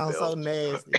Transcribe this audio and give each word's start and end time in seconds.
Sounds 0.00 0.18
so 0.18 0.34
nasty. 0.34 0.92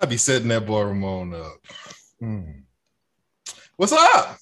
I 0.00 0.06
be 0.06 0.16
setting 0.16 0.48
that 0.48 0.66
boy 0.66 0.82
Ramon 0.82 1.34
up. 1.34 1.52
Hmm. 2.18 2.42
What's 3.76 3.92
up? 3.92 4.38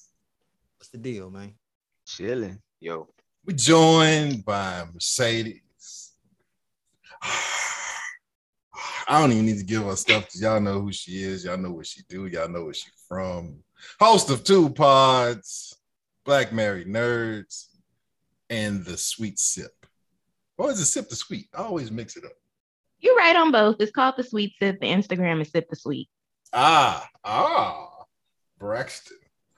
What's 0.77 0.89
the 0.91 0.97
deal, 0.97 1.29
man? 1.29 1.53
Chilling. 2.07 2.59
Yo. 2.79 3.07
We 3.45 3.53
joined 3.53 4.43
by 4.43 4.85
Mercedes. 4.91 6.13
I 9.07 9.21
don't 9.21 9.31
even 9.31 9.45
need 9.45 9.59
to 9.59 9.63
give 9.63 9.83
her 9.83 9.95
stuff. 9.95 10.27
Y'all 10.35 10.59
know 10.59 10.81
who 10.81 10.91
she 10.91 11.23
is. 11.23 11.45
Y'all 11.45 11.57
know 11.57 11.71
what 11.71 11.87
she 11.87 12.01
do. 12.09 12.25
Y'all 12.27 12.49
know 12.49 12.65
where 12.65 12.73
she 12.73 12.89
from. 13.07 13.59
Host 13.99 14.29
of 14.29 14.43
two 14.43 14.69
pods, 14.71 15.77
Black 16.25 16.51
Married 16.51 16.87
Nerds, 16.87 17.67
and 18.49 18.83
the 18.83 18.97
Sweet 18.97 19.37
Sip. 19.37 19.71
Or 20.57 20.71
is 20.71 20.79
it 20.79 20.85
Sip 20.85 21.09
the 21.09 21.15
Sweet? 21.15 21.47
I 21.53 21.61
always 21.63 21.91
mix 21.91 22.17
it 22.17 22.25
up. 22.25 22.31
You're 22.99 23.15
right 23.15 23.35
on 23.35 23.51
both. 23.51 23.75
It's 23.79 23.91
called 23.91 24.15
the 24.17 24.23
Sweet 24.23 24.53
Sip. 24.59 24.79
The 24.79 24.87
Instagram 24.87 25.41
is 25.41 25.51
Sip 25.51 25.69
the 25.69 25.75
Sweet. 25.75 26.09
Ah, 26.53 27.07
ah, 27.23 27.89
Braxton. 28.57 29.17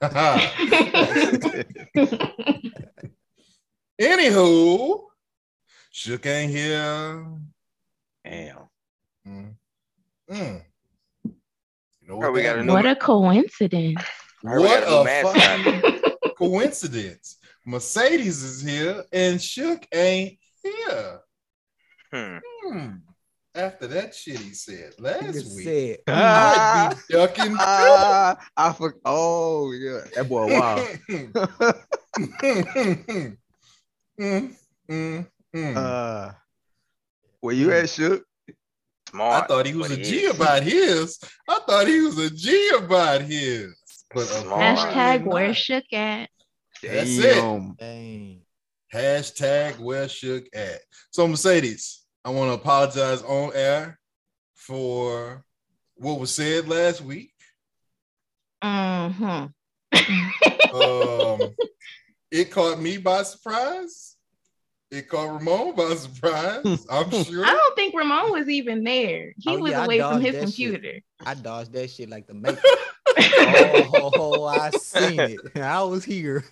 Anywho, 4.00 5.00
Shook 5.90 6.26
ain't 6.26 6.52
here. 6.52 7.26
Damn. 8.24 8.68
Mm. 9.28 9.54
Mm. 10.30 10.62
You 11.24 12.08
know 12.08 12.18
Bro, 12.20 12.32
we 12.32 12.42
got 12.42 12.58
a 12.58 12.64
what 12.64 12.86
a 12.86 12.96
coincidence. 12.96 14.00
Heard 14.42 14.60
we 14.60 14.66
a 14.66 14.68
What 14.70 14.84
a 14.84 15.82
fucking 15.84 16.12
coincidence. 16.38 17.36
Mercedes 17.66 18.42
is 18.42 18.62
here 18.62 19.04
and 19.12 19.40
Shook 19.40 19.86
ain't 19.92 20.38
here. 20.62 21.20
Hmm. 22.12 22.38
Hmm. 22.64 22.88
After 23.54 23.86
that 23.88 24.14
shit 24.14 24.38
he 24.38 24.54
said 24.54 24.94
last 24.98 25.24
Nigga 25.24 25.56
week, 25.56 25.64
said, 25.64 25.98
I'd 26.06 26.94
be 26.94 26.96
ducking. 27.14 27.56
Ah, 27.58 28.38
I 28.56 28.72
for, 28.72 28.94
oh 29.04 29.72
yeah, 29.72 30.00
that 30.14 30.28
boy 30.28 30.46
wow. 30.46 30.86
Mm, 34.20 34.56
mm, 34.90 35.26
mm. 35.54 35.76
uh, 35.76 36.32
where 37.40 37.54
you 37.54 37.72
at, 37.72 37.88
Shook? 37.90 38.27
I 39.14 39.40
thought 39.46 39.66
he 39.66 39.74
was 39.74 39.90
a 39.90 39.96
but 39.96 40.04
G 40.04 40.16
is. 40.20 40.36
about 40.36 40.62
his. 40.62 41.18
I 41.48 41.60
thought 41.66 41.86
he 41.86 42.00
was 42.00 42.18
a 42.18 42.30
G 42.30 42.70
about 42.76 43.22
his. 43.22 43.74
But 44.14 44.26
Hashtag 44.26 44.90
apparently 44.90 45.28
where. 45.28 45.54
Shook 45.54 45.92
at. 45.92 46.30
That's 46.82 47.18
it. 47.18 47.76
Dang. 47.78 48.40
Hashtag 48.92 49.78
where 49.78 50.08
shook 50.08 50.44
at. 50.54 50.80
So 51.10 51.28
Mercedes, 51.28 52.04
I 52.24 52.30
want 52.30 52.50
to 52.50 52.54
apologize 52.54 53.22
on 53.22 53.52
air 53.54 53.98
for 54.54 55.44
what 55.96 56.20
was 56.20 56.34
said 56.34 56.68
last 56.68 57.00
week. 57.02 57.32
hmm 58.62 59.46
Um, 60.72 61.54
it 62.30 62.50
caught 62.50 62.78
me 62.78 62.98
by 62.98 63.22
surprise. 63.22 64.16
It 64.90 65.08
caught 65.08 65.34
Ramon 65.38 65.74
by 65.74 65.94
surprise. 65.96 66.86
I'm 66.90 67.10
sure. 67.24 67.44
I 67.44 67.50
don't 67.50 67.76
think 67.76 67.94
Ramon 67.94 68.32
was 68.32 68.48
even 68.48 68.84
there. 68.84 69.34
He 69.38 69.50
Oh, 69.50 69.58
was 69.58 69.72
yeah, 69.72 69.84
away 69.84 69.98
from 70.00 70.20
his 70.20 70.32
that 70.32 70.38
shit. 70.40 70.44
computer. 70.44 71.00
I 71.24 71.34
dodged 71.34 71.72
that 71.74 71.90
shit 71.90 72.08
like 72.08 72.26
the 72.26 72.34
maker. 72.34 72.58
oh, 73.18 74.10
oh, 74.14 74.44
I 74.44 74.70
seen 74.70 75.20
it. 75.20 75.40
I 75.56 75.82
was 75.82 76.04
here. 76.04 76.44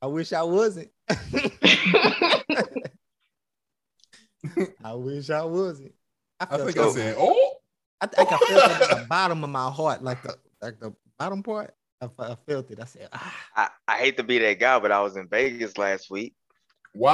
I 0.00 0.06
wish 0.06 0.32
I 0.32 0.42
wasn't. 0.42 0.90
I 4.84 4.94
wish 4.94 5.30
I 5.30 5.44
wasn't. 5.44 5.94
I, 6.40 6.46
I 6.50 6.56
think 6.58 6.76
it. 6.76 6.78
I 6.78 6.90
said, 6.90 7.16
"Oh, 7.18 7.52
I 8.00 8.06
think 8.06 8.32
I 8.32 8.36
felt 8.38 8.70
it 8.72 8.90
at 8.90 8.98
the 9.00 9.06
bottom 9.08 9.44
of 9.44 9.50
my 9.50 9.70
heart, 9.70 10.02
like 10.02 10.22
the 10.22 10.36
like 10.60 10.80
the 10.80 10.92
bottom 11.18 11.42
part. 11.42 11.74
I, 12.02 12.08
I 12.18 12.36
felt 12.46 12.70
it. 12.70 12.80
I 12.80 12.84
said, 12.84 13.08
ah, 13.12 13.34
I, 13.54 13.68
I 13.86 13.98
hate 13.98 14.16
to 14.16 14.24
be 14.24 14.38
that 14.40 14.58
guy, 14.58 14.78
but 14.80 14.90
I 14.90 15.00
was 15.02 15.16
in 15.16 15.28
Vegas 15.28 15.78
last 15.78 16.10
week. 16.10 16.34
wow!" 16.94 17.12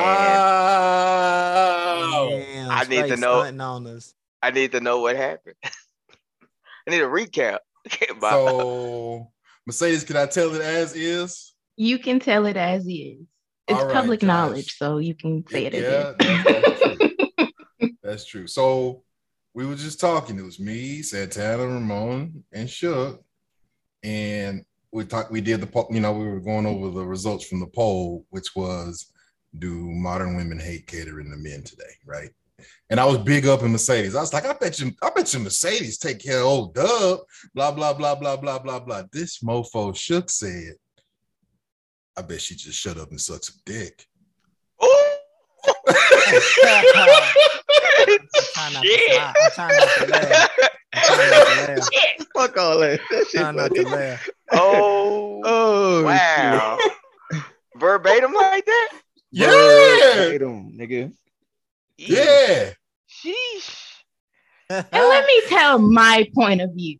damn, 2.31 2.71
I 2.71 2.85
need 2.85 3.09
to 3.09 3.17
know- 3.17 3.41
on 3.41 3.87
us. 3.87 4.15
I 4.41 4.51
need 4.51 4.73
to 4.73 4.81
know 4.81 5.01
what 5.01 5.17
happened. 5.17 5.57
I 5.65 6.91
need 6.91 7.03
a 7.03 7.07
recap. 7.07 7.59
Bye. 8.21 8.31
So 8.31 9.31
Mercedes, 9.67 10.05
can 10.05 10.17
I 10.17 10.27
tell 10.27 10.55
it 10.55 10.63
as 10.63 10.95
is? 10.95 11.55
You 11.77 11.99
can 11.99 12.21
tell 12.21 12.47
it 12.47 12.57
as 12.57 12.87
is. 12.87 13.27
It's 13.67 13.79
All 13.79 13.85
right, 13.87 13.93
public 13.93 14.21
Josh. 14.21 14.27
knowledge, 14.27 14.77
so 14.79 14.99
you 14.99 15.15
can 15.15 15.45
say 15.49 15.67
it 15.67 15.75
as 15.75 15.83
yeah, 15.83 16.11
is. 16.11 16.17
that's, 16.45 16.79
that's 16.79 16.81
true. 16.81 16.99
That's 18.03 18.25
true. 18.25 18.47
So 18.47 19.03
we 19.53 19.67
were 19.67 19.75
just 19.75 20.01
talking. 20.01 20.39
It 20.39 20.45
was 20.45 20.59
me, 20.59 21.03
Santana, 21.03 21.67
Ramon, 21.67 22.43
and 22.53 22.71
Shook, 22.71 23.23
and 24.03 24.65
we 24.93 25.05
talked. 25.05 25.31
We 25.31 25.41
did 25.41 25.61
the 25.61 25.67
poll, 25.67 25.89
you 25.91 26.01
know 26.01 26.13
we 26.13 26.27
were 26.27 26.41
going 26.41 26.67
over 26.67 26.91
the 26.91 27.05
results 27.05 27.47
from 27.47 27.61
the 27.61 27.67
poll, 27.67 28.25
which 28.31 28.55
was 28.57 29.13
do 29.59 29.75
modern 29.75 30.37
women 30.37 30.59
hate 30.59 30.87
catering 30.87 31.31
to 31.31 31.37
men 31.37 31.63
today, 31.63 31.85
right? 32.07 32.31
And 32.91 32.99
I 32.99 33.05
was 33.05 33.19
big 33.19 33.47
up 33.47 33.63
in 33.63 33.73
Mercedes. 33.73 34.15
I 34.17 34.21
was 34.21 34.33
like, 34.33 34.45
I 34.45 34.53
bet 34.55 34.81
you, 34.81 34.93
I 35.03 35.11
bet 35.11 35.33
you 35.33 35.41
Mercedes 35.41 35.99
take 35.99 36.19
care 36.19 36.41
of 36.41 36.47
old 36.47 36.75
Dub. 36.75 37.21
Blah 37.55 37.73
blah 37.73 37.93
blah 37.93 38.15
blah 38.15 38.37
blah 38.37 38.59
blah 38.59 38.81
blah. 38.81 39.03
This 39.13 39.39
mofo 39.41 39.95
Shook 39.95 40.31
said, 40.31 40.75
I 42.17 42.23
bet 42.23 42.41
she 42.41 42.57
just 42.57 42.79
shut 42.79 42.99
up 42.99 43.11
and 43.11 43.21
suck 43.21 43.45
some 43.45 43.57
dick. 43.65 44.07
Ooh. 48.11 48.19
I'm 48.37 48.45
trying 48.55 48.73
not 48.75 48.83
to 48.83 48.89
Shit. 48.89 49.21
I'm 49.21 49.51
trying 49.55 49.77
not 49.77 49.89
to 49.89 50.07
laugh. 50.07 50.51
I'm 50.95 51.03
trying 51.03 51.31
not 51.31 51.47
to 51.47 51.77
laugh. 51.77 51.89
Fuck 52.35 52.57
all 52.57 52.79
that. 52.79 53.01
That 53.11 53.27
shit 53.27 53.41
Trying 53.41 53.57
not 53.57 53.75
to 53.75 53.83
laugh. 53.89 54.31
Oh, 54.53 55.43
Oh, 55.45 56.05
wow. 56.05 56.79
Verbatim 57.77 58.33
like 58.33 58.65
that? 58.65 58.89
Yeah, 59.31 59.47
Verbatim, 59.47 60.73
nigga. 60.79 61.13
yeah. 61.99 62.71
Sheesh. 63.11 63.95
And 64.71 64.87
let 64.93 65.27
me 65.27 65.43
tell 65.49 65.79
my 65.79 66.29
point 66.35 66.61
of 66.61 66.75
view. 66.75 66.99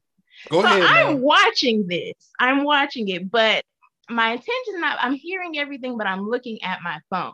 Go 0.51 0.63
so 0.63 0.67
ahead. 0.69 0.83
I'm 0.83 1.07
man. 1.15 1.21
watching 1.21 1.87
this. 1.87 2.15
I'm 2.39 2.65
watching 2.65 3.09
it, 3.09 3.31
but 3.31 3.65
my 4.09 4.31
attention 4.31 4.75
is 4.75 4.81
not, 4.81 4.99
I'm 5.01 5.15
hearing 5.15 5.59
everything, 5.59 5.99
but 5.99 6.07
I'm 6.07 6.29
looking 6.29 6.63
at 6.63 6.81
my 6.83 7.01
phone. 7.11 7.33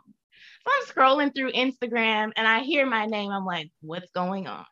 So 0.65 0.71
I'm 0.73 0.85
scrolling 0.87 1.35
through 1.35 1.51
Instagram 1.51 2.31
and 2.35 2.47
I 2.47 2.61
hear 2.61 2.85
my 2.85 3.05
name. 3.05 3.31
I'm 3.31 3.45
like, 3.45 3.69
what's 3.81 4.09
going 4.11 4.47
on? 4.47 4.65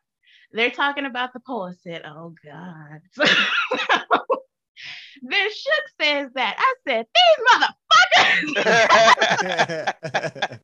They're 0.52 0.70
talking 0.70 1.06
about 1.06 1.32
the 1.32 1.40
poll. 1.40 1.68
I 1.68 1.72
said, 1.82 2.02
oh 2.04 2.34
God. 2.44 3.00
then 5.22 5.48
Shook 5.50 5.84
says 6.00 6.30
that. 6.34 6.56
I 6.58 6.74
said, 6.86 7.06
these 7.14 7.38
motherfuckers. 8.54 10.60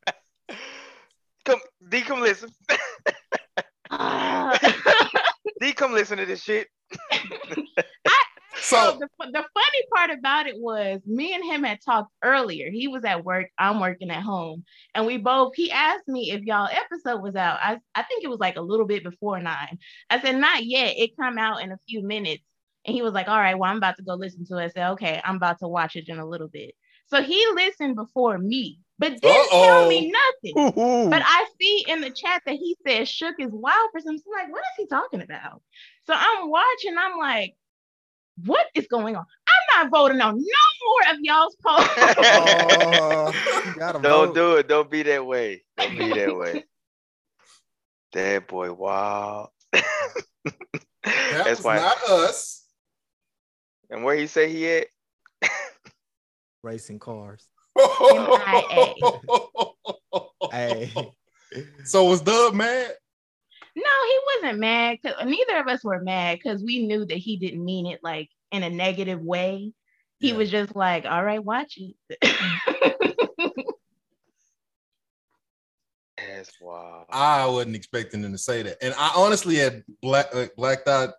come, 1.44 1.60
D, 1.88 2.00
come 2.02 2.20
listen. 2.20 2.50
Ah. 3.90 4.58
D, 5.60 5.72
come 5.72 5.92
listen 5.92 6.18
to 6.18 6.26
this 6.26 6.42
shit. 6.42 6.68
So 8.56 8.76
So 8.76 8.98
the, 8.98 9.08
the 9.18 9.44
funny 9.54 9.82
part 9.94 10.10
about 10.10 10.46
it 10.46 10.56
was 10.58 11.00
me 11.06 11.34
and 11.34 11.44
him 11.44 11.64
had 11.64 11.80
talked 11.84 12.12
earlier. 12.22 12.70
He 12.70 12.88
was 12.88 13.04
at 13.04 13.24
work, 13.24 13.48
I'm 13.58 13.80
working 13.80 14.10
at 14.10 14.22
home, 14.22 14.64
and 14.94 15.06
we 15.06 15.18
both. 15.18 15.54
He 15.56 15.70
asked 15.70 16.08
me 16.08 16.30
if 16.32 16.42
y'all 16.42 16.68
episode 16.70 17.22
was 17.22 17.36
out. 17.36 17.58
I 17.62 17.78
I 17.94 18.02
think 18.04 18.24
it 18.24 18.30
was 18.30 18.40
like 18.40 18.56
a 18.56 18.62
little 18.62 18.86
bit 18.86 19.04
before 19.04 19.40
nine. 19.40 19.78
I 20.10 20.20
said 20.20 20.36
not 20.36 20.64
yet. 20.64 20.94
It 20.96 21.16
come 21.16 21.38
out 21.38 21.62
in 21.62 21.72
a 21.72 21.78
few 21.88 22.02
minutes, 22.02 22.44
and 22.86 22.94
he 22.94 23.02
was 23.02 23.12
like, 23.12 23.28
"All 23.28 23.38
right, 23.38 23.58
well 23.58 23.70
I'm 23.70 23.78
about 23.78 23.96
to 23.96 24.02
go 24.04 24.14
listen 24.14 24.44
to 24.46 24.58
it." 24.58 24.64
I 24.64 24.68
said, 24.68 24.90
"Okay, 24.92 25.20
I'm 25.24 25.36
about 25.36 25.58
to 25.60 25.68
watch 25.68 25.96
it 25.96 26.08
in 26.08 26.18
a 26.18 26.26
little 26.26 26.48
bit." 26.48 26.74
So 27.06 27.22
he 27.22 27.44
listened 27.54 27.96
before 27.96 28.38
me, 28.38 28.80
but 28.98 29.20
didn't 29.20 29.52
tell 29.58 29.84
me 29.86 30.10
nothing. 30.12 30.62
But 31.08 31.22
I 31.24 31.46
see 31.60 31.84
in 31.88 32.00
the 32.00 32.10
chat 32.10 32.42
that 32.46 32.54
he 32.54 32.76
said 32.86 33.08
Shook 33.08 33.36
is 33.40 33.50
wild 33.52 33.90
for 33.92 34.00
some. 34.00 34.16
So 34.18 34.24
I'm 34.32 34.44
like, 34.44 34.52
what 34.52 34.60
is 34.60 34.76
he 34.78 34.86
talking 34.86 35.22
about? 35.22 35.62
So 36.06 36.14
I'm 36.16 36.50
watching. 36.50 36.96
I'm 36.98 37.18
like, 37.18 37.54
what 38.44 38.66
is 38.74 38.86
going 38.88 39.16
on? 39.16 39.24
I'm 39.24 39.84
not 39.84 39.90
voting 39.90 40.20
on 40.20 40.36
no 40.36 40.42
more 40.86 41.14
of 41.14 41.18
y'all's 41.20 41.56
polls. 41.64 41.84
oh, 41.96 43.32
Don't 43.78 44.02
vote. 44.02 44.34
do 44.34 44.54
it. 44.56 44.68
Don't 44.68 44.90
be 44.90 45.02
that 45.04 45.24
way. 45.24 45.62
Don't 45.76 45.96
be 45.98 46.08
that 46.12 46.36
way. 46.36 46.64
That 48.12 48.48
boy, 48.48 48.72
wow. 48.72 49.50
that 49.72 49.84
That's 51.04 51.60
was 51.60 51.64
why. 51.64 51.76
not 51.76 52.02
us. 52.10 52.64
and 53.88 54.02
where 54.02 54.16
he 54.16 54.26
say 54.26 54.50
he 54.50 54.68
at? 54.68 54.88
Racing 56.64 56.98
cars. 56.98 57.46
MIA. 57.78 58.94
Hey, 60.50 60.90
so 61.84 62.04
was 62.06 62.20
Dub 62.20 62.52
mad? 62.52 62.94
No, 63.76 63.82
he 64.06 64.18
wasn't 64.36 64.58
mad. 64.60 64.98
'cause- 65.02 65.14
neither 65.24 65.58
of 65.58 65.68
us 65.68 65.84
were 65.84 66.00
mad 66.00 66.38
because 66.38 66.62
we 66.62 66.86
knew 66.86 67.04
that 67.06 67.18
he 67.18 67.36
didn't 67.36 67.64
mean 67.64 67.86
it 67.86 68.00
like 68.02 68.28
in 68.52 68.62
a 68.62 68.70
negative 68.70 69.20
way. 69.20 69.72
He 70.18 70.30
Yeah. 70.30 70.36
was 70.36 70.50
just 70.50 70.74
like, 70.76 71.04
"All 71.06 71.24
right, 71.24 71.42
watch 71.42 71.78
it." 71.78 71.94
That's 76.16 76.60
wild. 76.60 77.06
I 77.10 77.46
wasn't 77.46 77.76
expecting 77.76 78.22
him 78.22 78.32
to 78.32 78.38
say 78.38 78.62
that, 78.62 78.76
and 78.82 78.94
I 78.98 79.10
honestly 79.16 79.56
had 79.56 79.84
black 80.02 80.26
uh, 80.34 80.46
blacked 80.56 80.86
out 80.88 81.14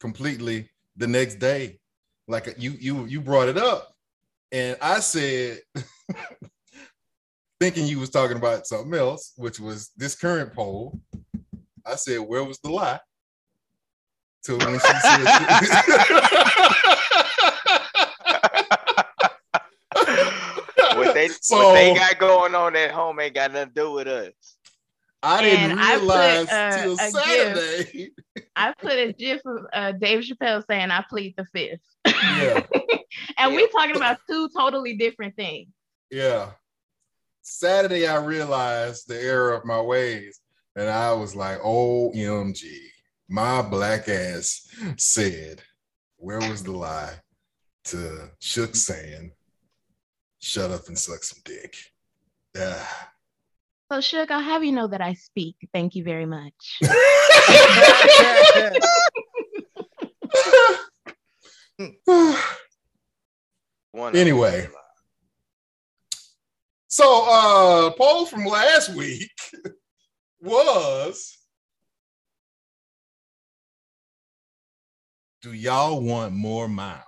completely 0.00 0.70
the 0.96 1.06
next 1.06 1.36
day. 1.36 1.78
Like 2.26 2.54
you 2.58 2.72
you 2.72 3.04
you 3.04 3.20
brought 3.20 3.48
it 3.48 3.56
up, 3.58 3.94
and 4.50 4.76
I 4.80 4.98
said, 5.00 5.60
thinking 7.60 7.86
you 7.86 8.00
was 8.00 8.10
talking 8.10 8.36
about 8.36 8.66
something 8.66 8.94
else, 8.98 9.32
which 9.36 9.60
was 9.60 9.90
this 9.96 10.16
current 10.16 10.52
poll. 10.52 11.00
I 11.86 11.96
said, 11.96 12.20
"Where 12.20 12.44
was 12.44 12.58
the 12.60 12.70
lie?" 12.70 13.00
To 14.44 14.56
when 14.58 14.78
she 14.78 14.78
what 20.96 21.14
they 21.14 21.28
So- 21.28 21.56
what 21.56 21.74
they 21.74 21.94
got 21.94 22.18
going 22.18 22.54
on 22.54 22.76
at 22.76 22.90
home 22.90 23.20
ain't 23.20 23.34
got 23.34 23.52
nothing 23.52 23.68
to 23.68 23.74
do 23.74 23.92
with 23.92 24.06
us. 24.08 24.32
I 25.22 25.42
didn't 25.42 25.70
And 25.70 25.80
I 25.80 25.94
put, 25.94 26.00
realize 26.02 26.48
uh, 26.52 26.82
till 26.82 26.92
a 26.92 26.96
gift. 26.96 27.16
Saturday. 27.16 28.10
I 28.56 28.74
put 28.78 28.92
a 28.92 29.12
gif 29.14 29.40
of 29.46 29.66
uh, 29.72 29.92
Dave 29.92 30.22
Chappelle 30.22 30.62
saying, 30.66 30.90
"I 30.90 31.02
plead 31.08 31.34
the 31.38 31.46
fifth. 31.46 31.80
Yeah. 32.06 32.60
and 33.38 33.54
we're 33.54 33.68
talking 33.68 33.96
about 33.96 34.18
two 34.28 34.50
totally 34.54 34.96
different 34.96 35.34
things. 35.34 35.68
Yeah. 36.10 36.50
Saturday, 37.40 38.06
I 38.06 38.16
realized 38.16 39.08
the 39.08 39.18
error 39.18 39.54
of 39.54 39.64
my 39.64 39.80
ways, 39.80 40.40
and 40.76 40.88
I 40.88 41.12
was 41.12 41.34
like, 41.36 41.60
"OMG!" 41.60 42.64
My 43.28 43.62
black 43.62 44.08
ass 44.08 44.66
said, 44.96 45.62
"Where 46.16 46.38
was 46.40 46.62
the 46.62 46.72
lie?" 46.72 47.14
To 47.84 48.30
Shook 48.40 48.74
saying, 48.76 49.32
"Shut 50.40 50.70
up 50.70 50.86
and 50.88 50.98
suck 50.98 51.22
some 51.24 51.40
dick." 51.44 51.76
Ah. 52.56 53.10
So, 53.92 54.00
Shook, 54.00 54.30
I'll 54.30 54.40
have 54.42 54.64
you 54.64 54.72
know 54.72 54.86
that 54.88 55.00
I 55.02 55.14
speak. 55.14 55.56
Thank 55.72 55.94
you 55.94 56.04
very 56.04 56.26
much. 56.26 56.80
One 63.92 64.16
Anyway. 64.16 64.66
so, 66.88 67.24
uh, 67.28 67.90
poll 67.90 68.26
from 68.26 68.44
last 68.46 68.94
week 68.94 69.30
was. 70.44 71.38
Do 75.42 75.52
y'all 75.52 76.00
want 76.00 76.32
more 76.32 76.68
miles? 76.68 77.04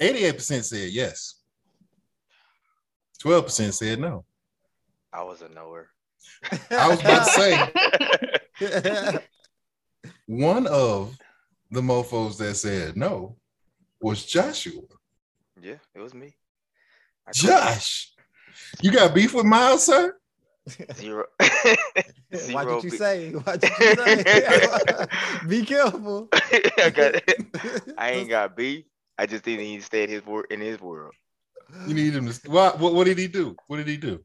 88% 0.00 0.64
said 0.64 0.90
yes. 0.90 1.36
12% 3.24 3.72
said 3.72 3.98
no. 3.98 4.24
I 5.12 5.22
was 5.22 5.42
a 5.42 5.48
knower. 5.48 5.88
I 6.70 6.88
was 6.88 7.00
about 7.00 7.24
to 7.24 7.30
say 8.60 9.18
one 10.26 10.66
of 10.66 11.16
the 11.70 11.80
mofos 11.80 12.36
that 12.38 12.54
said 12.56 12.96
no 12.96 13.36
was 14.00 14.26
Joshua. 14.26 14.82
Yeah, 15.60 15.76
it 15.94 16.00
was 16.00 16.12
me. 16.14 16.36
I 17.26 17.32
told 17.32 17.42
you. 17.42 17.48
Josh, 17.48 18.12
you 18.82 18.92
got 18.92 19.14
beef 19.14 19.34
with 19.34 19.44
Miles, 19.46 19.84
sir? 19.84 20.16
Zero. 20.94 21.24
Watch 21.40 21.78
Zero 22.34 22.74
what 22.74 22.84
you 22.84 22.90
be- 22.90 22.96
say. 22.96 23.34
Watch 23.34 23.44
what 23.62 23.80
you 23.80 23.94
say. 23.96 25.06
Be 25.48 25.64
careful. 25.64 26.28
I, 26.32 26.90
got, 26.94 27.14
I 27.98 28.10
ain't 28.12 28.28
got 28.28 28.56
beef. 28.56 28.84
I 29.18 29.26
just 29.26 29.44
didn't 29.44 29.64
need 29.64 29.78
to 29.78 29.84
stay 29.84 30.04
in 30.04 30.10
his 30.10 30.26
wor- 30.26 30.46
in 30.50 30.60
his 30.60 30.80
world. 30.80 31.14
You 31.86 31.94
need 31.94 32.14
him 32.14 32.28
to. 32.30 32.50
What, 32.50 32.78
what, 32.78 32.94
what 32.94 33.04
did 33.04 33.18
he 33.18 33.28
do? 33.28 33.56
What 33.66 33.78
did 33.78 33.88
he 33.88 33.96
do? 33.96 34.24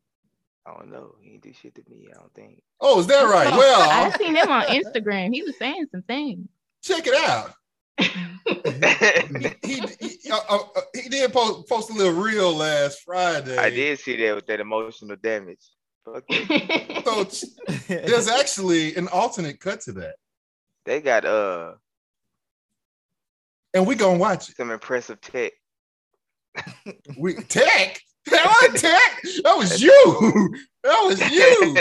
I 0.65 0.73
don't 0.77 0.91
know. 0.91 1.15
He 1.21 1.31
didn't 1.31 1.43
do 1.43 1.53
shit 1.53 1.73
to 1.75 1.81
me. 1.89 2.07
I 2.11 2.17
don't 2.19 2.33
think. 2.33 2.61
Oh, 2.79 2.99
is 2.99 3.07
that 3.07 3.23
right? 3.23 3.49
Well, 3.51 3.81
I 3.81 4.01
Well, 4.09 4.17
seen 4.17 4.35
him 4.35 4.49
on 4.49 4.63
Instagram. 4.65 5.33
He 5.33 5.41
was 5.43 5.57
saying 5.57 5.87
some 5.91 6.03
things. 6.03 6.47
check 6.83 7.07
it 7.07 7.15
out. 7.15 7.53
He 9.63 9.79
he, 9.99 10.17
he, 10.23 10.31
uh, 10.31 10.39
uh, 10.49 10.57
uh, 10.75 10.81
he 10.93 11.09
did 11.09 11.31
post, 11.31 11.67
post 11.69 11.89
a 11.89 11.93
little 11.93 12.13
reel 12.13 12.53
last 12.55 13.01
Friday. 13.05 13.57
I 13.57 13.69
did 13.69 13.99
see 13.99 14.15
that 14.17 14.35
with 14.35 14.47
that 14.47 14.59
emotional 14.59 15.15
damage. 15.15 15.59
It. 16.29 17.03
So 17.05 17.23
there's 17.87 18.27
actually 18.27 18.95
an 18.95 19.07
alternate 19.09 19.59
cut 19.59 19.81
to 19.81 19.91
that, 19.93 20.15
They 20.85 20.99
got 21.01 21.25
uh 21.25 21.73
and 23.73 23.85
we 23.87 23.95
gonna 23.95 24.17
watch 24.17 24.49
it. 24.49 24.55
some 24.57 24.71
impressive 24.71 25.21
tech. 25.21 25.53
We 27.17 27.35
tech. 27.35 28.01
That 28.25 28.71
tech. 28.75 29.21
That 29.43 29.57
was 29.57 29.81
you. 29.81 30.55
That 30.83 31.01
was 31.03 31.19
you. 31.31 31.75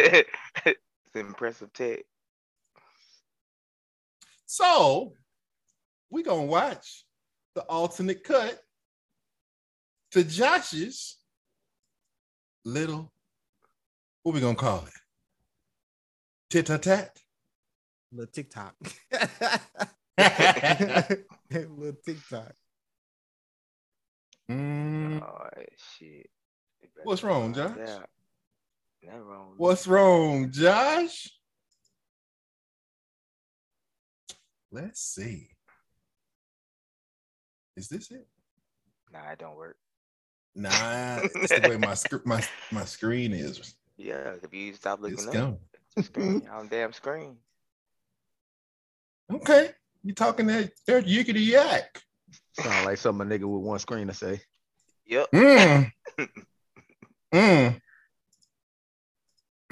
it's 0.67 1.15
impressive 1.15 1.73
tech. 1.73 2.01
So 4.47 5.15
we 6.11 6.23
gonna 6.23 6.45
watch 6.45 7.05
the 7.55 7.63
alternate 7.63 8.25
cut 8.25 8.59
to 10.13 10.25
Josh's 10.25 11.17
little. 12.65 13.13
What 14.23 14.35
we 14.35 14.41
gonna 14.41 14.55
call 14.55 14.85
it? 14.87 14.93
Tit 16.51 16.71
a 16.71 16.79
tat. 16.79 17.17
Little 18.13 18.31
TikTok. 18.33 18.75
Little 21.51 21.93
TikTok. 22.05 22.53
Mm, 24.51 25.23
Oh 25.23 25.49
shit. 25.97 26.29
What's 27.05 27.23
wrong, 27.23 27.55
Josh? 27.55 27.79
out. 27.79 28.09
Nothing 29.03 29.21
wrong. 29.23 29.55
what's 29.57 29.87
wrong, 29.87 30.51
Josh? 30.51 31.31
Let's 34.73 35.01
see. 35.01 35.50
Is 37.81 37.89
this 37.89 38.11
it? 38.11 38.27
Nah, 39.11 39.31
it 39.33 39.39
don't 39.39 39.57
work. 39.57 39.79
Nah, 40.55 41.21
it's 41.35 41.49
the 41.59 41.67
way 41.67 41.79
my 41.79 41.95
sc- 41.95 42.27
my 42.27 42.45
my 42.71 42.85
screen 42.85 43.33
is. 43.33 43.75
Yeah, 43.97 44.35
if 44.43 44.53
you 44.53 44.75
stop 44.75 45.01
looking 45.01 45.17
It's 45.17 45.27
up, 45.29 45.33
gone. 45.33 45.59
the 45.97 46.03
screen 46.03 46.47
on 46.53 46.69
damn 46.69 46.93
screen. 46.93 47.39
Okay, 49.33 49.71
you 50.03 50.13
talking 50.13 50.47
that 50.49 50.73
that 50.87 51.07
yickety 51.07 51.47
yak? 51.47 52.03
Sound 52.61 52.85
like 52.85 52.99
something 52.99 53.27
a 53.27 53.31
nigga 53.31 53.45
with 53.49 53.63
one 53.63 53.79
screen 53.79 54.09
to 54.09 54.15
say. 54.15 54.43
Yep. 55.07 55.31
Mm. 55.33 55.91
mm. 57.33 57.81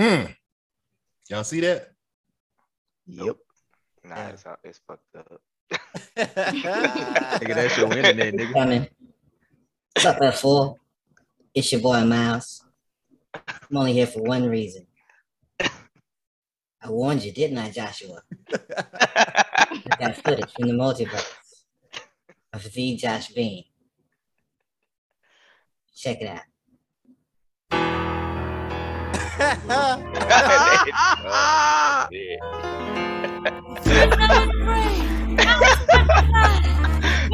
Mm. 0.01 0.37
Y'all 1.29 1.45
see 1.45 1.61
that? 1.61 1.91
Yep. 3.07 3.37
Nah, 4.05 4.15
Yeah. 4.17 4.29
it's 4.31 4.45
it's 4.65 4.81
fucked 4.89 5.15
up. 5.15 5.43
Nigga, 5.71 7.55
that's 7.55 7.77
your 7.77 7.97
internet, 7.97 8.35
nigga. 8.35 8.53
coming. 8.53 8.89
What's 9.95 10.07
up, 10.07 10.19
F4? 10.19 10.77
It's 11.55 11.73
your 11.73 11.81
boy 11.81 12.05
Miles. 12.05 12.65
I'm 13.35 13.77
only 13.77 13.93
here 13.93 14.07
for 14.07 14.23
one 14.23 14.49
reason. 14.49 14.87
I 15.61 16.91
warned 16.91 17.25
you, 17.25 17.33
didn't 17.33 17.59
I, 17.59 17.71
Joshua? 17.71 18.23
I 18.51 19.81
got 19.99 20.17
footage 20.17 20.53
from 20.53 20.69
the 20.69 20.75
multiverse 20.75 21.33
of 22.53 22.73
the 22.73 22.97
Josh 22.97 23.29
Bean. 23.29 23.65
Check 25.95 26.19
it 26.21 26.29
out. 26.29 26.43
Oh, 35.01 35.05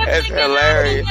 That's 0.05 0.27
hilarious. 0.27 1.07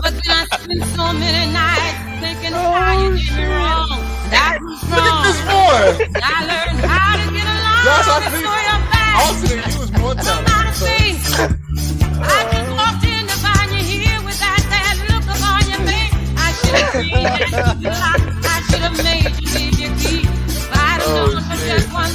But 0.00 0.12
then 0.14 0.30
I 0.30 0.46
spent 0.46 0.84
so 0.94 1.12
many 1.12 1.52
nights 1.52 1.98
thinking 2.22 2.52
how 2.54 2.92
you 3.02 3.10
oh, 3.10 3.16
did 3.16 3.34
me 3.36 3.44
wrong. 3.50 3.90
That 4.30 4.58
was 4.62 4.78
Look 4.88 5.02
at 5.02 5.18
this 5.26 5.40
boy. 5.42 6.06
I 6.22 6.38
learned 6.46 6.80
how 6.86 7.16
to 7.18 7.26
get 7.34 7.46
along 7.48 7.82
Josh, 7.84 8.08
I 8.08 8.18
before 8.22 8.38
think 8.38 8.46
your 8.68 8.80
back. 8.94 9.14
alternate 9.18 9.68
you 9.74 9.80
was 9.82 9.90
more 9.98 10.14
talented. 10.14 11.18
so- 11.26 11.50
I 12.22 12.40
just 12.52 12.70
walked 12.78 13.04
in 13.04 13.26
to 13.26 13.36
find 13.42 13.68
you 13.74 13.82
here 13.82 14.20
with 14.22 14.38
that 14.38 14.96
look 15.10 15.26
upon 15.26 15.62
your 15.66 15.82
face. 15.88 16.14
I 16.38 16.48
should 16.54 16.74
have 16.78 16.92
seen 17.02 17.26
that. 17.50 17.98
I 18.46 18.62
should 18.70 18.82
have 18.86 18.96
made 19.02 19.34
you 19.42 19.48
leave 19.58 19.78
your 19.80 19.92
key. 19.98 20.22
Have 20.70 21.02
Oh, 21.10 21.40
for 21.42 21.56
just 21.66 21.88
one 21.92 22.12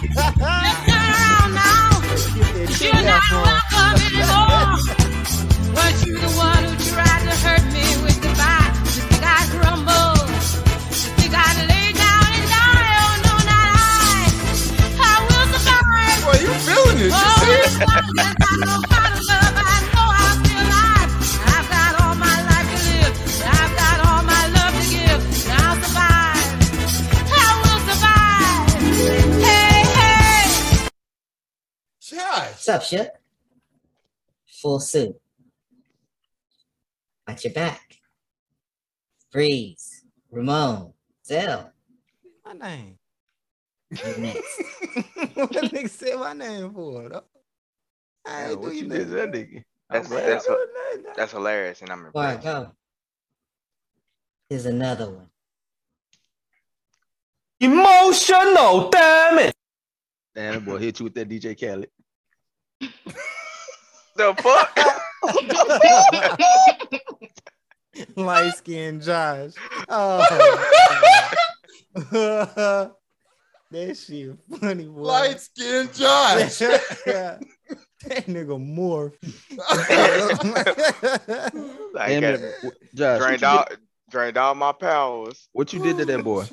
You're 0.00 0.14
not 3.02 3.22
anymore. 3.98 4.78
Weren't 5.74 5.98
you 6.06 6.14
the 6.18 6.30
one 6.38 6.62
who 6.62 6.74
tried 6.88 7.22
to 7.24 7.34
hurt 7.42 7.64
me 7.72 7.82
with? 8.04 8.14
You 8.22 8.30
think 8.30 9.24
I 9.24 9.42
crumble? 9.50 10.14
You 10.94 11.10
think 11.18 11.34
I 11.34 11.38
down 11.98 12.30
and? 12.38 12.46
Oh 12.54 13.26
no, 13.26 13.34
not 13.42 13.68
I! 13.74 14.30
I 15.00 15.14
will 15.26 15.46
survive. 15.58 16.22
You 16.42 16.54
feeling 16.62 17.00
it? 17.00 18.97
Shook? 32.68 33.08
Full 34.60 34.80
suit. 34.80 35.16
Watch 37.26 37.44
your 37.44 37.54
back. 37.54 37.96
Breeze. 39.32 40.04
Ramon. 40.30 40.92
Zell. 41.24 41.72
My 42.44 42.52
name. 42.52 42.98
You 43.90 44.18
next. 44.18 44.62
what 45.34 45.52
the 45.52 45.60
nigga 45.60 45.88
said 45.88 46.18
my 46.18 46.34
name 46.34 46.72
for? 46.74 47.08
though? 47.08 47.24
I 48.26 48.42
Damn, 48.42 48.50
ain't 48.50 48.60
what 48.60 48.74
you 48.74 48.82
you 48.82 48.88
did 48.88 49.08
to 49.08 49.14
that 49.14 49.32
nigga? 49.32 49.64
That's 49.90 50.10
I'm 50.10 50.16
that's 50.18 50.46
do 50.46 50.66
that's 51.16 51.32
hilarious, 51.32 51.80
and 51.80 51.90
I'm 51.90 52.04
Before 52.04 52.22
I 52.22 52.36
go, 52.36 52.72
here's 54.50 54.66
another 54.66 55.10
one. 55.10 55.28
Emotional, 57.60 58.90
damn 58.90 59.38
it. 59.38 59.54
Damn, 60.34 60.54
that 60.54 60.64
boy 60.66 60.76
hit 60.76 61.00
you 61.00 61.04
with 61.04 61.14
that 61.14 61.28
DJ 61.28 61.58
Khaled. 61.58 61.88
The 64.16 64.34
fuck? 64.38 64.78
Light 68.16 68.54
skinned 68.56 69.02
Josh. 69.02 69.52
Oh, 69.88 70.22
that 73.70 73.96
shit 73.96 74.36
funny, 74.60 74.84
boy. 74.86 75.00
Light 75.00 75.40
skinned 75.40 75.92
Josh. 75.94 76.58
that 76.58 77.40
nigga 78.26 78.58
morph. 78.58 79.14
I 81.98 82.08
Damn 82.08 82.20
got 82.20 82.34
it, 82.34 82.54
Josh, 82.94 83.18
drained 83.20 83.42
you, 83.42 83.48
all 83.48 83.64
drained 84.10 84.36
all 84.36 84.54
my 84.54 84.72
powers. 84.72 85.48
what 85.52 85.72
you 85.72 85.82
did 85.82 85.98
to 85.98 86.04
that 86.04 86.22
boy? 86.24 86.44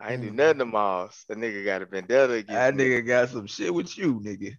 I 0.00 0.14
ain't 0.14 0.22
do 0.22 0.30
nothing 0.30 0.58
to 0.60 0.64
Miles. 0.64 1.24
That 1.28 1.36
nigga 1.38 1.64
got 1.64 1.82
a 1.82 1.86
vendetta 1.86 2.32
against 2.34 2.52
That 2.52 2.74
me. 2.74 2.84
nigga 2.84 3.06
got 3.06 3.28
some 3.28 3.46
shit 3.46 3.72
with 3.74 3.98
you, 3.98 4.20
nigga. 4.20 4.54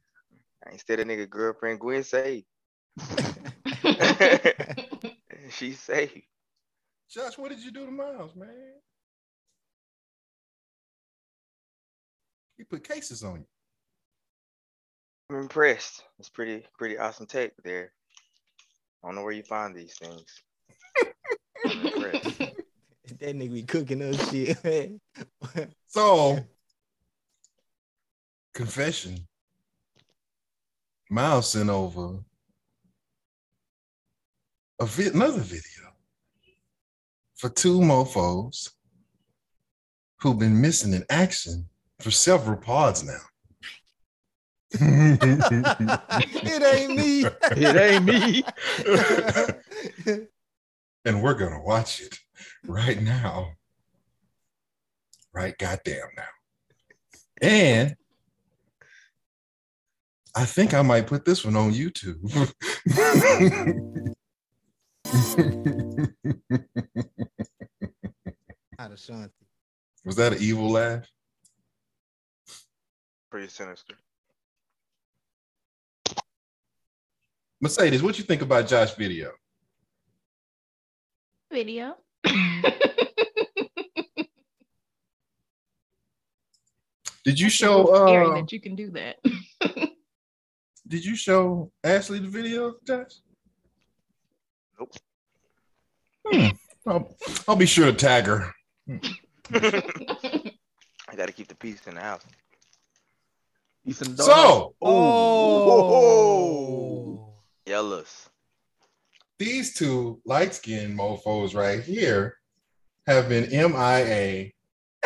Instead 0.71 0.99
of 0.99 1.07
nigga 1.07 1.29
girlfriend 1.29 1.79
Gwen 1.79 2.03
safe. 2.03 2.43
She 5.51 5.73
safe. 5.73 6.23
Josh, 7.09 7.37
what 7.37 7.49
did 7.49 7.59
you 7.59 7.71
do 7.71 7.85
to 7.85 7.91
Miles, 7.91 8.35
man? 8.35 8.49
He 12.57 12.63
put 12.63 12.87
cases 12.87 13.23
on 13.23 13.39
you. 13.41 13.45
I'm 15.29 15.41
impressed. 15.41 16.03
It's 16.19 16.29
pretty 16.29 16.65
pretty 16.77 16.97
awesome 16.97 17.25
tech 17.25 17.51
there. 17.63 17.91
I 19.03 19.07
don't 19.07 19.15
know 19.15 19.23
where 19.23 19.33
you 19.33 19.43
find 19.43 19.75
these 19.75 19.95
things. 19.97 20.41
I'm 21.65 21.81
that 23.19 23.35
nigga 23.35 23.53
be 23.53 23.63
cooking 23.63 24.13
up 24.13 24.19
shit. 24.29 25.01
So, 25.87 26.39
confession. 28.53 29.27
Miles 31.11 31.51
sent 31.51 31.69
over 31.69 32.19
a 34.79 34.85
vi- 34.85 35.09
another 35.09 35.41
video 35.41 35.91
for 37.35 37.49
two 37.49 37.81
mofos 37.81 38.71
who've 40.21 40.39
been 40.39 40.61
missing 40.61 40.93
in 40.93 41.03
action 41.09 41.67
for 41.99 42.11
several 42.11 42.55
pods 42.55 43.03
now. 43.03 43.19
it 44.79 46.63
ain't 46.63 46.95
me. 46.95 47.25
It 47.25 47.75
ain't 47.75 48.05
me. 48.05 48.45
and 51.03 51.21
we're 51.21 51.33
gonna 51.33 51.61
watch 51.61 51.99
it 51.99 52.17
right 52.65 53.01
now. 53.01 53.51
Right 55.33 55.57
goddamn 55.57 56.07
now. 56.15 56.23
And 57.41 57.97
I 60.35 60.45
think 60.45 60.73
I 60.73 60.81
might 60.81 61.07
put 61.07 61.25
this 61.25 61.43
one 61.43 61.55
on 61.57 61.73
YouTube. 61.73 62.23
Out 68.79 68.91
of 68.91 68.97
Shanti. 68.97 69.29
Was 70.05 70.15
that 70.15 70.33
an 70.33 70.39
evil 70.41 70.69
laugh? 70.69 71.05
Pretty 73.29 73.49
sinister. 73.49 73.95
Mercedes, 77.59 78.01
what 78.01 78.17
you 78.17 78.23
think 78.23 78.41
about 78.41 78.67
Josh 78.67 78.95
video? 78.95 79.31
Video. 81.51 81.95
Did 87.23 87.39
you 87.39 87.49
show 87.49 87.83
little 87.83 88.07
scary 88.07 88.25
uh, 88.25 88.33
that 88.33 88.51
you 88.51 88.59
can 88.59 88.75
do 88.75 88.89
that. 88.91 89.17
did 90.91 91.03
you 91.05 91.15
show 91.15 91.71
Ashley 91.85 92.19
the 92.19 92.27
video, 92.27 92.75
Josh? 92.85 93.13
Nope. 94.77 94.91
Hmm. 96.27 96.47
I'll, 96.85 97.15
I'll 97.47 97.55
be 97.55 97.65
sure 97.65 97.85
to 97.85 97.93
tag 97.93 98.25
her. 98.25 98.53
I 99.53 100.51
gotta 101.15 101.31
keep 101.31 101.47
the 101.47 101.55
peace 101.55 101.79
in 101.87 101.95
the 101.95 102.01
house. 102.01 102.25
He's 103.85 104.01
in 104.01 104.17
So 104.17 104.75
Oh. 104.81 106.17
Yellows. 107.65 108.29
these 109.39 109.73
two 109.73 110.19
light 110.25 110.53
skinned 110.53 110.99
mofos 110.99 111.55
right 111.55 111.81
here 111.81 112.35
have 113.07 113.29
been 113.29 113.49
MIA 113.49 114.51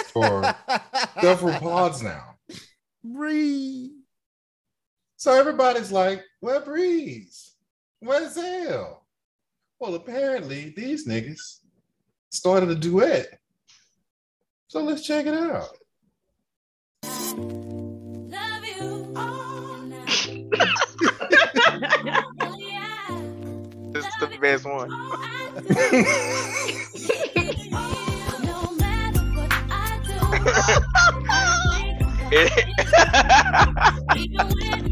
for 0.08 0.44
several 1.22 1.54
pods 1.60 2.02
now. 2.02 2.36
Breathe. 3.04 3.92
So 5.26 5.34
everybody's 5.34 5.92
like, 5.92 6.24
where 6.40 6.60
Breeze? 6.60 7.56
Where's 8.00 8.36
Zell? 8.36 9.08
Well, 9.80 9.96
apparently 9.96 10.72
these 10.78 11.08
niggas 11.08 11.62
started 12.30 12.70
a 12.70 12.76
duet. 12.76 13.40
So 14.68 14.84
let's 14.84 15.02
check 15.02 15.26
it 15.26 15.34
out. 15.34 15.76
Love 17.04 18.66
you 18.78 19.12
all 19.16 19.78
night. 19.78 20.46
Yeah. 22.60 23.02
This 23.94 24.06
is 24.06 24.14
the 24.20 24.28
best 24.40 24.66
one. 24.66 24.92
All 34.82 34.85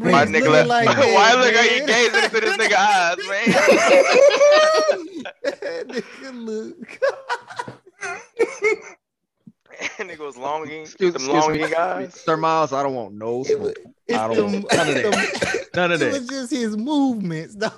Why 0.00 0.10
Why 0.10 0.24
Breeze 0.24 0.36
nigga 0.36 0.50
looking 0.50 0.52
left? 0.52 0.68
like 0.68 0.86
that, 0.96 1.14
Why 1.14 1.34
look 1.34 1.54
how 1.54 1.62
you 1.62 1.86
gazing 1.86 2.24
into 2.24 2.40
this 2.40 2.56
nigga 2.56 2.76
eyes, 2.76 3.18
man? 3.28 3.46
nigga 5.88 6.30
look. 6.34 6.98
nigga 9.98 10.18
was 10.18 10.36
longing. 10.36 10.82
Excuse, 10.82 11.12
them 11.14 11.22
excuse 11.22 11.44
longing 11.44 11.62
me, 11.62 11.74
eyes. 11.74 12.14
Sir 12.14 12.36
Miles. 12.36 12.72
I 12.72 12.82
don't 12.82 12.94
want 12.94 13.14
no 13.14 13.40
It 13.42 13.46
smoke. 13.56 13.74
it's 14.06 14.18
I 14.18 14.26
don't 14.28 14.36
the, 14.36 14.42
want 14.44 14.72
none 14.74 14.88
of 14.88 14.94
that. 14.94 15.02
the- 15.12 15.62
None 15.74 15.90
of 15.92 16.02
it 16.02 16.04
that. 16.12 16.20
was 16.20 16.28
just 16.28 16.50
his 16.52 16.76
movements 16.76 17.54
though. 17.56 17.70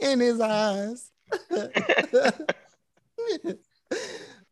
in 0.00 0.18
his 0.20 0.40
eyes. 0.40 1.10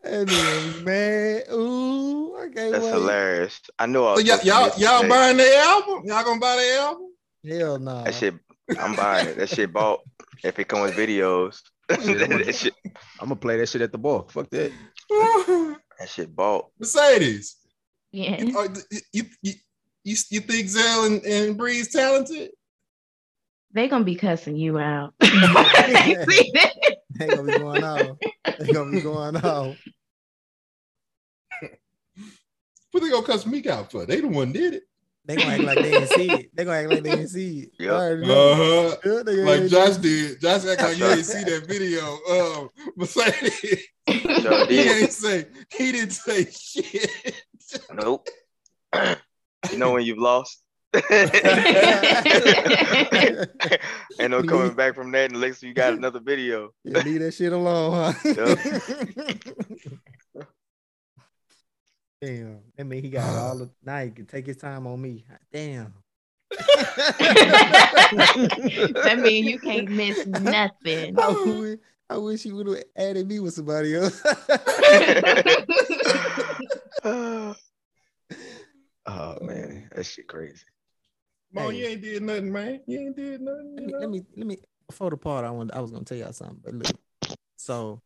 Anyway, 0.09 0.83
man. 0.83 1.43
Ooh, 1.53 2.37
okay. 2.47 2.71
That's 2.71 2.85
wait. 2.85 2.93
hilarious. 2.93 3.61
I 3.79 3.87
knew 3.87 4.05
I 4.05 4.15
So 4.15 4.15
was 4.17 4.25
y'all, 4.25 4.37
supposed 4.39 4.81
y'all, 4.81 4.91
y'all 4.93 5.01
today. 5.03 5.09
buying 5.09 5.37
the 5.37 5.57
album? 5.59 6.03
Y'all 6.05 6.25
gonna 6.25 6.41
buy 6.41 6.57
the 6.57 6.77
album? 6.79 7.13
Hell 7.47 7.79
no. 7.79 8.05
That 8.05 8.15
shit, 8.15 8.35
I'm 8.79 8.95
buying 8.97 9.29
it. 9.29 9.37
That 9.39 9.49
shit 9.49 9.73
bought. 9.73 10.01
If 10.43 10.59
it 10.59 10.69
comes 10.69 10.95
with 10.95 11.09
videos, 11.09 11.61
that 11.89 12.55
shit, 12.55 12.75
I'm 13.21 13.29
gonna 13.29 13.37
play 13.41 13.59
that 13.59 13.69
shit 13.69 13.83
at 13.83 13.93
the 13.93 13.99
ball. 13.99 14.29
Fuck 14.31 14.51
that. 14.51 14.73
that 15.99 16.09
shit 16.09 16.35
bought. 16.35 16.71
Mercedes, 16.79 17.57
yeah. 18.13 18.41
you, 18.43 18.55
oh, 18.57 18.67
are- 18.67 18.75
you, 19.13 19.25
you, 19.43 19.53
you, 20.05 20.17
you 20.31 20.41
think 20.41 20.69
Zell 20.69 21.05
and, 21.05 21.23
and 21.25 21.57
Breeze 21.57 21.93
talented? 21.93 22.51
They 23.73 23.87
gonna 23.89 24.05
be 24.05 24.15
cussing 24.15 24.57
you 24.57 24.79
out. 24.79 25.13
See 25.23 25.29
that? 25.31 26.75
They 27.19 27.27
gonna 27.29 27.43
be 27.53 27.59
going 27.59 27.85
off. 27.85 28.17
They 28.59 28.73
gonna 28.73 28.91
be 28.91 29.01
going 29.03 29.37
off. 29.37 29.77
What 32.91 33.03
they 33.03 33.11
gonna 33.11 33.27
cuss 33.27 33.45
me 33.47 33.67
out 33.69 33.91
for? 33.91 34.07
They 34.07 34.21
the 34.21 34.29
one 34.29 34.53
did 34.53 34.75
it. 34.75 34.83
They 35.27 35.37
gonna 35.37 35.51
act 35.53 35.63
like 35.65 35.77
they 35.79 35.91
didn't 35.91 36.09
see 36.09 36.31
it. 36.31 36.51
They 36.57 36.65
gonna 36.65 36.79
act 36.79 36.89
like 36.89 37.03
they 37.03 37.11
didn't 37.11 37.29
see 37.29 37.59
it. 37.61 37.71
Yep. 37.79 37.93
I. 37.93 38.13
Uh-huh. 38.13 38.97
Yeah, 39.05 39.23
they 39.25 39.37
Like 39.37 39.67
Josh 39.71 39.97
did. 39.99 40.41
Josh 40.41 40.65
act 40.65 40.81
like 40.83 40.97
you 40.97 41.05
That's 41.05 41.35
ain't 41.35 41.37
see 41.45 41.45
that 41.45 41.67
video. 41.69 42.19
Um, 42.31 42.71
Mercedes, 42.97 43.87
Sure 44.43 44.61
he 44.67 44.77
did. 44.77 45.03
ain't 45.03 45.13
say 45.13 45.47
he 45.77 45.93
didn't 45.93 46.13
say 46.13 46.47
shit. 46.51 47.11
Nope. 47.93 48.27
you 49.71 49.77
know 49.77 49.93
when 49.93 50.05
you've 50.07 50.17
lost. 50.19 50.63
Ain't 50.95 51.05
no 54.31 54.43
coming 54.43 54.73
back 54.73 54.95
from 54.95 55.13
that 55.13 55.31
unless 55.33 55.63
you 55.63 55.75
got 55.75 55.93
another 55.93 56.19
video. 56.21 56.71
Yeah, 56.85 57.03
leave 57.03 57.21
that 57.21 57.35
shit 57.35 57.53
alone, 57.53 58.15
huh? 58.25 58.57
Damn. 62.21 62.59
That 62.77 62.85
mean 62.85 63.03
he 63.03 63.11
got 63.11 63.37
all 63.39 63.59
the 63.61 63.71
now 63.85 64.03
he 64.03 64.11
can 64.11 64.27
take 64.27 64.47
his 64.47 64.57
time 64.57 64.87
on 64.87 65.01
me. 65.01 65.25
Damn. 65.53 65.95
that 68.99 69.19
mean 69.23 69.45
you 69.45 69.59
can't 69.59 69.91
miss 69.91 70.27
nothing. 70.27 71.19
I 71.19 71.29
wish, 71.29 71.79
I 72.09 72.17
wish 72.17 72.43
he 72.43 72.53
would 72.53 72.67
have 72.69 72.83
added 72.97 73.29
me 73.29 73.39
with 73.41 73.55
somebody 73.55 73.95
else. 73.97 74.23
Oh 79.11 79.39
man, 79.41 79.89
that 79.95 80.05
shit 80.05 80.29
crazy. 80.29 80.67
Mo, 81.51 81.71
Hey. 81.71 81.79
you 81.79 81.87
ain't 81.87 82.03
did 82.03 82.23
nothing, 82.23 82.53
man. 82.53 82.83
You 82.87 83.01
ain't 83.01 83.17
did 83.17 83.41
nothing. 83.41 83.75
let 83.77 83.87
me, 83.87 83.91
know? 83.93 83.99
let 84.01 84.11
me 84.11 84.27
let 84.37 84.47
me 84.47 84.59
before 84.87 85.09
the 85.09 85.17
part 85.17 85.47
I 85.47 85.51
want 85.51 85.73
I 85.73 85.81
was 85.81 85.91
gonna 85.91 86.05
tell 86.05 86.19
y'all 86.19 86.35
something, 86.35 86.61
but 86.63 86.75
look. 86.75 87.39
So 87.57 88.03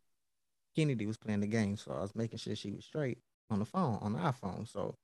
Kennedy 0.76 1.06
was 1.06 1.16
playing 1.16 1.40
the 1.40 1.48
game, 1.48 1.76
so 1.76 1.90
I 1.92 2.02
was 2.02 2.14
making 2.14 2.38
sure 2.38 2.54
she 2.54 2.70
was 2.70 2.84
straight 2.84 3.18
on 3.52 3.58
the 3.58 3.64
phone, 3.64 3.98
on 4.00 4.12
the 4.14 4.18
iPhone. 4.18 4.66
So 4.68 4.96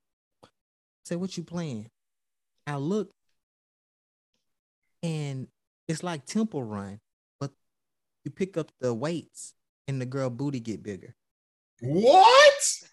I 0.43 0.47
said, 1.05 1.19
What 1.19 1.37
you 1.37 1.43
playing? 1.43 1.89
I 2.67 2.75
look 2.75 3.11
and 5.01 5.47
it's 5.87 6.03
like 6.03 6.25
temple 6.25 6.63
run, 6.63 6.99
but 7.39 7.51
you 8.23 8.31
pick 8.31 8.57
up 8.57 8.71
the 8.79 8.93
weights 8.93 9.53
and 9.87 9.99
the 9.99 10.05
girl 10.05 10.29
booty 10.29 10.59
get 10.59 10.83
bigger. 10.83 11.15
What? 11.81 12.83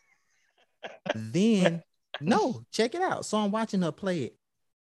Then 1.15 1.83
no, 2.21 2.63
check 2.73 2.95
it 2.95 3.03
out. 3.03 3.27
So 3.27 3.39
I'm 3.39 3.51
watching 3.51 3.83
her 3.83 3.93
play 3.93 4.21
it. 4.23 4.37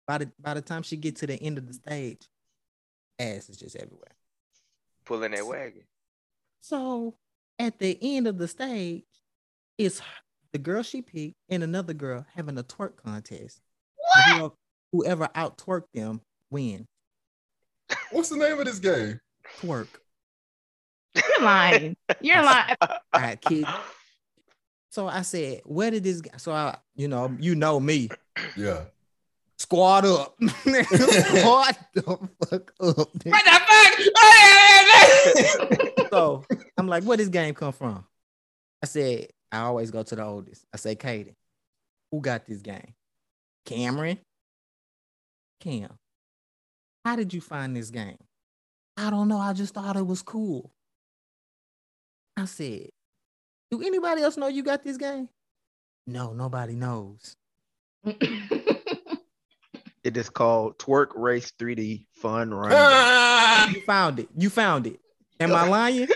By 0.07 0.19
the 0.19 0.31
by 0.39 0.53
the 0.53 0.61
time 0.61 0.83
she 0.83 0.97
get 0.97 1.15
to 1.17 1.27
the 1.27 1.41
end 1.41 1.57
of 1.57 1.67
the 1.67 1.73
stage, 1.73 2.27
ass 3.17 3.49
is 3.49 3.57
just 3.57 3.75
everywhere. 3.75 4.15
Pulling 5.05 5.31
that 5.31 5.47
wagon. 5.47 5.83
So 6.61 7.15
at 7.57 7.79
the 7.79 7.97
end 8.01 8.27
of 8.27 8.37
the 8.37 8.47
stage, 8.47 9.03
it's 9.77 10.01
the 10.55 10.59
girl 10.59 10.81
she 10.83 11.01
picked 11.01 11.35
and 11.49 11.63
another 11.63 11.93
girl 11.93 12.25
having 12.33 12.57
a 12.57 12.63
twerk 12.63 12.95
contest. 12.95 13.59
And 14.15 14.37
Whoever, 14.37 14.53
whoever 14.93 15.29
out 15.35 15.57
twerk 15.57 15.81
them 15.93 16.21
win. 16.49 16.87
What's 18.09 18.29
the 18.29 18.37
name 18.37 18.57
of 18.57 18.63
this 18.63 18.79
game? 18.79 19.19
Twerk. 19.59 19.89
You're 21.13 21.41
lying. 21.41 21.97
You're 22.21 22.41
lying. 22.41 22.77
All 22.81 22.97
right, 23.13 23.41
kid. 23.41 23.65
So 24.91 25.09
I 25.09 25.23
said, 25.23 25.59
where 25.65 25.91
did 25.91 26.05
this 26.05 26.21
guy? 26.21 26.37
So 26.37 26.53
I, 26.53 26.77
you 26.95 27.09
know, 27.09 27.35
you 27.37 27.55
know 27.55 27.77
me. 27.77 28.07
Yeah. 28.55 28.85
Squad 29.57 30.05
up. 30.05 30.35
Squad 30.41 31.75
the 31.95 32.29
fuck 32.49 32.71
up. 32.79 32.97
What 32.97 33.09
the 33.25 33.59
fuck? 35.97 36.09
so 36.11 36.45
I'm 36.77 36.87
like, 36.87 37.03
where 37.03 37.17
this 37.17 37.27
game 37.27 37.53
come 37.55 37.73
from? 37.73 38.05
I 38.81 38.85
said, 38.85 39.27
I 39.51 39.59
always 39.59 39.91
go 39.91 40.03
to 40.03 40.15
the 40.15 40.23
oldest. 40.23 40.65
I 40.73 40.77
say, 40.77 40.95
Katie, 40.95 41.35
who 42.11 42.21
got 42.21 42.45
this 42.45 42.61
game? 42.61 42.93
Cameron? 43.65 44.19
Cam. 45.61 45.97
How 47.03 47.15
did 47.15 47.33
you 47.33 47.41
find 47.41 47.75
this 47.75 47.89
game? 47.89 48.17
I 48.97 49.09
don't 49.09 49.27
know. 49.27 49.39
I 49.39 49.53
just 49.53 49.73
thought 49.73 49.95
it 49.95 50.05
was 50.05 50.21
cool. 50.21 50.71
I 52.37 52.45
said, 52.45 52.89
Do 53.71 53.81
anybody 53.81 54.21
else 54.21 54.37
know 54.37 54.47
you 54.47 54.63
got 54.63 54.83
this 54.83 54.97
game? 54.97 55.29
No, 56.07 56.33
nobody 56.33 56.75
knows. 56.75 57.35
It 60.05 60.15
is 60.17 60.29
called 60.29 60.77
Twerk 60.77 61.07
Race 61.15 61.51
3D 61.59 62.05
Fun 62.13 62.53
Run. 62.53 63.71
You 63.73 63.81
found 63.81 64.19
it. 64.19 64.29
You 64.37 64.51
found 64.51 64.85
it. 64.85 64.99
Am 65.39 65.51
I 65.51 65.67
lying? 65.67 66.07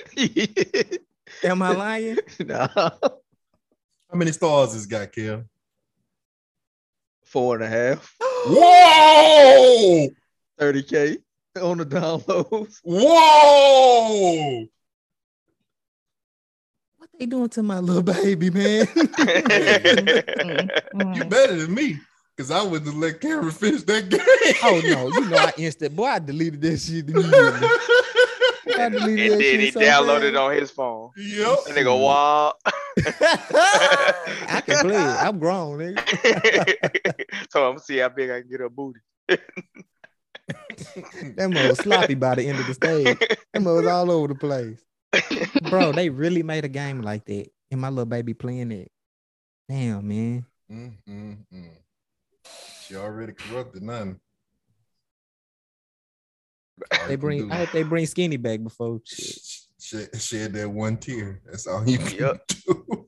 Am 1.44 1.62
I 1.64 1.72
lying? 1.72 2.20
nah, 2.46 2.92
How 4.10 4.18
many 4.18 4.32
stars 4.32 4.74
this 4.74 4.86
guy, 4.86 5.06
Kim? 5.06 5.48
four 7.30 7.54
and 7.56 7.64
a 7.64 7.68
half, 7.68 8.16
Whoa! 8.48 10.08
30k 10.60 11.18
on 11.62 11.78
the 11.78 11.86
downloads. 11.86 12.80
Whoa! 12.84 14.66
What 16.98 17.10
they 17.20 17.28
doing 17.28 17.50
to 17.50 17.62
my 17.62 17.78
little 17.80 18.02
baby, 18.02 18.50
man? 18.50 18.88
You 21.16 21.24
better 21.26 21.56
than 21.56 21.74
me, 21.74 22.00
because 22.36 22.50
I 22.50 22.64
wouldn't 22.64 22.88
have 22.88 22.96
let 22.96 23.22
Cameron 23.22 23.52
finish 23.52 23.84
that 23.84 24.10
game. 24.10 24.20
oh 24.64 24.82
no, 24.84 25.08
you 25.10 25.30
know 25.30 25.38
I 25.38 25.54
instant 25.58 25.96
boy, 25.96 26.06
I 26.06 26.18
deleted 26.20 26.62
that 26.62 26.78
shit 26.80 27.08
immediately. 27.10 27.68
I 28.80 28.86
and 28.86 28.96
then 28.96 29.60
he 29.60 29.72
so 29.72 29.80
downloaded 29.80 30.34
fast. 30.34 30.36
on 30.38 30.52
his 30.54 30.72
phone. 30.72 31.10
Yep. 31.18 31.58
And 31.68 31.76
they 31.76 31.84
go, 31.84 31.98
wow. 31.98 32.54
I 32.66 34.62
can 34.66 34.78
play 34.80 34.96
it. 34.96 35.00
I'm 35.00 35.40
grown, 35.40 35.78
nigga. 35.80 37.26
so 37.50 37.68
I'm 37.68 37.76
gonna 37.76 37.80
see 37.80 37.98
how 37.98 38.10
big 38.10 38.30
I 38.30 38.42
can 38.42 38.50
get 38.50 38.62
a 38.62 38.70
booty. 38.70 39.00
That 41.36 41.52
mother 41.52 41.70
was 41.70 41.78
sloppy 41.80 42.16
by 42.16 42.36
the 42.36 42.44
end 42.48 42.60
of 42.60 42.66
the 42.66 42.74
stage. 42.74 43.20
That 43.54 43.62
mother 43.62 43.82
was 43.82 43.88
all 43.88 44.10
over 44.10 44.30
the 44.30 44.36
place. 44.36 44.80
Bro, 45.70 45.92
they 45.92 46.10
really 46.10 46.42
made 46.42 46.66
a 46.66 46.70
game 46.70 47.02
like 47.02 47.26
that. 47.26 47.52
And 47.70 47.80
my 47.80 47.90
little 47.90 48.06
baby 48.06 48.34
playing 48.34 48.72
it. 48.72 48.92
Damn, 49.68 50.08
man. 50.08 50.46
Mm, 50.72 50.94
mm, 51.08 51.38
mm. 51.54 51.70
She 52.88 52.96
already 52.96 53.34
corrupted 53.34 53.84
nothing. 53.84 54.20
All 56.92 57.08
They 57.08 57.16
bring 57.16 57.52
I 57.52 57.58
hope 57.58 57.72
they 57.72 57.84
bring 57.84 58.06
skinny 58.06 58.38
back 58.38 58.62
before 58.64 59.00
shit. 59.06 59.38
is 59.38 59.68
shed 60.26 60.54
that 60.54 60.70
one 60.70 60.98
tear. 60.98 61.42
That's 61.46 61.68
all 61.68 61.88
you 61.88 61.98
can 61.98 62.18
Yep. 62.18 62.48
do. 62.48 63.06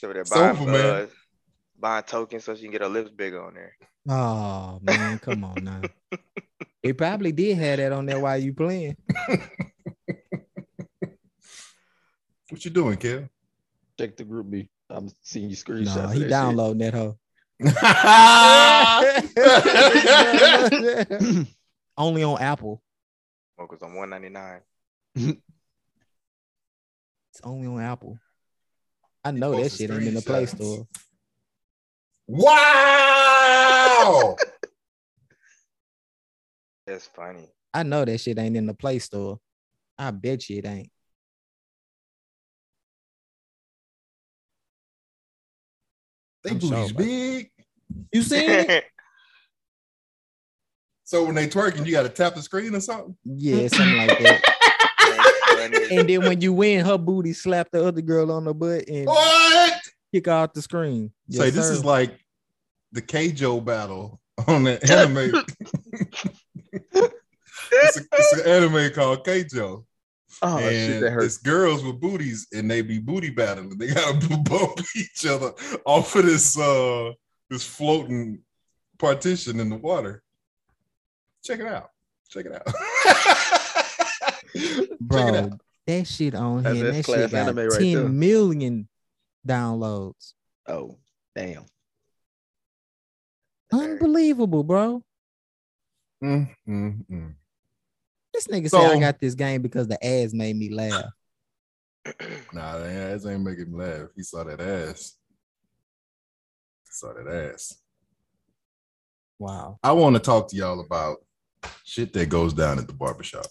So 0.00 0.12
they're 0.12 0.24
Sofa, 0.24 0.54
buying, 0.54 0.66
man. 0.66 0.86
uh, 0.86 1.06
buying 1.78 2.04
tokens 2.04 2.44
so 2.44 2.54
she 2.54 2.62
can 2.62 2.70
get 2.72 2.82
her 2.82 2.88
lips 2.88 3.10
bigger 3.10 3.42
on 3.42 3.54
there. 3.54 3.76
Oh 4.08 4.78
man, 4.82 5.18
come 5.18 5.44
on 5.44 5.64
now. 5.64 5.82
They 6.82 6.92
probably 6.92 7.32
did 7.32 7.56
have 7.56 7.78
that 7.78 7.92
on 7.92 8.04
there 8.06 8.20
while 8.20 8.36
you 8.38 8.52
playing. 8.52 8.96
what 12.50 12.64
you 12.64 12.70
doing, 12.70 12.98
Kev? 12.98 13.28
Check 13.98 14.16
the 14.16 14.24
group 14.24 14.50
B. 14.50 14.68
I'm 14.90 15.08
seeing 15.22 15.48
you 15.50 15.56
screenshots. 15.56 15.96
No, 15.96 16.08
he 16.08 16.20
that 16.20 16.28
downloading 16.30 16.78
that 16.78 16.92
hoe. 16.94 17.18
That's 17.60 19.34
Only 21.96 22.24
on 22.24 22.40
Apple. 22.40 22.82
Oh, 23.58 23.66
because 23.68 23.82
I'm 23.82 23.94
199. 23.94 25.36
It's 27.34 27.40
only 27.42 27.66
on 27.66 27.80
Apple. 27.80 28.16
I 29.24 29.32
know 29.32 29.60
that 29.60 29.72
shit 29.72 29.90
ain't 29.90 30.04
in 30.04 30.14
the 30.14 30.22
Play. 30.22 30.46
Store. 30.46 30.86
wow. 32.28 34.36
That's 36.86 37.08
funny. 37.08 37.48
I 37.72 37.82
know 37.82 38.04
that 38.04 38.18
shit 38.18 38.38
ain't 38.38 38.56
in 38.56 38.66
the 38.66 38.74
Play 38.74 39.00
Store. 39.00 39.40
I 39.98 40.12
bet 40.12 40.48
you 40.48 40.58
it 40.58 40.66
ain't. 40.66 40.92
They 46.44 46.50
I'm 46.50 46.58
booties 46.58 46.88
sure 46.88 46.94
big. 46.96 47.50
You 48.12 48.22
seen 48.22 48.48
it? 48.50 48.84
So 51.06 51.22
when 51.24 51.34
they 51.34 51.46
twerking, 51.48 51.84
you 51.84 51.92
got 51.92 52.04
to 52.04 52.08
tap 52.08 52.34
the 52.34 52.40
screen 52.40 52.74
or 52.74 52.80
something. 52.80 53.14
yeah, 53.24 53.68
something 53.68 53.96
like 53.98 54.18
that. 54.20 54.40
And 55.90 56.08
then 56.08 56.22
when 56.22 56.40
you 56.40 56.52
win, 56.54 56.84
her 56.84 56.96
booty 56.98 57.32
slap 57.34 57.70
the 57.70 57.84
other 57.84 58.00
girl 58.00 58.32
on 58.32 58.44
the 58.44 58.54
butt 58.54 58.88
and 58.88 59.06
What? 59.06 59.80
kick 60.12 60.26
her 60.26 60.32
out 60.32 60.54
the 60.54 60.62
screen. 60.62 61.12
Say 61.30 61.46
Yes, 61.46 61.54
this 61.54 61.66
sir. 61.68 61.72
is 61.74 61.84
like 61.84 62.18
the 62.92 63.02
Keijo 63.02 63.62
battle 63.64 64.20
on 64.48 64.64
the 64.64 64.82
anime. 64.90 65.44
it's, 66.72 67.96
a, 67.98 68.00
it's 68.12 68.32
an 68.40 68.46
anime 68.46 68.90
called 68.92 69.24
Keijo. 69.24 69.84
Oh 70.42 70.58
shit, 70.58 70.90
and 70.94 71.02
that 71.04 71.10
hurts. 71.10 71.26
it's 71.26 71.38
girls 71.38 71.82
with 71.84 72.00
booties 72.00 72.46
and 72.52 72.70
they 72.70 72.82
be 72.82 72.98
booty 72.98 73.30
battling. 73.30 73.76
They 73.78 73.88
gotta 73.94 74.14
bump 74.44 74.80
each 74.96 75.26
other 75.26 75.52
off 75.84 76.14
of 76.16 76.24
this 76.26 76.58
uh 76.58 77.12
this 77.50 77.64
floating 77.66 78.40
partition 78.98 79.60
in 79.60 79.68
the 79.70 79.76
water. 79.76 80.22
Check 81.42 81.60
it 81.60 81.66
out. 81.66 81.90
Check 82.30 82.46
it 82.46 82.52
out. 82.52 82.66
Check 84.54 84.82
it 84.90 85.00
bro. 85.00 85.34
out. 85.34 85.60
That 85.86 86.06
shit 86.06 86.34
on 86.34 86.62
That's- 86.62 86.76
here. 86.80 86.86
That 86.86 86.96
shit 86.96 87.04
class 87.04 87.30
got 87.30 87.38
anime 87.48 87.56
right 87.68 87.78
10 87.80 87.92
there. 87.94 88.08
million 88.08 88.88
downloads. 89.46 90.32
Oh, 90.66 90.96
damn. 91.36 91.66
Unbelievable, 93.72 94.62
bro. 94.64 95.02
Mm, 96.22 96.48
mm, 96.66 97.04
mm. 97.10 97.34
This 98.34 98.46
nigga 98.48 98.68
So- 98.68 98.80
said 98.80 98.96
I 98.96 99.00
got 99.00 99.20
this 99.20 99.34
game 99.34 99.62
because 99.62 99.86
the 99.88 100.04
ads 100.04 100.34
made 100.34 100.56
me 100.56 100.68
laugh. 100.68 101.04
Nah, 102.52 102.78
that 102.78 103.14
ass 103.14 103.24
ain't 103.24 103.42
making 103.42 103.66
him 103.66 103.78
laugh. 103.78 104.08
He 104.14 104.22
saw 104.22 104.44
that 104.44 104.60
ass. 104.60 105.14
He 106.84 106.90
saw 106.90 107.14
that 107.14 107.26
ass. 107.54 107.76
Wow. 109.38 109.78
I 109.82 109.92
want 109.92 110.14
to 110.16 110.20
talk 110.20 110.48
to 110.48 110.56
y'all 110.56 110.80
about 110.80 111.24
shit 111.84 112.12
that 112.12 112.28
goes 112.28 112.52
down 112.52 112.78
at 112.78 112.86
the 112.86 112.92
barbershop. 112.92 113.46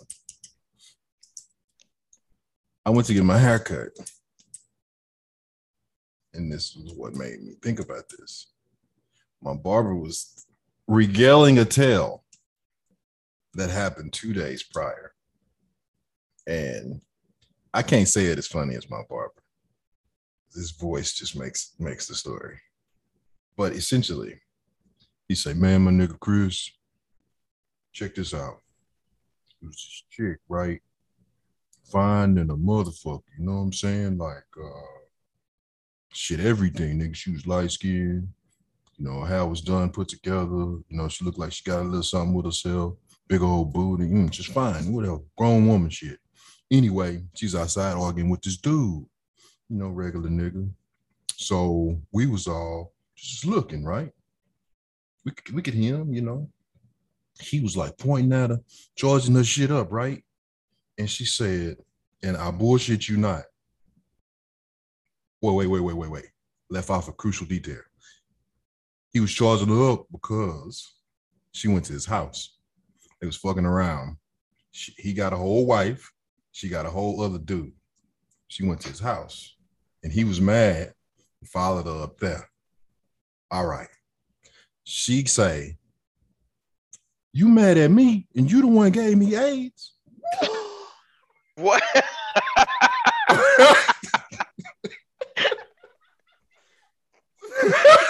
I 2.85 2.89
went 2.91 3.07
to 3.07 3.13
get 3.13 3.23
my 3.23 3.37
hair 3.37 3.59
cut. 3.59 3.89
and 6.35 6.51
this 6.51 6.75
was 6.75 6.93
what 6.95 7.13
made 7.15 7.41
me 7.43 7.53
think 7.61 7.79
about 7.79 8.05
this. 8.09 8.47
My 9.41 9.53
barber 9.53 9.93
was 9.95 10.45
regaling 10.87 11.59
a 11.59 11.65
tale 11.65 12.22
that 13.55 13.69
happened 13.69 14.13
two 14.13 14.33
days 14.33 14.63
prior. 14.63 15.13
And 16.47 17.01
I 17.73 17.81
can't 17.81 18.07
say 18.07 18.25
it 18.25 18.37
as 18.37 18.47
funny 18.47 18.75
as 18.75 18.89
my 18.89 19.01
barber. 19.09 19.33
His 20.53 20.71
voice 20.71 21.13
just 21.13 21.35
makes 21.35 21.73
makes 21.79 22.07
the 22.07 22.15
story. 22.15 22.59
But 23.57 23.73
essentially, 23.73 24.39
he 25.27 25.35
say, 25.35 25.53
Man, 25.53 25.81
my 25.81 25.91
nigga 25.91 26.19
Chris, 26.19 26.69
check 27.91 28.15
this 28.15 28.33
out. 28.33 28.61
It 29.61 29.65
was 29.65 29.75
this 29.75 30.03
chick, 30.11 30.37
right? 30.49 30.81
Fine 31.85 32.37
and 32.37 32.51
a 32.51 32.55
motherfucker, 32.55 33.23
you 33.37 33.45
know 33.45 33.53
what 33.53 33.61
I'm 33.61 33.73
saying? 33.73 34.17
Like 34.17 34.45
uh 34.61 34.93
shit, 36.11 36.39
everything, 36.39 36.99
nigga. 36.99 37.15
She 37.15 37.31
was 37.31 37.47
light 37.47 37.71
skinned, 37.71 38.27
you 38.97 39.05
know, 39.05 39.23
hair 39.23 39.45
was 39.45 39.61
done, 39.61 39.89
put 39.89 40.07
together, 40.07 40.45
you 40.47 40.83
know, 40.89 41.07
she 41.07 41.25
looked 41.25 41.39
like 41.39 41.51
she 41.51 41.63
got 41.63 41.81
a 41.81 41.83
little 41.83 42.03
something 42.03 42.33
with 42.33 42.45
herself, 42.45 42.95
big 43.27 43.41
old 43.41 43.73
booty, 43.73 44.05
mm, 44.05 44.29
just 44.29 44.51
fine, 44.51 44.91
whatever, 44.91 45.19
grown 45.37 45.67
woman 45.67 45.89
shit. 45.89 46.19
Anyway, 46.71 47.23
she's 47.35 47.55
outside 47.55 47.93
arguing 47.93 48.29
with 48.29 48.41
this 48.41 48.57
dude, 48.57 49.05
you 49.69 49.77
know, 49.77 49.89
regular 49.89 50.29
nigga. 50.29 50.69
So 51.35 51.99
we 52.11 52.25
was 52.27 52.47
all 52.47 52.93
just 53.15 53.45
looking, 53.45 53.83
right? 53.83 54.11
We 55.25 55.31
could, 55.31 55.55
we 55.55 55.61
could 55.61 55.73
hear 55.73 55.95
him, 55.95 56.13
you 56.13 56.21
know. 56.21 56.49
He 57.39 57.59
was 57.59 57.75
like 57.75 57.97
pointing 57.97 58.33
at 58.33 58.51
her, 58.51 58.59
charging 58.95 59.35
her 59.35 59.43
shit 59.43 59.71
up, 59.71 59.91
right? 59.91 60.23
And 60.97 61.09
she 61.09 61.25
said, 61.25 61.77
and 62.21 62.37
I 62.37 62.51
bullshit 62.51 63.07
you 63.09 63.17
not. 63.17 63.43
Wait, 65.41 65.55
wait, 65.55 65.67
wait, 65.67 65.81
wait, 65.81 65.95
wait, 65.95 66.11
wait. 66.11 66.25
Left 66.69 66.89
off 66.89 67.09
a 67.09 67.11
crucial 67.11 67.45
detail. 67.45 67.81
He 69.11 69.19
was 69.19 69.33
charging 69.33 69.67
her 69.67 69.91
up 69.91 70.05
because 70.11 70.95
she 71.51 71.67
went 71.67 71.85
to 71.85 71.93
his 71.93 72.05
house. 72.05 72.57
They 73.23 73.27
was 73.27 73.37
fucking 73.37 73.65
around. 73.65 74.17
She, 74.73 74.93
he 74.97 75.13
got 75.13 75.31
a 75.31 75.37
whole 75.37 75.65
wife. 75.65 76.11
She 76.51 76.67
got 76.67 76.85
a 76.85 76.89
whole 76.89 77.21
other 77.21 77.37
dude. 77.37 77.71
She 78.49 78.65
went 78.65 78.81
to 78.81 78.89
his 78.89 78.99
house, 78.99 79.55
and 80.03 80.11
he 80.11 80.25
was 80.25 80.41
mad. 80.41 80.93
and 81.39 81.49
Followed 81.49 81.85
her 81.85 82.03
up 82.03 82.17
there. 82.17 82.49
All 83.49 83.65
right. 83.65 83.87
She 84.83 85.23
say, 85.23 85.77
"You 87.31 87.47
mad 87.47 87.77
at 87.77 87.91
me, 87.91 88.27
and 88.35 88.51
you 88.51 88.59
the 88.59 88.67
one 88.67 88.91
gave 88.91 89.17
me 89.17 89.37
AIDS." 89.37 89.93
What? 91.55 91.83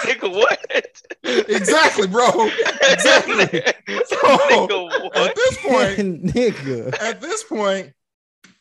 Nigga, 0.04 0.32
what? 0.32 0.60
exactly, 1.22 2.06
bro. 2.06 2.48
Exactly. 2.90 3.62
So 4.24 4.66
Nigga, 4.68 5.16
at 5.16 5.34
this 5.34 5.58
point, 5.58 6.24
nigga. 6.34 7.02
at 7.02 7.20
this 7.20 7.44
point, 7.44 7.92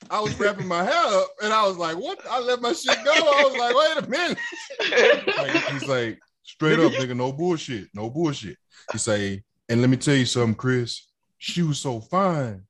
I 0.10 0.20
was 0.20 0.38
wrapping 0.40 0.68
my 0.68 0.84
hair 0.84 0.94
up 1.22 1.30
and 1.42 1.54
I 1.54 1.66
was 1.66 1.78
like, 1.78 1.98
what? 1.98 2.20
I 2.30 2.40
let 2.40 2.62
my 2.62 2.74
shit 2.74 2.98
go. 3.06 3.12
I 3.12 3.44
was 3.44 3.58
like, 3.58 3.76
wait 3.76 3.98
a 4.06 4.10
minute. 4.10 4.38
Like, 5.38 5.52
he's 5.72 5.88
like, 5.88 6.20
straight 6.44 6.80
up, 6.80 6.92
nigga, 6.94 7.16
no 7.16 7.32
bullshit. 7.32 7.88
No 7.94 8.10
bullshit. 8.10 8.58
He 8.92 8.98
say, 8.98 9.44
and 9.70 9.82
let 9.82 9.90
me 9.90 9.98
tell 9.98 10.16
you 10.16 10.26
something, 10.26 10.56
Chris. 10.56 11.08
She 11.38 11.62
was 11.64 11.80
so 11.80 12.00
fine 12.02 12.64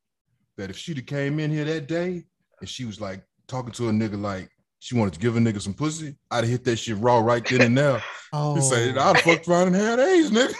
that 0.57 0.69
if 0.69 0.77
she'd 0.77 0.97
have 0.97 1.05
came 1.05 1.39
in 1.39 1.51
here 1.51 1.65
that 1.65 1.87
day 1.87 2.23
and 2.59 2.69
she 2.69 2.85
was 2.85 3.01
like 3.01 3.23
talking 3.47 3.71
to 3.73 3.89
a 3.89 3.91
nigga 3.91 4.19
like 4.21 4.49
she 4.79 4.95
wanted 4.95 5.13
to 5.13 5.19
give 5.19 5.35
a 5.35 5.39
nigga 5.39 5.61
some 5.61 5.73
pussy, 5.73 6.15
I'd 6.29 6.43
have 6.43 6.49
hit 6.49 6.63
that 6.65 6.75
shit 6.77 6.97
raw 6.97 7.19
right 7.19 7.43
then 7.47 7.61
and 7.61 7.77
there. 7.77 8.03
Oh, 8.31 8.55
He 8.55 8.61
say, 8.61 8.91
oh. 8.93 8.99
I'd 8.99 9.15
have 9.15 9.21
fucked 9.21 9.47
around 9.47 9.67
and 9.67 9.75
had 9.75 9.99
AIDS, 9.99 10.31
nigga. 10.31 10.53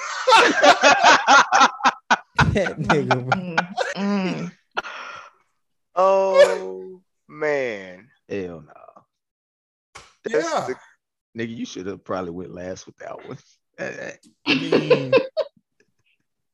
that 2.53 2.77
nigga. 2.79 3.25
bro. 3.29 3.39
Mm, 3.41 3.61
mm. 3.95 4.51
oh 5.95 7.01
man. 7.27 8.09
Hell 8.29 8.63
no. 8.65 10.01
That's 10.23 10.45
yeah. 10.51 10.67
the- 10.67 10.75
Nigga, 11.35 11.57
you 11.57 11.65
should 11.65 11.87
have 11.87 12.03
probably 12.03 12.29
went 12.29 12.53
last 12.53 12.85
with 12.85 12.95
that 12.97 13.27
one. 13.27 13.37
I 13.79 14.17
mean, 14.47 15.11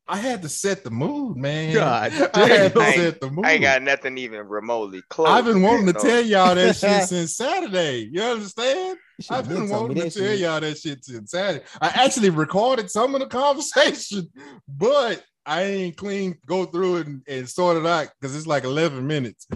I 0.07 0.15
had 0.15 0.41
to 0.43 0.47
set 0.49 0.85
the 0.85 0.89
mood, 0.89 1.35
man. 1.35 1.73
God 1.73 2.13
I 2.33 2.47
had 2.47 2.73
to 2.73 2.79
damn. 2.79 2.93
set 2.93 3.19
the 3.19 3.29
mood. 3.29 3.45
I 3.45 3.51
ain't 3.51 3.61
got 3.61 3.81
nothing 3.83 4.17
even 4.17 4.47
remotely 4.47 5.01
close. 5.09 5.27
I've 5.27 5.43
been 5.43 5.61
wanting 5.61 5.87
to 5.87 5.91
No. 5.93 5.99
tell 5.99 6.21
y'all 6.21 6.55
that 6.55 6.77
shit 6.77 7.03
since 7.09 7.35
Saturday. 7.35 8.09
You 8.09 8.21
understand? 8.21 8.97
I've 9.29 9.49
been 9.49 9.67
told 9.67 9.89
wanting 9.89 10.09
to 10.09 10.17
tell 10.17 10.27
shit. 10.29 10.39
y'all 10.39 10.61
that 10.61 10.77
shit 10.77 11.03
since 11.03 11.29
Saturday. 11.31 11.65
I 11.81 11.87
actually 11.89 12.29
recorded 12.29 12.89
some 12.89 13.13
of 13.15 13.19
the 13.19 13.27
conversation, 13.27 14.29
but 14.65 15.21
I 15.49 15.63
ain't 15.63 15.97
clean 15.97 16.37
go 16.45 16.65
through 16.65 16.97
it 16.97 17.07
and, 17.07 17.21
and 17.27 17.49
sort 17.49 17.77
it 17.77 17.85
out 17.85 18.09
because 18.21 18.35
it's 18.35 18.45
like 18.45 18.65
11 18.65 19.05
minutes. 19.07 19.47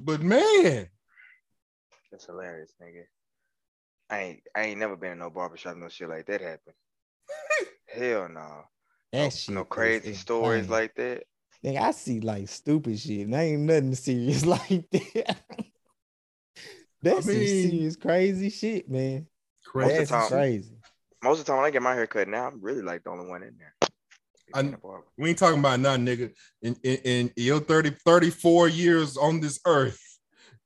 But 0.00 0.22
man, 0.22 0.88
That's 2.10 2.24
hilarious, 2.24 2.72
nigga. 2.82 3.02
I 4.08 4.18
ain't 4.20 4.40
I 4.56 4.62
ain't 4.62 4.78
never 4.80 4.96
been 4.96 5.12
in 5.12 5.18
no 5.18 5.28
barbershop, 5.28 5.76
no 5.76 5.88
shit 5.90 6.08
like 6.08 6.24
that 6.26 6.40
happen. 6.40 6.72
Hell 7.86 8.28
no. 8.30 8.62
That 9.12 9.24
no, 9.24 9.28
shit. 9.30 9.54
no 9.54 9.60
is 9.60 9.66
crazy 9.68 10.14
stories 10.14 10.60
insane. 10.64 10.70
like 10.72 10.94
that. 10.94 11.24
Nigga, 11.62 11.80
I 11.82 11.90
see 11.90 12.20
like 12.20 12.48
stupid 12.48 12.98
shit. 12.98 13.26
And 13.26 13.34
ain't 13.34 13.60
nothing 13.60 13.94
serious 13.94 14.46
like 14.46 14.90
that. 14.90 15.36
That's 17.02 17.26
some 17.26 17.34
mean- 17.34 17.70
serious 17.70 17.96
crazy 17.96 18.48
shit, 18.48 18.88
man. 18.90 19.26
crazy. 19.66 19.98
That's 19.98 20.10
time- 20.10 20.28
crazy. 20.28 20.78
Most 21.22 21.40
of 21.40 21.44
the 21.44 21.52
time 21.52 21.58
when 21.60 21.66
I 21.66 21.70
get 21.70 21.82
my 21.82 21.94
hair 21.94 22.06
cut 22.06 22.26
now, 22.26 22.46
I'm 22.48 22.60
really 22.62 22.82
like 22.82 23.04
the 23.04 23.10
only 23.10 23.28
one 23.28 23.42
in 23.42 23.54
there. 23.58 23.74
I- 24.54 24.60
In 24.60 24.70
the 24.72 24.76
barber. 24.78 25.04
We 25.18 25.30
ain't 25.30 25.38
talking 25.38 25.58
about 25.60 25.80
nothing, 25.80 26.06
nigga. 26.06 26.32
In, 26.62 26.76
in, 26.82 26.96
in 27.04 27.30
your 27.36 27.60
30, 27.60 27.90
34 28.04 28.68
years 28.68 29.16
on 29.16 29.40
this 29.40 29.60
earth, 29.66 30.00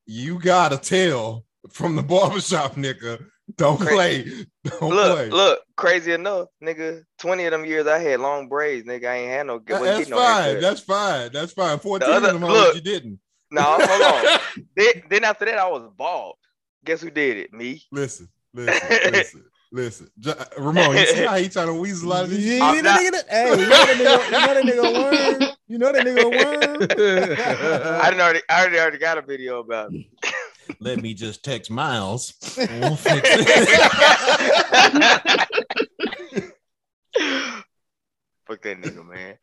you 0.07 0.39
got 0.39 0.71
to 0.73 0.79
tell 0.79 1.45
from 1.71 1.97
the 1.97 2.03
barbershop, 2.03 2.75
nigga. 2.77 3.25
Don't 3.57 3.79
Cra- 3.79 3.93
play. 3.93 4.25
Don't 4.65 4.91
Look, 4.91 5.17
play. 5.17 5.31
look, 5.31 5.61
crazy 5.77 6.13
enough, 6.13 6.49
nigga. 6.63 7.03
20 7.19 7.45
of 7.45 7.51
them 7.53 7.65
years 7.65 7.87
I 7.87 7.99
had 7.99 8.19
long 8.21 8.49
braids, 8.49 8.87
nigga. 8.87 9.07
I 9.09 9.17
ain't 9.19 9.31
had 9.31 9.47
no 9.47 9.61
wasn't 9.69 9.85
that's 9.85 10.09
no 10.09 10.17
fine. 10.17 10.61
That's 10.61 10.81
fine. 10.81 11.31
That's 11.33 11.53
fine. 11.53 11.79
14 11.79 12.09
other- 12.11 12.29
of 12.29 12.41
them 12.41 12.51
look. 12.51 12.75
you 12.75 12.81
didn't. 12.81 13.21
No, 13.53 13.63
hold 13.63 13.81
on. 14.03 14.41
then, 14.77 15.03
then 15.09 15.25
after 15.25 15.45
that, 15.45 15.59
I 15.59 15.69
was 15.69 15.89
bald. 15.97 16.35
Guess 16.85 17.03
who 17.03 17.11
did 17.11 17.37
it? 17.37 17.53
Me. 17.53 17.81
Listen, 17.93 18.29
listen, 18.53 19.13
listen, 19.13 19.45
listen. 19.73 20.09
J- 20.19 20.33
Ramon, 20.59 20.97
you 20.97 21.07
see 21.07 21.25
how 21.25 21.37
he 21.37 21.49
trying 21.49 21.67
to 21.69 21.75
weasel 21.75 22.13
out 22.13 22.25
of 22.25 22.31
this? 22.31 22.41
You, 22.41 22.55
you 22.55 22.59
know 22.61 22.83
that 22.83 23.01
nigga, 23.01 23.11
that- 23.13 23.29
hey, 23.29 23.51
you 23.51 23.57
know 23.57 23.69
that 23.69 23.97
nigga, 23.97 24.27
you 24.27 24.33
know 24.33 24.55
that 24.55 24.65
nigga 24.65 25.41
worm? 25.41 25.51
You 25.69 25.79
know 25.79 25.93
that 25.93 26.07
nigga 26.07 26.25
worm? 26.25 26.83
I 28.03 28.11
didn't 28.11 28.21
already, 28.21 28.41
I 28.49 28.61
already, 28.61 28.79
already 28.79 28.99
got 28.99 29.19
a 29.19 29.23
video 29.23 29.61
about 29.61 29.93
it. 29.95 30.07
Let 30.81 31.01
me 31.01 31.15
just 31.15 31.45
text 31.45 31.71
Miles. 31.71 32.35
We'll 32.57 32.97
fix 32.97 33.21
it. 33.25 33.79
Fuck 38.47 38.63
that 38.63 38.81
nigga, 38.81 39.07
man. 39.07 39.39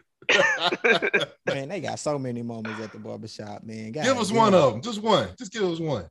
Man, 1.46 1.70
they 1.70 1.82
got 1.82 2.00
so 2.00 2.18
many 2.18 2.42
moments 2.42 2.82
at 2.82 2.92
the 2.92 3.00
barbershop, 3.00 3.64
man. 3.64 3.92
God 3.92 4.04
give 4.04 4.18
us 4.18 4.30
damn. 4.30 4.38
one 4.38 4.54
of 4.54 4.74
them. 4.74 4.82
Just 4.82 5.02
one. 5.02 5.30
Just 5.38 5.52
give 5.52 5.64
us 5.64 5.80
one. 5.80 6.08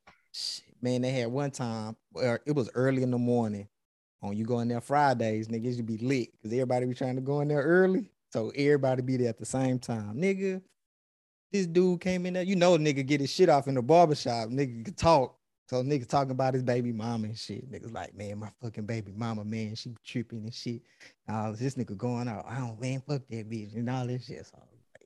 Man, 0.80 1.02
they 1.02 1.10
had 1.10 1.28
one 1.28 1.50
time 1.50 1.96
where 2.10 2.40
it 2.46 2.52
was 2.54 2.70
early 2.74 3.02
in 3.02 3.10
the 3.10 3.18
morning. 3.18 3.68
On 4.22 4.36
you 4.36 4.44
go 4.44 4.60
in 4.60 4.68
there 4.68 4.80
Fridays, 4.80 5.48
nigga, 5.48 5.76
you 5.76 5.82
be 5.82 5.98
lit 5.98 6.28
because 6.32 6.52
everybody 6.52 6.86
be 6.86 6.94
trying 6.94 7.16
to 7.16 7.20
go 7.20 7.40
in 7.40 7.48
there 7.48 7.62
early. 7.62 8.08
So 8.32 8.50
everybody 8.54 9.02
be 9.02 9.16
there 9.16 9.28
at 9.28 9.38
the 9.38 9.44
same 9.44 9.78
time. 9.78 10.16
Nigga, 10.16 10.62
this 11.50 11.66
dude 11.66 12.00
came 12.00 12.24
in 12.26 12.34
there. 12.34 12.44
You 12.44 12.56
know, 12.56 12.78
nigga 12.78 13.04
get 13.04 13.20
his 13.20 13.30
shit 13.30 13.48
off 13.48 13.68
in 13.68 13.74
the 13.74 13.82
barbershop. 13.82 14.48
Nigga 14.48 14.84
could 14.84 14.96
talk. 14.96 15.36
So 15.68 15.82
nigga 15.82 16.06
talking 16.06 16.30
about 16.32 16.54
his 16.54 16.62
baby 16.62 16.92
mama 16.92 17.28
and 17.28 17.38
shit. 17.38 17.70
Niggas 17.70 17.92
like, 17.92 18.14
man, 18.14 18.38
my 18.38 18.50
fucking 18.62 18.86
baby 18.86 19.12
mama, 19.16 19.44
man, 19.44 19.74
she 19.74 19.94
tripping 20.04 20.44
and 20.44 20.54
shit. 20.54 20.82
All 21.28 21.52
this 21.52 21.74
nigga 21.74 21.96
going 21.96 22.28
out. 22.28 22.44
I 22.48 22.58
don't 22.58 22.80
man, 22.80 23.02
fuck 23.06 23.22
that 23.28 23.50
bitch 23.50 23.74
and 23.74 23.90
all 23.90 24.06
this 24.06 24.26
shit. 24.26 24.46
So 24.46 24.58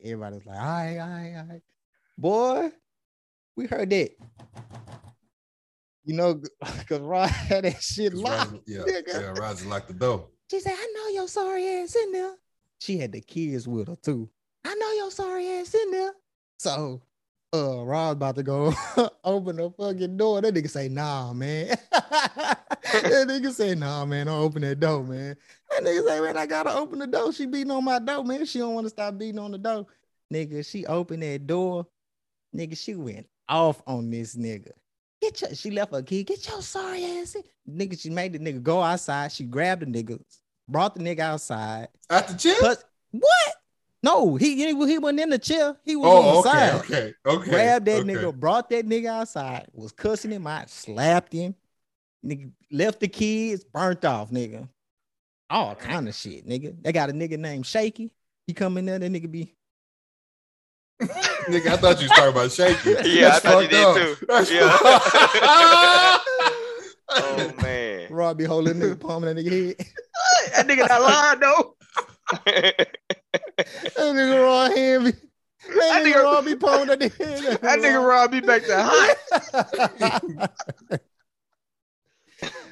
everybody's 0.02 0.44
like, 0.44 0.58
all 0.58 0.64
right, 0.64 0.98
all 0.98 1.08
right, 1.08 1.34
all 1.36 1.46
right. 1.46 1.62
Boy, 2.18 2.72
we 3.56 3.66
heard 3.66 3.90
that. 3.90 4.10
You 6.06 6.14
know, 6.14 6.40
because 6.60 7.00
Rod 7.00 7.28
had 7.30 7.64
that 7.64 7.82
shit 7.82 8.14
locked. 8.14 8.60
Yeah, 8.66 8.78
nigga. 8.78 9.08
yeah, 9.08 9.34
Roger 9.38 9.66
locked 9.66 9.88
the 9.88 9.94
door. 9.94 10.28
She 10.48 10.60
said, 10.60 10.72
I 10.74 10.92
know 10.94 11.08
your 11.08 11.28
sorry 11.28 11.66
ass 11.66 11.96
in 11.96 12.12
there. 12.12 12.34
She 12.78 12.96
had 12.96 13.10
the 13.10 13.20
kids 13.20 13.66
with 13.66 13.88
her 13.88 13.96
too. 13.96 14.30
I 14.64 14.74
know 14.74 14.92
your 14.92 15.10
sorry 15.10 15.48
ass 15.48 15.74
in 15.74 15.90
there. 15.90 16.12
So 16.58 17.02
uh 17.52 17.84
Rod's 17.84 18.12
about 18.12 18.36
to 18.36 18.44
go 18.44 18.72
open 19.24 19.56
the 19.56 19.70
fucking 19.70 20.16
door. 20.16 20.40
That 20.40 20.54
nigga 20.54 20.70
say, 20.70 20.88
nah, 20.88 21.32
man. 21.32 21.76
that 21.90 23.26
nigga 23.28 23.52
say, 23.52 23.74
nah, 23.74 24.04
man, 24.04 24.26
don't 24.26 24.40
open 24.40 24.62
that 24.62 24.78
door, 24.78 25.02
man. 25.02 25.36
That 25.70 25.82
nigga 25.82 26.06
say, 26.06 26.20
man, 26.20 26.36
I 26.36 26.46
gotta 26.46 26.72
open 26.72 27.00
the 27.00 27.08
door. 27.08 27.32
She 27.32 27.46
beating 27.46 27.72
on 27.72 27.82
my 27.82 27.98
door, 27.98 28.22
man. 28.22 28.46
She 28.46 28.60
don't 28.60 28.74
want 28.74 28.84
to 28.84 28.90
stop 28.90 29.18
beating 29.18 29.40
on 29.40 29.50
the 29.50 29.58
door. 29.58 29.86
Nigga, 30.32 30.64
she 30.64 30.86
opened 30.86 31.24
that 31.24 31.48
door. 31.48 31.86
Nigga, 32.54 32.78
she 32.78 32.94
went 32.94 33.26
off 33.48 33.82
on 33.88 34.10
this 34.10 34.36
nigga. 34.36 34.70
Get 35.26 35.40
your, 35.40 35.54
she 35.54 35.70
left 35.70 35.92
her 35.92 36.02
key. 36.02 36.22
Get 36.24 36.46
your 36.48 36.62
sorry 36.62 37.04
ass. 37.04 37.34
in." 37.34 37.42
Nigga, 37.68 38.00
she 38.00 38.10
made 38.10 38.32
the 38.32 38.38
nigga 38.38 38.62
go 38.62 38.80
outside. 38.82 39.32
She 39.32 39.44
grabbed 39.44 39.82
the 39.82 39.86
nigga, 39.86 40.20
brought 40.68 40.94
the 40.94 41.02
nigga 41.02 41.20
outside. 41.20 41.88
At 42.10 42.28
the? 42.28 42.56
Cut- 42.60 42.84
what? 43.10 43.54
No, 44.02 44.36
he, 44.36 44.54
he 44.56 44.66
he 44.66 44.98
wasn't 44.98 45.20
in 45.20 45.30
the 45.30 45.38
chair. 45.38 45.76
He 45.84 45.96
was 45.96 46.06
on 46.06 46.24
Oh, 46.24 46.32
the 46.32 46.38
okay, 46.38 46.48
side. 46.48 46.74
okay, 46.74 47.14
okay. 47.26 47.50
Grabbed 47.50 47.86
that 47.86 48.00
okay. 48.02 48.08
nigga, 48.14 48.34
brought 48.38 48.70
that 48.70 48.86
nigga 48.86 49.06
outside, 49.06 49.66
was 49.72 49.90
cussing 49.90 50.30
him 50.30 50.46
out, 50.46 50.70
slapped 50.70 51.32
him. 51.32 51.56
Nigga 52.24 52.52
left 52.70 53.00
the 53.00 53.08
kids, 53.08 53.64
burnt 53.64 54.04
off, 54.04 54.30
nigga. 54.30 54.68
All 55.50 55.74
kind 55.74 56.08
of 56.08 56.14
shit, 56.14 56.46
nigga. 56.46 56.76
They 56.82 56.92
got 56.92 57.10
a 57.10 57.12
nigga 57.12 57.38
named 57.38 57.66
Shaky. 57.66 58.12
He 58.46 58.52
come 58.52 58.78
in 58.78 58.86
there, 58.86 58.98
that 59.00 59.10
nigga 59.10 59.30
be 59.30 59.55
Nigga, 61.46 61.66
I 61.68 61.76
thought 61.76 62.00
you 62.00 62.08
was 62.08 62.16
talking 62.16 62.30
about 62.30 62.50
shaky. 62.52 62.90
Yeah, 62.90 63.26
I 63.26 63.30
That's 63.30 63.40
thought 63.40 63.62
you 63.62 63.68
fucked 63.68 63.70
did 63.70 63.84
up. 63.84 63.96
too. 64.18 64.26
That's 64.26 64.50
Yeah. 64.50 64.72
oh 67.10 67.52
man. 67.62 68.08
Robbie 68.12 68.44
holding 68.44 68.74
nigga 68.74 68.98
palming 68.98 69.34
that 69.34 69.44
nigga 69.44 69.76
head. 69.78 69.80
that 70.54 70.66
nigga 70.66 70.88
not 70.88 71.02
lying 71.02 71.40
though. 71.40 71.76
That 72.46 72.88
nigga 73.96 74.42
raw 74.42 74.68
hand 74.74 75.04
me. 75.04 75.10
That, 75.12 75.20
That 75.74 76.02
nigga 76.04 76.12
nigga- 76.14 76.24
Robbie 76.24 76.56
palming 76.56 76.86
that 76.88 76.98
nigga 77.00 77.18
head. 77.44 77.60
That 77.60 77.78
nigga 77.80 78.00
Rob 78.08 78.32
me 78.32 78.40
back 78.40 78.62
to 78.64 78.82
hot. 78.82 79.16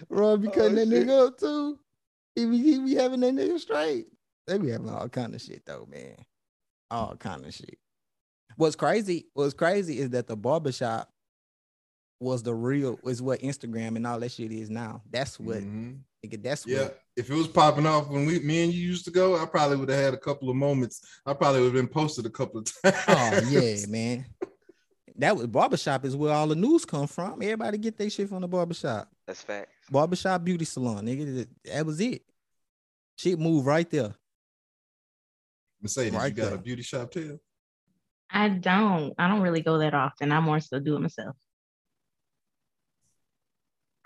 Robbie 0.09 0.49
oh, 0.49 0.51
cutting 0.51 0.73
Oh, 0.73 0.75
that 0.85 0.89
shit. 0.89 1.07
nigga 1.09 1.27
up 1.29 1.39
too. 1.39 1.79
He 2.35 2.47
be, 2.47 2.59
he 2.59 2.79
be 2.81 2.95
having 2.95 3.21
that 3.21 3.35
nigga 3.35 3.59
straight. 3.61 4.07
They 4.47 4.59
be 4.59 4.69
having 4.71 4.91
all 4.91 5.09
kind 5.09 5.35
of 5.35 5.41
shit 5.41 5.65
though, 5.65 5.87
man. 5.91 6.17
All 6.91 7.17
kind 7.17 7.47
of 7.47 7.55
shit. 7.55 7.79
What's 8.57 8.77
crazy? 8.77 9.27
What's 9.35 9.55
crazy 9.55 9.99
is 9.99 10.11
that 10.11 10.27
the 10.27 10.37
barbershop 10.37 11.11
was 12.21 12.43
the 12.43 12.55
real 12.55 12.99
is 13.05 13.21
what 13.21 13.41
Instagram 13.41 13.97
and 13.97 14.07
all 14.07 14.21
that 14.21 14.31
shit 14.33 14.53
is 14.53 14.71
now. 14.71 15.03
That's 15.11 15.39
what 15.39 15.59
Mhm. 15.63 16.01
nigga. 16.25 16.43
That's 16.43 16.67
Yeah, 16.67 16.85
what. 16.85 17.01
if 17.17 17.29
it 17.31 17.35
was 17.35 17.49
popping 17.49 17.87
off 17.87 18.09
when 18.09 18.25
we, 18.27 18.39
me 18.39 18.65
and 18.65 18.73
you 18.73 18.81
used 18.89 19.05
to 19.07 19.11
go, 19.11 19.37
I 19.37 19.45
probably 19.47 19.77
would 19.77 19.89
have 19.89 19.99
had 20.03 20.15
a 20.15 20.19
couple 20.19 20.49
of 20.49 20.57
moments. 20.57 21.01
I 21.27 21.35
probably 21.35 21.61
would 21.63 21.75
have 21.75 21.85
been 21.85 21.89
posted 21.93 22.25
a 22.27 22.31
couple 22.31 22.61
of 22.61 22.65
times. 22.83 22.97
Oh 23.09 23.51
yeah, 23.51 23.87
man. 23.89 24.27
That 25.17 25.37
was 25.37 25.47
barbershop 25.49 26.05
is 26.05 26.17
where 26.17 26.33
all 26.33 26.47
the 26.49 26.55
news 26.57 26.85
come 26.85 27.07
from. 27.07 27.43
Everybody 27.43 27.79
get 27.79 27.97
their 27.99 28.11
shit 28.11 28.29
from 28.29 28.41
the 28.43 28.49
barbershop. 28.49 29.09
That's 29.27 29.43
fact. 29.43 29.71
Barbershop 29.91 30.43
beauty 30.45 30.65
salon, 30.65 31.05
nigga. 31.07 31.37
That- 31.37 31.49
That 31.73 31.87
was 31.87 32.01
it. 32.01 32.23
Shit 33.17 33.39
moved 33.39 33.67
right 33.67 33.89
there. 33.91 34.15
Mercedes, 35.81 36.13
you 36.13 36.19
Right 36.19 36.35
got 36.35 36.47
there. 36.47 36.55
a 36.55 36.59
beauty 36.59 36.83
shop 36.83 37.11
too? 37.13 37.39
I 38.31 38.49
don't. 38.49 39.15
I 39.19 39.29
don't 39.29 39.43
really 39.43 39.63
go 39.63 39.79
that 39.79 39.95
often. 39.95 40.33
I 40.33 40.41
more 40.41 40.61
so 40.61 40.81
do 40.81 40.97
it 40.97 41.01
myself. 41.01 41.37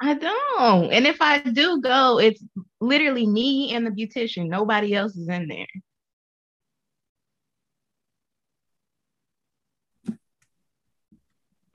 I 0.01 0.15
don't. 0.15 0.93
And 0.93 1.07
if 1.07 1.21
I 1.21 1.39
do 1.39 1.81
go, 1.81 2.21
it's 2.21 2.43
literally 2.81 3.27
me 3.27 3.75
and 3.75 3.85
the 3.87 3.91
beautician. 3.91 4.49
Nobody 4.49 4.95
else 4.95 5.17
is 5.17 5.29
in 5.29 5.49
there. 5.49 5.67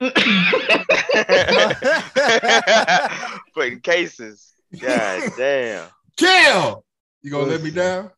Putting 3.54 3.80
cases. 3.80 4.54
God 4.80 5.22
damn. 5.36 5.88
Kel, 6.16 6.84
you 7.22 7.30
gonna 7.30 7.44
let 7.44 7.62
me 7.62 7.70
down? 7.70 8.10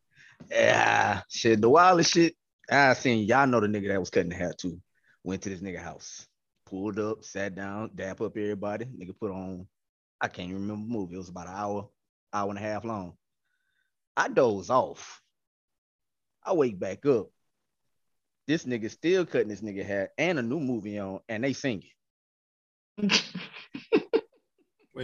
Yeah, 0.51 1.21
shit. 1.29 1.61
The 1.61 1.69
wildest 1.69 2.15
shit 2.15 2.35
I 2.71 2.95
seen. 2.95 3.27
Y'all 3.27 3.47
know 3.47 3.61
the 3.61 3.67
nigga 3.69 3.89
that 3.89 4.01
was 4.01 4.11
cutting 4.11 4.31
the 4.31 4.37
hair 4.37 4.53
too. 4.57 4.81
Went 5.23 5.43
to 5.43 5.51
this 5.51 5.61
nigga 5.61 5.83
house, 5.83 6.27
pulled 6.67 6.99
up, 6.99 7.25
sat 7.25 7.55
down, 7.55 7.91
dap 7.95 8.21
up 8.21 8.37
everybody. 8.37 8.87
Nigga 8.87 9.17
put 9.19 9.31
on. 9.31 9.67
I 10.21 10.29
can't 10.29 10.49
even 10.49 10.63
remember 10.63 10.87
the 10.87 10.93
movie. 10.99 11.15
It 11.15 11.19
was 11.19 11.29
about 11.29 11.49
an 11.49 11.55
hour, 11.55 11.89
hour 12.33 12.49
and 12.51 12.59
a 12.59 12.63
half 12.63 12.85
long. 12.85 13.15
I 14.17 14.29
doze 14.29 14.71
off. 14.71 15.21
I 16.45 16.53
wake 16.55 16.79
back 16.79 17.05
up. 17.07 17.27
This 18.47 18.65
nigga 18.65 18.91
still 18.91 19.27
cutting 19.27 19.49
this 19.49 19.61
nigga 19.61 19.85
hair 19.85 20.11
and 20.17 20.39
a 20.39 20.43
new 20.43 20.61
movie 20.61 20.99
on, 20.99 21.21
and 21.29 21.45
they 21.45 21.53
singing. 21.53 21.91
Wait 22.99 23.13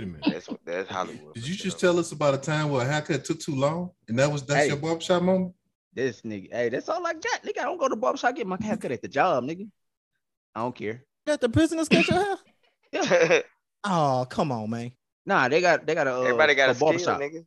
a 0.05 0.07
minute. 0.07 0.25
That's 0.27 0.49
that's 0.65 0.89
Hollywood. 0.89 1.35
Did 1.35 1.47
you 1.47 1.55
just 1.55 1.79
tell 1.79 1.99
us 1.99 2.13
about 2.13 2.35
a 2.35 2.39
time 2.39 2.71
where 2.71 2.81
a 2.81 2.91
haircut 2.91 3.27
took 3.27 3.39
too 3.39 3.55
long 3.55 3.91
and 4.09 4.19
that 4.19 4.33
was 4.33 4.43
that's 4.43 4.63
Hey. 4.63 4.69
your 4.69 4.79
barbershop 4.79 5.23
moment? 5.23 5.53
This 5.95 6.23
nigga, 6.23 6.53
hey, 6.53 6.69
that's 6.71 6.89
all 6.89 7.07
I 7.07 7.13
got. 7.13 7.43
Nigga, 7.43 7.59
I 7.59 7.65
don't 7.65 7.79
go 7.79 7.89
to 7.89 7.97
barbershop, 7.97 8.35
get 8.35 8.47
my 8.47 8.57
hair 8.61 8.77
cut 8.77 8.93
at 8.93 9.03
the 9.03 9.09
job, 9.09 9.45
nigga. 9.45 9.69
I 10.55 10.61
don't 10.61 10.75
care. 10.75 11.05
Let 11.27 11.41
the 11.41 11.49
prisoners 11.49 11.89
cut 11.89 12.09
your 12.09 12.25
hair. 12.25 12.37
Yeah. 12.93 13.41
Oh, 13.85 14.25
come 14.31 14.53
on, 14.53 14.71
man. 14.71 14.93
Nah, 15.27 15.49
they 15.49 15.61
got 15.61 15.85
they 15.85 15.97
got 15.97 16.07
a 16.07 16.15
uh, 16.15 16.21
Everybody 16.23 16.55
got 16.55 16.71
a, 16.71 16.75
skill, 16.77 16.87
barbershop. 16.87 17.21
nigga. 17.21 17.45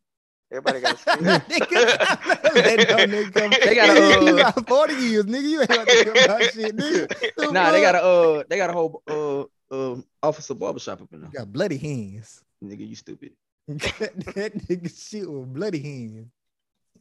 Everybody 0.52 0.82
got 0.82 0.96
a 0.96 0.98
skill. 0.98 1.16
nigga, 1.16 2.56
let 2.56 2.90
no 2.90 2.98
nigga 3.06 3.34
come. 3.34 3.54
They 3.64 3.76
got 3.76 3.90
a, 3.90 3.94
Nigga, 4.02 4.28
you 4.28 4.34
uh, 4.40 4.52
got 4.52 4.68
40 4.68 4.94
years, 4.96 5.26
nigga. 5.26 5.50
You 5.50 5.62
ain't 5.62 5.70
got 5.70 5.88
to 5.88 6.04
come 6.04 6.24
about 6.26 6.44
shit, 6.44 6.76
nigga. 6.76 7.54
Nah, 7.54 7.72
they 7.72 7.80
got 7.80 7.96
a 7.96 8.04
uh 8.04 8.44
they 8.50 8.58
got 8.58 8.70
a 8.70 8.74
whole 8.74 9.02
uh 9.08 9.46
um 9.72 10.04
officer 10.22 10.54
barbershop 10.56 11.02
up 11.02 11.14
in 11.14 11.22
there. 11.22 11.30
You 11.32 11.40
got 11.40 11.54
bloody 11.54 11.78
hands. 11.78 12.44
Nigga, 12.62 12.86
you 12.86 12.96
stupid. 12.96 13.32
that 13.70 14.52
nigga 14.68 15.10
shit 15.10 15.30
with 15.32 15.54
bloody 15.54 15.80
hands. 15.80 16.28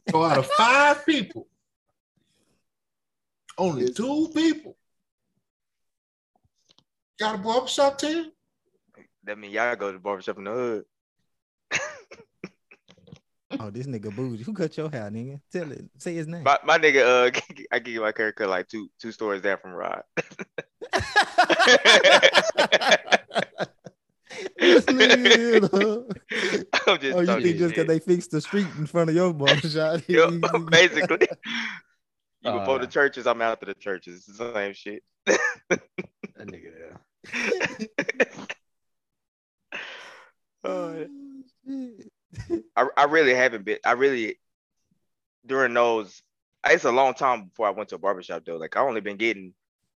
So 0.09 0.23
out 0.23 0.37
of 0.37 0.47
five 0.51 1.05
people, 1.05 1.47
only 3.57 3.91
two 3.91 4.29
people 4.33 4.77
got 7.19 7.35
a 7.35 7.37
barbershop 7.37 7.97
too? 7.97 8.31
That 9.23 9.39
mean 9.39 9.51
y'all 9.51 9.75
go 9.75 9.87
to 9.87 9.93
the 9.93 9.99
barbershop 9.99 10.37
in 10.37 10.43
the 10.45 10.51
hood. 10.51 10.85
Oh, 13.59 13.69
this 13.69 13.87
nigga 13.87 14.13
bougie. 14.13 14.43
Who 14.43 14.53
cut 14.53 14.75
your 14.75 14.89
hair, 14.89 15.09
nigga? 15.09 15.39
Tell 15.51 15.71
it. 15.71 15.85
Say 15.97 16.13
his 16.15 16.27
name. 16.27 16.43
My, 16.43 16.57
my 16.65 16.77
nigga, 16.77 17.27
uh, 17.27 17.31
I 17.71 17.79
give 17.79 18.01
my 18.01 18.11
haircut 18.15 18.49
like 18.49 18.67
two 18.67 18.89
two 18.99 19.13
stores 19.13 19.41
down 19.41 19.59
from 19.59 19.71
Rod. 19.71 20.03
This 24.65 24.85
nigga, 24.85 25.69
huh? 26.85 26.91
I'm 26.91 26.99
just 26.99 27.17
oh, 27.17 27.21
you 27.21 27.41
think 27.43 27.57
just 27.57 27.75
because 27.75 27.87
they 27.87 27.99
fixed 27.99 28.31
the 28.31 28.41
street 28.41 28.67
in 28.77 28.85
front 28.87 29.09
of 29.09 29.15
your 29.15 29.33
barbershop? 29.33 30.01
Yup, 30.07 30.33
basically. 30.71 31.27
You 32.41 32.49
Uh, 32.49 32.59
before 32.59 32.79
the 32.79 32.87
churches, 32.87 33.27
I'm 33.27 33.41
after 33.41 33.65
the 33.65 33.73
churches. 33.73 34.25
It's 34.27 34.37
the 34.37 34.53
same 34.53 34.73
shit. 34.73 35.03
That 35.25 35.79
nigga 36.39 36.71
there. 36.77 37.01
Uh, 40.63 41.05
I, 42.75 42.87
I 42.97 43.03
really 43.05 43.35
haven't 43.35 43.65
been. 43.65 43.77
I 43.85 43.91
really 43.91 44.39
during 45.45 45.73
those. 45.73 46.21
It's 46.67 46.85
a 46.85 46.91
long 46.91 47.13
time 47.13 47.45
before 47.45 47.67
I 47.67 47.71
went 47.71 47.89
to 47.89 47.95
a 47.95 47.99
barbershop 47.99 48.43
though. 48.45 48.57
Like 48.57 48.75
I 48.75 48.81
only 48.81 49.01
been 49.01 49.17
getting 49.17 49.53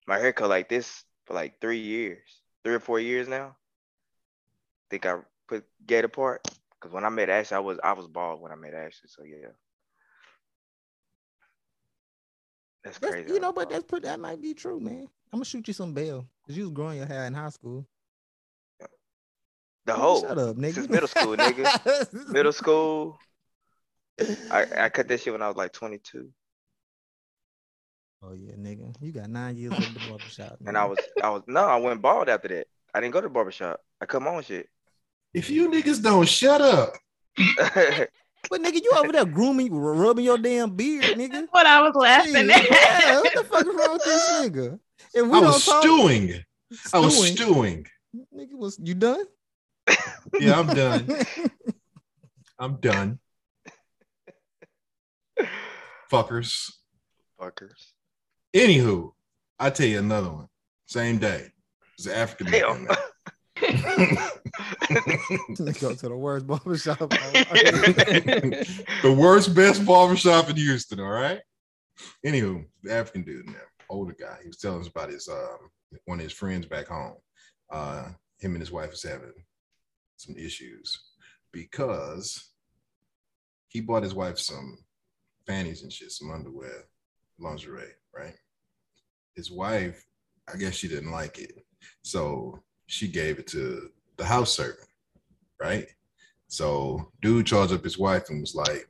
my 0.07 0.19
haircut 0.19 0.49
like 0.49 0.69
this 0.69 1.05
for 1.25 1.35
like 1.35 1.61
three 1.61 1.79
years, 1.79 2.41
three 2.65 2.75
or 2.75 2.81
four 2.81 2.99
years 2.99 3.29
now. 3.29 3.57
Think 4.91 5.07
I 5.07 5.19
put 5.49 5.65
get 5.87 6.05
apart 6.05 6.47
because 6.81 6.93
when 6.93 7.05
I 7.05 7.09
met 7.09 7.29
Ashley, 7.31 7.57
I 7.57 7.61
was 7.61 7.79
I 7.83 7.93
was 7.93 8.07
bald 8.07 8.41
when 8.41 8.53
I 8.53 8.57
met 8.57 8.75
Ashley. 8.75 9.09
So 9.09 9.23
yeah, 9.25 9.49
that's 12.85 12.99
That's- 12.99 13.13
crazy. 13.25 13.33
you 13.35 13.41
know, 13.41 13.53
but 13.53 13.71
that's 13.71 13.85
pretty, 13.85 14.07
that 14.07 14.21
might 14.21 14.41
be 14.41 14.55
true, 14.55 14.81
man. 14.81 15.09
I'm 15.33 15.39
gonna 15.39 15.45
shoot 15.45 15.67
you 15.69 15.75
some 15.75 15.93
bail 15.93 16.27
because 16.43 16.57
you 16.57 16.65
was 16.65 16.73
growing 16.73 16.99
your 16.99 17.07
hair 17.07 17.25
in 17.27 17.35
high 17.35 17.49
school. 17.51 17.87
the 19.85 19.95
whole 19.95 20.23
Shut 20.23 20.39
up, 20.39 20.57
nigga. 20.57 20.75
Since 20.75 20.89
middle 20.89 21.09
school, 21.09 21.37
nigga. 21.37 22.29
middle 22.33 22.53
school. 22.53 23.19
I, 24.51 24.65
I 24.85 24.89
cut 24.89 25.09
that 25.09 25.21
shit 25.21 25.33
when 25.33 25.43
I 25.43 25.49
was 25.49 25.57
like 25.57 25.73
22, 25.75 26.31
Oh 28.23 28.33
yeah, 28.33 28.53
nigga. 28.55 28.95
You 29.01 29.13
got 29.13 29.29
nine 29.29 29.57
years 29.57 29.75
at 29.75 29.81
the 29.81 30.01
barbershop. 30.09 30.57
and 30.67 30.77
I 30.79 30.85
was 30.87 30.99
I 31.23 31.29
was 31.31 31.43
no, 31.47 31.65
I 31.65 31.77
went 31.77 32.01
bald 32.01 32.29
after 32.29 32.49
that. 32.49 32.67
I 32.95 33.01
didn't 33.01 33.13
go 33.13 33.21
to 33.21 33.27
the 33.29 33.33
barbershop. 33.33 33.81
I 34.01 34.07
cut 34.07 34.23
my 34.23 34.31
own 34.31 34.43
shit. 34.43 34.69
If 35.37 35.51
you 35.51 35.69
niggas 35.71 36.03
don't 36.03 36.27
shut 36.27 36.63
up, 36.63 36.95
But 38.49 38.63
nigga, 38.63 38.75
you 38.83 38.91
over 38.97 39.13
there 39.13 39.25
grooming, 39.27 39.75
rubbing 39.75 40.25
your 40.25 40.39
damn 40.39 40.71
beard, 40.75 41.05
nigga. 41.19 41.47
what 41.51 41.67
I 41.67 41.83
was 41.83 41.95
laughing 41.95 42.33
Shit, 42.33 42.51
at. 42.51 42.71
yeah, 43.05 43.21
what 43.21 43.35
the 43.35 43.45
fuck 43.45 43.61
is 43.67 43.75
wrong 43.75 43.93
with 43.93 44.05
this 44.05 44.31
nigga? 44.41 44.79
If 45.13 45.27
we 45.27 45.31
I 45.37 45.41
don't 45.41 45.45
was 45.45 45.65
talk, 45.67 45.83
stewing. 45.83 46.45
I 46.95 46.99
was 47.01 47.15
stewing, 47.17 47.37
stewing. 47.37 47.87
Nigga, 48.35 48.55
was 48.55 48.79
you 48.83 48.95
done? 48.95 49.25
Yeah, 50.41 50.59
I'm 50.59 50.67
done. 50.67 51.09
I'm 52.59 52.77
done. 52.81 53.19
Fuckers. 56.11 56.73
Fuckers. 57.41 57.93
Anywho, 58.55 59.13
I 59.59 59.71
tell 59.71 59.87
you 59.87 59.99
another 59.99 60.31
one. 60.31 60.49
Same 60.87 61.19
day. 61.19 61.49
It's 61.99 62.07
an 62.07 62.13
African 62.15 62.47
Damn. 62.51 62.71
American. 62.71 62.87
Nigga 62.97 63.03
go 65.81 65.95
to 65.95 66.09
the 66.09 66.17
worst 66.17 66.47
barbershop. 66.47 66.99
the 69.03 69.17
worst, 69.17 69.55
best 69.55 69.85
barbershop 69.87 70.51
in 70.51 70.57
Houston, 70.57 71.01
all 71.01 71.09
right? 71.09 71.41
Anywho, 72.25 72.65
the 72.83 72.93
African 72.93 73.23
dude 73.23 73.47
now, 73.47 73.55
older 73.89 74.15
guy, 74.19 74.39
he 74.43 74.49
was 74.49 74.59
telling 74.59 74.81
us 74.81 74.89
about 74.89 75.11
his 75.11 75.29
um 75.29 75.71
one 76.05 76.19
of 76.19 76.25
his 76.25 76.33
friends 76.33 76.67
back 76.67 76.89
home. 76.89 77.15
Uh 77.71 78.09
him 78.39 78.53
and 78.53 78.61
his 78.61 78.73
wife 78.73 78.91
was 78.91 79.03
having 79.03 79.33
some 80.17 80.37
issues 80.37 81.01
because 81.53 82.51
he 83.69 83.81
bought 83.81 84.03
his 84.03 84.15
wife 84.15 84.39
some 84.39 84.77
panties 85.47 85.83
and 85.83 85.93
shit, 85.93 86.11
some 86.11 86.31
underwear, 86.31 86.85
lingerie, 87.39 87.95
right? 88.15 88.35
His 89.35 89.51
wife, 89.51 90.05
I 90.53 90.59
guess 90.59 90.75
she 90.75 90.89
didn't 90.89 91.11
like 91.11 91.39
it. 91.39 91.53
So 92.03 92.63
she 92.87 93.09
gave 93.09 93.39
it 93.39 93.47
to 93.49 93.91
the 94.17 94.25
house 94.25 94.55
servant, 94.55 94.89
right? 95.61 95.87
So 96.49 97.13
dude 97.23 97.47
charged 97.47 97.73
up 97.73 97.85
his 97.85 97.99
wife 97.99 98.31
and 98.31 98.41
was 98.41 98.55
like, 98.55 98.89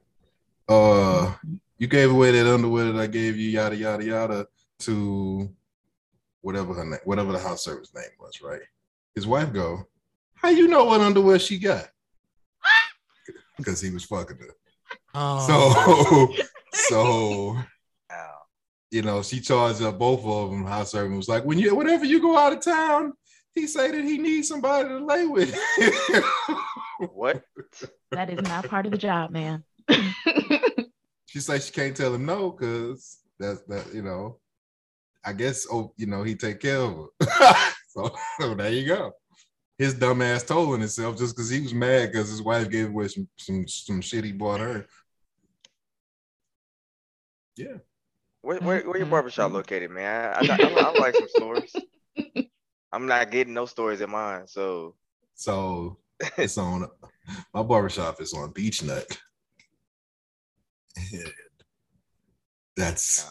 uh, 0.69 1.35
you 1.79 1.87
gave 1.87 2.11
away 2.11 2.33
that 2.33 2.53
underwear 2.53 2.93
that 2.93 3.01
I 3.01 3.07
gave 3.07 3.37
you, 3.37 3.51
yada 3.51 3.77
yada 3.77 4.05
yada, 4.05 4.47
to 4.81 5.49
whatever 6.43 6.75
her 6.75 6.85
name, 6.85 7.01
whatever 7.05 7.33
the 7.33 7.39
house 7.39 7.65
servant's 7.65 7.95
name 7.95 8.05
was, 8.21 8.41
right? 8.43 8.61
His 9.15 9.27
wife 9.27 9.53
go, 9.53 9.87
How 10.35 10.51
you 10.51 10.69
know 10.69 10.85
what 10.85 11.01
underwear 11.01 11.39
she 11.39 11.59
got? 11.59 11.89
Because 13.57 13.81
he 13.81 13.89
was 13.89 14.05
fucking 14.05 14.37
her. 14.37 14.55
Oh, 15.15 16.29
So 16.29 16.35
so 16.89 17.57
you 18.91 19.03
know, 19.03 19.23
she 19.23 19.41
charged 19.41 19.83
up 19.83 19.99
both 19.99 20.25
of 20.25 20.51
them. 20.51 20.65
House 20.65 20.93
servant 20.93 21.17
was 21.17 21.29
like, 21.29 21.45
when 21.45 21.59
you 21.59 21.75
whenever 21.75 22.05
you 22.05 22.21
go 22.21 22.37
out 22.39 22.53
of 22.53 22.61
town, 22.61 23.13
he 23.57 23.67
say 23.67 23.91
that 23.91 24.05
he 24.05 24.19
needs 24.19 24.49
somebody 24.49 24.89
to 24.89 25.05
lay 25.05 25.27
with. 25.27 25.59
What? 27.13 27.43
That 28.13 28.31
is 28.31 28.41
not 28.43 28.69
part 28.69 28.87
of 28.87 28.93
the 28.93 28.99
job, 28.99 29.31
man. 29.31 29.65
she 31.27 31.41
say 31.41 31.59
she 31.59 31.73
can't 31.73 31.97
tell 31.97 32.15
him 32.15 32.25
no 32.25 32.51
because 32.53 33.19
that's 33.39 33.63
that 33.63 33.93
you 33.93 34.03
know. 34.03 34.39
I 35.25 35.33
guess 35.33 35.67
oh 35.71 35.93
you 35.97 36.07
know 36.07 36.23
he 36.23 36.35
take 36.37 36.61
care 36.61 36.79
of 36.79 37.09
her. 37.21 37.65
so, 37.89 38.15
so 38.41 38.55
there 38.55 38.71
you 38.71 38.87
go. 38.87 39.13
His 39.79 39.93
dumb 39.95 40.23
ass 40.23 40.43
told 40.45 40.73
on 40.73 40.81
himself 40.81 41.19
just 41.19 41.37
because 41.37 41.51
he 41.51 41.61
was 41.61 41.75
mad 41.75 42.13
because 42.13 42.31
his 42.31 42.41
wife 42.43 42.71
gave 42.71 42.89
away 42.89 43.09
some 43.09 43.29
some 43.37 43.67
some 43.69 44.01
shit 44.01 44.25
he 44.25 44.33
bought 44.33 44.61
her. 44.61 44.87
Yeah. 47.57 47.79
Where, 48.43 48.59
where, 48.61 48.83
where 48.89 48.97
your 48.99 49.07
Mhm, 49.07 49.11
barbershop 49.11 49.51
mhm. 49.51 49.55
located, 49.55 49.91
man? 49.91 50.33
I, 50.35 50.55
I, 50.55 50.57
I, 50.63 50.91
I 50.91 50.93
like 51.01 51.15
some 51.17 51.29
stories. 51.29 51.75
I'm 52.97 53.07
not 53.07 53.31
getting 53.31 53.53
no 53.53 53.67
stories 53.67 54.01
in 54.01 54.09
mine, 54.09 54.47
so 54.47 54.95
So 55.35 55.99
it's 56.39 56.57
on 56.57 56.89
my 57.53 57.63
barbershop 57.63 58.23
is 58.23 58.33
on 58.33 58.55
Beechnut. 58.55 59.19
That's 62.75 63.31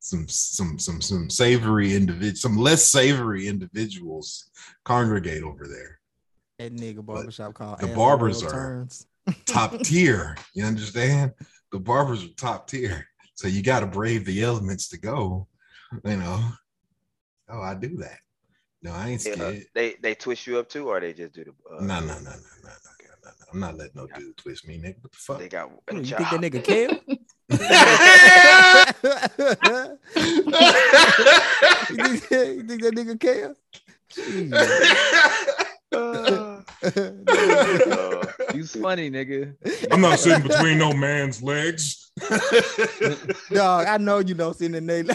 some 0.00 0.26
some 0.28 0.78
some 0.78 1.00
some 1.00 1.30
savory 1.30 1.94
individual, 1.94 2.36
some 2.36 2.58
less 2.58 2.84
savory 2.84 3.48
individuals 3.48 4.50
congregate 4.84 5.42
over 5.42 5.66
there. 5.66 5.98
that 6.58 6.76
nigga 6.76 7.02
barbershop 7.04 7.54
called 7.54 7.80
the 7.80 7.88
barbers 7.88 8.42
are- 8.42 8.50
Turns. 8.50 9.06
Top 9.46 9.78
tier, 9.84 10.36
you 10.54 10.64
understand? 10.66 11.32
The 11.72 11.78
barbers 11.78 12.24
are 12.24 12.34
top 12.36 12.68
tier, 12.68 13.06
so 13.34 13.48
you 13.48 13.62
got 13.62 13.80
to 13.80 13.86
brave 13.86 14.26
the 14.26 14.42
elements 14.42 14.88
to 14.88 14.98
go. 14.98 15.48
You 16.04 16.16
know, 16.18 16.44
oh, 17.48 17.62
I 17.62 17.74
do 17.74 17.96
that. 17.98 18.18
No, 18.82 18.92
I 18.92 19.10
ain't 19.10 19.26
yeah, 19.26 19.34
scared. 19.34 19.66
they 19.74 19.94
they 20.00 20.14
twist 20.14 20.46
you 20.46 20.58
up 20.58 20.68
too, 20.68 20.88
or 20.88 21.00
they 21.00 21.12
just 21.12 21.34
do 21.34 21.44
the. 21.44 21.50
Uh, 21.70 21.80
No, 21.82 22.00
no, 22.00 22.06
no, 22.06 22.14
no, 22.14 22.14
no, 22.14 22.30
no, 22.30 22.30
no, 22.64 22.70
no. 23.24 23.30
I'm 23.52 23.60
not 23.60 23.76
letting 23.76 23.92
no 23.96 24.06
dude 24.06 24.36
twist 24.36 24.66
me, 24.66 24.78
nigga. 24.78 25.02
What 25.02 25.12
the 25.12 25.18
fuck? 25.18 25.38
They 25.38 25.48
got. 25.48 25.70
You 25.92 26.00
a 26.00 26.06
think 26.06 26.08
that 26.08 26.40
nigga 26.40 26.64
care? 26.64 26.90
you, 31.90 32.16
think, 32.16 32.56
you 32.56 32.62
think 32.66 32.82
that 32.82 32.94
nigga 32.94 33.20
care? 33.20 33.54
You's 38.54 38.74
funny, 38.74 39.10
nigga. 39.10 39.54
I'm 39.90 40.00
not 40.00 40.18
sitting 40.18 40.46
between 40.46 40.78
no 40.78 40.92
man's 40.92 41.42
legs. 41.42 42.10
Dog, 43.52 43.86
I 43.86 43.98
know 43.98 44.18
you 44.18 44.34
don't 44.34 44.56
sitting 44.56 44.74
in 44.74 44.86
there. 44.86 45.00
in 45.04 45.06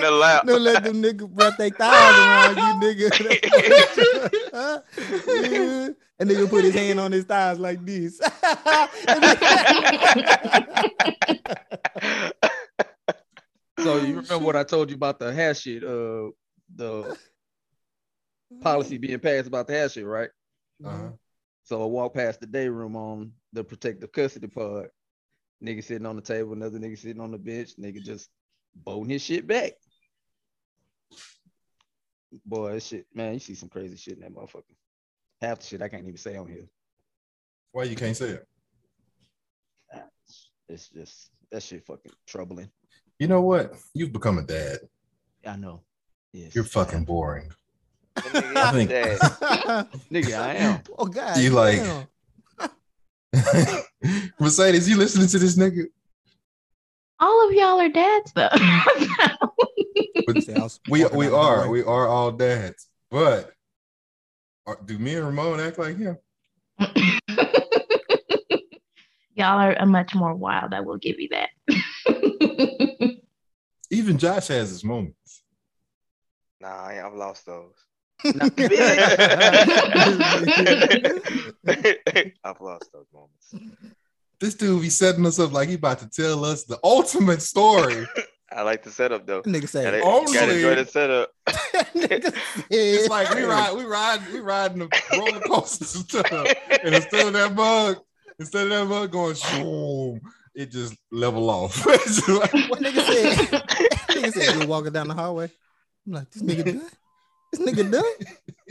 the 0.00 0.10
lap. 0.12 0.44
No, 0.44 0.56
let 0.56 0.84
them 0.84 1.02
niggas 1.02 1.30
wrap 1.32 1.56
their 1.56 1.70
thighs 1.70 2.56
around 2.56 2.82
you, 2.82 3.10
nigga. 3.10 3.10
and 6.20 6.30
nigga 6.30 6.48
put 6.48 6.64
his 6.64 6.74
hand 6.74 7.00
on 7.00 7.12
his 7.12 7.24
thighs 7.24 7.58
like 7.58 7.84
this. 7.84 8.20
So 13.82 13.96
you 13.96 14.20
remember 14.20 14.38
what 14.38 14.56
I 14.56 14.64
told 14.64 14.90
you 14.90 14.96
about 14.96 15.18
the 15.18 15.32
hair 15.32 15.54
shit? 15.54 15.82
Uh, 15.82 16.30
the 16.74 17.16
policy 18.60 18.98
being 18.98 19.18
passed 19.18 19.46
about 19.46 19.66
the 19.66 19.72
hair 19.72 19.88
shit, 19.88 20.06
right? 20.06 20.30
Uh-huh. 20.84 21.10
So 21.64 21.82
I 21.82 21.86
walked 21.86 22.16
past 22.16 22.40
the 22.40 22.46
day 22.46 22.68
room 22.68 22.96
on 22.96 23.32
the 23.52 23.62
protective 23.62 24.12
custody 24.12 24.48
part. 24.48 24.90
Nigga 25.62 25.84
sitting 25.84 26.06
on 26.06 26.16
the 26.16 26.22
table, 26.22 26.52
another 26.54 26.78
nigga 26.78 26.98
sitting 26.98 27.20
on 27.20 27.30
the 27.30 27.38
bench. 27.38 27.70
Nigga 27.78 28.02
just 28.02 28.28
bolting 28.74 29.10
his 29.10 29.22
shit 29.22 29.46
back. 29.46 29.72
Boy, 32.46 32.74
that 32.74 32.82
shit, 32.82 33.06
man, 33.14 33.34
you 33.34 33.40
see 33.40 33.54
some 33.54 33.68
crazy 33.68 33.96
shit 33.96 34.14
in 34.14 34.20
that 34.20 34.34
motherfucker. 34.34 34.62
Half 35.40 35.60
the 35.60 35.66
shit 35.66 35.82
I 35.82 35.88
can't 35.88 36.04
even 36.04 36.16
say 36.16 36.36
on 36.36 36.48
here. 36.48 36.66
Why 37.72 37.84
you 37.84 37.96
can't 37.96 38.16
say 38.16 38.30
it? 38.30 38.46
It's 40.68 40.88
just 40.88 41.30
that 41.50 41.62
shit 41.62 41.84
fucking 41.84 42.12
troubling. 42.26 42.70
You 43.18 43.26
know 43.26 43.42
what? 43.42 43.74
You've 43.92 44.12
become 44.12 44.38
a 44.38 44.42
dad. 44.42 44.78
I 45.46 45.56
know. 45.56 45.82
Yes. 46.32 46.54
You're 46.54 46.64
fucking 46.64 47.04
boring. 47.04 47.50
Nigga, 48.16 48.56
I 48.56 48.72
think- 48.72 48.90
nigga. 50.10 50.40
I 50.40 50.54
am. 50.54 50.80
oh 50.98 51.06
God. 51.06 51.36
You 51.38 51.50
like- 51.50 51.82
Mercedes, 54.40 54.88
you 54.88 54.96
listening 54.96 55.28
to 55.28 55.38
this 55.38 55.56
nigga? 55.56 55.84
All 57.20 57.46
of 57.48 57.52
y'all 57.54 57.78
are 57.80 57.88
dads, 57.88 58.32
though. 58.32 58.48
Say, 60.40 60.54
I 60.54 60.60
was 60.62 60.80
We 60.88 61.04
we 61.06 61.28
are 61.28 61.68
we 61.68 61.82
are 61.82 62.08
all 62.08 62.30
dads, 62.32 62.88
but 63.10 63.52
are, 64.66 64.78
do 64.84 64.98
me 64.98 65.14
and 65.16 65.26
Ramon 65.26 65.60
act 65.60 65.78
like 65.78 65.96
him? 65.98 66.16
y'all 69.34 69.58
are 69.58 69.74
a 69.74 69.84
much 69.86 70.14
more 70.14 70.34
wild. 70.34 70.72
I 70.72 70.80
will 70.80 70.96
give 70.98 71.18
you 71.20 71.28
that. 71.30 71.50
Even 73.90 74.18
Josh 74.18 74.48
has 74.48 74.70
his 74.70 74.84
moments. 74.84 75.42
nah, 76.60 76.86
I've 76.86 77.14
lost 77.14 77.44
those. 77.46 77.74
I've 82.44 82.60
lost 82.60 82.92
those 82.92 83.06
moments. 83.12 83.54
This 84.40 84.54
dude 84.54 84.82
be 84.82 84.90
setting 84.90 85.26
us 85.26 85.38
up 85.38 85.52
like 85.52 85.68
he 85.68 85.74
about 85.74 85.98
to 86.00 86.08
tell 86.08 86.44
us 86.44 86.64
the 86.64 86.78
ultimate 86.82 87.42
story. 87.42 88.06
I 88.52 88.62
like 88.62 88.82
the 88.82 88.90
setup 88.90 89.26
though. 89.26 89.42
Nigga 89.42 89.68
say, 89.68 89.84
Gotta, 89.84 90.00
Only- 90.00 90.32
gotta 90.32 90.54
enjoy 90.54 90.74
the 90.76 90.86
setup. 90.86 91.30
It's 92.68 93.08
like 93.08 93.32
we 93.34 93.42
ride, 93.44 93.76
we 93.76 93.84
ride, 93.84 94.20
we 94.32 94.40
riding 94.40 94.78
the 94.80 94.88
roller 95.12 95.38
coaster 95.40 95.84
stuff. 95.84 96.26
And 96.82 96.94
instead 96.94 97.26
of 97.28 97.32
that 97.34 97.54
bug, 97.54 97.98
instead 98.40 98.64
of 98.64 98.70
that 98.70 98.88
bug 98.88 99.12
going 99.12 99.36
shoom, 99.36 100.20
it 100.54 100.72
just 100.72 100.96
level 101.12 101.48
off. 101.48 101.86
Like, 101.86 102.00
What 102.70 102.80
nigga 102.80 103.04
said? 103.06 103.62
nigga 104.08 104.32
said 104.32 104.60
you 104.62 104.66
walking 104.66 104.92
down 104.92 105.06
the 105.08 105.14
hallway. 105.14 105.48
I'm 106.06 106.12
like, 106.12 106.30
this 106.30 106.42
nigga 106.42 106.64
done? 106.64 106.82
This 107.52 107.60
nigga 107.60 107.90
done? 107.90 108.04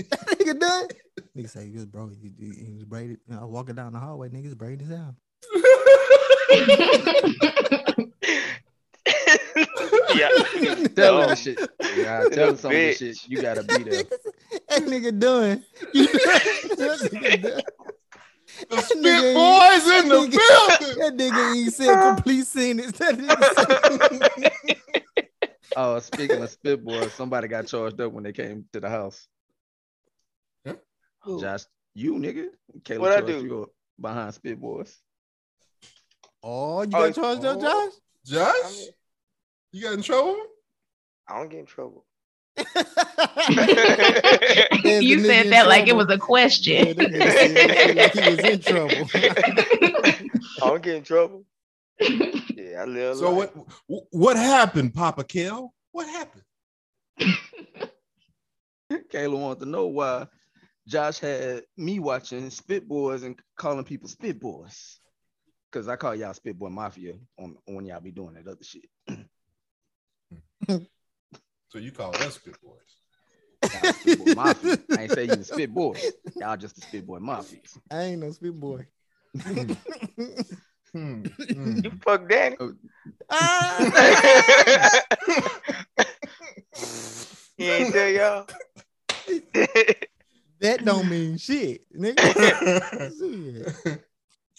That 0.10 0.40
nigga 0.40 0.58
done? 0.60 0.88
Nigga 1.36 1.50
say, 1.50 1.66
yes, 1.66 1.84
bro, 1.86 2.08
he, 2.08 2.32
he, 2.40 2.66
he 2.68 2.74
was 2.74 2.86
braided. 2.86 3.18
I 3.30 3.42
was 3.44 3.52
walking 3.52 3.76
down 3.76 3.92
the 3.92 4.00
hallway, 4.00 4.30
niggas 4.30 4.58
braided 4.58 4.88
his 4.88 4.98
out. 4.98 5.14
yeah. 10.16 10.30
Tell 10.96 11.22
him 11.30 11.36
shit. 11.36 11.60
Yeah, 11.98 12.24
tell 12.32 12.50
him 12.50 12.58
some 12.58 12.72
of 12.72 12.78
this 12.78 13.02
bitch. 13.02 13.22
shit. 13.22 13.30
You 13.30 13.42
gotta 13.42 13.64
be 13.64 13.84
there. 13.84 14.04
that 14.70 14.84
nigga 14.84 15.18
done. 15.20 15.64
That 15.94 17.10
nigga 17.12 17.42
done. 17.42 17.62
the 18.70 18.70
That 18.70 18.84
spit 18.86 19.04
nigga- 19.04 19.36
boys 19.36 19.88
in 20.04 20.10
the 20.10 20.16
nigga- 20.16 20.32
building. 20.32 20.98
That 21.00 21.14
nigga 21.18 21.42
ain't 21.56 21.74
said 21.74 22.16
complete 22.16 22.46
sentence. 22.48 22.98
That 22.98 23.16
nigga 23.18 23.44
said- 24.84 25.04
Oh, 25.76 26.00
speaking 26.00 26.42
of 26.42 26.50
spitboy, 26.56 27.12
somebody 27.12 27.48
got 27.48 27.68
charged 27.68 28.02
up 28.02 28.12
when 28.12 28.24
they 28.24 28.32
came 28.34 28.66
to 28.74 28.80
the 28.80 28.90
house. 28.90 29.28
Who? 31.24 31.42
Josh, 31.42 31.64
you 31.94 32.14
nigga. 32.16 32.48
Caleb 32.86 33.02
What'd 33.02 33.24
I 33.26 33.28
do? 33.28 33.46
you 33.46 33.64
up 33.64 33.70
behind 34.00 34.34
spitboys. 34.34 34.96
oh, 36.42 36.82
you 36.84 36.90
Oh, 36.94 37.12
got 37.12 37.16
charged 37.16 37.44
up, 37.46 37.58
oh. 37.60 37.62
Josh? 37.62 37.92
Josh, 38.26 38.56
I, 38.64 38.88
you 39.74 39.84
got 39.84 39.94
in 39.96 40.02
trouble? 40.02 40.38
I 41.28 41.40
don't 41.40 41.50
get 41.50 41.60
in 41.60 41.66
trouble. 41.66 42.06
There's 42.58 42.68
you 45.04 45.20
said 45.20 45.48
that 45.52 45.68
like 45.68 45.88
it 45.88 45.96
was 45.96 46.10
a 46.10 46.18
question. 46.18 46.88
Yeah, 46.88 46.94
nigga 46.94 47.32
said 47.32 47.96
like 47.98 48.14
he 48.14 48.30
was 48.30 48.40
in 48.40 48.60
trouble. 48.62 49.10
I 49.14 50.30
don't 50.62 50.82
get 50.82 50.96
in 50.96 51.04
trouble. 51.04 51.44
Yeah, 52.00 52.82
I 52.82 52.86
live. 52.86 53.18
So 53.18 53.32
life. 53.32 53.50
what 53.88 54.04
what 54.12 54.38
happened, 54.38 54.94
Papa 54.94 55.24
Kel? 55.24 55.74
What 55.92 56.08
happened? 56.08 56.44
Kayla 58.92 59.40
wanted 59.40 59.60
to 59.62 59.66
know 59.66 59.88
why 59.88 60.28
Josh 60.88 61.20
had 61.20 61.64
me 61.78 62.00
watching 62.00 62.50
Spit 62.50 62.88
Boys 62.88 63.24
and 63.24 63.40
calling 63.58 63.84
people 63.84 64.10
Spit 64.10 64.40
Boys. 64.40 65.00
Cause 65.72 65.88
I 65.88 65.96
call 65.96 66.16
y'all 66.16 66.34
Spit 66.34 66.58
Boy 66.58 66.70
Mafia 66.70 67.14
on, 67.38 67.56
on 67.68 67.76
when 67.76 67.86
y'all 67.86 68.02
be 68.02 68.12
doing 68.12 68.34
that 68.34 68.48
other 68.48 68.64
shit. 68.64 68.88
So 71.72 71.78
you 71.78 71.92
call 71.92 72.16
us 72.16 72.34
Spit 72.34 72.56
Boys. 72.64 73.94
Spit 73.94 74.36
Mafia. 74.36 74.80
I 74.98 75.04
ain't 75.04 75.12
say 75.12 75.26
you 75.26 75.36
the 75.36 75.44
Spit 75.44 75.72
Boys. 75.72 76.04
Y'all 76.36 76.58
just 76.58 76.76
the 76.76 76.82
Spit 76.82 77.06
Boy 77.06 77.20
Mafias. 77.20 77.78
I 77.92 78.02
ain't 78.02 78.22
no 78.22 78.32
spit 78.32 78.60
boy. 78.60 78.88
Hmm, 80.94 81.24
hmm. 81.50 81.80
You 81.84 81.92
fuck 82.04 82.28
Danny. 82.30 82.56
Ah! 83.30 85.02
he 87.58 87.70
ain't 87.70 87.94
tell 87.94 88.10
y'all. 88.10 88.48
that 90.60 90.84
don't 90.84 91.10
mean 91.10 91.38
shit, 91.38 91.82
nigga. 91.96 93.14
Shit. 93.86 94.04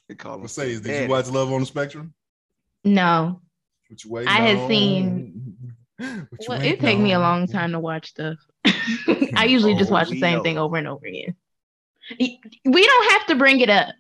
They 0.09 0.15
call 0.15 0.37
him 0.37 0.43
Mercedes, 0.43 0.81
did 0.81 1.03
you 1.03 1.09
watch 1.09 1.29
Love 1.29 1.53
on 1.53 1.61
the 1.61 1.67
Spectrum? 1.67 2.15
No. 2.85 3.41
What 3.89 4.05
you 4.05 4.11
waiting 4.11 4.29
I 4.29 4.37
had 4.37 4.57
on? 4.57 4.69
seen- 4.69 5.75
Well, 5.99 6.27
it 6.31 6.49
waiting 6.49 6.79
take 6.81 6.99
me 6.99 7.13
a 7.13 7.19
long 7.19 7.47
time 7.47 7.73
to 7.73 7.81
watch 7.81 8.11
stuff. 8.11 8.39
I 9.35 9.45
usually 9.49 9.75
just 9.75 9.91
Oh, 9.91 9.95
watch 9.95 10.09
the 10.11 10.19
same 10.21 10.39
know. 10.39 10.43
thing 10.43 10.59
over 10.59 10.77
and 10.77 10.87
over 10.89 11.07
again. 11.07 11.35
We 12.19 12.39
don't 12.87 13.11
have 13.13 13.27
to 13.27 13.35
bring 13.37 13.61
it 13.61 13.71
up. 13.71 13.95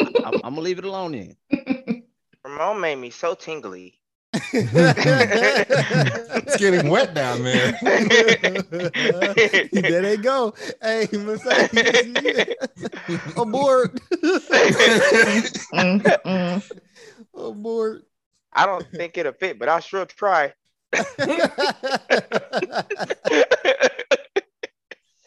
I'm, 0.00 0.34
I'm 0.34 0.40
gonna 0.40 0.60
leave 0.60 0.78
it 0.78 0.84
alone 0.84 1.12
then. 1.12 2.02
Ramon 2.44 2.80
made 2.80 2.96
me 2.96 3.10
so 3.10 3.34
tingly. 3.34 3.98
It's 4.52 6.56
getting 6.56 6.88
wet 6.88 7.14
down 7.14 7.42
there. 7.42 7.72
there 9.72 10.02
they 10.02 10.16
go. 10.16 10.54
Hey, 10.80 11.08
Mercedes. 11.12 12.54
Abort. 13.36 14.00
Mm, 15.72 16.02
mm. 16.24 16.70
Abort. 17.34 18.02
I 18.52 18.66
don't 18.66 18.86
think 18.90 19.18
it'll 19.18 19.32
fit, 19.32 19.58
but 19.58 19.68
I'll 19.68 19.80
sure 19.80 20.06
try. 20.06 20.52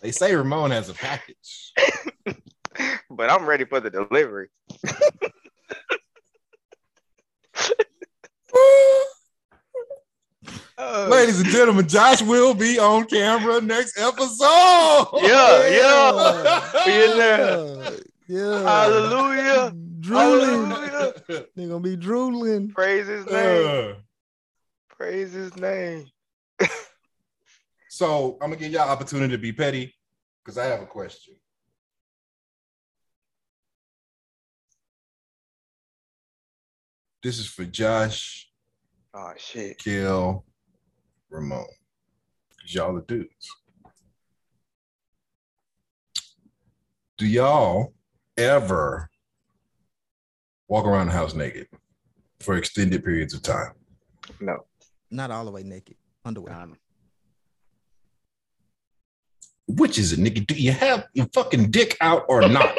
They 0.04 0.12
say 0.12 0.36
Ramon 0.36 0.72
has 0.72 0.90
a 0.90 0.94
package. 0.94 1.72
but 3.10 3.30
I'm 3.30 3.46
ready 3.46 3.66
for 3.66 3.80
the 3.80 3.90
delivery. 3.90 4.50
Uh, 10.78 11.08
Ladies 11.12 11.40
and 11.40 11.50
gentlemen, 11.50 11.88
Josh 11.88 12.22
will 12.22 12.54
be 12.54 12.80
on 12.80 13.06
camera 13.06 13.62
next 13.62 13.98
episode. 13.98 15.08
Yeah, 15.22 15.68
yeah. 15.68 16.70
We 16.86 17.12
in 17.12 17.18
there. 17.18 17.40
Yeah. 17.40 17.90
Yeah. 18.28 18.64
Hallelujah. 18.64 19.74
Drooling. 20.00 20.70
Hallelujah. 20.70 21.14
They're 21.56 21.68
gonna 21.68 21.80
be 21.80 21.96
drooling. 21.96 22.70
Praise 22.70 23.08
his 23.08 23.26
name. 23.26 23.68
Uh, 23.68 23.94
Praise 24.90 25.32
his 25.34 25.56
name. 25.58 26.08
so 27.90 28.38
I'm 28.42 28.50
gonna 28.50 28.60
give 28.60 28.72
y'all 28.72 28.90
opportunity 28.90 29.32
to 29.34 29.38
be 29.38 29.54
petty 29.54 29.94
because 30.44 30.58
I 30.58 30.66
have 30.66 30.82
a 30.82 30.86
question. 30.86 31.36
This 37.24 37.40
is 37.40 37.48
for 37.48 37.64
Josh, 37.66 38.50
Oh 39.16 39.32
shit. 39.38 39.78
Kill, 39.78 40.44
Ramon. 41.30 41.66
Cause 42.60 42.74
y'all 42.74 42.96
the 42.96 43.02
dudes. 43.02 43.50
Do 47.18 47.28
y'all 47.28 47.94
ever 48.38 49.10
walk 50.68 50.86
around 50.86 51.08
the 51.08 51.14
house 51.14 51.36
naked 51.36 51.68
for 52.40 52.58
extended 52.58 53.06
periods 53.06 53.34
of 53.36 53.44
time? 53.44 53.74
No. 54.42 54.66
Not 55.12 55.30
all 55.30 55.46
the 55.46 55.52
way 55.52 55.62
naked. 55.64 55.96
Underwear. 56.26 56.54
um, 56.56 56.76
Which 59.68 60.00
is 60.00 60.12
it, 60.12 60.20
nigga? 60.20 60.46
Do 60.48 60.56
you 60.56 60.72
have 60.72 61.06
your 61.14 61.28
fucking 61.34 61.70
dick 61.70 61.96
out 62.02 62.26
or 62.28 62.48
not? 62.50 62.76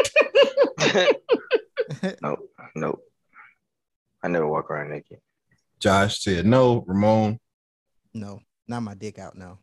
no, 2.20 2.36
Nope. 2.74 3.00
I 4.24 4.28
never 4.28 4.48
walk 4.48 4.70
around 4.70 4.90
naked. 4.90 5.18
Josh 5.80 6.20
said 6.20 6.46
no. 6.46 6.82
Ramon, 6.86 7.38
No, 8.14 8.40
not 8.66 8.80
my 8.80 8.94
dick 8.94 9.18
out. 9.18 9.36
No. 9.36 9.58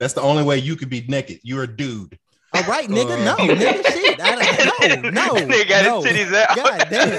that's 0.00 0.14
the 0.14 0.22
only 0.22 0.42
way 0.42 0.56
you 0.56 0.74
could 0.74 0.88
be 0.88 1.04
naked. 1.06 1.40
You're 1.42 1.64
a 1.64 1.76
dude. 1.76 2.18
All 2.54 2.62
right, 2.62 2.88
nigga. 2.88 3.20
Uh, 3.20 3.24
no, 3.24 3.36
nigga. 3.36 3.84
Shit. 3.92 4.20
I 4.22 5.00
no, 5.02 5.10
no. 5.10 5.34
They 5.34 5.64
got 5.66 5.84
no. 5.84 6.02
his 6.02 6.12
titties 6.12 6.32
out. 6.34 6.56
God 6.56 6.86
damn. 6.88 7.10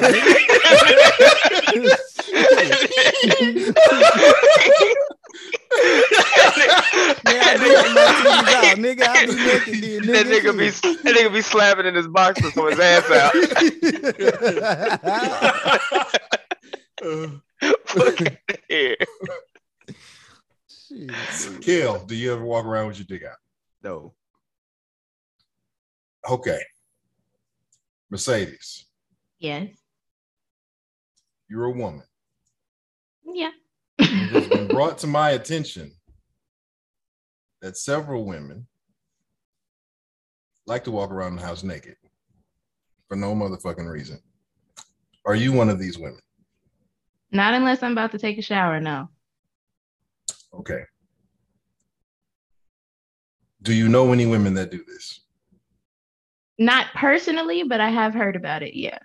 Nigga, 6.16 7.42
I 7.46 7.58
do 7.58 7.70
have 7.76 7.94
my 7.94 8.06
titties 8.24 8.54
out. 8.56 8.78
Nigga, 8.78 9.04
I 9.08 9.26
be 9.26 9.32
naked 9.36 9.76
then. 9.84 10.04
Nigga, 10.04 10.14
that 10.14 10.26
nigga 10.26 10.52
be 10.58 10.70
that 10.70 11.16
nigga 11.16 11.32
be 11.34 11.42
slapping 11.42 11.86
in 11.86 11.94
his 11.96 12.08
boxers 12.08 12.54
so 12.54 12.68
his 12.70 12.80
ass 12.80 13.12
out. 13.12 13.34
Fuck 17.02 18.22
outta 18.22 18.38
here. 18.70 18.96
Shit. 20.70 21.62
Kill, 21.62 22.06
do 22.06 22.16
you 22.16 22.34
ever 22.34 22.44
walk 22.46 22.66
around 22.66 22.88
with 22.88 22.98
your 23.00 23.06
dick 23.08 23.28
out? 23.28 23.38
no. 23.84 24.14
Okay. 26.30 26.60
Mercedes, 28.10 28.86
Yes. 29.40 29.70
you're 31.50 31.66
a 31.66 31.72
woman. 31.72 32.04
Yeah. 33.24 33.52
It 34.00 34.30
has 34.32 34.48
been 34.48 34.68
brought 34.76 34.98
to 35.00 35.08
my 35.08 35.32
attention 35.32 35.92
that 37.62 37.78
several 37.78 38.26
women 38.26 38.66
like 40.66 40.84
to 40.86 40.92
walk 40.92 41.12
around 41.12 41.36
the 41.36 41.42
house 41.44 41.62
naked 41.64 41.96
for 43.08 43.16
no 43.16 43.36
motherfucking 43.36 43.90
reason. 43.90 44.20
Are 45.26 45.36
you 45.36 45.52
one 45.52 45.70
of 45.70 45.78
these 45.80 45.98
women? 46.00 46.22
Not 47.32 47.54
unless 47.54 47.84
I'm 47.84 47.92
about 47.92 48.12
to 48.12 48.20
take 48.20 48.38
a 48.38 48.42
shower. 48.42 48.80
No. 48.80 49.10
Okay. 50.54 50.84
Do 53.62 53.74
you 53.74 53.90
know 53.90 54.14
any 54.14 54.26
women 54.26 54.54
that 54.54 54.72
do 54.72 54.84
this? 54.88 55.22
Not 56.58 56.88
personally, 56.96 57.64
but 57.64 57.82
I 57.82 57.90
have 57.90 58.14
heard 58.14 58.36
about 58.36 58.64
it. 58.64 58.76
Yeah. 58.76 59.00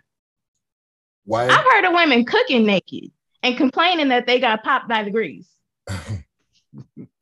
Why? 1.25 1.49
I've 1.49 1.65
heard 1.65 1.85
of 1.85 1.95
women 1.95 2.25
cooking 2.25 2.65
naked 2.65 3.11
and 3.43 3.57
complaining 3.57 4.09
that 4.09 4.27
they 4.27 4.39
got 4.39 4.63
popped 4.63 4.89
by 4.89 5.03
the 5.03 5.11
grease. 5.11 5.49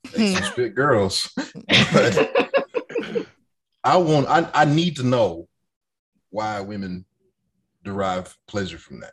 Spit 0.07 0.75
girls. 0.75 1.31
I 3.85 3.97
want. 3.97 4.27
I, 4.29 4.49
I 4.53 4.65
need 4.65 4.97
to 4.97 5.03
know 5.05 5.49
why 6.31 6.61
women 6.61 7.05
derive 7.85 8.37
pleasure 8.47 8.79
from 8.79 9.01
that. 9.01 9.13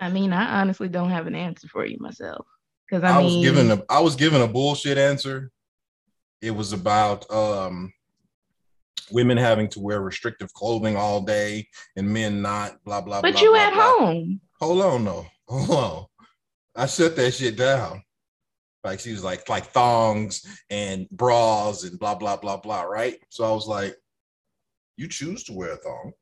I 0.00 0.10
mean, 0.10 0.32
I 0.32 0.60
honestly 0.60 0.88
don't 0.88 1.10
have 1.10 1.26
an 1.26 1.34
answer 1.34 1.68
for 1.68 1.84
you 1.84 1.98
myself. 2.00 2.46
Because 2.88 3.04
I, 3.04 3.18
I, 3.18 3.22
was 3.22 3.36
given 3.36 3.70
a 3.70 3.82
I 3.88 4.00
was 4.00 4.16
given 4.16 4.40
a 4.40 4.48
bullshit 4.48 4.98
answer. 4.98 5.50
It 6.42 6.50
was 6.50 6.72
about 6.72 7.30
um 7.30 7.92
women 9.12 9.36
having 9.36 9.68
to 9.68 9.80
wear 9.80 10.00
restrictive 10.00 10.52
clothing 10.52 10.96
all 10.96 11.20
day 11.20 11.68
and 11.96 12.08
men 12.08 12.42
not 12.42 12.82
blah 12.84 13.00
blah 13.00 13.20
blah 13.20 13.30
but 13.30 13.32
blah. 13.32 13.42
you 13.42 13.50
blah, 13.50 13.60
at 13.60 13.74
blah. 13.74 13.98
home. 13.98 14.40
Hold 14.60 14.82
on, 14.82 15.04
no. 15.04 15.26
Hold 15.48 15.70
on. 15.70 16.06
I 16.76 16.86
shut 16.86 17.16
that 17.16 17.32
shit 17.32 17.56
down. 17.56 18.02
Like 18.82 19.00
she 19.00 19.12
was 19.12 19.22
like 19.22 19.48
like 19.48 19.66
thongs 19.66 20.44
and 20.70 21.08
bras 21.10 21.84
and 21.84 21.98
blah 21.98 22.14
blah 22.14 22.36
blah 22.36 22.56
blah, 22.56 22.82
right? 22.82 23.18
So 23.28 23.44
I 23.44 23.52
was 23.52 23.66
like, 23.66 23.96
you 24.96 25.06
choose 25.08 25.44
to 25.44 25.52
wear 25.52 25.72
a 25.72 25.76
thong. 25.76 26.12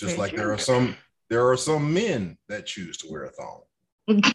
Just 0.00 0.16
like 0.16 0.34
there 0.34 0.50
are 0.50 0.58
some 0.58 0.96
there 1.28 1.46
are 1.50 1.58
some 1.58 1.92
men 1.92 2.38
that 2.48 2.64
choose 2.64 2.96
to 2.98 3.06
wear 3.10 3.24
a 3.24 3.30
thong. 3.30 3.62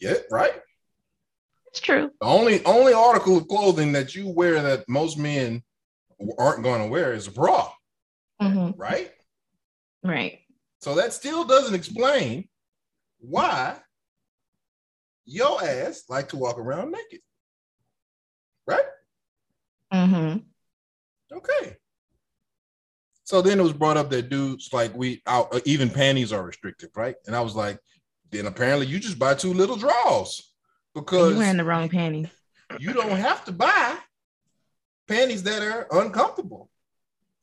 Yeah, 0.00 0.14
right? 0.32 0.54
It's 1.68 1.78
true. 1.80 2.10
The 2.20 2.26
only 2.26 2.64
only 2.64 2.92
article 2.92 3.36
of 3.36 3.46
clothing 3.46 3.92
that 3.92 4.16
you 4.16 4.28
wear 4.28 4.60
that 4.60 4.88
most 4.88 5.16
men 5.16 5.62
aren't 6.40 6.64
going 6.64 6.82
to 6.82 6.88
wear 6.88 7.12
is 7.12 7.28
a 7.28 7.30
bra, 7.30 7.72
hmm 8.40 8.70
right? 8.76 9.12
Right. 10.02 10.40
So 10.80 10.96
that 10.96 11.12
still 11.12 11.44
doesn't 11.44 11.74
explain 11.74 12.48
why 13.20 13.76
your 15.24 15.62
ass 15.62 16.02
like 16.08 16.30
to 16.30 16.36
walk 16.36 16.58
around 16.58 16.90
naked, 16.90 17.20
right? 18.66 18.86
Mm 19.92 20.08
hmm 20.08 21.36
Okay. 21.36 21.76
So 23.32 23.40
then 23.40 23.58
it 23.58 23.62
was 23.62 23.72
brought 23.72 23.96
up 23.96 24.10
that 24.10 24.28
dudes 24.28 24.68
like 24.74 24.94
we 24.94 25.22
out 25.26 25.58
even 25.64 25.88
panties 25.88 26.34
are 26.34 26.42
restricted, 26.42 26.90
right? 26.94 27.14
And 27.26 27.34
I 27.34 27.40
was 27.40 27.56
like, 27.56 27.78
then 28.30 28.44
apparently 28.44 28.86
you 28.86 28.98
just 28.98 29.18
buy 29.18 29.32
two 29.32 29.54
little 29.54 29.76
draws. 29.76 30.52
because 30.94 31.32
You 31.32 31.38
wearing 31.38 31.56
the 31.56 31.64
wrong 31.64 31.88
panties. 31.88 32.28
you 32.78 32.92
don't 32.92 33.16
have 33.16 33.42
to 33.46 33.52
buy 33.52 33.96
panties 35.08 35.42
that 35.44 35.62
are 35.62 35.86
uncomfortable. 35.92 36.68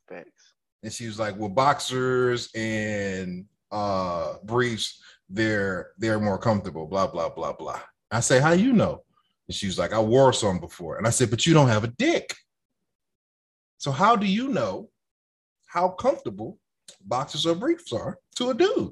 Facts. 0.07 0.53
And 0.83 0.93
she 0.93 1.07
was 1.07 1.17
like, 1.17 1.35
Well, 1.39 1.49
boxers 1.49 2.51
and 2.53 3.45
uh 3.71 4.35
briefs, 4.43 5.01
they're 5.27 5.93
they're 5.97 6.19
more 6.19 6.37
comfortable, 6.37 6.85
blah, 6.85 7.07
blah, 7.07 7.29
blah, 7.29 7.53
blah. 7.53 7.81
I 8.11 8.19
say, 8.19 8.39
How 8.39 8.51
you 8.51 8.73
know? 8.73 9.01
And 9.47 9.55
she 9.55 9.65
was 9.65 9.79
like, 9.79 9.91
I 9.93 9.99
wore 9.99 10.33
some 10.33 10.59
before. 10.59 10.99
And 10.99 11.07
I 11.07 11.09
said, 11.09 11.31
But 11.31 11.47
you 11.47 11.55
don't 11.55 11.69
have 11.69 11.83
a 11.83 11.87
dick. 11.87 12.35
So 13.79 13.89
how 13.89 14.15
do 14.15 14.27
you 14.27 14.49
know 14.49 14.91
how 15.69 15.89
comfortable 15.89 16.59
boxers 17.05 17.45
or 17.45 17.55
briefs 17.55 17.93
are 17.93 18.17
to 18.35 18.49
a 18.49 18.53
dude? 18.53 18.91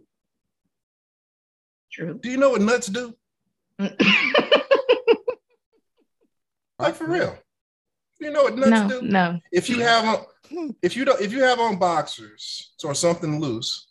True. 1.92 2.20
Do 2.22 2.30
you 2.30 2.38
know 2.38 2.52
what 2.52 2.62
nuts 2.62 2.88
do? 2.88 3.14
Like 6.80 6.96
for 6.96 7.08
real. 7.08 7.36
You 8.20 8.32
know 8.32 8.44
what 8.44 8.56
nuts 8.56 8.92
no, 8.92 9.02
do? 9.02 9.08
no. 9.08 9.40
If 9.52 9.70
you 9.70 9.80
have 9.80 10.06
on 10.52 10.76
if 10.82 10.96
you 10.96 11.06
don't 11.06 11.20
if 11.22 11.32
you 11.32 11.42
have 11.44 11.60
on 11.60 11.78
boxers 11.78 12.74
or 12.84 12.94
something 12.94 13.40
loose, 13.40 13.88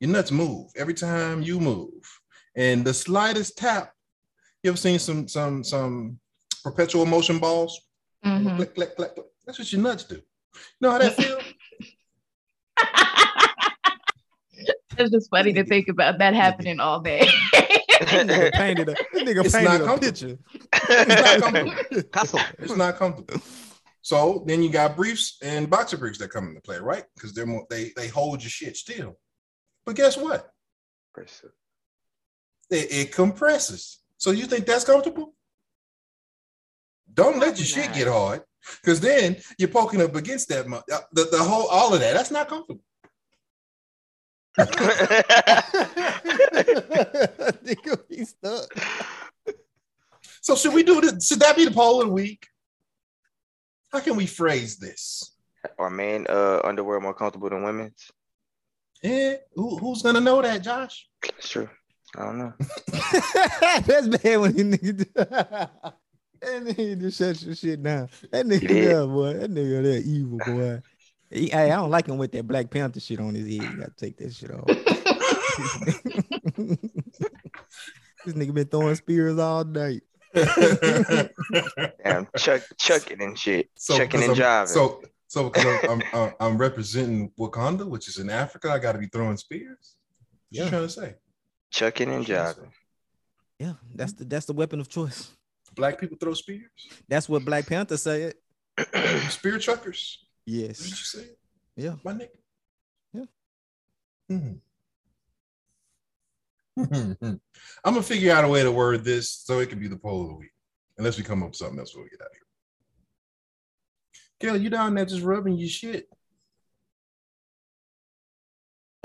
your 0.00 0.10
nuts 0.10 0.30
move 0.32 0.70
every 0.76 0.94
time 0.94 1.42
you 1.42 1.60
move. 1.60 2.20
And 2.56 2.84
the 2.84 2.94
slightest 2.94 3.56
tap, 3.56 3.92
you 4.62 4.70
ever 4.70 4.76
seen 4.76 4.98
some 4.98 5.28
some 5.28 5.64
some 5.64 6.18
perpetual 6.62 7.06
motion 7.06 7.38
balls? 7.38 7.80
Mhm. 8.24 8.56
Click, 8.56 8.74
click, 8.74 8.96
click, 8.96 9.14
click. 9.14 9.26
That's 9.46 9.58
what 9.58 9.72
your 9.72 9.82
nuts 9.82 10.04
do. 10.04 10.16
You 10.16 10.22
know 10.80 10.90
how 10.90 10.98
that 10.98 11.14
feel? 11.22 11.38
It's 14.98 15.10
just 15.10 15.30
funny 15.30 15.52
to 15.54 15.64
think 15.64 15.88
about 15.88 16.18
that 16.18 16.34
happening 16.34 16.80
all 16.80 17.00
day. 17.00 17.26
Nigga 17.54 18.52
painted 18.52 18.88
a, 18.88 18.92
that 18.92 19.06
nigga 19.14 19.44
It's 19.44 19.54
painted 19.54 19.68
not 19.68 19.80
a 19.80 19.84
comfortable. 19.84 20.36
picture. 20.36 20.38
It's 20.72 21.42
not 21.42 21.42
comfortable. 21.42 22.54
It's 22.58 22.76
not 22.76 22.96
comfortable. 22.96 23.40
So 24.02 24.44
then 24.46 24.62
you 24.62 24.68
got 24.70 24.96
briefs 24.96 25.38
and 25.42 25.70
boxer 25.70 25.96
briefs 25.96 26.18
that 26.18 26.30
come 26.30 26.48
into 26.48 26.60
play, 26.60 26.78
right? 26.78 27.04
Because 27.14 27.32
they're 27.32 27.46
more 27.46 27.64
they 27.70 27.92
they 27.96 28.08
hold 28.08 28.42
your 28.42 28.50
shit 28.50 28.76
still. 28.76 29.18
But 29.86 29.96
guess 29.96 30.16
what? 30.16 30.50
It, 32.70 32.92
it 32.92 33.12
compresses. 33.12 34.00
So 34.18 34.30
you 34.32 34.44
think 34.46 34.66
that's 34.66 34.84
comfortable? 34.84 35.34
Don't 37.12 37.38
let 37.38 37.58
your 37.58 37.66
shit 37.66 37.92
get 37.94 38.08
hard, 38.08 38.42
because 38.82 39.00
then 39.00 39.36
you're 39.58 39.68
poking 39.68 40.02
up 40.02 40.14
against 40.16 40.48
that. 40.48 40.66
mu- 40.68 40.78
uh, 40.92 40.98
The, 41.12 41.28
the 41.30 41.38
whole 41.38 41.68
all 41.68 41.94
of 41.94 42.00
that. 42.00 42.14
That's 42.14 42.30
not 42.30 42.48
comfortable. 42.48 42.82
Nigga 47.64 48.08
be 48.08 48.24
stuck. 48.24 48.68
So 50.40 50.56
should 50.56 50.74
we 50.74 50.82
do 50.82 51.00
this? 51.00 51.26
Should 51.26 51.40
that 51.40 51.56
be 51.56 51.64
the 51.64 51.70
poll 51.70 52.02
of 52.02 52.08
the 52.08 52.12
week? 52.12 52.46
How 53.92 54.00
can 54.00 54.16
we 54.16 54.26
phrase 54.26 54.76
this? 54.78 55.34
Are 55.78 55.90
men 55.90 56.26
uh 56.28 56.60
underwear 56.64 57.00
more 57.00 57.14
comfortable 57.14 57.48
than 57.48 57.62
women's? 57.62 58.10
Eh, 59.02 59.36
who, 59.54 59.76
who's 59.78 60.02
gonna 60.02 60.20
know 60.20 60.40
that, 60.42 60.62
Josh? 60.62 61.08
It's 61.38 61.48
true. 61.48 61.68
I 62.16 62.24
don't 62.24 62.38
know. 62.38 62.52
That's 63.86 64.08
bad 64.08 64.36
when 64.40 64.56
you 64.56 64.64
nigga. 64.64 64.96
do- 64.98 65.04
that 65.14 65.94
nigga 66.42 67.00
just 67.00 67.18
shut 67.18 67.42
your 67.42 67.54
shit 67.54 67.82
down. 67.82 68.08
That 68.30 68.46
nigga 68.46 68.68
did. 68.68 68.88
there, 68.88 69.06
boy. 69.06 69.32
That 69.34 69.50
nigga 69.50 69.82
that 69.82 70.02
evil, 70.06 70.38
boy. 70.38 70.80
He, 71.30 71.48
hey, 71.48 71.70
I 71.70 71.76
don't 71.76 71.90
like 71.90 72.06
him 72.06 72.18
with 72.18 72.32
that 72.32 72.46
Black 72.46 72.70
Panther 72.70 73.00
shit 73.00 73.20
on 73.20 73.34
his 73.34 73.44
head. 73.44 73.70
You 73.70 73.76
gotta 73.76 73.92
take 73.96 74.16
that 74.18 74.32
shit 74.32 74.50
off. 74.50 74.66
this 78.24 78.34
nigga 78.34 78.54
been 78.54 78.66
throwing 78.66 78.94
spears 78.94 79.38
all 79.38 79.64
night. 79.64 80.02
Damn, 80.34 81.28
chuck 82.36 82.62
chucking 82.78 83.22
and 83.22 83.38
shit. 83.38 83.70
So, 83.76 83.96
chucking 83.96 84.20
because 84.20 84.38
and 84.38 84.46
I'm- 84.46 84.66
jiving. 84.66 84.68
So, 84.68 85.02
so 85.28 85.50
because 85.50 85.84
I'm, 85.88 86.02
I'm, 86.12 86.32
I'm 86.40 86.58
representing 86.58 87.30
Wakanda, 87.38 87.86
which 87.86 88.08
is 88.08 88.18
in 88.18 88.30
Africa, 88.30 88.70
I 88.70 88.78
got 88.78 88.92
to 88.92 88.98
be 88.98 89.06
throwing 89.08 89.36
spears. 89.36 89.96
What 90.50 90.58
you 90.58 90.64
Yeah. 90.64 90.70
trying 90.70 90.82
to 90.82 90.88
say? 90.88 91.14
chucking 91.70 92.12
and 92.12 92.24
jiving. 92.24 92.68
Yeah, 93.58 93.74
that's 93.94 94.12
the 94.12 94.24
that's 94.24 94.46
the 94.46 94.52
weapon 94.52 94.80
of 94.80 94.88
choice. 94.88 95.30
Black 95.74 96.00
people 96.00 96.16
throw 96.20 96.34
spears? 96.34 96.70
That's 97.08 97.28
what 97.28 97.44
Black 97.44 97.66
Panther 97.66 97.96
said. 97.96 98.34
Spear 99.28 99.58
chuckers? 99.58 100.24
What 100.46 100.52
did 100.52 100.60
Yes. 100.68 100.90
you 100.90 100.96
say? 100.96 101.28
Yeah. 101.76 101.96
My 102.04 102.12
nigga? 102.12 102.28
Yeah. 103.12 103.24
Mhm. 106.76 107.40
I'm 107.84 107.94
gonna 107.94 108.02
figure 108.02 108.32
out 108.32 108.44
a 108.44 108.48
way 108.48 108.64
to 108.64 108.72
word 108.72 109.04
this 109.04 109.30
so 109.30 109.60
it 109.60 109.68
can 109.70 109.78
be 109.78 109.86
the 109.86 109.96
poll 109.96 110.22
of 110.22 110.28
the 110.28 110.34
week. 110.34 110.50
Unless 110.98 111.18
we 111.18 111.22
come 111.22 111.40
up 111.44 111.50
with 111.50 111.56
something 111.56 111.78
else 111.78 111.94
when 111.94 112.02
we 112.02 112.10
get 112.10 112.20
out 112.20 112.26
of 112.26 112.32
here. 112.32 112.40
Gail, 114.40 114.56
you 114.60 114.70
down 114.70 114.94
there 114.94 115.04
just 115.04 115.22
rubbing 115.22 115.56
your 115.56 115.68
shit. 115.68 116.08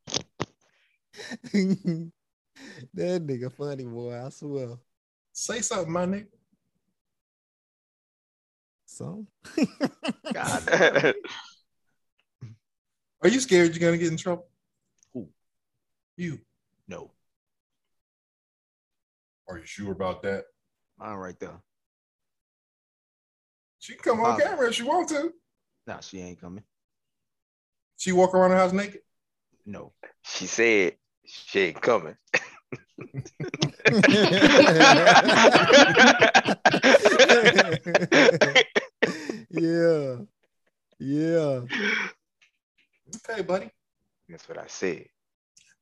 that 2.94 3.26
nigga 3.26 3.52
funny 3.52 3.86
boy, 3.86 4.24
I 4.26 4.30
swear. 4.30 4.78
Say 5.34 5.62
something, 5.62 5.92
my 5.92 6.06
nigga. 6.06 6.28
So 8.92 9.26
God. 10.34 11.16
Are 13.22 13.30
you 13.30 13.40
scared 13.40 13.74
you're 13.74 13.80
gonna 13.80 13.98
get 13.98 14.12
in 14.12 14.18
trouble? 14.18 14.48
Who? 15.14 15.30
You. 16.18 16.42
No. 16.90 17.12
Are 19.48 19.60
you 19.60 19.66
sure 19.66 19.94
about 19.94 20.24
that? 20.24 20.44
Mine 21.00 21.16
right 21.16 21.40
there. 21.40 21.62
She 23.80 23.94
can 23.94 24.04
come 24.04 24.20
on 24.20 24.38
camera 24.38 24.68
if 24.68 24.76
she 24.76 24.84
want 24.84 25.08
to. 25.10 25.32
Nah, 25.88 26.02
she 26.02 26.20
ain't 26.20 26.42
coming. 26.42 26.66
She 27.96 28.12
walk 28.12 28.36
around 28.36 28.52
the 28.52 28.58
house 28.58 28.74
naked. 28.74 29.00
No. 29.66 29.94
she 30.22 30.48
said 30.48 30.98
she 31.26 31.62
ain't 31.62 31.82
coming. 31.82 32.18
yeah. 39.62 40.16
Yeah. 41.00 41.62
Okay, 43.30 43.42
buddy. 43.42 43.70
That's 44.30 44.48
what 44.48 44.58
I 44.58 44.68
said. 44.68 45.06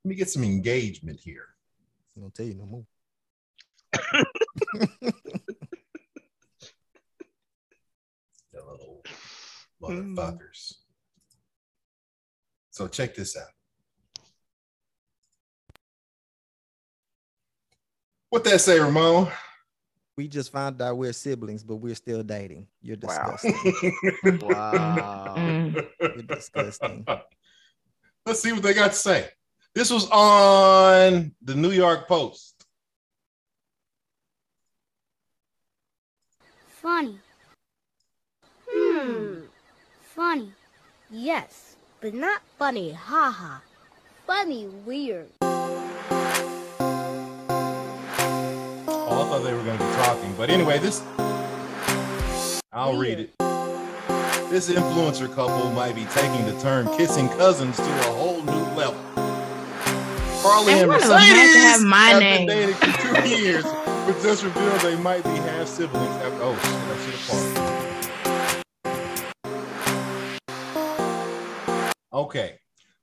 Let 0.03 0.09
me 0.09 0.15
get 0.15 0.30
some 0.30 0.43
engagement 0.43 1.19
here. 1.19 1.45
I'm 2.15 2.23
gonna 2.23 2.32
tell 2.32 2.45
you 2.45 2.55
no 2.55 2.65
more. 2.65 2.86
You 8.51 8.61
little 8.67 9.03
motherfuckers. 9.82 10.73
So 12.71 12.88
check 12.88 13.15
this 13.15 13.38
out. 13.38 13.47
What 18.30 18.43
that 18.43 18.61
say, 18.61 18.80
Ramon? 18.80 19.32
We 20.20 20.28
just 20.28 20.51
found 20.51 20.82
out 20.82 20.97
we're 20.97 21.13
siblings, 21.13 21.63
but 21.63 21.78
we're 21.78 21.95
still 21.95 22.24
dating. 22.24 22.67
You're 22.82 22.97
disgusting. 22.97 23.55
Wow. 24.41 25.36
Mm. 25.38 25.88
You're 26.01 26.24
disgusting. 26.24 27.07
Let's 28.26 28.41
see 28.41 28.51
what 28.51 28.61
they 28.61 28.74
got 28.74 28.91
to 28.91 28.97
say. 28.97 29.30
This 29.74 29.89
was 29.89 30.09
on 30.09 31.32
the 31.41 31.55
New 31.55 31.72
York 31.72 32.09
Post. 32.09 32.65
Funny. 36.67 37.17
Hmm. 38.70 39.36
Funny. 40.01 40.51
Yes, 41.09 41.78
but 42.01 42.13
not 42.13 42.41
funny, 42.57 42.91
haha. 42.91 43.32
Ha. 43.32 43.61
Funny, 44.28 44.67
weird. 44.86 45.30
Thought 49.39 49.45
they 49.47 49.53
were 49.53 49.63
going 49.63 49.77
to 49.77 49.83
be 49.85 49.91
talking. 49.93 50.33
But 50.35 50.49
anyway, 50.49 50.79
this, 50.79 51.01
I'll 52.73 52.97
read 52.97 53.19
it. 53.19 53.33
This 54.49 54.69
influencer 54.69 55.33
couple 55.33 55.69
might 55.71 55.95
be 55.95 56.05
taking 56.05 56.45
the 56.45 56.59
term 56.59 56.87
kissing 56.97 57.29
cousins 57.29 57.77
to 57.77 57.83
a 57.83 58.11
whole 58.13 58.41
new 58.43 58.51
level. 58.75 58.99
Carly 60.41 60.73
And 60.73 60.81
and 60.81 60.89
one 60.89 61.01
of 61.03 61.07
them 61.07 61.19
had 61.19 61.53
to 61.53 61.59
Mercedes 61.59 61.63
have 61.63 61.81
my 61.81 62.09
have 62.09 62.19
name. 62.19 62.47
been 62.47 62.57
dating 62.57 62.75
for 62.75 63.21
two 63.23 63.29
years, 63.43 63.63
but 63.63 64.19
just 64.21 64.43
revealed 64.43 64.79
they 64.81 64.95
might 64.95 65.23
be 65.23 65.29
half 65.29 65.67
siblings. 65.67 66.07
After, 66.07 66.39
oh 66.41 66.55
shit, 66.55 66.73
I 66.73 66.97
should 67.05 67.13
have. 67.13 67.59
Okay. 72.13 72.57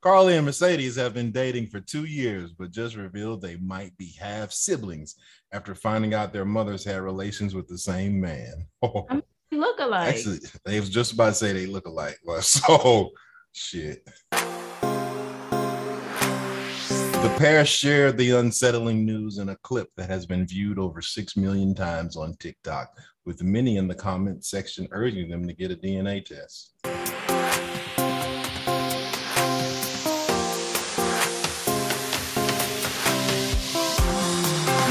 Carly 0.07 0.37
and 0.37 0.47
Mercedes 0.47 0.95
have 0.95 1.15
been 1.15 1.33
dating 1.33 1.67
for 1.67 1.81
two 1.81 2.05
years, 2.05 2.53
but 2.53 2.71
just 2.71 2.95
revealed 2.95 3.43
they 3.43 3.57
might 3.57 3.91
be 3.97 4.15
half 4.21 4.53
siblings 4.53 5.17
after 5.51 5.75
finding 5.75 6.15
out 6.15 6.33
their 6.33 6.45
mothers 6.45 6.85
had 6.85 7.03
relations 7.03 7.57
with 7.57 7.67
the 7.67 7.77
same 7.77 8.21
man. 8.21 8.69
They 9.51 9.57
look 9.59 9.81
alike. 9.81 10.15
Actually, 10.15 10.39
they 10.65 10.79
was 10.79 10.91
just 10.91 11.13
about 11.13 11.31
to 11.31 11.35
say 11.35 11.53
they 11.53 11.67
look 11.67 11.87
alike. 11.89 12.19
Well, 12.25 12.41
so 12.43 13.11
shit. 13.51 14.09
The 17.23 17.27
The 17.27 17.35
pair 17.39 17.67
shared 17.67 18.17
the 18.17 18.31
unsettling 18.39 19.05
news 19.05 19.39
in 19.39 19.49
a 19.49 19.57
clip 19.65 19.89
that 19.97 20.09
has 20.09 20.27
been 20.27 20.47
viewed 20.47 20.79
over 20.79 21.03
6 21.03 21.37
million 21.37 21.75
times 21.75 22.17
on 22.17 22.37
TikTok, 22.37 22.97
with 23.25 23.43
many 23.43 23.79
in 23.79 23.89
the 23.89 23.97
comment 23.97 24.45
section 24.45 24.87
urging 24.93 25.29
them 25.29 25.49
to 25.49 25.53
get 25.53 25.73
a 25.73 25.77
DNA 25.77 26.25
test. 26.25 26.75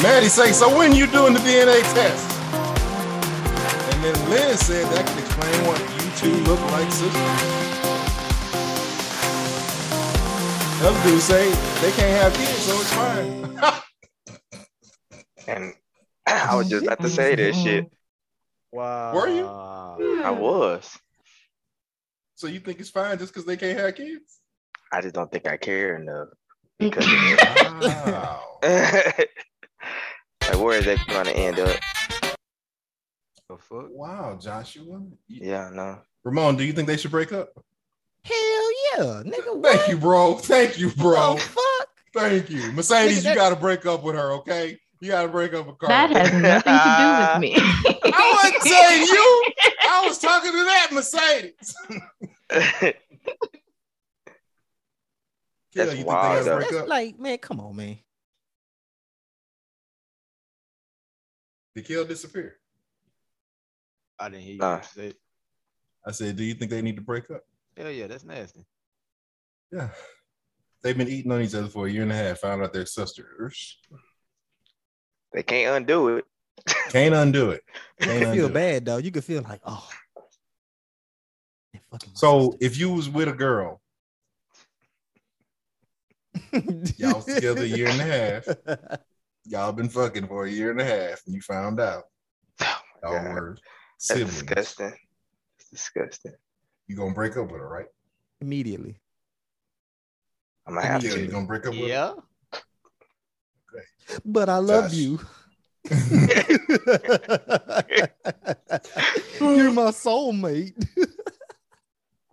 Maddie 0.05 0.29
say, 0.29 0.51
so 0.51 0.77
when 0.77 0.93
you 0.93 1.07
doing 1.07 1.33
the 1.33 1.39
DNA 1.39 1.81
test? 1.95 2.39
And 3.91 4.03
then 4.03 4.29
Lynn 4.29 4.55
said 4.55 4.85
that 4.93 5.07
could 5.07 5.17
explain 5.17 5.65
what 5.65 5.79
you 5.79 6.11
two 6.15 6.43
look 6.43 6.61
like 6.73 6.91
sisters. 6.91 7.15
Other 10.85 11.09
dudes 11.09 11.23
say 11.23 11.49
they 11.81 11.91
can't 11.93 12.21
have 12.21 12.31
kids, 12.35 12.59
so 12.59 12.79
it's 12.79 12.93
fine. 12.93 13.81
And 15.47 15.73
I 16.27 16.55
was 16.55 16.69
just 16.69 16.85
about 16.85 17.01
to 17.01 17.09
say 17.09 17.33
this 17.33 17.59
shit. 17.59 17.91
Wow. 18.71 19.11
Were 19.15 19.27
you? 19.27 19.47
I 20.23 20.29
was. 20.29 20.99
So 22.35 22.45
you 22.45 22.59
think 22.59 22.79
it's 22.79 22.91
fine 22.91 23.17
just 23.17 23.33
because 23.33 23.45
they 23.45 23.57
can't 23.57 23.79
have 23.79 23.95
kids? 23.95 24.39
I 24.91 25.01
just 25.01 25.15
don't 25.15 25.31
think 25.31 25.47
I 25.47 25.57
care 25.57 25.95
enough. 25.95 26.27
Because. 26.77 27.07
Wow. 27.81 28.59
like, 30.49 30.59
where 30.63 30.77
is 30.79 30.85
that 30.85 31.05
going 31.07 31.25
to 31.25 31.35
end 31.35 31.59
up? 31.59 31.75
The 33.49 33.57
fuck? 33.57 33.87
wow, 33.89 34.37
Joshua. 34.41 35.01
Yeah, 35.27 35.69
no. 35.73 35.99
Ramon, 36.23 36.55
do 36.57 36.63
you 36.63 36.73
think 36.73 36.87
they 36.87 36.97
should 36.97 37.11
break 37.11 37.31
up? 37.31 37.49
Hell 38.23 38.35
yeah, 38.97 39.21
nigga. 39.23 39.55
What 39.55 39.75
Thank 39.77 39.89
you, 39.89 39.97
bro. 39.97 40.35
Thank 40.35 40.79
you, 40.79 40.89
bro. 40.91 41.35
the 41.35 41.41
fuck? 41.41 41.87
Thank 42.15 42.49
you. 42.49 42.71
Mercedes, 42.71 43.23
Nigga, 43.23 43.29
you 43.29 43.35
got 43.35 43.49
to 43.49 43.55
break 43.55 43.85
up 43.85 44.01
with 44.03 44.15
her, 44.15 44.31
okay? 44.33 44.79
You 45.01 45.09
got 45.11 45.23
to 45.23 45.27
break 45.27 45.53
up 45.53 45.67
with 45.67 45.77
Carl. 45.77 45.89
That 45.89 46.09
has 46.09 46.33
nothing 46.33 46.73
to 46.73 46.95
do 46.97 47.05
with 47.33 47.39
me. 47.41 47.53
I 48.13 48.41
wasn't 48.43 48.63
saying 48.63 49.01
you. 49.05 49.43
I 49.83 50.07
was 50.07 50.17
talking 50.17 50.51
to 50.51 50.63
that 50.63 50.87
Mercedes. 50.91 51.75
That's 55.75 55.91
you 55.91 55.97
think 55.97 56.07
wild, 56.07 56.37
they 56.39 56.45
though. 56.45 56.45
got 56.45 56.51
to 56.51 56.55
break 56.55 56.69
That's 56.71 56.81
up? 56.83 56.87
like, 56.87 57.19
man, 57.19 57.37
come 57.37 57.59
on, 57.59 57.75
man. 57.75 57.97
Did 61.75 61.85
Kill 61.85 62.05
disappear? 62.05 62.57
I 64.17 64.29
didn't 64.29 64.43
hear 64.43 64.53
you 64.53 64.59
Nah. 64.59 64.81
say. 64.81 65.07
it. 65.07 65.17
I 66.07 66.11
said, 66.11 66.35
do 66.37 66.43
you 66.43 66.53
think 66.53 66.71
they 66.71 66.81
need 66.81 66.95
to 66.95 67.01
break 67.01 67.29
up? 67.31 67.41
Hell 67.75 67.91
yeah, 67.91 68.07
that's 68.07 68.23
nasty. 68.23 68.65
Yeah. 69.71 69.89
They've 70.83 70.97
been 70.97 71.09
eating 71.09 71.31
on 71.31 71.41
each 71.41 71.55
other 71.55 71.67
for 71.67 71.87
a 71.87 71.91
year 71.91 72.03
and 72.03 72.11
a 72.11 72.15
half, 72.15 72.39
found 72.39 72.61
out 72.63 72.71
they're 72.71 72.85
sisters. 72.85 73.77
they 75.33 75.43
can't 75.43 75.75
undo 75.77 76.09
it. 76.17 76.25
Can't 76.89 77.13
undo 77.15 77.49
it. 77.51 77.63
You 77.99 78.05
Can't 78.05 78.23
can 78.23 78.33
feel 78.33 78.45
undo 78.45 78.45
it. 78.45 78.53
bad 78.53 78.85
though. 78.85 78.97
You 78.97 79.11
can 79.11 79.21
feel 79.21 79.41
like, 79.41 79.59
oh. 79.65 79.89
they 81.73 81.79
fucking 81.91 82.09
my 82.11 82.15
So 82.15 82.51
sister. 82.51 82.57
if 82.65 82.77
you 82.77 82.91
was 82.93 83.09
with 83.09 83.27
a 83.27 83.33
girl, 83.33 83.81
y'all 86.97 87.15
was 87.15 87.25
together 87.25 87.63
a 87.63 87.65
year 87.65 87.87
and 87.89 87.99
a 88.01 88.03
half, 88.03 88.47
y'all 89.45 89.71
been 89.71 89.89
fucking 89.89 90.27
for 90.27 90.45
a 90.45 90.49
year 90.51 90.71
and 90.71 90.81
a 90.81 90.85
half, 90.85 91.21
and 91.25 91.35
you 91.35 91.41
found 91.41 91.79
out 91.79 92.03
Oh 92.61 92.77
y'all 93.03 93.23
God. 93.23 93.33
were 93.33 93.55
That's 93.55 94.07
siblings. 94.07 94.41
disgusting. 94.41 94.93
It's 95.59 95.69
disgusting. 95.69 96.33
You 96.87 96.95
gonna 96.95 97.13
break 97.13 97.37
up 97.37 97.51
with 97.51 97.61
her, 97.61 97.67
right? 97.69 97.85
immediately. 98.41 98.99
I'm 100.67 100.75
gonna 100.75 100.85
have 100.87 101.03
Yeah, 101.03 101.15
you 101.15 101.25
to. 101.27 101.31
gonna 101.31 101.45
break 101.47 101.65
up 101.65 101.73
with 101.73 101.81
her? 101.83 101.87
Yeah. 101.87 102.13
But 104.23 104.49
I 104.49 104.57
love 104.57 104.91
Josh. 104.91 104.93
you. 104.93 105.19
You're 109.39 109.71
my 109.71 109.91
soulmate. 109.91 110.73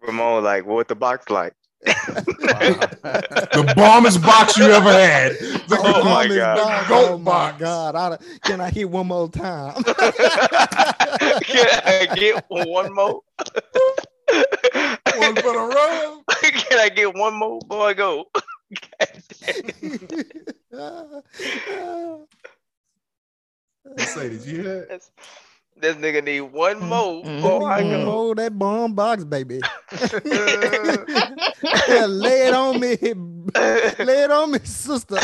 Ramon, 0.02 0.44
like, 0.44 0.66
what 0.66 0.88
the 0.88 0.94
box 0.94 1.30
like? 1.30 1.54
The 1.84 3.72
bombest 3.76 4.22
box 4.22 4.56
you 4.56 4.64
ever 4.66 4.92
had. 4.92 5.32
The 5.68 5.78
Oh 5.80 6.04
my 6.04 6.26
Mama's 6.26 6.36
God. 6.36 6.56
box. 6.56 6.88
Goat 6.88 7.08
oh 7.10 7.18
my. 7.18 7.54
God. 7.58 7.94
I, 7.96 8.18
can 8.44 8.60
I 8.60 8.70
hit 8.70 8.88
one 8.88 9.08
more 9.08 9.28
time? 9.28 9.82
Can 11.42 11.66
I 11.84 12.08
get 12.14 12.44
one 12.48 12.94
more? 12.94 13.20
one 15.16 15.36
for 15.36 15.52
the 15.52 15.72
road. 15.74 16.22
Can 16.42 16.78
I 16.78 16.88
get 16.88 17.14
one 17.14 17.34
more 17.34 17.60
before 17.60 17.88
I 17.88 17.94
go? 17.94 18.26
Mercedes, 23.96 24.46
you 24.46 24.62
hear 24.62 24.86
that? 24.86 25.02
This, 25.76 25.94
this 25.94 25.96
nigga 25.96 26.24
need 26.24 26.40
one 26.42 26.76
mm-hmm. 26.76 26.88
more 26.88 27.24
mm-hmm. 27.24 27.36
before 27.36 27.70
I 27.70 27.82
go. 27.82 28.10
Oh, 28.10 28.34
that 28.34 28.58
bomb 28.58 28.94
box, 28.94 29.24
baby. 29.24 29.56
Lay 32.06 32.46
it 32.46 32.54
on 32.54 32.80
me. 32.80 32.96
Lay 34.04 34.24
it 34.24 34.30
on 34.30 34.52
me, 34.52 34.58
sister. 34.64 35.18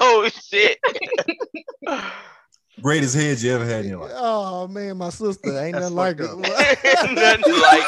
oh 0.00 0.28
shit. 0.28 0.78
Greatest 2.82 3.14
head 3.14 3.40
you 3.40 3.52
ever 3.52 3.64
had 3.64 3.84
in 3.84 3.92
your 3.92 4.00
life. 4.00 4.10
Oh 4.14 4.66
man, 4.68 4.96
my 4.96 5.10
sister 5.10 5.56
ain't 5.58 5.76
nothing 5.76 5.94
like 5.94 6.18
fucked 6.18 6.46
her. 6.46 7.14
Nothing 7.14 7.60
like 7.60 7.84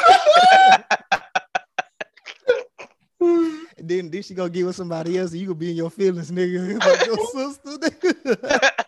And 3.77 3.87
then, 3.87 4.09
then 4.09 4.23
she 4.23 4.33
gonna 4.33 4.49
get 4.49 4.65
with 4.65 4.75
somebody 4.75 5.17
else, 5.17 5.31
and 5.31 5.39
you 5.39 5.47
gonna 5.47 5.59
be 5.59 5.69
in 5.69 5.75
your 5.75 5.91
feelings, 5.91 6.31
nigga. 6.31 6.77
About 6.77 7.05
your 7.05 7.17
sister, 7.27 7.77
nigga. 7.77 8.85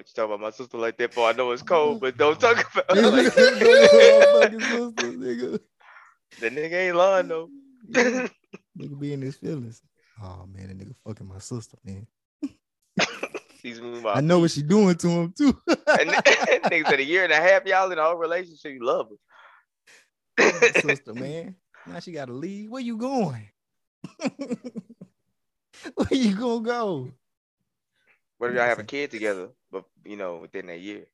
What 0.00 0.08
you 0.08 0.14
talking 0.14 0.32
about 0.34 0.40
my 0.40 0.50
sister 0.50 0.78
like 0.78 0.96
that 0.96 1.12
for? 1.12 1.28
I 1.28 1.32
know 1.32 1.50
it's 1.50 1.62
cold, 1.62 2.00
but 2.00 2.16
don't 2.16 2.40
talk 2.40 2.56
about 2.72 2.96
it 2.96 3.04
Nigga, 3.04 3.12
like 3.12 3.34
that. 3.34 4.90
fucking 6.40 6.50
nigga. 6.50 6.72
ain't 6.72 6.96
lying 6.96 7.28
though. 7.28 7.50
Nigga 7.90 8.98
be 8.98 9.12
in 9.12 9.20
his 9.20 9.36
feelings. 9.36 9.82
Oh 10.22 10.46
man, 10.50 10.68
that 10.68 10.78
nigga 10.78 10.94
fucking 11.06 11.28
my 11.28 11.38
sister, 11.38 11.76
man. 11.84 12.06
I 14.06 14.22
know 14.22 14.38
what 14.38 14.50
she 14.52 14.62
doing 14.62 14.94
to 14.96 15.08
him 15.08 15.34
too. 15.36 15.54
and 15.68 16.10
nigga 16.10 16.88
said 16.88 17.00
a 17.00 17.04
year 17.04 17.24
and 17.24 17.32
a 17.32 17.36
half, 17.36 17.66
y'all 17.66 17.92
in 17.92 17.98
a 17.98 18.02
whole 18.02 18.16
relationship, 18.16 18.72
you 18.72 18.82
love 18.82 19.08
her. 20.38 20.80
sister, 20.80 21.12
man. 21.12 21.56
Now 21.86 22.00
she 22.00 22.12
gotta 22.12 22.32
leave. 22.32 22.70
Where 22.70 22.80
you 22.80 22.96
going? 22.96 23.50
Where 25.94 26.08
you 26.10 26.34
gonna 26.36 26.62
go? 26.64 27.12
what 28.38 28.48
if 28.50 28.56
y'all 28.56 28.64
have 28.64 28.78
a 28.78 28.84
kid 28.84 29.10
together, 29.10 29.48
you 30.04 30.16
know, 30.16 30.36
within 30.36 30.68
a 30.70 30.76
year? 30.76 31.06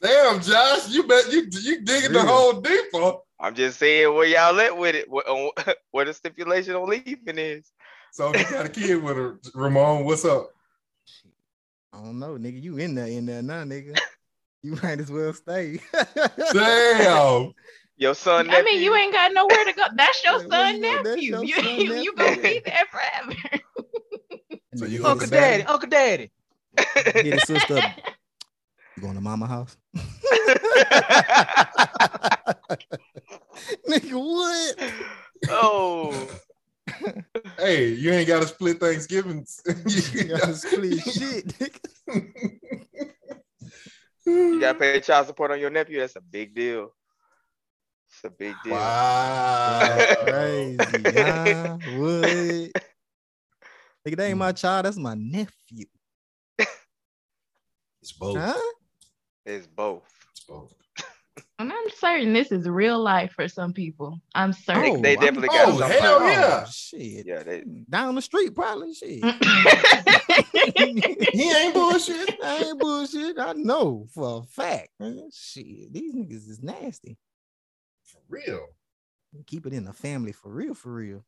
Damn, 0.00 0.40
Josh, 0.40 0.90
you 0.90 1.06
bet 1.06 1.32
you 1.32 1.46
you 1.62 1.80
digging 1.82 2.12
the 2.12 2.18
Real. 2.20 2.26
hole 2.26 2.60
deeper. 2.60 3.18
I'm 3.40 3.54
just 3.54 3.78
saying 3.78 4.12
where 4.14 4.26
y'all 4.26 4.58
at 4.60 4.76
with 4.76 4.94
it, 4.94 5.10
what, 5.10 5.26
what 5.90 6.06
the 6.06 6.14
stipulation 6.14 6.74
on 6.74 6.88
leaving 6.88 7.38
is. 7.38 7.70
So 8.12 8.30
if 8.32 8.50
you 8.50 8.56
got 8.56 8.66
a 8.66 8.68
kid 8.68 9.02
with 9.02 9.16
her, 9.16 9.38
Ramon, 9.54 10.04
what's 10.04 10.24
up? 10.24 10.50
I 11.92 11.98
don't 12.02 12.18
know, 12.18 12.36
nigga. 12.36 12.62
You 12.62 12.76
in 12.78 12.94
there, 12.94 13.06
in 13.06 13.26
there 13.26 13.42
now, 13.42 13.64
nigga. 13.64 13.98
You 14.62 14.78
might 14.82 14.98
as 15.00 15.10
well 15.10 15.32
stay. 15.32 15.78
Damn. 16.52 17.52
Your 17.96 18.14
son, 18.14 18.50
I 18.50 18.62
mean, 18.62 18.82
you 18.82 18.94
ain't 18.96 19.12
got 19.12 19.32
nowhere 19.32 19.64
to 19.66 19.72
go. 19.72 19.82
That's 19.94 20.24
your 20.24 20.32
Like, 20.40 20.48
where 20.50 20.66
son 20.66 20.74
you 20.74 20.82
go? 20.82 21.02
That's 21.02 21.04
nephew. 21.16 21.30
your 21.30 21.44
You, 21.44 21.54
son, 21.54 21.80
you, 21.80 21.94
you 22.02 22.14
gonna 22.16 22.36
be 22.42 22.60
there 22.64 22.82
forever. 22.90 23.60
So 24.74 24.86
you 24.86 25.06
Uncle 25.06 25.28
Daddy, 25.28 25.62
Uncle 25.62 25.88
Daddy. 25.88 26.32
hit 27.04 27.26
his 27.26 27.44
sister. 27.44 27.82
Up. 29.04 29.08
You 29.08 29.12
going 29.12 29.14
to 29.16 29.20
mama 29.20 29.46
house? 29.46 29.76
nigga, 33.88 34.14
what? 34.14 34.76
oh, 35.50 36.28
Hey, 37.58 37.88
you 37.88 38.12
ain't 38.12 38.28
got 38.28 38.42
to 38.42 38.48
split 38.48 38.78
Thanksgiving. 38.80 39.46
You 39.86 40.24
gotta 40.24 40.54
split 40.54 41.00
shit, 41.04 41.54
you 44.26 44.60
gotta 44.60 44.78
pay 44.78 45.00
child 45.00 45.26
support 45.26 45.50
on 45.50 45.60
your 45.60 45.70
nephew. 45.70 46.00
That's 46.00 46.16
a 46.16 46.20
big 46.20 46.54
deal. 46.54 46.94
It's 48.08 48.24
a 48.24 48.30
big 48.30 48.54
deal. 48.64 48.72
Wow. 48.72 50.14
Crazy, 50.24 50.78
huh? 50.78 51.78
What? 51.96 52.70
Nigga, 54.06 54.16
that 54.16 54.20
ain't 54.20 54.38
my 54.38 54.50
hmm. 54.50 54.54
child. 54.54 54.86
That's 54.86 54.96
my 54.96 55.14
nephew. 55.14 55.86
It's 58.00 58.12
both. 58.12 58.38
Huh? 58.38 58.54
It's 59.46 59.66
both. 59.66 60.04
It's 60.32 60.40
both. 60.44 60.74
And 61.60 61.72
I'm 61.72 61.88
certain 61.98 62.32
this 62.32 62.50
is 62.50 62.68
real 62.68 63.00
life 63.00 63.30
for 63.32 63.46
some 63.46 63.72
people. 63.72 64.20
I'm 64.34 64.50
They, 64.50 64.56
certain. 64.58 65.02
they 65.02 65.16
oh, 65.16 65.20
I'm- 65.20 65.34
definitely 65.34 65.48
got 65.48 65.68
Oh, 65.68 65.78
some. 65.78 65.90
hell 65.90 66.26
yeah. 66.28 66.64
Oh, 66.66 66.70
shit. 66.70 67.26
Yeah, 67.26 67.42
they, 67.44 67.62
Down 67.88 68.16
the 68.16 68.22
street, 68.22 68.54
probably. 68.56 68.92
Shit. 68.92 69.22
He 71.32 71.52
ain't 71.52 71.74
bullshit. 71.74 72.34
I 72.42 72.64
ain't 72.64 72.78
bullshit. 72.80 73.38
I 73.38 73.52
know 73.52 74.06
for 74.12 74.40
a 74.42 74.46
fact. 74.46 74.88
Shit, 75.32 75.92
these 75.92 76.12
niggas 76.14 76.48
is 76.50 76.60
nasty. 76.60 77.16
For 78.02 78.18
real. 78.28 78.66
Keep 79.46 79.66
it 79.66 79.72
in 79.74 79.84
the 79.84 79.92
family 79.92 80.32
for 80.32 80.50
real, 80.50 80.74
for 80.74 80.92
real. 80.92 81.24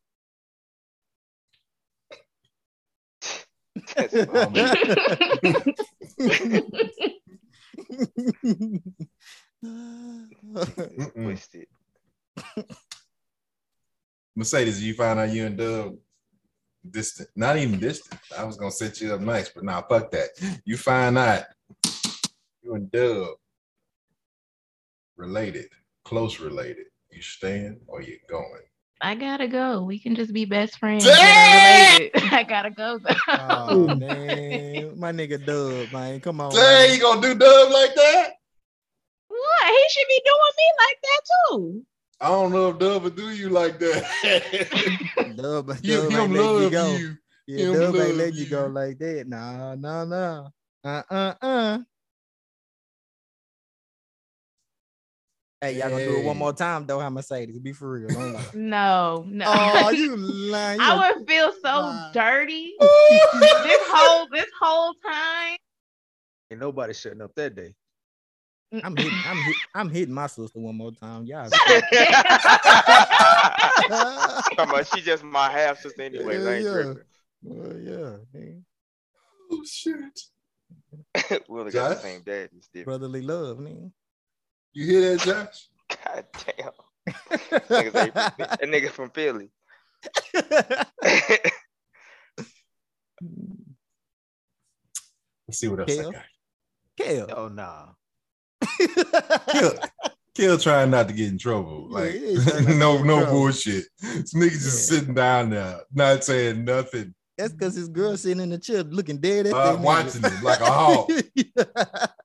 Twisted. 11.13 11.67
Mercedes, 14.35 14.83
you 14.83 14.93
find 14.93 15.19
out 15.19 15.29
you 15.31 15.45
and 15.45 15.57
Dub 15.57 15.95
distant, 16.89 17.29
not 17.35 17.57
even 17.57 17.79
distant. 17.79 18.19
I 18.37 18.43
was 18.43 18.55
gonna 18.57 18.71
set 18.71 19.01
you 19.01 19.13
up 19.13 19.21
nice, 19.21 19.49
but 19.49 19.63
nah, 19.63 19.81
fuck 19.81 20.11
that. 20.11 20.29
You 20.63 20.77
find 20.77 21.17
out 21.17 21.45
you 22.61 22.75
and 22.75 22.91
Dub 22.91 23.29
related, 25.15 25.69
close 26.03 26.39
related. 26.39 26.85
You 27.09 27.21
staying 27.21 27.79
or 27.87 28.01
you 28.01 28.19
going? 28.29 28.66
I 28.99 29.15
gotta 29.15 29.47
go. 29.47 29.83
We 29.83 29.99
can 29.99 30.15
just 30.15 30.33
be 30.33 30.45
best 30.45 30.79
friends. 30.79 31.05
Damn! 31.05 31.15
that 31.15 31.99
are 31.99 31.99
related. 31.99 32.33
I 32.33 32.43
gotta 32.43 32.71
go. 32.71 32.97
though. 32.97 33.15
oh 33.27 33.95
man, 33.95 34.99
my 34.99 35.11
nigga 35.11 35.43
Dub, 35.43 35.91
man, 35.91 36.19
come 36.19 36.41
on. 36.41 36.53
Dang, 36.53 36.93
you 36.93 37.01
gonna 37.01 37.21
do 37.21 37.35
Dub 37.35 37.71
like 37.71 37.93
that? 37.95 38.31
What? 39.27 39.67
He 39.67 39.89
should 39.89 40.07
be 40.09 40.21
doing 40.25 40.53
me 40.57 40.65
like 40.79 40.97
that 41.03 41.21
too. 41.27 41.85
I 42.19 42.29
don't 42.29 42.51
know 42.51 42.69
if 42.69 42.79
Dub 42.79 43.03
would 43.03 43.15
do 43.15 43.29
you 43.29 43.49
like 43.49 43.77
that. 43.79 45.35
Dub, 45.35 45.67
Dub 45.67 45.77
you, 45.83 46.03
ain't 46.03 46.11
him 46.11 46.33
letting 46.33 46.63
you 46.63 46.69
go. 46.71 46.95
you. 46.95 47.17
Yeah, 47.45 47.65
Him 47.65 47.73
Dub 47.73 47.83
ain't 47.83 47.95
let 47.95 48.15
letting 48.15 48.35
you 48.35 48.45
go 48.47 48.65
like 48.67 48.97
that. 48.97 49.27
Nah, 49.27 49.75
nah, 49.75 50.05
nah. 50.05 50.47
Uh, 50.83 51.03
uh, 51.09 51.33
uh. 51.41 51.77
Hey, 55.59 55.73
y'all 55.79 55.89
gonna 55.89 56.05
do 56.05 56.17
it 56.19 56.23
one 56.23 56.37
more 56.37 56.53
time 56.53 56.85
though? 56.85 56.99
How 56.99 57.09
Mercedes? 57.09 57.57
Be 57.57 57.73
for 57.73 57.89
real. 57.91 58.07
Don't 58.09 58.31
lie. 58.33 58.45
No, 58.53 59.25
no. 59.27 59.45
oh, 59.47 59.89
you 59.89 60.15
lying. 60.17 60.79
You 60.79 60.85
I 60.85 60.93
a- 60.93 60.97
would 61.17 61.27
feel 61.27 61.51
so 61.63 61.81
Nah. 61.81 62.11
dirty 62.11 62.75
this 62.79 63.81
whole 63.89 64.27
this 64.31 64.45
whole 64.59 64.93
time. 65.03 65.57
Ain't 66.51 66.61
nobody 66.61 66.93
shutting 66.93 67.21
up 67.21 67.33
that 67.35 67.55
day. 67.55 67.73
I'm 68.83 68.95
hitting, 68.95 69.13
I'm 69.25 69.37
hit, 69.37 69.55
I'm 69.73 69.89
hitting 69.89 70.13
my 70.13 70.27
sister 70.27 70.59
one 70.59 70.75
more 70.75 70.91
time. 70.91 71.25
Y'all. 71.25 71.49
Talking 71.49 71.81
about 74.57 74.87
she 74.93 75.01
just 75.01 75.23
my 75.23 75.49
half 75.49 75.81
sister 75.81 76.01
anyways. 76.03 76.45
I 76.45 76.55
ain't 76.55 76.65
Yeah, 76.65 76.71
tripping. 76.71 77.03
Well, 77.43 77.77
yeah, 77.79 78.17
man. 78.33 78.65
Oh 79.51 79.63
shit. 79.65 80.19
we 81.49 81.59
only 81.59 81.71
got 81.71 81.89
the 81.89 81.95
same 82.01 82.21
dad. 82.23 82.49
It's 82.57 82.67
different. 82.67 82.85
Brotherly 82.99 83.21
love, 83.21 83.59
man. 83.59 83.91
You 84.73 84.85
hear 84.85 85.15
that, 85.15 85.21
Josh? 85.21 85.69
God 86.05 86.25
damn. 86.45 86.71
Niggas 87.69 87.93
that 87.93 88.59
nigga 88.63 88.89
from 88.89 89.09
Philly. 89.11 89.49
Let's 95.47 95.59
see 95.59 95.67
what 95.67 95.79
else 95.79 95.95
Kale? 95.95 96.09
I 96.09 96.11
got. 96.11 96.25
Kale. 96.97 97.29
Oh 97.35 97.47
nah. 97.47 97.87
Kill, 99.51 99.73
Kill 100.35 100.57
trying 100.57 100.91
not 100.91 101.07
to 101.07 101.13
get 101.13 101.29
in 101.29 101.37
trouble. 101.37 101.87
Like 101.89 102.11
he 102.11 102.25
ain't 102.31 102.43
trying 102.47 102.63
not 102.65 102.71
to 102.71 102.77
no, 102.79 103.03
no 103.03 103.17
trouble. 103.21 103.39
bullshit. 103.39 103.85
This 104.01 104.33
nigga 104.33 104.51
just 104.51 104.89
Yeah. 104.91 104.97
sitting 104.99 105.13
down 105.13 105.49
there, 105.51 105.79
not 105.93 106.23
saying 106.23 106.65
nothing, 106.65 107.15
That's 107.37 107.53
because 107.53 107.75
his 107.75 107.87
girl 107.87 108.17
sitting 108.17 108.41
in 108.43 108.49
the 108.49 108.57
chair 108.57 108.83
looking 108.83 109.19
dead 109.19 109.47
at 109.47 109.53
uh, 109.53 109.73
that 109.73 109.79
watching 109.79 110.23
him 110.23 110.43
like 110.43 110.59
a 110.59 110.65
hawk. 110.65 111.09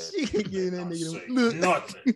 Go 0.00 0.06
she 0.18 0.26
can 0.26 0.42
get 0.42 0.70
that 0.72 0.86
nigga. 0.86 1.22
Look, 1.28 1.54
nothing. 1.56 2.04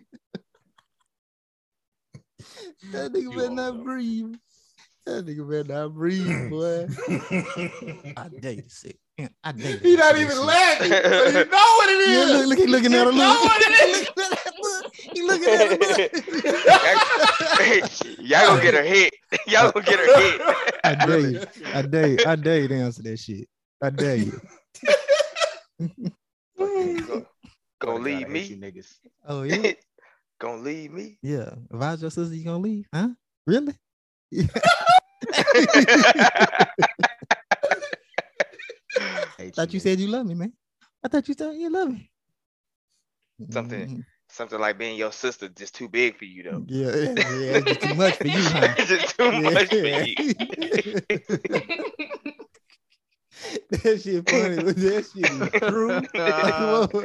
that 2.91 3.11
nigga 3.13 3.21
You 3.21 3.29
better 3.31 3.49
not 3.51 3.75
know. 3.77 3.83
breathe. 3.83 4.35
That 5.05 5.25
nigga 5.25 5.49
better 5.49 5.73
not 5.81 5.93
breathe, 5.93 6.27
boy. 6.49 6.87
I 8.17 8.27
dare 8.39 8.51
you 8.53 8.61
to 8.63 8.69
say. 8.69 8.93
yeah, 9.17 9.27
I 9.43 9.51
dare 9.51 9.71
you. 9.71 9.77
he 9.79 9.95
not 9.95 10.15
say 10.15 10.21
even 10.21 10.35
that 10.37 10.43
laughing. 10.43 10.89
but 10.89 11.33
you 11.33 11.45
know 11.51 11.75
what 11.77 11.89
it 11.89 11.99
is. 12.01 12.07
shit. 12.07 12.27
Yeah, 12.27 12.33
look, 12.37 12.47
look, 12.47 12.57
he 12.59 12.67
looking 12.67 12.93
at 12.93 13.05
her. 13.05 13.11
You 13.11 13.17
know 13.17 13.29
Look, 13.29 13.43
what 13.43 13.61
it 13.61 13.67
Look, 14.61 14.85
he 15.13 15.21
looking 15.21 15.49
at 15.49 15.59
her. 15.61 15.67
Look. 15.77 16.11
Y'all 18.19 18.47
gonna 18.47 18.61
get 18.63 18.73
her 18.73 18.83
hit. 18.83 19.13
Y'all 19.47 19.71
gonna 19.71 19.85
get 19.85 19.99
her 19.99 20.19
hit. 20.19 20.41
I 20.83 20.95
dare 21.05 21.19
you. 21.19 21.39
I 21.73 21.81
dare 21.83 22.07
you. 22.07 22.17
I 22.25 22.35
dare 22.35 22.59
you 22.61 22.67
to 22.69 22.75
answer 22.75 23.03
that 23.03 23.17
shit. 23.19 23.47
I 23.81 23.89
dare 23.91 24.15
you. 24.17 24.41
Go- 27.79 27.97
Gonna 27.97 28.09
Gotta 28.09 28.15
leave 28.17 28.29
me. 28.29 28.41
You 28.43 28.57
niggas. 28.57 28.93
Oh 29.27 29.43
yeah, 29.43 29.73
Gonna 30.39 30.61
leave 30.61 30.91
me. 30.91 31.17
yeah. 31.21 31.53
If 31.71 31.81
I 31.81 31.91
was 31.91 32.01
your 32.01 32.11
sister, 32.11 32.35
you 32.35 32.43
gonna 32.43 32.59
leave? 32.59 32.87
Huh? 32.93 33.09
Really? 33.47 33.73
Hate 39.37 39.55
thought 39.55 39.73
you 39.73 39.79
said 39.79 39.99
you 39.99 40.07
love 40.07 40.25
me, 40.25 40.33
man. 40.35 40.53
I 41.03 41.07
thought 41.07 41.27
you 41.27 41.33
said 41.37 41.55
you 41.55 41.69
love 41.69 41.89
me. 41.91 42.09
Something- 43.51 43.87
Mhm. 43.89 44.05
Something 44.27 44.59
like 44.59 44.77
being 44.77 44.97
your 44.97 45.11
sister 45.13 45.47
just 45.49 45.75
too 45.75 45.87
big 45.87 46.17
for 46.17 46.25
you 46.25 46.43
though. 46.43 46.65
Yeah, 46.67 46.93
yeah, 46.95 47.13
yeah. 47.13 47.57
It's 47.57 47.65
just 47.67 47.81
too 47.81 47.93
much 47.95 48.15
for 48.17 48.27
you, 48.27 48.41
huh? 48.41 48.73
It's 48.77 48.89
just 48.89 49.17
too 49.17 49.31
much 49.41 49.69
for 49.69 49.75
you. 49.75 50.15
that 53.71 54.01
shit 54.01 54.27
funny. 54.29 54.63
but 54.63 54.75
That 54.75 55.05
shit 55.13 55.31
is 55.31 55.49
true. 55.69 56.01
Like, 56.13 56.59
what? 56.59 56.95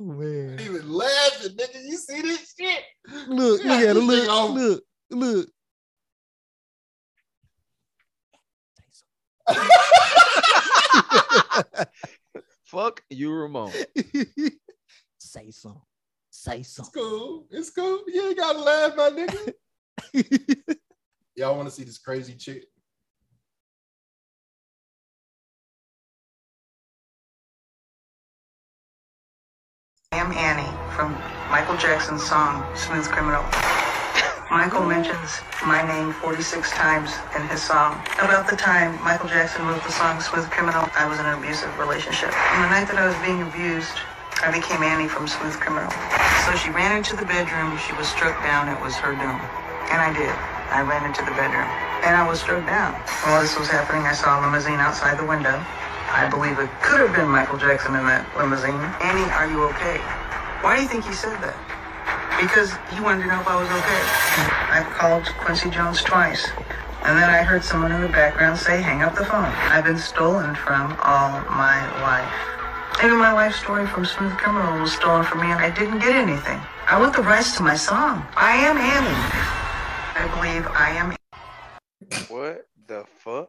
Oh 0.00 0.04
man. 0.04 0.60
even 0.60 0.88
laughing, 0.92 1.56
nigga. 1.56 1.82
You 1.84 1.96
see 1.96 2.22
this 2.22 2.54
shit? 2.58 2.82
Look, 3.26 3.60
Yeah, 3.64 3.72
look 3.72 3.80
at 3.80 3.88
her. 3.88 3.94
Look, 3.94 4.24
nigga 4.24 4.30
on- 4.30 4.54
look, 4.54 4.84
look. 5.10 5.48
Fuck 12.64 13.02
you, 13.10 13.32
Ramon. 13.32 13.72
Say 15.18 15.50
something. 15.50 15.80
Say 16.30 16.60
It's 16.60 16.78
cool. 16.94 17.46
It's 17.50 17.70
cool. 17.70 18.02
You 18.06 18.28
ain't 18.28 18.38
gotta 18.38 18.58
laugh, 18.58 18.96
my 18.96 19.10
nigga. 19.10 19.52
Y'all 21.34 21.56
want 21.56 21.68
to 21.68 21.74
see 21.74 21.84
this 21.84 21.98
crazy 21.98 22.34
chick? 22.34 22.64
I 30.18 30.26
am 30.26 30.32
Annie 30.32 30.74
from 30.98 31.14
Michael 31.46 31.76
Jackson's 31.76 32.26
song 32.26 32.66
Smooth 32.74 33.06
Criminal. 33.06 33.44
Michael 34.50 34.82
mentions 34.82 35.44
my 35.62 35.84
name 35.86 36.10
46 36.10 36.64
times 36.72 37.14
in 37.38 37.46
his 37.46 37.62
song. 37.62 38.02
About 38.18 38.50
the 38.50 38.56
time 38.56 38.98
Michael 39.04 39.28
Jackson 39.28 39.62
wrote 39.68 39.84
the 39.86 39.92
song 39.92 40.18
Smooth 40.18 40.50
Criminal, 40.50 40.88
I 40.98 41.06
was 41.06 41.20
in 41.20 41.26
an 41.28 41.38
abusive 41.38 41.70
relationship. 41.78 42.34
On 42.34 42.66
the 42.66 42.72
night 42.72 42.90
that 42.90 42.98
I 42.98 43.06
was 43.06 43.14
being 43.22 43.46
abused, 43.46 43.94
I 44.42 44.50
became 44.50 44.82
Annie 44.82 45.06
from 45.06 45.30
Smooth 45.30 45.54
Criminal. 45.60 45.92
So 46.48 46.56
she 46.58 46.74
ran 46.74 46.98
into 46.98 47.14
the 47.14 47.28
bedroom, 47.28 47.78
she 47.78 47.94
was 47.94 48.10
struck 48.10 48.34
down, 48.42 48.66
it 48.66 48.80
was 48.82 48.98
her 48.98 49.14
doom. 49.14 49.38
And 49.92 50.02
I 50.02 50.10
did. 50.10 50.34
I 50.74 50.82
ran 50.82 51.06
into 51.06 51.22
the 51.22 51.36
bedroom. 51.38 51.68
And 52.02 52.18
I 52.18 52.26
was 52.26 52.40
struck 52.40 52.66
down. 52.66 52.96
While 53.22 53.38
this 53.44 53.54
was 53.54 53.70
happening, 53.70 54.02
I 54.02 54.18
saw 54.18 54.34
a 54.34 54.42
limousine 54.42 54.82
outside 54.82 55.14
the 55.14 55.28
window. 55.28 55.62
I 56.10 56.28
believe 56.30 56.58
it 56.58 56.70
could 56.82 57.00
have 57.00 57.14
been 57.14 57.28
Michael 57.28 57.58
Jackson 57.58 57.94
in 57.94 58.04
that 58.08 58.24
limousine. 58.36 58.80
Annie, 59.04 59.28
are 59.36 59.48
you 59.50 59.64
okay? 59.70 60.00
Why 60.64 60.76
do 60.76 60.82
you 60.82 60.88
think 60.88 61.04
he 61.04 61.12
said 61.12 61.36
that? 61.44 61.54
Because 62.40 62.72
he 62.94 63.00
wanted 63.04 63.22
to 63.22 63.28
know 63.28 63.40
if 63.40 63.48
I 63.48 63.56
was 63.60 63.68
okay. 63.68 64.02
I've 64.72 64.90
called 64.96 65.24
Quincy 65.44 65.70
Jones 65.70 66.02
twice. 66.02 66.48
And 67.04 67.16
then 67.16 67.30
I 67.30 67.42
heard 67.42 67.62
someone 67.62 67.92
in 67.92 68.00
the 68.00 68.08
background 68.08 68.58
say, 68.58 68.80
hang 68.80 69.02
up 69.02 69.14
the 69.14 69.24
phone. 69.24 69.52
I've 69.70 69.84
been 69.84 69.98
stolen 69.98 70.54
from 70.54 70.96
all 71.04 71.40
my 71.52 71.78
life. 72.02 73.04
Even 73.04 73.18
my 73.18 73.32
life 73.32 73.54
story 73.54 73.86
from 73.86 74.04
Smooth 74.04 74.32
Criminal 74.38 74.80
was 74.80 74.92
stolen 74.92 75.24
from 75.24 75.40
me 75.40 75.46
and 75.52 75.60
I 75.60 75.70
didn't 75.70 76.00
get 76.00 76.16
anything. 76.16 76.58
I 76.88 76.98
want 76.98 77.14
the 77.14 77.22
rights 77.22 77.56
to 77.58 77.62
my 77.62 77.76
song. 77.76 78.26
I 78.34 78.56
am 78.56 78.76
Annie. 78.76 79.58
I 80.18 80.26
believe 80.34 80.66
I 80.66 80.90
am 80.96 81.14
What 82.28 82.66
the 82.86 83.04
fuck? 83.18 83.48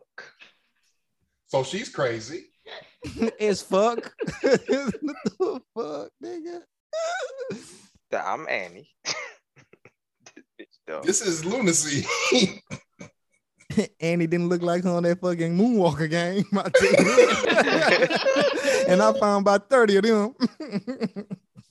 So 1.47 1.63
she's 1.63 1.89
crazy. 1.89 2.48
As 3.39 3.61
fuck. 3.61 4.13
what 4.41 4.67
the 4.67 5.61
fuck, 5.75 6.09
nigga? 6.23 6.61
That 8.11 8.25
I'm 8.25 8.47
Annie. 8.47 8.89
this 9.05 10.45
bitch 10.59 10.77
dumb. 10.87 11.01
This 11.03 11.21
is 11.21 11.45
lunacy. 11.45 12.05
Annie 13.99 14.27
didn't 14.27 14.49
look 14.49 14.61
like 14.61 14.83
her 14.83 14.89
on 14.89 15.03
that 15.03 15.21
fucking 15.21 15.57
Moonwalker 15.57 16.09
game. 16.09 16.45
I 16.53 16.69
tell 16.69 16.89
and 18.91 19.01
I 19.01 19.13
found 19.19 19.43
about 19.43 19.69
30 19.69 19.97
of 19.97 20.03
them. 20.03 20.35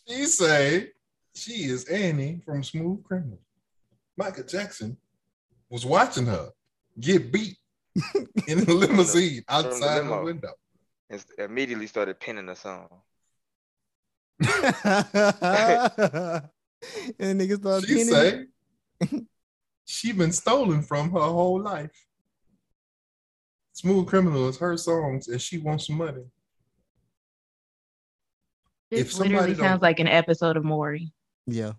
she 0.08 0.24
say 0.26 0.90
she 1.34 1.64
is 1.64 1.84
Annie 1.86 2.40
from 2.44 2.62
Smooth 2.62 3.02
Criminal. 3.04 3.40
Michael 4.16 4.44
Jackson 4.44 4.96
was 5.68 5.84
watching 5.84 6.26
her 6.26 6.50
get 7.00 7.32
beat 7.32 7.56
in 8.46 8.64
the 8.64 8.72
limousine 8.72 9.42
outside 9.48 9.98
the 9.98 10.02
limo. 10.02 10.24
window. 10.24 10.52
And 11.10 11.24
immediately 11.38 11.86
started 11.86 12.20
pinning 12.20 12.46
the 12.46 12.54
song. 12.54 12.88
and 14.40 14.50
niggas 17.40 17.60
started 17.60 17.88
She 17.88 17.94
pinning 17.94 18.14
say 18.14 18.46
she 19.88 20.12
been 20.12 20.32
stolen 20.32 20.82
from 20.82 21.10
her 21.12 21.18
whole 21.18 21.60
life. 21.60 22.06
Smooth 23.72 24.06
Criminal 24.06 24.48
is 24.48 24.58
her 24.58 24.76
songs, 24.76 25.28
and 25.28 25.40
she 25.40 25.58
wants 25.58 25.86
some 25.86 25.96
money. 25.96 26.24
This 28.90 29.00
If 29.00 29.12
somebody 29.12 29.34
literally 29.34 29.54
sounds 29.54 29.80
like 29.80 29.98
an 29.98 30.08
episode 30.08 30.56
of 30.56 30.64
Maury. 30.64 31.12
Yeah. 31.46 31.72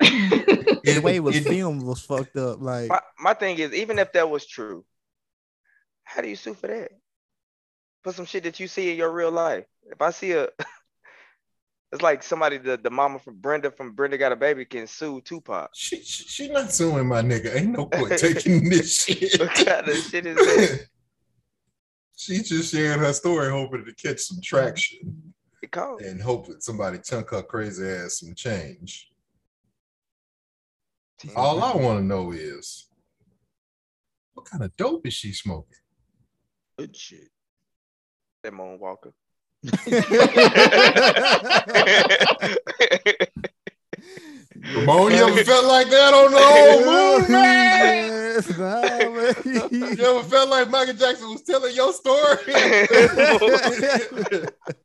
The 0.84 0.98
way 0.98 1.16
it 1.16 1.22
was 1.22 1.38
filmed 1.38 1.82
was 1.82 2.00
fucked 2.00 2.36
up. 2.36 2.60
Like 2.60 2.88
My, 2.88 3.00
my 3.16 3.34
thing 3.34 3.56
is, 3.58 3.72
even 3.72 4.00
if 4.00 4.12
that 4.14 4.28
was 4.28 4.44
true, 4.44 4.84
how 6.02 6.22
do 6.22 6.28
you 6.28 6.34
sue 6.34 6.54
for 6.54 6.66
that? 6.66 6.90
For 8.02 8.12
some 8.12 8.26
shit 8.26 8.44
that 8.44 8.58
you 8.58 8.66
see 8.66 8.90
in 8.90 8.96
your 8.96 9.12
real 9.12 9.30
life. 9.30 9.64
If 9.84 10.02
I 10.02 10.10
see 10.10 10.32
a, 10.32 10.48
it's 11.92 12.02
like 12.02 12.22
somebody, 12.22 12.58
the, 12.58 12.76
the 12.76 12.90
mama 12.90 13.18
from 13.18 13.36
Brenda 13.36 13.70
from 13.70 13.92
Brenda 13.92 14.18
Got 14.18 14.32
a 14.32 14.36
Baby 14.36 14.64
can 14.64 14.86
sue 14.86 15.20
Tupac. 15.20 15.70
She, 15.74 16.02
she, 16.02 16.24
she 16.24 16.48
not 16.48 16.72
suing 16.72 17.06
my 17.06 17.22
nigga. 17.22 17.54
Ain't 17.54 17.70
no 17.70 17.86
point 17.86 18.18
taking 18.18 18.68
this 18.68 19.04
shit. 19.04 19.38
What 19.40 19.54
kind 19.54 19.88
of 19.88 19.96
shit 19.96 20.26
is 20.26 20.36
that? 20.36 20.86
She's 22.16 22.48
just 22.48 22.72
sharing 22.72 23.00
her 23.00 23.12
story, 23.12 23.50
hoping 23.50 23.84
to 23.84 23.94
catch 23.94 24.20
some 24.20 24.40
traction 24.40 25.32
and 26.00 26.20
hope 26.20 26.46
that 26.46 26.62
somebody 26.62 26.98
chunk 26.98 27.30
her 27.30 27.42
crazy 27.42 27.84
ass 27.84 28.20
some 28.20 28.34
change. 28.34 29.08
All 31.34 31.62
I 31.62 31.74
want 31.74 32.00
to 32.00 32.04
know 32.04 32.32
is 32.32 32.88
what 34.34 34.46
kind 34.46 34.62
of 34.62 34.76
dope 34.76 35.06
is 35.06 35.14
she 35.14 35.32
smoking? 35.32 35.78
Good 36.78 36.96
shit. 36.96 37.28
That 38.42 38.52
Moonwalker. 38.52 39.12
Ramon, 44.74 45.12
you 45.12 45.18
ever 45.18 45.44
felt 45.44 45.66
like 45.66 45.88
that 45.90 46.14
on 46.14 46.30
the 46.32 46.38
old 46.38 46.84
moon, 46.86 47.32
man? 47.32 48.08
Yes, 48.34 48.48
nah, 48.58 48.80
man. 49.10 49.34
You 49.70 50.04
ever 50.04 50.22
felt 50.28 50.48
like 50.48 50.70
Michael 50.70 50.94
Jackson 50.94 51.30
was 51.30 51.42
telling 51.42 51.74
your 51.74 51.92
story? 51.92 52.38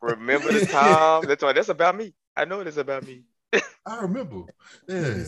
Remember 0.01 0.51
the 0.51 0.68
time? 0.72 1.24
That's 1.28 1.43
why 1.43 1.53
that's 1.53 1.70
about 1.70 1.95
me. 1.95 2.14
I 2.36 2.45
know 2.45 2.60
it 2.60 2.68
is 2.68 2.78
about 2.78 3.05
me. 3.05 3.24
I 3.86 4.01
remember. 4.01 4.43
Yeah. 4.88 5.24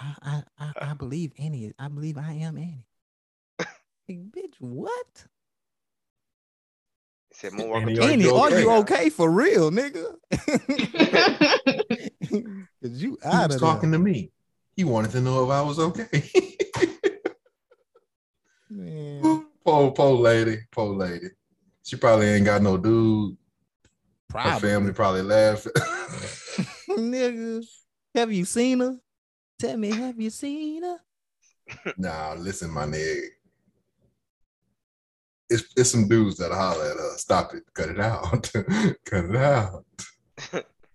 I, 0.00 0.14
I, 0.22 0.42
I, 0.58 0.72
I 0.90 0.94
believe 0.94 1.32
Annie. 1.38 1.72
I 1.78 1.88
believe 1.88 2.18
I 2.18 2.32
am 2.32 2.56
Annie. 2.56 2.84
Like, 4.08 4.30
bitch, 4.30 4.54
what? 4.58 5.26
He 7.40 7.46
said 7.48 7.52
And 7.52 7.62
Moonwalker. 7.62 8.20
he 8.20 8.24
told 8.24 8.52
are 8.52 8.60
you 8.60 8.70
okay? 8.72 8.94
okay 8.94 9.10
for 9.10 9.30
real, 9.30 9.70
nigga? 9.70 10.14
Cause 12.82 13.02
you 13.02 13.16
He 13.22 13.28
was 13.28 13.54
of 13.54 13.60
talking 13.60 13.92
to 13.92 13.98
me. 13.98 14.32
He 14.74 14.82
wanted 14.84 15.12
to 15.12 15.20
know 15.20 15.44
if 15.44 15.50
I 15.50 15.62
was 15.62 15.78
okay. 15.78 16.08
there. 18.70 18.82
Man, 19.22 19.46
poor, 19.64 19.90
poor 19.92 20.14
lady, 20.14 20.58
poor 20.72 20.94
lady. 20.94 21.28
She 21.84 21.96
probably 21.96 22.26
ain't 22.26 22.44
got 22.44 22.60
no 22.62 22.76
dude. 22.76 23.32
Her 23.32 23.38
probably. 24.30 24.68
family 24.68 24.92
probably 24.92 25.22
laughing. 25.22 25.72
nigga, 26.90 27.64
have 28.14 28.32
you 28.32 28.44
seen 28.44 28.80
her? 28.80 28.98
Tell 29.58 29.76
me, 29.76 29.90
have 29.92 30.20
you 30.20 30.30
seen 30.30 30.82
her? 30.82 30.98
nah, 31.96 32.34
listen, 32.34 32.70
my 32.70 32.84
nigga. 32.84 33.20
It's, 35.50 35.64
it's 35.76 35.90
some 35.90 36.08
dudes 36.08 36.36
that 36.38 36.52
holler 36.52 36.84
at 36.90 36.96
her. 36.98 37.16
Stop 37.16 37.54
it. 37.54 37.62
Cut 37.74 37.88
it 37.90 38.00
out. 38.00 38.50
Cut 39.04 39.24
it 39.24 39.36
out. 39.36 39.84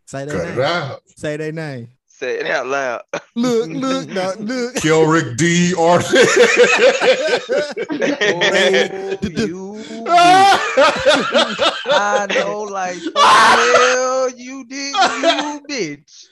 Say 0.05 0.25
Cut 0.25 0.29
their 0.29 0.43
it 0.43 0.55
name. 0.55 0.61
out. 0.61 1.01
Say 1.07 1.37
their 1.37 1.51
name. 1.51 1.89
Say 2.07 2.39
it 2.39 2.45
out 2.47 2.67
loud. 2.67 3.01
Look, 3.35 3.69
look, 3.69 4.07
no, 4.09 4.33
look. 4.37 4.75
Kelrick 4.75 5.35
D. 5.37 5.73
Arthur. 5.77 6.17
Oh, 9.25 9.25
you 9.25 9.79
I 11.95 12.27
know, 12.35 12.61
like, 12.63 12.97
oh, 13.15 14.29
hell, 14.29 14.39
you 14.39 14.63
did, 14.65 14.93
you 14.93 15.61
bitch. 15.69 16.27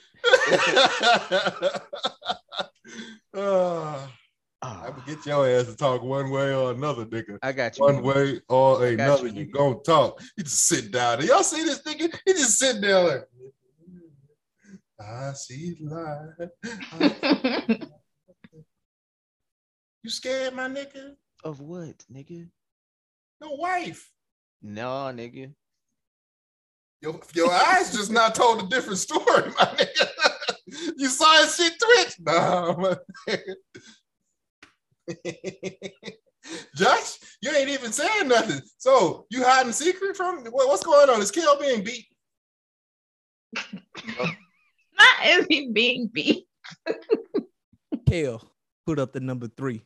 Get 5.22 5.30
your 5.30 5.48
ass 5.48 5.66
to 5.66 5.76
talk 5.76 6.02
one 6.02 6.30
way 6.30 6.52
or 6.52 6.72
another, 6.72 7.06
nigga. 7.06 7.38
I 7.42 7.52
got 7.52 7.78
you. 7.78 7.84
One 7.84 8.02
way 8.02 8.40
or 8.48 8.84
another, 8.86 9.28
you, 9.28 9.44
you, 9.44 9.52
gonna 9.52 9.76
talk. 9.86 10.20
You 10.36 10.42
just 10.42 10.66
sit 10.66 10.90
down 10.90 11.20
there. 11.20 11.28
Y'all 11.28 11.44
see 11.44 11.62
this 11.62 11.80
nigga? 11.82 12.12
He 12.26 12.32
just 12.32 12.58
sitting 12.58 12.80
there 12.80 13.00
like, 13.04 13.24
I 15.00 15.32
see 15.34 15.76
light. 15.80 16.48
You 20.04 20.10
scared, 20.10 20.54
my 20.54 20.66
nigga? 20.66 21.12
Of 21.44 21.60
what, 21.60 22.04
nigga? 22.12 22.48
No 23.40 23.52
wife. 23.52 24.10
No, 24.60 25.12
nigga. 25.14 25.54
Your, 27.00 27.20
your 27.34 27.52
eyes 27.52 27.92
just 27.92 28.10
not 28.10 28.34
told 28.34 28.64
a 28.64 28.66
different 28.66 28.98
story, 28.98 29.50
my 29.50 29.64
nigga. 29.64 30.08
You 30.96 31.08
saw 31.08 31.42
his 31.42 31.54
shit 31.54 31.74
twitch. 31.78 32.14
Nah, 32.18 32.74
my 32.76 32.96
nigga. 33.28 33.54
Josh, 36.76 37.18
you 37.40 37.50
ain't 37.52 37.68
even 37.70 37.92
saying 37.92 38.28
nothing. 38.28 38.60
So 38.78 39.26
you 39.30 39.44
hiding 39.44 39.72
secret 39.72 40.16
from 40.16 40.44
what, 40.46 40.68
what's 40.68 40.84
going 40.84 41.08
on? 41.10 41.20
Is 41.22 41.30
Kel 41.30 41.58
being 41.60 41.84
beat? 41.84 42.06
Not 44.18 45.26
is 45.26 45.46
he 45.48 45.70
being 45.72 46.08
beat. 46.12 46.46
Kel, 48.08 48.42
put 48.86 48.98
up 48.98 49.12
the 49.12 49.20
number 49.20 49.48
three. 49.56 49.82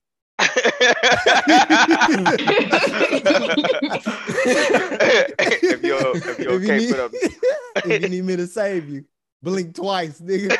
if 4.48 5.82
you're 5.82 6.16
if 6.16 6.38
you're 6.38 6.38
If 6.38 6.38
you 6.38 6.50
okay, 6.50 6.78
need- 6.78 6.90
put 6.90 7.00
up. 7.00 7.10
if 7.86 8.02
you 8.02 8.08
need 8.08 8.24
me 8.24 8.36
to 8.36 8.46
save 8.46 8.88
you, 8.88 9.04
blink 9.46 9.74
twice, 9.76 10.20
nigga. 10.20 10.56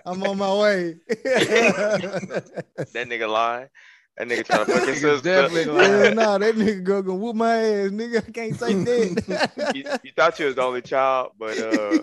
I'm 0.06 0.22
on 0.22 0.38
my 0.38 0.54
way. 0.54 0.96
that 1.06 2.82
nigga 2.94 3.30
lying. 3.30 3.68
That 4.16 4.26
nigga 4.26 4.44
trying 4.46 4.64
to 4.66 4.72
fuck 4.72 4.88
his 4.88 4.98
Nigga's 4.98 5.00
sister. 5.00 5.42
definitely 5.42 5.64
lying. 5.66 5.90
Hell 5.90 6.14
nah, 6.14 6.38
that 6.38 6.54
nigga 6.54 6.82
girl 6.82 7.02
gonna 7.02 7.18
whoop 7.18 7.36
my 7.36 7.54
ass, 7.54 7.90
nigga. 7.90 8.26
I 8.26 8.30
can't 8.32 8.58
say 8.58 8.72
that. 8.72 9.72
you, 9.76 9.84
you 10.02 10.12
thought 10.16 10.38
you 10.40 10.46
was 10.46 10.54
the 10.54 10.62
only 10.62 10.82
child, 10.82 11.32
but 11.38 11.58
uh, 11.58 11.98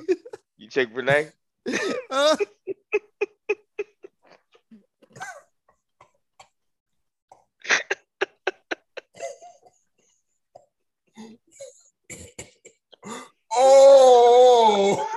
you 0.58 0.70
check 0.70 0.90
Renee. 0.94 1.30
Huh? 1.68 2.38
Oh, 13.68 15.08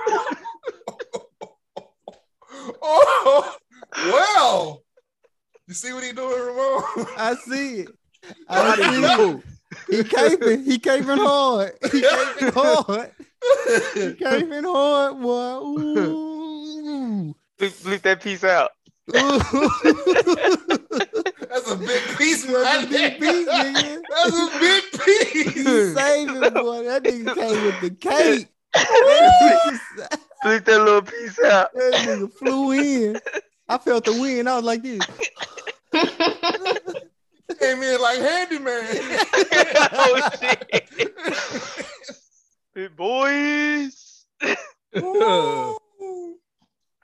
oh, 2.81 3.55
well. 4.05 4.83
You 5.67 5.73
see 5.73 5.91
what 5.93 6.03
he 6.03 6.11
doing, 6.13 6.29
Ramon? 6.31 6.83
I 7.17 7.35
see 7.35 7.79
it. 7.81 7.89
I 8.47 8.75
see 8.75 9.03
it. 9.03 9.43
He 9.89 10.03
caping. 10.03 10.63
He 10.65 10.77
caping 10.79 11.17
hard. 11.17 11.73
He 11.91 12.01
caping 12.01 12.53
hard. 12.53 13.11
He 13.93 14.13
caping 14.13 14.63
hard, 14.63 15.21
boy. 15.21 15.59
Ooh. 15.63 17.35
Bleep, 17.59 17.83
bleep 17.83 18.01
that 18.01 18.21
piece 18.21 18.43
out. 18.43 18.71
Ooh. 21.71 21.75
That's 21.77 21.81
a 21.81 21.85
big 21.87 22.17
piece, 22.17 22.45
That's 22.45 22.83
man. 22.83 22.85
a 22.85 22.89
big 22.89 23.19
piece, 23.19 23.47
nigga. 23.47 24.01
That's 24.09 24.35
a 24.35 24.59
big 24.59 24.83
He 25.31 25.43
piece. 25.43 25.93
saving, 25.95 26.53
boy. 26.53 26.83
That 26.85 27.03
nigga 27.03 27.35
came 27.35 27.65
with 27.65 27.81
the 27.81 27.89
cake. 27.99 28.47
That 28.73 29.79
nigga, 29.97 30.17
Bleep 30.45 30.63
that 30.65 30.79
little 30.79 31.01
piece 31.01 31.39
out. 31.43 31.73
that 31.73 31.93
nigga 32.07 32.31
flew 32.33 32.71
in. 32.71 33.19
I 33.67 33.77
felt 33.77 34.05
the 34.05 34.13
wind. 34.19 34.47
I 34.49 34.55
was 34.55 34.63
like 34.65 34.81
this. 34.83 35.01
Came 37.59 37.81
in 37.83 38.01
like 38.01 38.19
handyman. 38.19 38.83
oh 39.91 40.29
shit. 40.39 40.89
Big 42.73 42.95
boys. 42.95 44.25
Ooh. 44.97 45.77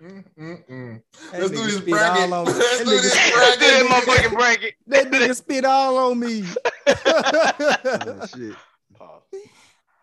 Mm-mm-mm. 0.01 1.01
That 1.31 1.41
Let's 1.41 1.51
do 1.51 1.57
nigga 1.57 1.65
this 1.65 1.75
spit 1.77 1.89
bracket. 1.89 2.23
all 2.23 2.33
on 2.33 2.45
me. 2.45 2.51
Let's 2.53 2.77
That 2.77 2.85
do 2.85 2.91
nigga- 2.91 3.01
this 3.01 3.13
That 3.13 3.57
bracket. 3.59 3.87
motherfucking 3.91 4.33
bracket. 4.37 4.73
That 4.87 5.11
nigga 5.11 5.35
spit 5.35 5.65
all 5.65 5.97
on 5.97 6.19
me. 6.19 6.43
Oh, 6.87 8.27
shit. 8.27 8.55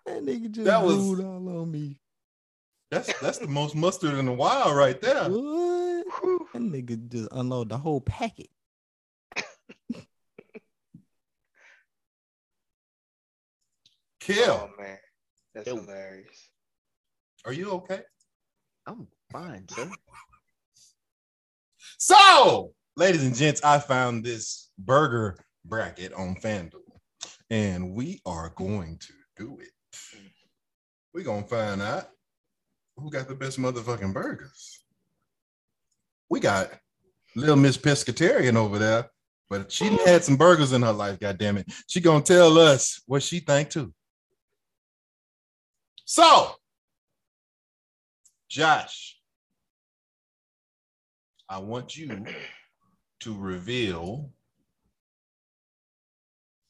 That 0.07 0.25
nigga 0.25 0.51
just 0.51 0.65
That 0.67 0.83
was- 0.83 1.21
all 1.21 1.61
on 1.61 1.71
me. 1.71 1.99
That's 2.91 3.11
that's 3.21 3.39
the 3.39 3.47
most 3.49 3.75
mustard 3.75 4.15
in 4.15 4.27
the 4.27 4.33
wild 4.33 4.77
right 4.77 5.01
there. 5.01 5.25
What? 5.31 6.05
That 6.53 6.61
nigga 6.63 7.09
just 7.09 7.29
unload 7.33 7.69
the 7.71 7.79
whole 7.79 8.01
packet. 8.03 8.49
Kill. 14.21 14.71
Oh 14.71 14.81
man, 14.81 14.99
that's 15.55 15.67
Yo. 15.67 15.77
hilarious. 15.77 16.49
Are 17.45 17.53
you 17.53 17.71
okay? 17.73 18.03
I'm 18.87 19.09
fine, 19.33 19.67
sir. 19.69 19.91
So 21.99 22.73
ladies 22.97 23.25
and 23.25 23.35
gents, 23.35 23.63
I 23.63 23.79
found 23.79 24.25
this 24.25 24.71
burger 24.79 25.37
bracket 25.65 26.13
on 26.13 26.37
FanDuel, 26.37 26.81
and 27.51 27.95
we 27.95 28.21
are 28.27 28.53
going 28.57 28.99
to 28.99 29.13
do 29.37 29.59
it. 29.61 29.69
We're 31.15 31.25
gonna 31.25 31.47
find 31.47 31.83
out 31.83 32.09
who 32.97 33.11
got 33.11 33.29
the 33.29 33.35
best 33.35 33.59
motherfucking 33.59 34.13
burgers. 34.13 34.85
We 36.29 36.41
got 36.41 36.71
little 37.37 37.57
Miss 37.57 37.77
Pescatarian 37.77 38.57
over 38.57 38.79
there, 38.79 39.11
but 39.51 39.71
she 39.71 39.87
had 40.05 40.25
some 40.25 40.37
burgers 40.37 40.73
in 40.73 40.83
her 40.83 40.93
life, 40.93 41.21
God 41.21 41.39
damn 41.39 41.59
it. 41.59 41.71
She 41.87 42.01
gonna 42.01 42.23
tell 42.25 42.59
us 42.59 43.03
what 43.07 43.23
she 43.23 43.41
think 43.41 43.71
too. 43.71 43.93
So, 46.05 46.53
Josh, 48.49 49.19
I 51.53 51.59
want 51.59 51.95
you 51.99 52.25
to 53.21 53.37
reveal 53.39 54.31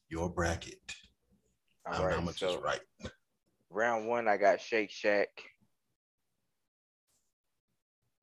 your 0.09 0.28
bracket. 0.28 0.97
All 1.87 1.93
don't 1.93 2.03
know 2.03 2.09
how 2.09 2.16
right, 2.16 2.24
much 2.24 2.41
so 2.41 2.61
right. 2.61 2.80
round 3.70 4.09
one, 4.09 4.26
I 4.26 4.37
got 4.37 4.61
Shake 4.61 4.91
Shack. 4.91 5.28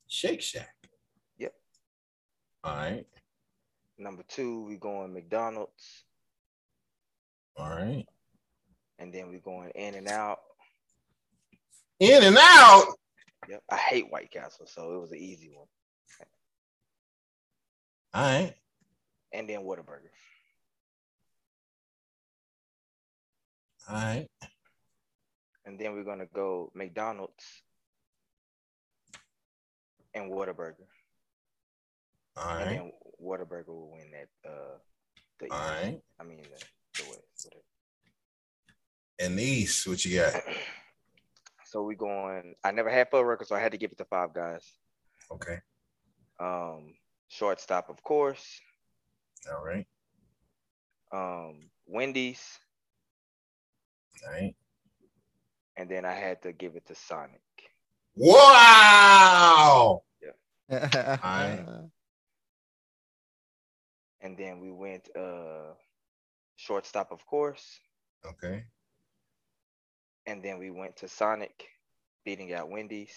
Shake 0.09 0.41
Shack. 0.41 0.75
Yep. 1.37 1.53
All 2.65 2.75
right. 2.75 3.05
Number 3.97 4.23
two, 4.27 4.65
we're 4.65 4.77
going 4.79 5.13
McDonald's, 5.13 6.03
All 7.55 7.69
right. 7.69 8.05
and 8.97 9.13
then 9.13 9.29
we're 9.29 9.39
going 9.39 9.71
In 9.75 9.95
and 9.95 10.09
Out. 10.09 10.39
In 12.01 12.21
and 12.21 12.37
out. 12.37 12.83
Yep. 13.47 13.63
I 13.71 13.77
hate 13.77 14.11
White 14.11 14.31
Castle, 14.31 14.67
so 14.67 14.93
it 14.95 14.99
was 14.99 15.11
an 15.13 15.19
easy 15.19 15.51
one. 15.53 15.67
All 18.13 18.23
right. 18.23 18.53
And 19.33 19.47
then 19.49 19.59
Whataburger. 19.61 20.09
All 23.89 23.95
right. 23.95 24.27
And 25.65 25.79
then 25.79 25.93
we're 25.93 26.03
gonna 26.03 26.25
go 26.33 26.71
McDonald's 26.73 27.43
and 30.13 30.31
Whataburger. 30.31 30.87
All 32.37 32.45
right. 32.55 32.61
And 32.61 32.71
then 32.71 32.91
Whataburger 33.23 33.67
will 33.67 33.91
win 33.91 34.11
that 34.11 34.49
uh 34.49 34.77
the 35.39 35.45
East. 35.45 35.53
All 35.53 35.69
right. 35.69 36.01
I 36.19 36.23
mean 36.23 36.41
the, 36.41 37.01
the 37.03 37.09
West. 37.09 37.45
whatever. 37.45 37.63
And 39.19 39.37
the 39.37 39.43
East, 39.43 39.87
what 39.87 40.03
you 40.05 40.19
got? 40.19 40.33
So 41.65 41.83
we 41.83 41.93
going 41.93 42.55
I 42.63 42.71
never 42.71 42.89
had 42.89 43.11
Fuddruckers, 43.11 43.45
so 43.45 43.55
I 43.55 43.59
had 43.59 43.73
to 43.73 43.77
give 43.77 43.91
it 43.91 43.99
to 43.99 44.05
five 44.05 44.33
guys. 44.33 44.65
Okay. 45.31 45.59
Um 46.39 46.95
shortstop, 47.29 47.89
of 47.89 48.03
course. 48.03 48.59
All 49.49 49.63
right. 49.63 49.87
Um 51.11 51.69
Wendy's, 51.87 52.59
All 54.25 54.31
right. 54.31 54.55
and 55.77 55.89
then 55.89 56.05
I 56.05 56.13
had 56.13 56.41
to 56.43 56.51
give 56.51 56.75
it 56.75 56.85
to 56.87 56.95
Sonic. 56.95 57.41
Wow. 58.15 60.03
Yeah. 60.21 61.17
All 61.23 61.29
right. 61.39 61.65
And 64.21 64.37
then 64.37 64.59
we 64.59 64.69
went 64.69 65.07
uh 65.15 65.73
shortstop, 66.57 67.11
of 67.11 67.25
course. 67.25 67.79
Okay. 68.25 68.65
And 70.27 70.43
then 70.43 70.59
we 70.59 70.69
went 70.71 70.97
to 70.97 71.07
Sonic, 71.07 71.69
beating 72.25 72.53
out 72.53 72.69
Wendy's. 72.69 73.15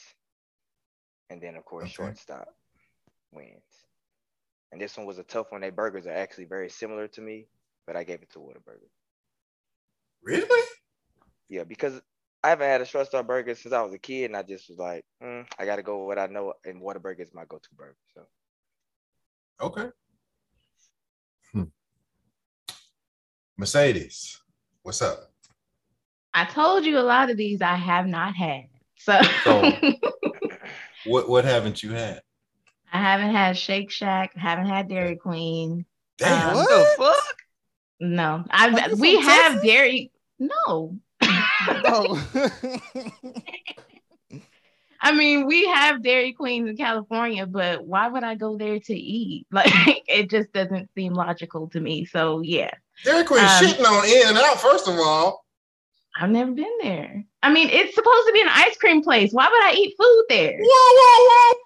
And 1.29 1.43
then 1.43 1.57
of 1.57 1.65
course 1.65 1.87
Okay. 1.87 1.95
shortstop 1.95 2.49
wins. 3.33 3.67
And 4.73 4.81
this 4.81 4.97
one 4.97 5.07
was 5.07 5.19
a 5.19 5.23
tough 5.25 5.47
one. 5.53 5.61
Their 5.61 5.71
burgers 5.71 6.07
are 6.07 6.13
actually 6.17 6.47
very 6.47 6.71
similar 6.71 7.07
to 7.09 7.21
me, 7.21 7.47
but 7.87 7.95
I 7.95 8.05
gave 8.05 8.23
it 8.23 8.31
to 8.33 8.39
Whataburger. 8.39 8.89
Really? 10.23 10.67
Yeah, 11.51 11.65
because 11.65 12.01
I 12.43 12.49
haven't 12.49 12.69
had 12.69 12.81
a 12.81 12.87
shortstop 12.87 13.27
burger 13.27 13.55
since 13.55 13.75
I 13.75 13.83
was 13.83 13.93
a 13.93 13.99
kid, 13.99 14.25
and 14.27 14.37
I 14.37 14.43
just 14.43 14.69
was 14.71 14.79
like, 14.79 15.05
mm, 15.23 15.45
I 15.59 15.67
gotta 15.67 15.83
go 15.83 15.99
with 15.99 16.07
what 16.07 16.19
I 16.19 16.27
know, 16.33 16.55
and 16.65 16.81
Whataburger 16.81 17.21
is 17.21 17.35
my 17.35 17.45
go-to 17.45 17.69
burger. 17.77 17.97
So 18.15 18.23
Okay. 19.61 19.89
Hmm. 21.53 21.65
Mercedes, 23.57 24.41
what's 24.83 25.03
up? 25.03 25.31
I 26.35 26.47
told 26.47 26.85
you 26.87 26.99
a 26.99 27.01
lot 27.01 27.31
of 27.31 27.37
these 27.37 27.61
I 27.61 27.75
have 27.77 28.07
not 28.07 28.35
had. 28.35 28.65
So 28.97 29.21
So- 29.45 29.71
What 31.05 31.29
what 31.29 31.45
haven't 31.45 31.83
you 31.83 31.91
had? 31.93 32.23
I 32.93 32.99
haven't 32.99 33.35
had 33.35 33.57
Shake 33.57 33.91
Shack, 33.91 34.37
haven't 34.37 34.67
had 34.67 34.89
Dairy 34.89 35.17
Queen. 35.17 35.87
Damn. 36.19 36.51
Um, 36.51 36.55
What 36.57 36.69
the 36.69 36.87
fuck? 37.05 37.37
No, 38.01 38.45
I 38.51 38.93
we 38.99 39.19
have 39.21 39.53
Texas? 39.55 39.63
Dairy. 39.63 40.11
No, 40.39 40.99
Oh. 41.23 42.21
I 45.05 45.13
mean 45.13 45.47
we 45.47 45.67
have 45.67 46.03
Dairy 46.03 46.33
Queens 46.33 46.69
in 46.69 46.77
California, 46.77 47.47
but 47.47 47.85
why 47.85 48.09
would 48.09 48.23
I 48.25 48.35
go 48.37 48.57
there 48.57 48.79
to 48.79 48.95
eat? 48.95 49.47
Like 49.53 49.73
it 50.07 50.31
just 50.31 50.53
doesn't 50.53 50.91
seem 50.95 51.15
logical 51.15 51.69
to 51.71 51.81
me. 51.81 52.05
So 52.05 52.41
yeah, 52.41 52.71
Dairy 53.05 53.25
Queen 53.25 53.41
Um, 53.41 53.47
shitting 53.49 53.85
on 53.85 54.05
In 54.05 54.29
and 54.29 54.39
Out, 54.39 54.61
first 54.61 54.87
of 54.89 54.95
all. 54.99 55.45
I've 56.21 56.31
never 56.31 56.51
been 56.53 56.79
there. 56.83 57.25
I 57.43 57.51
mean, 57.51 57.71
it's 57.71 57.95
supposed 57.95 58.27
to 58.27 58.33
be 58.35 58.43
an 58.43 58.49
ice 58.51 58.77
cream 58.77 59.03
place. 59.03 59.33
Why 59.33 59.49
would 59.49 59.63
I 59.63 59.73
eat 59.75 59.95
food 59.99 60.25
there? 60.29 60.59
Whoa, 60.61 60.67
whoa, 60.99 61.53
whoa. 61.55 61.59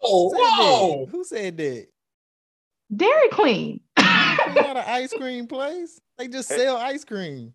Who 0.00 0.30
said 0.30 0.38
that? 0.38 0.58
Whoa. 0.58 1.06
Who 1.06 1.24
said 1.24 1.56
that? 1.58 1.86
Dairy 2.94 3.28
Queen. 3.32 3.80
It's 3.96 4.54
not 4.54 4.76
an 4.76 4.84
ice 4.86 5.12
cream 5.12 5.46
place. 5.46 6.00
They 6.18 6.28
just 6.28 6.48
sell 6.48 6.76
ice 6.76 7.04
cream. 7.04 7.54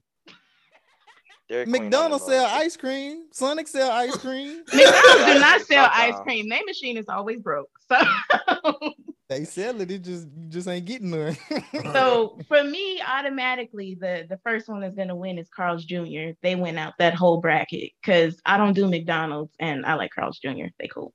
Dairy 1.49 1.65
McDonald's 1.65 2.26
sell 2.26 2.45
ice 2.45 2.76
cream. 2.76 3.28
Sonic 3.32 3.68
sell 3.68 3.91
ice 3.91 4.15
cream. 4.18 4.63
McDonald's 4.74 5.34
do 5.34 5.39
not 5.39 5.61
sell 5.61 5.89
ice 5.93 6.20
cream. 6.24 6.49
Their 6.49 6.61
machine 6.65 6.97
is 6.97 7.05
always 7.07 7.41
broke. 7.41 7.70
So 7.89 8.93
They 9.30 9.43
sell 9.43 9.82
it. 9.82 9.91
It 9.91 10.03
just 10.03 10.28
just 10.47 10.68
ain't 10.68 10.86
getting 10.86 11.09
none. 11.11 11.38
so 11.93 12.38
for 12.47 12.63
me, 12.63 13.01
automatically 13.01 13.97
the 13.99 14.26
the 14.30 14.39
first 14.43 14.70
one 14.70 14.80
that's 14.80 14.95
gonna 14.95 15.15
win 15.15 15.38
is 15.38 15.49
Carl's 15.49 15.84
Jr. 15.84 16.32
They 16.41 16.55
went 16.55 16.80
out 16.80 16.93
that 16.99 17.13
whole 17.13 17.41
bracket 17.41 17.91
because 18.01 18.39
I 18.45 18.57
don't 18.57 18.74
do 18.74 18.88
McDonald's 18.88 19.53
and 19.59 19.86
I 19.86 19.95
like 19.95 20.11
Carl's 20.11 20.39
Jr. 20.39 20.68
They 20.80 20.88
cool. 20.88 21.13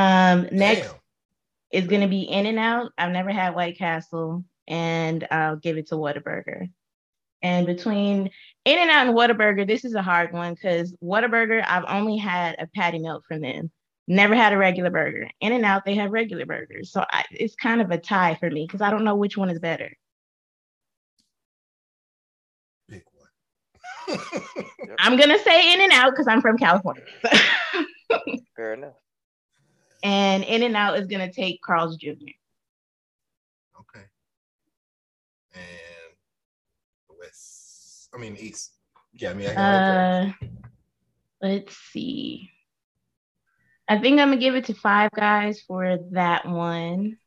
Um 0.00 0.48
next 0.52 0.88
Damn. 0.88 0.96
is 1.72 1.86
gonna 1.86 2.08
be 2.08 2.22
In 2.22 2.46
and 2.46 2.58
Out. 2.58 2.92
I've 2.96 3.12
never 3.12 3.30
had 3.30 3.54
White 3.54 3.78
Castle, 3.78 4.44
and 4.66 5.26
I'll 5.30 5.56
give 5.56 5.76
it 5.76 5.88
to 5.88 5.96
Whataburger. 5.96 6.70
And 7.42 7.66
between 7.66 8.30
In 8.64 8.78
and 8.78 8.90
Out 8.90 9.06
and 9.06 9.16
Whataburger, 9.16 9.66
this 9.66 9.84
is 9.84 9.94
a 9.94 10.02
hard 10.02 10.32
one 10.32 10.54
because 10.54 10.94
Whataburger, 11.02 11.64
I've 11.66 11.84
only 11.88 12.16
had 12.16 12.56
a 12.58 12.66
patty 12.66 12.98
melt 12.98 13.24
from 13.26 13.40
them. 13.40 13.70
Never 14.06 14.34
had 14.34 14.52
a 14.52 14.58
regular 14.58 14.90
burger. 14.90 15.30
In 15.40 15.52
and 15.52 15.64
Out, 15.64 15.84
they 15.84 15.94
have 15.94 16.10
regular 16.10 16.44
burgers. 16.44 16.90
So 16.90 17.04
I, 17.10 17.24
it's 17.30 17.54
kind 17.54 17.80
of 17.80 17.90
a 17.90 17.98
tie 17.98 18.34
for 18.34 18.50
me 18.50 18.66
because 18.66 18.80
I 18.80 18.90
don't 18.90 19.04
know 19.04 19.14
which 19.14 19.36
one 19.36 19.50
is 19.50 19.58
better. 19.58 19.90
Big 22.88 23.04
one. 23.14 24.18
I'm 24.98 25.16
gonna 25.16 25.38
say 25.38 25.74
In 25.74 25.80
and 25.80 25.92
Out 25.92 26.10
because 26.10 26.26
I'm 26.26 26.40
from 26.40 26.58
California. 26.58 27.04
Fair 28.56 28.74
enough. 28.74 28.94
And 30.02 30.44
In 30.44 30.62
and 30.62 30.76
Out 30.76 30.98
is 30.98 31.06
gonna 31.06 31.32
take 31.32 31.62
Carl's 31.62 31.96
Jr. 31.96 32.08
okay. 33.80 34.04
And 35.54 36.14
West. 37.18 38.08
I 38.14 38.18
mean 38.18 38.36
East. 38.38 38.72
Yeah, 39.12 39.30
I 39.30 39.34
mean 39.34 39.48
I 39.48 39.54
can 39.54 39.62
Uh, 39.62 40.32
let's 41.42 41.76
see. 41.76 42.50
I 43.88 43.98
think 43.98 44.20
I'm 44.20 44.28
gonna 44.28 44.40
give 44.40 44.54
it 44.54 44.66
to 44.66 44.74
Five 44.74 45.10
Guys 45.12 45.60
for 45.60 45.98
that 46.12 46.46
one. 46.46 47.18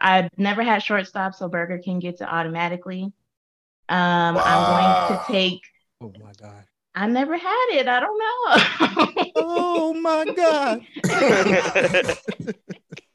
I've 0.00 0.30
never 0.36 0.62
had 0.62 0.82
shortstop, 0.82 1.34
so 1.34 1.48
Burger 1.48 1.78
King 1.78 2.00
gets 2.00 2.20
it 2.20 2.28
automatically. 2.28 3.12
Um, 3.88 4.36
I'm 4.36 5.08
going 5.08 5.18
to 5.18 5.24
take. 5.32 5.60
oh 6.00 6.12
my 6.22 6.32
god. 6.40 6.64
I 6.98 7.06
never 7.06 7.36
had 7.36 7.66
it. 7.70 7.86
I 7.86 8.00
don't 8.00 8.18
know. 8.18 9.32
Oh 9.36 9.94
my 9.94 10.24
god. 10.34 10.84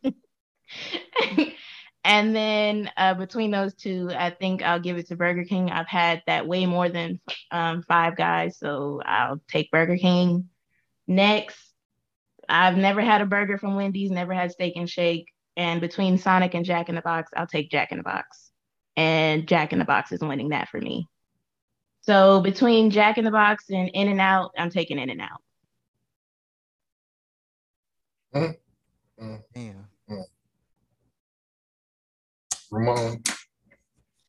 and 2.05 2.33
then 2.33 2.89
uh, 2.95 3.13
between 3.15 3.51
those 3.51 3.73
two, 3.73 4.09
I 4.15 4.29
think 4.29 4.63
I'll 4.63 4.79
give 4.79 4.97
it 4.97 5.09
to 5.09 5.17
Burger 5.17 5.43
King. 5.43 5.69
I've 5.69 5.89
had 5.89 6.23
that 6.27 6.47
way 6.47 6.65
more 6.65 6.87
than 6.87 7.19
um, 7.51 7.83
Five 7.83 8.15
Guys, 8.15 8.57
so 8.57 9.01
I'll 9.05 9.41
take 9.49 9.69
Burger 9.69 9.97
King. 9.97 10.47
Next, 11.05 11.59
I've 12.47 12.77
never 12.77 13.01
had 13.01 13.19
a 13.19 13.25
burger 13.25 13.57
from 13.57 13.75
Wendy's, 13.75 14.11
never 14.11 14.33
had 14.33 14.53
Steak 14.53 14.77
and 14.77 14.89
Shake. 14.89 15.27
And 15.57 15.81
between 15.81 16.17
Sonic 16.17 16.53
and 16.53 16.63
Jack 16.63 16.87
in 16.87 16.95
the 16.95 17.01
Box, 17.01 17.31
I'll 17.35 17.47
take 17.47 17.69
Jack 17.69 17.91
in 17.91 17.97
the 17.97 18.03
Box. 18.05 18.49
And 18.95 19.45
Jack 19.45 19.73
in 19.73 19.79
the 19.79 19.85
Box 19.85 20.13
is 20.13 20.21
winning 20.21 20.49
that 20.49 20.69
for 20.69 20.79
me. 20.79 21.09
So 22.05 22.41
between 22.41 22.89
Jack 22.89 23.17
in 23.17 23.23
the 23.23 23.31
Box 23.31 23.69
and 23.69 23.89
In 23.89 24.09
and 24.09 24.19
Out, 24.19 24.51
I'm 24.57 24.69
taking 24.69 24.99
In 24.99 25.09
and 25.09 25.21
Out. 25.21 25.41
Mm. 28.35 28.55
Mm. 29.21 29.41
Damn. 29.55 29.87
Mm. 30.09 30.23
Ramon. 32.71 33.23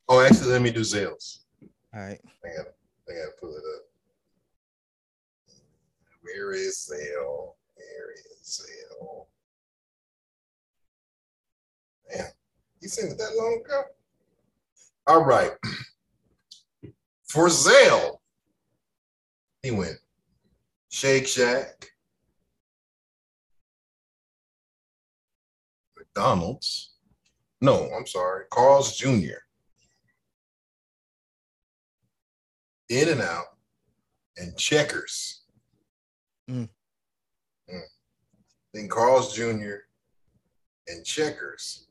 Oh, 0.07 0.21
actually, 0.21 0.51
let 0.51 0.61
me 0.61 0.71
do 0.71 0.81
Zales. 0.81 1.39
All 1.93 2.01
right. 2.01 2.19
I 2.45 2.47
gotta, 2.55 2.69
I 3.09 3.13
gotta 3.13 3.31
pull 3.39 3.49
it 3.49 3.63
up. 3.75 3.81
Where 6.21 6.53
is 6.53 6.85
Zale? 6.85 7.55
Where 7.75 8.11
is 8.13 8.61
Zale? 8.61 9.27
Man, 12.15 12.27
you 12.79 12.87
seen 12.87 13.11
it 13.11 13.17
that 13.17 13.35
long 13.35 13.61
ago? 13.65 13.81
All 15.07 15.25
right. 15.25 15.51
For 17.27 17.49
Zale, 17.49 18.21
he 19.63 19.71
went 19.71 19.97
Shake 20.89 21.27
Shack, 21.27 21.87
McDonald's. 25.97 26.93
No, 27.61 27.89
I'm 27.97 28.05
sorry, 28.05 28.45
Carl's 28.51 28.95
Jr. 28.95 29.39
In 32.89 33.09
and 33.09 33.21
Out, 33.21 33.45
and 34.37 34.55
Checkers. 34.57 35.45
Mm. 36.49 36.69
Mm. 37.73 37.81
Then 38.73 38.87
Carl's 38.87 39.33
Jr. 39.35 39.77
and 40.87 41.03
Checkers. 41.03 41.87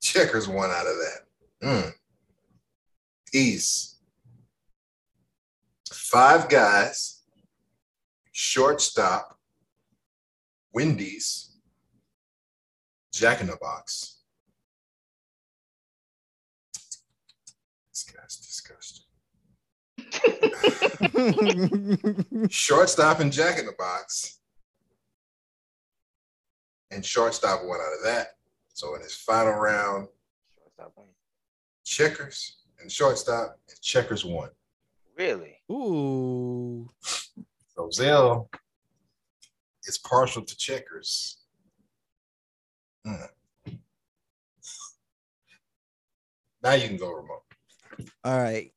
Checkers 0.00 0.46
one 0.46 0.70
out 0.70 0.86
of 0.86 0.94
that. 0.94 1.31
Mm. 1.62 1.92
East. 3.32 3.98
Five 5.92 6.48
guys, 6.48 7.22
shortstop, 8.32 9.38
Wendy's, 10.74 11.56
Jack 13.12 13.40
in 13.40 13.46
the 13.46 13.56
Box. 13.60 14.18
This 17.90 18.04
guy's 18.04 18.36
disgusting. 18.36 19.04
shortstop 22.50 23.20
and 23.20 23.32
Jack 23.32 23.58
in 23.58 23.66
the 23.66 23.74
Box. 23.78 24.40
And 26.90 27.04
shortstop 27.04 27.60
went 27.64 27.80
out 27.80 27.98
of 27.98 28.04
that. 28.04 28.36
So 28.74 28.94
in 28.94 29.02
his 29.02 29.14
final 29.14 29.52
round, 29.52 30.08
checkers 31.84 32.56
and 32.80 32.90
shortstop, 32.90 33.58
and 33.68 33.80
checkers 33.80 34.24
won. 34.24 34.48
Really? 35.16 35.56
Ooh. 35.70 36.88
So 37.74 37.90
Zell 37.90 38.50
is 39.84 39.98
partial 39.98 40.42
to 40.44 40.56
checkers. 40.56 41.38
Hmm. 43.04 43.24
Now 46.62 46.74
you 46.74 46.86
can 46.88 46.96
go 46.96 47.12
remote. 47.12 47.42
All 48.24 48.38
right. 48.38 48.72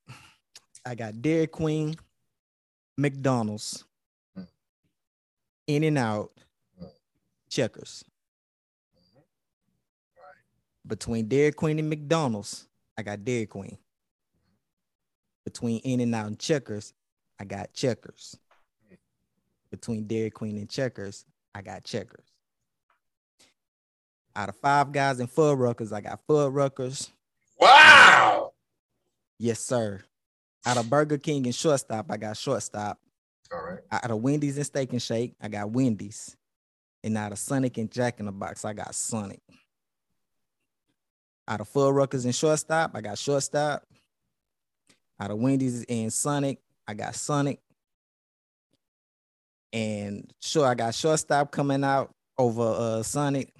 I 0.85 0.95
got 0.95 1.21
Dairy 1.21 1.47
Queen, 1.47 1.95
McDonald's, 2.97 3.83
Mm. 4.37 4.47
In 5.67 5.83
and 5.83 5.97
Out, 5.97 6.31
Mm. 6.81 6.91
Checkers. 7.49 8.03
Between 10.87 11.27
Dairy 11.27 11.51
Queen 11.51 11.79
and 11.79 11.89
McDonald's, 11.89 12.67
I 12.97 13.03
got 13.03 13.23
Dairy 13.23 13.45
Queen. 13.45 13.77
Between 15.43 15.79
In 15.81 15.99
and 15.99 16.15
Out 16.15 16.27
and 16.27 16.39
Checkers, 16.39 16.93
I 17.39 17.45
got 17.45 17.73
Checkers. 17.73 18.37
Between 19.69 20.07
Dairy 20.07 20.29
Queen 20.29 20.57
and 20.57 20.69
Checkers, 20.69 21.25
I 21.53 21.61
got 21.61 21.83
Checkers. 21.83 22.25
Out 24.35 24.49
of 24.49 24.55
five 24.57 24.91
guys 24.91 25.19
in 25.19 25.27
Fuddruckers, 25.27 25.93
I 25.93 26.01
got 26.01 26.25
Fuddruckers. 26.27 27.09
Wow. 27.59 28.53
Yes, 29.39 29.59
sir. 29.59 30.01
Out 30.65 30.77
of 30.77 30.89
Burger 30.89 31.17
King 31.17 31.45
and 31.45 31.55
Shortstop, 31.55 32.07
I 32.09 32.17
got 32.17 32.37
Shortstop. 32.37 32.99
All 33.53 33.61
right. 33.61 33.79
Out 33.91 34.11
of 34.11 34.17
Wendy's 34.17 34.57
and 34.57 34.65
Steak 34.65 34.91
and 34.91 35.01
Shake, 35.01 35.35
I 35.41 35.47
got 35.47 35.69
Wendy's. 35.69 36.35
And 37.03 37.17
out 37.17 37.31
of 37.31 37.37
Sonic 37.37 37.77
and 37.77 37.91
Jack 37.91 38.19
in 38.19 38.25
the 38.25 38.31
Box, 38.31 38.65
I 38.65 38.73
got 38.73 38.95
Sonic. 38.95 39.41
Out 41.47 41.61
of 41.61 41.69
Fuddruckers 41.69 42.25
and 42.25 42.33
Shortstop, 42.33 42.91
I 42.95 43.01
got 43.01 43.17
Shortstop. 43.17 43.83
Out 45.19 45.31
of 45.31 45.37
Wendy's 45.37 45.85
and 45.87 46.11
Sonic, 46.11 46.59
I 46.87 46.93
got 46.93 47.15
Sonic. 47.15 47.59
And 49.71 50.33
sure, 50.41 50.65
I 50.65 50.73
got 50.73 50.95
Shortstop 50.95 51.51
coming 51.51 51.83
out 51.83 52.13
over 52.37 52.63
uh 52.63 53.03
Sonic. 53.03 53.53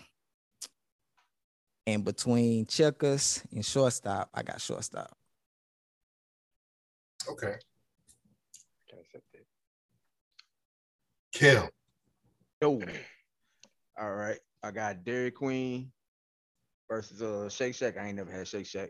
And 1.88 2.03
between 2.03 2.65
Checkers 2.65 3.43
and 3.51 3.63
Shortstop, 3.63 4.29
I 4.33 4.41
got 4.41 4.59
Shortstop. 4.59 5.15
Okay. 7.29 7.55
Kill. 11.31 11.69
Yo. 12.61 12.81
All 13.99 14.13
right. 14.13 14.39
I 14.63 14.71
got 14.71 15.03
Dairy 15.03 15.31
Queen 15.31 15.91
versus 16.88 17.21
uh 17.21 17.49
Shake 17.49 17.75
Shack. 17.75 17.97
I 17.97 18.07
ain't 18.07 18.17
never 18.17 18.31
had 18.31 18.47
Shake 18.47 18.65
Shack. 18.65 18.89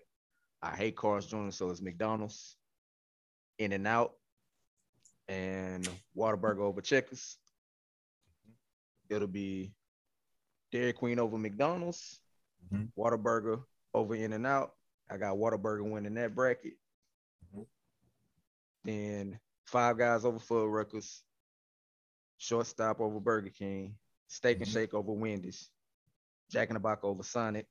I 0.61 0.75
hate 0.75 0.95
Carl's 0.95 1.27
Jr., 1.27 1.49
so 1.51 1.69
it's 1.69 1.81
McDonald's, 1.81 2.57
In 3.57 3.71
and 3.73 3.87
Out, 3.87 4.13
and 5.27 5.88
Whataburger 6.15 6.59
over 6.59 6.81
Checkers. 6.81 7.38
It'll 9.09 9.27
be 9.27 9.73
Dairy 10.72 10.93
Queen 10.93 11.19
over 11.19 11.38
McDonald's, 11.38 12.19
Mhm. 12.72 12.91
Whataburger 12.97 13.63
over 13.93 14.15
In 14.15 14.34
and 14.34 14.47
Out. 14.47 14.76
I 15.09 15.17
got 15.17 15.38
Whataburger 15.38 15.88
winning 15.88 16.15
that 16.15 16.34
bracket. 16.34 16.73
Mhm. 17.53 17.67
Then 18.84 19.39
Five 19.65 19.97
Guys 19.97 20.26
over 20.26 20.39
Fuddruckers, 20.39 21.22
Shortstop 22.38 22.99
over 22.99 23.19
Burger 23.19 23.49
King, 23.49 23.97
Steak 24.27 24.57
and 24.57 24.67
Mhm. 24.67 24.73
Shake 24.73 24.93
over 24.93 25.11
Wendy's, 25.11 25.69
Jack 26.49 26.69
in 26.69 26.73
the 26.73 26.80
Box 26.80 27.03
over 27.03 27.23
Sonic, 27.23 27.67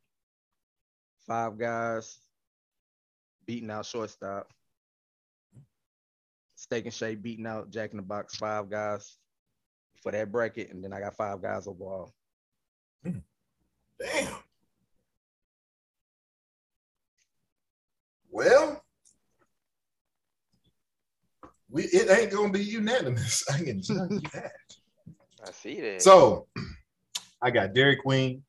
Five 1.26 1.58
Guys 1.58 2.18
beating 3.46 3.70
out 3.70 3.86
Shortstop, 3.86 4.48
Steak 6.56 6.84
and 6.84 6.94
Shake 6.94 7.22
beating 7.22 7.46
out 7.46 7.70
Jack 7.70 7.90
in 7.92 7.96
the 7.96 8.02
Box, 8.02 8.36
Five 8.36 8.70
Guys 8.70 9.16
for 10.02 10.12
that 10.12 10.30
bracket, 10.30 10.70
and 10.70 10.82
then 10.82 10.92
I 10.92 11.00
got 11.00 11.16
Five 11.16 11.42
Guys 11.42 11.66
overall. 11.66 12.12
Hmm. 13.02 13.18
Damn. 14.00 14.34
Well, 18.30 18.82
we 21.70 21.84
it 21.84 22.10
ain't 22.10 22.32
gonna 22.32 22.52
be 22.52 22.62
unanimous. 22.62 23.44
I 23.52 23.58
can 23.58 23.80
tell 23.80 24.08
you 24.10 24.20
that. 24.32 24.52
I 25.46 25.50
see 25.52 25.80
that. 25.80 26.02
So 26.02 26.48
I 27.40 27.50
got 27.50 27.74
Dairy 27.74 27.96
Queen, 27.96 28.42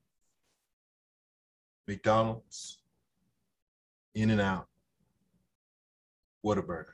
McDonald's, 1.88 2.80
In 4.14 4.30
and 4.32 4.42
Out, 4.42 4.68
Whataburger. 6.44 6.94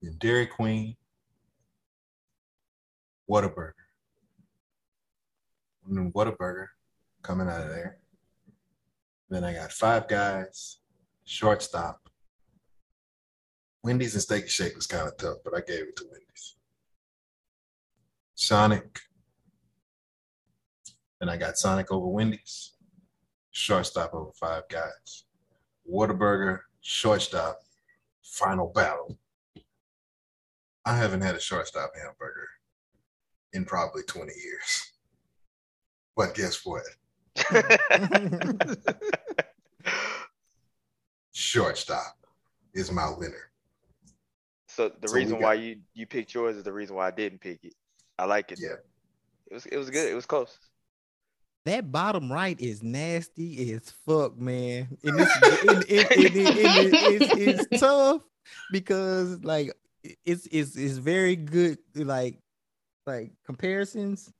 Then 0.00 0.16
Dairy 0.18 0.46
Queen, 0.46 0.96
Whataburger. 3.30 3.72
And 5.86 5.96
then 5.96 6.12
Whataburger 6.12 6.66
coming 7.22 7.48
out 7.48 7.62
of 7.62 7.68
there. 7.68 7.98
Then 9.30 9.44
I 9.44 9.54
got 9.54 9.72
Five 9.72 10.08
Guys, 10.08 10.78
Shortstop. 11.24 12.00
Wendy's 13.82 14.14
and 14.14 14.22
Steak 14.22 14.42
and 14.42 14.50
Shake 14.50 14.76
was 14.76 14.86
kind 14.86 15.08
of 15.08 15.16
tough, 15.16 15.38
but 15.44 15.54
I 15.54 15.60
gave 15.60 15.88
it 15.88 15.96
to 15.96 16.04
Wendy's. 16.10 16.56
Sonic. 18.34 19.00
Then 21.22 21.28
I 21.28 21.36
got 21.36 21.56
Sonic 21.56 21.92
over 21.92 22.08
Wendy's, 22.08 22.72
shortstop 23.52 24.12
over 24.12 24.32
Five 24.32 24.64
Guys, 24.68 25.22
Whataburger, 25.88 26.58
shortstop, 26.80 27.60
final 28.24 28.66
battle. 28.74 29.16
I 30.84 30.96
haven't 30.96 31.20
had 31.20 31.36
a 31.36 31.40
shortstop 31.40 31.92
hamburger 31.94 32.48
in 33.52 33.64
probably 33.64 34.02
20 34.02 34.32
years. 34.44 34.92
But 36.16 36.34
guess 36.34 36.62
what? 36.66 36.82
Shortstop 41.32 42.16
is 42.74 42.90
my 42.90 43.08
winner. 43.16 43.52
so 44.66 44.90
the 45.00 45.06
So 45.08 45.14
reason 45.14 45.34
got- 45.38 45.42
why 45.42 45.54
you 45.54 45.76
you 45.94 46.04
picked 46.06 46.34
yours 46.34 46.56
is 46.56 46.64
the 46.64 46.72
reason 46.72 46.96
why 46.96 47.06
I 47.06 47.10
didn't 47.12 47.40
pick 47.40 47.62
it. 47.62 47.74
I 48.18 48.24
like 48.24 48.50
it. 48.50 48.58
Yeah. 48.60 48.74
It 49.50 49.54
was 49.54 49.66
it 49.66 49.76
was 49.76 49.88
good. 49.88 50.10
It 50.10 50.14
was 50.14 50.26
close. 50.26 50.58
That 51.64 51.92
bottom 51.92 52.32
right 52.32 52.60
is 52.60 52.82
nasty 52.82 53.72
as 53.72 53.90
fuck, 53.90 54.36
man. 54.36 54.88
And 55.04 55.20
it's, 55.20 55.36
and- 55.62 55.84
and- 55.90 56.10
and- 56.12 56.36
and- 56.36 56.58
and 56.58 56.94
it's, 57.22 57.68
it's 57.70 57.80
tough 57.80 58.22
because 58.72 59.42
like 59.44 59.72
it's 60.24 60.46
it's 60.50 60.74
it's 60.76 60.96
very 60.96 61.36
good 61.36 61.78
like 61.94 62.38
like 63.06 63.32
comparisons, 63.46 64.32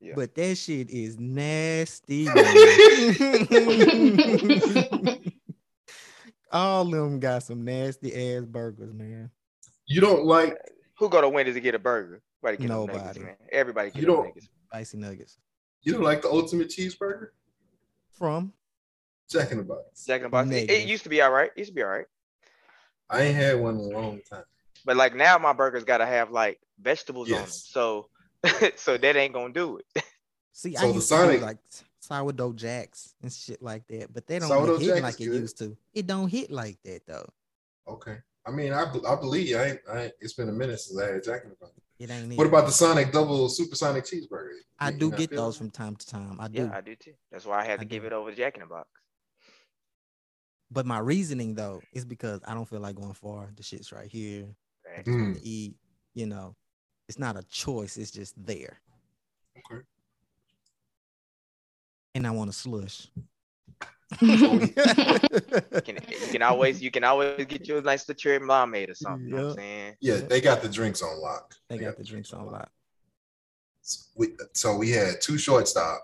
Yeah. 0.00 0.14
But 0.16 0.34
that 0.36 0.56
shit 0.56 0.88
is 0.90 1.18
nasty. 1.20 2.24
man. 2.34 2.44
All 6.52 6.84
them 6.84 7.20
got 7.20 7.42
some 7.44 7.64
nasty 7.64 8.36
ass 8.36 8.44
burgers, 8.44 8.92
man. 8.92 9.30
You 9.86 10.00
don't 10.00 10.24
like 10.24 10.56
Who 10.98 11.08
go 11.08 11.20
to 11.20 11.28
Wendy's 11.28 11.54
to 11.54 11.60
get 11.60 11.74
a 11.74 11.78
burger? 11.78 12.22
Everybody 12.42 12.56
get 12.62 12.68
them 12.68 12.86
nuggets, 12.86 12.96
Nobody. 13.04 13.20
man. 13.20 13.36
Everybody 13.52 13.90
get 13.90 14.00
You 14.00 14.06
don't- 14.06 14.26
nuggets. 14.26 14.48
Spicy 14.72 14.96
nuggets 14.98 15.36
you 15.82 15.92
don't 15.92 16.02
like 16.02 16.22
the 16.22 16.30
ultimate 16.30 16.68
cheeseburger? 16.68 17.28
from 18.10 18.52
Jack 19.30 19.50
in 19.50 19.58
the 19.58 19.64
Box. 19.64 20.04
Jack 20.04 20.18
in 20.18 20.22
the 20.24 20.28
Box. 20.28 20.50
It, 20.50 20.70
it 20.70 20.86
used 20.86 21.04
to 21.04 21.08
be 21.08 21.22
all 21.22 21.30
right. 21.30 21.50
It 21.56 21.60
used 21.60 21.70
to 21.70 21.74
be 21.74 21.82
all 21.82 21.88
right. 21.88 22.04
I 23.08 23.22
ain't 23.22 23.34
had 23.34 23.58
one 23.58 23.76
in 23.76 23.80
a 23.80 23.98
long 23.98 24.20
time. 24.28 24.44
But 24.84 24.96
like 24.96 25.14
now 25.14 25.38
my 25.38 25.52
burgers 25.52 25.84
gotta 25.84 26.06
have 26.06 26.30
like 26.30 26.60
vegetables 26.80 27.30
on 27.32 27.38
them. 27.38 27.48
So 27.48 28.08
so 28.76 28.98
that 28.98 29.16
ain't 29.16 29.32
gonna 29.32 29.52
do 29.54 29.78
it. 29.78 30.04
See, 30.52 30.74
So 30.74 30.84
I 30.84 30.88
the 30.88 30.94
used 30.94 31.08
to 31.08 31.32
do 31.38 31.38
like 31.38 31.58
sourdough 32.00 32.52
jacks 32.54 33.14
and 33.22 33.32
shit 33.32 33.62
like 33.62 33.86
that, 33.88 34.12
but 34.12 34.26
they 34.26 34.38
don't 34.38 34.80
hit 34.80 34.94
be 34.96 35.00
like 35.00 35.20
it 35.20 35.26
good. 35.26 35.40
used 35.40 35.58
to. 35.58 35.76
It 35.94 36.06
don't 36.06 36.28
hit 36.28 36.50
like 36.50 36.78
that 36.84 37.06
though. 37.06 37.28
Okay. 37.88 38.18
I 38.46 38.50
mean, 38.50 38.72
I, 38.72 38.84
I 39.06 39.16
believe 39.16 39.48
you. 39.48 39.58
I 39.58 39.64
ain't, 39.66 39.80
I 39.90 40.02
ain't, 40.04 40.14
it's 40.20 40.32
been 40.32 40.48
a 40.48 40.52
minute 40.52 40.80
since 40.80 40.98
I 41.00 41.12
had 41.12 41.24
Jack 41.24 41.44
in 41.44 41.50
the 41.50 41.56
Box. 41.56 41.72
It 42.00 42.10
ain't. 42.10 42.34
What 42.38 42.46
about 42.46 42.64
the 42.64 42.72
Sonic 42.72 43.12
double 43.12 43.48
supersonic 43.50 44.04
cheeseburger? 44.04 44.54
I 44.78 44.90
do 44.90 45.10
get 45.10 45.30
those 45.30 45.58
from 45.58 45.70
time 45.70 45.94
to 45.96 46.06
time. 46.06 46.38
I 46.40 46.48
do. 46.48 46.62
Yeah, 46.62 46.70
I 46.74 46.80
do 46.80 46.96
too. 46.96 47.12
That's 47.30 47.44
why 47.44 47.60
I 47.60 47.64
had 47.64 47.78
I 47.78 47.82
to 47.82 47.84
give 47.84 48.02
do. 48.02 48.06
it 48.06 48.12
over 48.14 48.30
to 48.30 48.36
Jack 48.36 48.54
in 48.54 48.60
the 48.60 48.66
Box. 48.66 48.88
But 50.70 50.86
my 50.86 50.98
reasoning 50.98 51.54
though 51.54 51.82
is 51.92 52.06
because 52.06 52.40
I 52.46 52.54
don't 52.54 52.66
feel 52.66 52.80
like 52.80 52.96
going 52.96 53.12
far. 53.12 53.50
The 53.54 53.62
shit's 53.62 53.92
right 53.92 54.10
here. 54.10 54.46
Right? 54.96 55.04
Mm, 55.04 55.34
To 55.34 55.46
eat, 55.46 55.74
you 56.14 56.24
know, 56.24 56.56
it's 57.06 57.18
not 57.18 57.36
a 57.36 57.42
choice. 57.50 57.98
It's 57.98 58.10
just 58.10 58.34
there. 58.46 58.80
okay. 59.70 59.82
And 62.14 62.26
I 62.26 62.30
want 62.30 62.48
a 62.48 62.52
slush. 62.54 63.08
You 64.22 64.28
can, 65.84 65.98
you 66.20 66.26
can 66.32 66.42
always 66.42 66.82
you 66.82 66.90
can 66.90 67.04
always 67.04 67.44
get 67.46 67.68
you 67.68 67.78
a 67.78 67.82
nice 67.82 68.08
little 68.08 68.18
cherry 68.18 68.40
limeade 68.40 68.90
or 68.90 68.94
something. 68.94 69.28
You 69.28 69.34
know 69.36 69.42
what 69.42 69.42
I'm 69.44 69.48
Yeah. 69.50 69.54
saying? 69.54 69.96
Yeah, 70.00 70.16
they 70.28 70.40
got 70.40 70.62
the 70.62 70.68
drinks 70.68 71.02
on 71.02 71.20
lock. 71.20 71.54
they 71.68 71.78
got 71.78 71.96
the 71.96 72.04
drinks 72.04 72.32
on 72.32 72.46
lock. 72.46 72.70
We, 74.16 74.36
so 74.52 74.76
we 74.76 74.90
had 74.90 75.20
two 75.20 75.38
shortstop, 75.38 76.02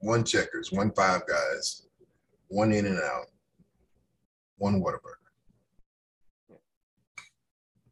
one 0.00 0.24
checkers, 0.24 0.70
one 0.72 0.90
five 0.92 1.22
guys, 1.26 1.86
one 2.48 2.72
in 2.72 2.86
and 2.86 2.98
out, 3.00 3.26
one 4.58 4.80
Whataburger. 4.82 5.14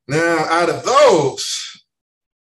Now, 0.08 0.36
out 0.48 0.68
of 0.70 0.84
those, 0.84 1.82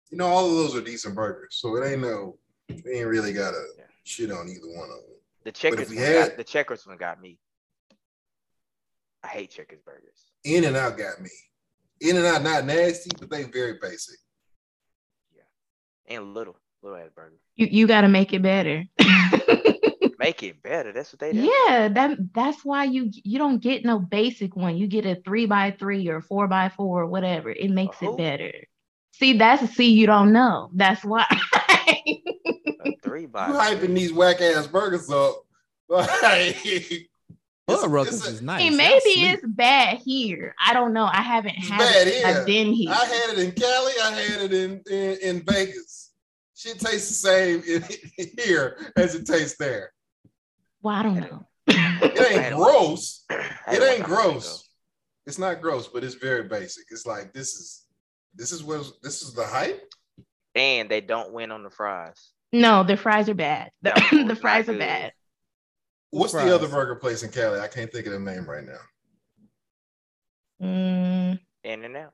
you 0.09 0.17
know, 0.17 0.27
all 0.27 0.49
of 0.49 0.55
those 0.55 0.75
are 0.75 0.81
decent 0.81 1.15
burgers. 1.15 1.55
So 1.61 1.75
it 1.77 1.87
ain't 1.89 2.01
no, 2.01 2.37
we 2.69 2.91
ain't 2.91 3.07
really 3.07 3.31
got 3.31 3.51
to 3.51 3.61
Yeah. 3.77 3.85
shit 4.03 4.31
on 4.31 4.49
either 4.49 4.67
one 4.67 4.89
of 4.89 4.97
them. 4.97 5.12
The 5.45 5.51
checkers 5.51 5.89
one 5.89 5.97
had- 5.97 6.29
got, 6.29 6.37
the 6.37 6.43
checkers 6.43 6.85
one 6.85 6.97
got 6.97 7.21
me. 7.21 7.39
I 9.23 9.27
hate 9.27 9.51
checkers 9.51 9.79
burgers. 9.85 10.31
In 10.43 10.65
and 10.65 10.75
out 10.75 10.97
got 10.97 11.21
me. 11.21 11.29
In 12.01 12.17
and 12.17 12.25
out, 12.25 12.43
not 12.43 12.65
nasty, 12.65 13.11
but 13.17 13.29
they 13.29 13.43
very 13.43 13.77
basic. 13.81 14.19
Yeah. 15.33 16.15
And 16.15 16.33
little, 16.33 16.57
little 16.81 16.97
ass 16.97 17.09
burger. 17.15 17.37
You 17.55 17.67
you 17.71 17.87
gotta 17.87 18.09
make 18.09 18.33
it 18.33 18.41
better. 18.41 18.83
Make 20.23 20.41
it 20.41 20.63
better. 20.63 20.93
That's 20.93 21.11
what 21.11 21.19
they 21.19 21.33
do. 21.33 21.39
yeah, 21.39 21.89
that 21.89 22.17
that's 22.33 22.63
why 22.63 22.85
you 22.85 23.11
you 23.11 23.37
don't 23.37 23.61
get 23.61 23.83
no 23.83 23.99
basic 23.99 24.55
one. 24.55 24.77
You 24.77 24.87
get 24.87 25.05
a 25.05 25.15
three 25.15 25.47
by 25.47 25.75
three 25.77 26.07
or 26.07 26.21
four 26.21 26.47
by 26.47 26.69
four 26.69 27.01
or 27.01 27.07
whatever. 27.07 27.49
It 27.49 27.69
makes 27.69 27.97
who? 27.97 28.05
it 28.05 28.09
oh. 28.13 28.15
better. 28.15 28.53
See, 29.11 29.37
that's 29.37 29.61
a 29.61 29.67
C 29.67 29.91
you 29.91 30.07
don't 30.07 30.31
know. 30.31 30.69
That's 30.73 31.03
why. 31.03 31.25
A 33.13 33.19
three 33.19 33.21
You 33.21 33.27
hyping 33.29 33.95
these 33.95 34.11
whack 34.13 34.41
ass 34.41 34.67
burgers 34.67 35.09
up. 35.09 35.37
Like, 35.89 36.55
Fuddruckers 37.69 38.07
it's 38.07 38.27
a- 38.27 38.31
is 38.31 38.41
nice. 38.41 38.61
Hey, 38.61 38.69
maybe 38.71 38.99
sleep. 39.01 39.33
it's 39.33 39.45
bad 39.47 39.99
here. 40.03 40.55
I 40.65 40.73
don't 40.73 40.91
know. 40.93 41.05
I 41.05 41.21
haven't 41.21 41.55
It's 41.57 41.69
had 41.69 41.77
bad 41.79 42.07
it. 42.07 42.13
here. 42.15 42.25
I've 42.27 42.45
been 42.45 42.73
here. 42.73 42.89
I 42.91 43.05
had 43.05 43.37
it 43.37 43.39
in 43.39 43.51
Cali. 43.51 43.93
I 44.03 44.11
had 44.11 44.41
it 44.41 44.53
in, 44.53 44.81
in, 44.89 45.17
in 45.21 45.43
Vegas. 45.45 46.11
Shit 46.55 46.79
tastes 46.79 47.09
the 47.09 47.13
same 47.13 47.63
in, 47.67 47.83
here 48.43 48.91
as 48.97 49.13
it 49.15 49.25
tastes 49.25 49.57
there. 49.57 49.91
well, 50.81 50.95
I 50.95 51.03
don't 51.03 51.19
know. 51.19 51.45
It 51.67 52.31
ain't 52.31 52.55
gross. 52.55 53.25
It 53.29 53.81
ain't 53.83 54.03
gross. 54.03 54.67
It's 55.25 55.37
not 55.39 55.61
gross, 55.61 55.87
but 55.87 56.03
it's 56.03 56.15
very 56.15 56.43
basic. 56.47 56.85
It's 56.89 57.05
like 57.05 57.33
this 57.33 57.53
is 57.53 57.85
this 58.35 58.51
is 58.51 58.63
what 58.63 58.85
this 59.03 59.21
is 59.21 59.33
the 59.33 59.45
hype. 59.45 59.83
And 60.55 60.89
they 60.89 61.01
don't 61.01 61.31
win 61.33 61.51
on 61.51 61.63
the 61.63 61.69
fries. 61.69 62.32
No, 62.53 62.83
the 62.83 62.95
fries 62.95 63.27
are 63.29 63.33
bad. 63.33 63.71
The, 63.81 63.89
That 63.89 64.25
the 64.27 64.35
fries 64.35 64.69
are 64.69 64.77
bad. 64.77 65.11
What's 66.11 66.31
Fries. 66.33 66.45
the 66.45 66.53
other 66.55 66.67
burger 66.67 66.95
place 66.95 67.23
in 67.23 67.31
Cali? 67.31 67.59
I 67.59 67.67
can't 67.67 67.91
think 67.91 68.05
of 68.05 68.13
the 68.13 68.19
name 68.19 68.45
right 68.47 68.63
now. 68.63 68.77
Mm, 70.61 71.39
In 71.63 71.83
and 71.83 71.97
out. 71.97 72.13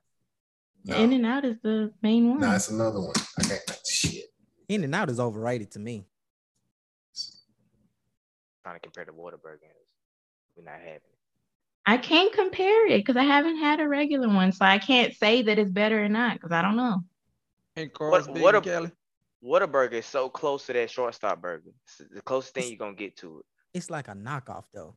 No, 0.85 0.95
In 0.95 1.11
and 1.11 1.25
out 1.25 1.43
is 1.43 1.57
the 1.61 1.91
main 2.01 2.29
one. 2.29 2.39
no, 2.39 2.51
it's 2.55 2.69
another 2.69 3.01
one. 3.01 3.13
I 3.37 3.43
can't. 3.43 3.79
Shit. 3.85 4.23
In 4.69 4.85
and 4.85 4.95
out 4.95 5.09
is 5.09 5.19
overrated 5.19 5.71
to 5.71 5.79
me. 5.79 6.05
Trying 8.63 8.75
to 8.77 8.79
compare 8.79 9.03
to 9.05 9.11
Whataburger. 9.11 9.67
We're 10.55 10.63
not 10.63 10.79
having 10.79 10.95
it. 10.95 11.03
I 11.85 11.97
can't 11.97 12.31
compare 12.33 12.87
it 12.87 12.99
because 12.99 13.17
I 13.17 13.23
haven't 13.23 13.57
had 13.57 13.79
a 13.81 13.87
regular 13.87 14.27
one, 14.29 14.51
so 14.53 14.63
I 14.63 14.77
can't 14.77 15.13
say 15.15 15.41
that 15.41 15.59
it's 15.59 15.71
better 15.71 16.01
or 16.03 16.09
not 16.09 16.33
because 16.35 16.51
I 16.53 16.61
don't 16.61 16.77
know. 16.77 17.03
And 17.75 17.91
Carl's 17.93 18.27
What- 18.27 18.33
big 18.35 18.43
what 18.43 18.55
in 18.55 18.61
a- 18.61 18.63
Cali. 18.63 18.91
Whataburger 19.43 19.93
is 19.93 20.05
so 20.05 20.29
close 20.29 20.65
to 20.65 20.73
that 20.73 20.89
shortstop 20.91 21.41
burger. 21.41 21.71
It's 21.85 22.09
the 22.13 22.21
closest 22.21 22.53
thing 22.53 22.67
you're 22.69 22.77
gonna 22.77 22.93
get 22.93 23.15
to 23.17 23.39
it. 23.39 23.45
It's 23.73 23.89
like 23.89 24.07
a 24.07 24.13
knockoff 24.13 24.65
though. 24.73 24.95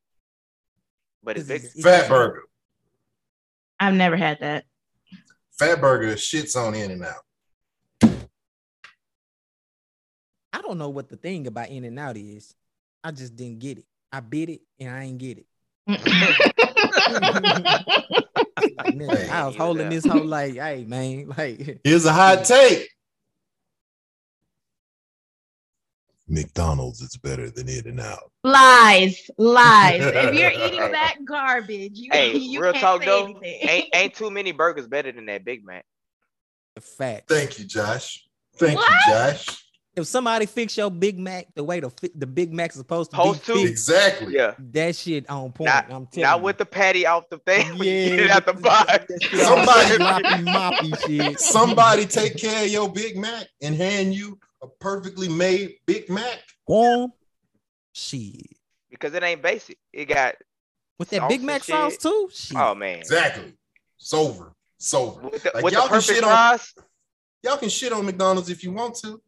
But 1.22 1.36
it's 1.36 1.46
This 1.46 1.62
bigger. 1.62 1.68
is- 1.68 1.74
it's 1.76 1.84
Fat 1.84 1.98
just- 1.98 2.08
Burger. 2.10 2.42
I've 3.78 3.94
never 3.94 4.16
had 4.16 4.38
that. 4.40 4.64
Fat 5.58 5.80
Burger 5.80 6.14
shits 6.14 6.56
on 6.56 6.74
In 6.74 6.90
and 6.90 7.04
Out. 7.04 8.24
I 10.52 10.60
don't 10.60 10.78
know 10.78 10.88
what 10.90 11.08
the 11.08 11.16
thing 11.16 11.46
about 11.46 11.68
In 11.70 11.84
and 11.84 11.98
Out 11.98 12.16
is. 12.16 12.54
I 13.04 13.10
just 13.12 13.36
didn't 13.36 13.60
get 13.60 13.78
it. 13.78 13.86
I 14.12 14.20
bit 14.20 14.50
it 14.50 14.60
and 14.78 14.90
I 14.90 15.04
ain't 15.04 15.18
get 15.18 15.38
it. 15.38 15.46
Like, 15.86 16.00
nigga, 18.94 19.28
I 19.30 19.46
was 19.46 19.56
holding 19.56 19.88
this 19.88 20.04
whole 20.04 20.24
like, 20.24 20.54
hey 20.54 20.84
man, 20.86 21.28
like 21.38 21.80
Here's 21.84 22.04
a 22.04 22.12
hot 22.12 22.44
take. 22.44 22.88
McDonald's 26.32 27.00
is 27.00 27.16
better 27.16 27.50
than 27.50 27.68
In 27.68 27.86
and 27.86 28.00
Out. 28.00 28.32
lies, 28.42 29.30
lies. 29.38 30.00
If 30.02 30.34
you're 30.34 30.50
eating 30.66 30.92
that 30.92 31.16
garbage, 31.24 31.92
you, 31.98 32.08
Hey, 32.12 32.36
you 32.36 32.60
real 32.60 32.72
can't 32.72 32.82
talk 32.82 33.02
say 33.02 33.06
though, 33.08 33.24
anything. 33.24 33.68
ain't 33.68 33.88
ain't 33.94 34.14
too 34.14 34.30
many 34.30 34.52
burgers 34.52 34.86
better 34.88 35.12
than 35.12 35.26
that 35.26 35.44
Big 35.44 35.64
Mac. 35.64 35.84
fact. 36.80 37.28
Thank 37.28 37.58
you, 37.58 37.66
Josh. 37.66 38.26
Thank 38.56 38.78
What? 38.78 38.90
you, 38.90 39.12
Josh. 39.12 39.46
If 39.94 40.06
somebody 40.06 40.46
fix 40.46 40.74
your 40.78 40.90
Big 40.90 41.18
Mac 41.18 41.48
the 41.54 41.62
way 41.62 41.80
the 41.80 41.90
fi- 41.90 42.10
the 42.14 42.26
Big 42.26 42.50
Mac's 42.50 42.76
supposed 42.76 43.10
to 43.10 43.16
Supposed 43.16 43.40
be, 43.46 43.52
to? 43.52 43.52
fixed, 43.58 43.70
Exactly. 43.90 44.34
Yeah. 44.34 44.54
that 44.72 44.96
shit 44.96 45.28
on 45.28 45.52
point. 45.52 45.66
Not, 45.68 45.84
I'm 45.84 46.06
telling 46.06 46.08
you. 46.14 46.22
not 46.22 46.38
you. 46.38 46.44
with 46.44 46.56
the 46.56 46.64
patty 46.64 47.04
off 47.04 47.24
the 47.30 47.36
thing. 47.40 47.76
when 47.76 47.86
you 47.86 47.92
yeah, 47.94 48.08
get 48.08 48.20
it 48.20 48.30
out 48.30 48.46
the 48.46 48.54
box. 48.54 49.04
Somebody- 49.34 50.02
on 50.02 50.44
sloppy 50.44 50.44
moppy 50.44 51.06
shit. 51.06 51.38
Somebody 51.40 52.06
take 52.06 52.38
care 52.38 52.64
of 52.64 52.70
your 52.70 52.90
Big 52.90 53.18
Mac 53.18 53.46
and 53.60 53.74
hand 53.74 54.14
you 54.14 54.38
a 54.62 54.68
perfectly 54.80 55.28
made 55.28 55.76
Big 55.86 56.08
Mac. 56.08 56.38
Warm 56.66 57.12
shit. 57.92 58.46
because 58.90 59.12
it 59.14 59.22
ain't 59.22 59.42
basic. 59.42 59.78
It 59.92 60.06
got 60.06 60.34
With 60.98 61.10
that 61.10 61.28
Big 61.28 61.42
Mac 61.42 61.62
shit. 61.64 61.74
sauce 61.74 61.96
too? 61.96 62.28
Shit. 62.32 62.56
oh 62.56 62.74
man. 62.74 62.98
Exactly. 62.98 63.54
It's 63.98 64.12
over. 64.14 64.52
It's 64.78 64.92
over. 64.94 65.22
With 65.22 65.42
the, 65.42 65.50
Like, 65.54 65.64
with 65.64 65.72
y'all 65.74 65.82
can 65.82 65.90
perfect 65.90 66.14
shit 66.18 66.24
on- 66.24 66.58
Y'all 67.44 67.56
can 67.56 67.68
shit 67.68 67.92
on 67.92 68.06
McDonald's 68.06 68.50
if 68.50 68.62
you 68.62 68.70
want 68.72 68.94
to. 68.96 69.20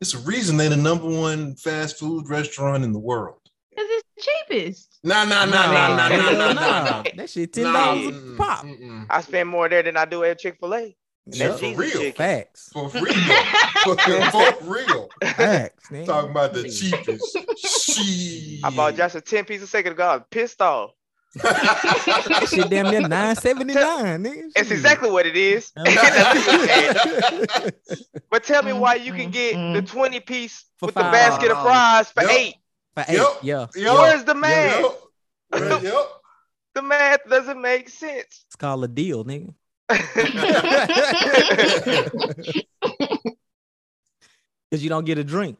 It's 0.00 0.14
a 0.14 0.18
reason 0.18 0.56
they're 0.56 0.68
the 0.68 0.76
number 0.76 1.08
one 1.08 1.54
fast 1.56 1.98
food 1.98 2.28
restaurant 2.28 2.84
in 2.84 2.92
the 2.92 2.98
world. 2.98 3.38
Because 3.70 3.86
it's 3.88 4.26
cheapest. 4.26 4.98
Nah, 5.04 5.24
nah, 5.24 5.44
nah, 5.46 5.66
nah, 5.72 5.88
nah, 5.88 5.96
nah, 5.96 6.08
hell 6.08 6.32
nah, 6.34 6.52
no. 6.52 6.52
nah. 6.52 7.02
That 7.16 7.30
shit 7.30 7.52
ten 7.52 7.64
Nah, 7.64 7.72
dollars 7.72 8.06
mm-mm, 8.14 8.34
a 8.34 8.36
pop. 8.36 8.64
mm-mm. 8.66 9.06
I 9.08 9.20
spend 9.22 9.48
more 9.48 9.68
there 9.70 9.82
than 9.82 9.96
I 9.96 10.04
do 10.04 10.22
at 10.24 10.38
Chick 10.38 10.58
Fil 10.60 10.74
A. 10.74 10.96
Yeah, 11.26 11.48
That's 11.48 11.60
for 11.60 11.74
real. 11.74 11.90
chicken. 11.90 12.12
Facts. 12.14 12.70
For 12.72 12.88
real. 12.88 13.14
for 13.84 14.56
real. 14.62 15.08
Facts. 15.22 15.90
man. 15.90 16.04
Talking 16.06 16.30
about 16.32 16.52
the 16.52 16.64
cheapest. 16.68 17.38
Shit. 17.58 18.64
I 18.64 18.70
bought 18.70 18.96
Josh 18.96 19.14
a 19.14 19.20
ten 19.20 19.44
piece 19.44 19.62
a 19.62 19.66
second 19.66 19.92
ago. 19.92 20.04
I 20.04 20.16
was 20.16 20.24
pissed 20.30 20.60
off. 20.60 20.90
Shit 22.50 22.68
damn 22.68 22.90
near 22.90 23.00
nine 23.08 23.36
seventy 23.36 23.72
nine, 23.72 24.24
nigga. 24.24 24.50
It's 24.56 24.70
exactly 24.70 25.10
what 25.10 25.24
it 25.24 25.36
is. 25.36 25.70
That's 25.76 26.46
what 26.46 26.60
it 26.68 27.74
is. 27.88 28.06
but 28.30 28.44
tell 28.44 28.62
me 28.62 28.72
why 28.72 28.96
you 28.96 29.12
can 29.12 29.30
mm-hmm. 29.32 29.72
get 29.74 29.80
the 29.80 29.82
twenty 29.90 30.20
piece 30.20 30.64
For 30.78 30.86
with 30.86 30.96
the 30.96 31.00
basket 31.02 31.50
of 31.50 31.62
fries 31.62 32.10
for 32.10 32.22
Yep. 32.22 32.30
eight. 32.32 32.54
For 32.94 33.04
eight, 33.08 33.16
Yup. 33.16 33.38
yeah. 33.42 33.66
Yup. 33.76 33.98
Where's 33.98 34.24
the 34.24 34.34
math? 34.34 34.82
Yep. 35.54 35.82
Yep. 35.82 36.08
The 36.74 36.82
math 36.82 37.20
doesn't 37.28 37.60
make 37.60 37.88
sense. 37.88 38.44
It's 38.46 38.56
called 38.56 38.84
a 38.84 38.88
deal, 38.88 39.24
nigga. 39.24 39.54
Cause 44.70 44.82
you 44.82 44.88
don't 44.88 45.04
get 45.04 45.18
a 45.18 45.24
drink. 45.24 45.58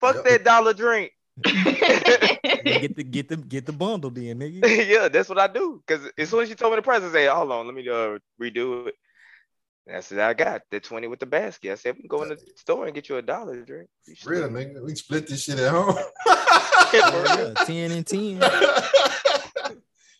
Fuck 0.00 0.24
that 0.24 0.44
dollar 0.44 0.74
drink. 0.74 1.12
get 1.44 2.96
the 2.96 3.04
get 3.04 3.28
the 3.28 3.36
get 3.36 3.64
the 3.66 3.72
bundle 3.72 4.10
then, 4.10 4.40
nigga. 4.40 4.88
yeah, 4.88 5.08
that's 5.08 5.28
what 5.28 5.38
I 5.38 5.46
do. 5.46 5.82
Cause 5.86 6.00
as 6.18 6.28
soon 6.28 6.42
as 6.42 6.48
she 6.48 6.54
told 6.56 6.72
me 6.72 6.76
the 6.76 6.82
price, 6.82 7.02
I 7.02 7.12
say, 7.12 7.26
hold 7.26 7.52
on, 7.52 7.66
let 7.66 7.74
me 7.74 7.88
uh, 7.88 8.18
redo 8.40 8.88
it. 8.88 8.94
That's 9.86 10.10
what 10.10 10.20
I 10.20 10.34
got. 10.34 10.62
The 10.70 10.80
20 10.80 11.06
with 11.06 11.20
the 11.20 11.26
basket. 11.26 11.72
I 11.72 11.74
said, 11.76 11.94
we 11.94 12.00
can 12.02 12.08
go 12.08 12.22
in 12.22 12.28
the 12.28 12.38
store 12.56 12.84
and 12.86 12.94
get 12.94 13.08
you 13.08 13.16
a 13.16 13.22
dollar 13.22 13.62
drink. 13.62 13.88
You 14.06 14.14
should- 14.16 14.28
Real 14.28 14.48
nigga, 14.48 14.84
we 14.84 14.94
split 14.94 15.26
this 15.28 15.44
shit 15.44 15.58
at 15.58 15.70
home. 15.72 15.96
Yeah, 16.90 17.52
ten 17.66 17.90
and 17.90 18.06
ten. 18.06 18.42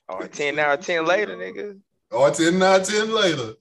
Or 0.06 0.26
10 0.28 0.54
now, 0.54 0.76
10 0.76 1.06
later, 1.06 1.34
nigga. 1.34 1.78
Or 2.10 2.30
10 2.30 2.58
9, 2.58 2.82
10 2.84 3.10
later. 3.14 3.52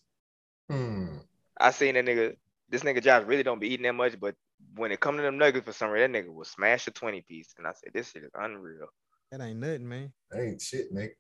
Hmm. 0.69 1.17
I 1.59 1.71
seen 1.71 1.95
that 1.95 2.05
nigga. 2.05 2.35
This 2.69 2.83
nigga 2.83 3.01
Josh 3.01 3.23
really 3.25 3.43
don't 3.43 3.59
be 3.59 3.69
eating 3.69 3.85
that 3.85 3.93
much, 3.93 4.19
but 4.19 4.35
when 4.75 4.91
it 4.91 4.99
come 4.99 5.15
to 5.17 5.23
them 5.23 5.37
nuggets 5.37 5.65
for 5.65 5.71
some 5.73 5.89
reason, 5.89 6.11
that 6.11 6.25
nigga 6.25 6.33
will 6.33 6.43
smash 6.45 6.87
a 6.87 6.91
20 6.91 7.21
piece. 7.21 7.53
And 7.57 7.65
I 7.65 7.71
said, 7.71 7.91
this 7.93 8.11
shit 8.11 8.23
is 8.23 8.31
unreal. 8.35 8.87
That 9.31 9.41
ain't 9.41 9.59
nothing, 9.59 9.87
man. 9.87 10.11
That 10.31 10.41
ain't 10.41 10.61
shit, 10.61 10.93
nigga. 10.93 11.11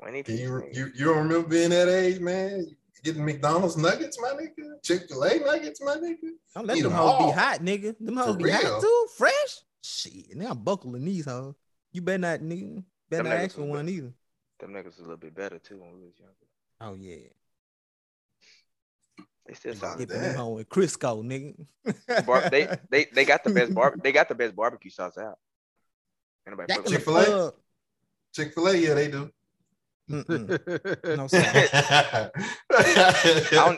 20 0.00 0.22
Can 0.24 0.34
piece. 0.34 0.40
you, 0.40 0.50
nigga. 0.50 0.76
you 0.76 0.90
you 0.96 1.04
don't 1.06 1.18
remember 1.28 1.48
being 1.48 1.70
that 1.70 1.88
age, 1.88 2.18
man? 2.20 2.66
Getting 3.04 3.24
McDonald's 3.24 3.76
nuggets, 3.76 4.20
my 4.20 4.30
nigga. 4.30 4.82
Chick-fil-A 4.82 5.38
nuggets, 5.38 5.80
my 5.84 5.94
nigga. 5.96 6.30
Don't 6.54 6.66
let 6.66 6.76
Eat 6.78 6.82
them 6.82 6.92
'em 6.92 6.98
hoes 6.98 7.24
be 7.26 7.30
hot, 7.40 7.60
nigga. 7.60 7.94
Them 8.00 8.16
hoes 8.16 8.34
For 8.36 8.42
be 8.42 8.50
hot 8.50 8.80
too, 8.82 9.06
fresh. 9.16 9.60
Shit, 9.82 10.34
now 10.36 10.50
I'm 10.50 10.58
buckling 10.58 11.04
these 11.04 11.26
hoes. 11.26 11.54
You 11.92 12.02
better 12.02 12.18
not, 12.18 12.40
nigga. 12.40 12.82
Better 13.08 13.22
Them 13.22 13.32
not 13.32 13.40
ask 13.44 13.54
for 13.54 13.62
one 13.62 13.86
good. 13.86 13.92
either. 13.94 14.12
Them 14.58 14.72
niggas 14.72 14.84
was 14.86 14.98
a 14.98 15.02
little 15.02 15.16
bit 15.16 15.34
better 15.34 15.58
too 15.58 15.78
when 15.78 15.92
we 15.94 16.04
was 16.04 16.18
younger. 16.18 16.34
Oh 16.80 16.94
yeah, 16.94 17.28
They 19.46 19.54
still 19.54 19.72
Like 19.72 19.80
sound 19.80 19.98
dipping 19.98 20.20
that. 20.20 20.28
them 20.28 20.36
hoes 20.36 20.56
with 20.56 20.68
Crisco, 20.68 21.22
nigga. 21.24 22.26
bar- 22.26 22.48
they, 22.50 22.68
they 22.90 23.06
they 23.14 23.24
got 23.24 23.44
the 23.44 23.50
best 23.50 23.74
bar 23.74 23.94
they 24.02 24.12
got 24.12 24.28
the 24.28 24.34
best 24.34 24.56
barbecue 24.56 24.90
sauce 24.90 25.18
out. 25.18 25.38
Ain't 26.46 26.56
nobody 26.56 26.68
Back 26.68 26.76
fuck 26.78 26.86
in 26.86 26.92
with 26.92 27.04
the 27.04 27.12
Chick-fil-A? 27.12 27.52
Chick-fil-A, 28.34 28.76
yeah, 28.76 28.94
they 28.94 29.08
do. 29.08 29.30
No, 30.08 30.22
I. 31.32 32.30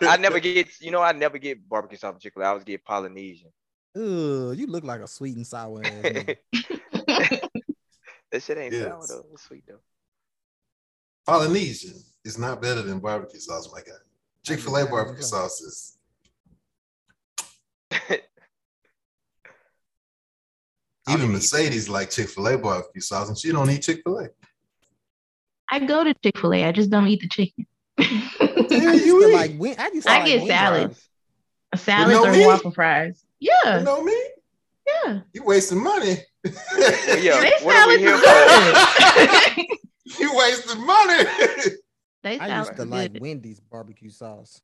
I, 0.07 0.17
never 0.19 0.41
get 0.41 0.69
you 0.81 0.91
know 0.91 1.01
I 1.01 1.13
never 1.13 1.39
get 1.39 1.67
barbecue 1.67 1.97
sauce 1.97 2.13
from 2.13 2.21
Chick-fil-A. 2.21 2.45
I 2.45 2.49
always 2.51 2.65
get 2.65 2.85
Polynesian. 2.85 3.51
Ugh, 3.97 4.55
you 4.57 4.67
look 4.67 4.85
like 4.85 5.01
a 5.01 5.09
sweet 5.09 5.37
and 5.37 5.47
sour 5.47 5.83
ass 5.83 6.05
nigga. 6.05 6.37
that 8.31 8.43
shit 8.43 8.59
ain't 8.59 8.75
sour 8.75 9.07
though. 9.09 9.25
It's 9.33 9.45
sweet 9.45 9.65
though. 9.67 9.81
Polynesian 11.29 11.93
is 12.25 12.39
not 12.39 12.63
better 12.63 12.81
than 12.81 13.01
barbecue 13.01 13.39
sauce, 13.39 13.69
my 13.71 13.81
guy. 13.81 13.93
Chick-fil-A 14.47 14.87
barbecue 14.87 15.23
sauce 15.23 15.61
is 15.61 15.99
even 21.11 21.31
Mercedes 21.31 21.91
like 21.91 22.09
Chick-fil-A 22.11 22.57
barbecue 22.57 23.03
sauce, 23.03 23.29
and 23.29 23.37
she 23.37 23.53
don't 23.53 23.69
eat 23.71 23.83
Chick-fil-A. 23.83 24.29
I 25.71 25.81
go 25.81 26.03
to 26.03 26.15
Chick 26.25 26.39
Fil 26.39 26.55
A. 26.55 26.65
I 26.65 26.73
just 26.73 26.89
don't 26.89 27.07
eat 27.09 27.21
the 27.21 27.29
chicken. 27.29 27.67
Yeah, 27.99 28.07
I 28.89 28.95
you 28.95 29.29
eat. 29.29 29.35
like 29.35 29.53
win. 29.59 29.75
I 29.79 29.91
used 29.93 30.09
I 30.09 30.21
like 30.21 30.27
get 30.29 30.47
salads. 30.47 31.09
fries. 31.75 31.83
Salads 31.83 32.11
no 32.13 32.25
or 32.25 32.33
meat? 32.33 32.47
waffle 32.47 32.71
fries. 32.71 33.23
Yeah, 33.39 33.81
You 33.81 33.85
know 33.85 34.03
me? 34.03 34.17
yeah. 35.05 35.21
You 35.35 35.45
wasting 35.45 35.85
money. 35.85 36.17
Well, 36.43 36.55
yeah, 37.23 37.39
They 37.41 37.53
what 37.61 37.77
are 37.77 37.87
we 37.89 38.03
salads 38.03 38.03
here 38.03 38.17
for? 39.59 39.63
good. 40.09 40.19
you 40.21 40.37
wasted 40.37 40.79
money. 40.79 41.25
they 42.23 42.39
I 42.39 42.49
salads 42.49 42.69
used 42.69 42.77
to 42.77 42.83
are 42.83 42.87
like 42.87 43.13
good. 43.13 43.23
Wendy's 43.23 43.61
barbecue 43.61 44.11
sauce, 44.11 44.61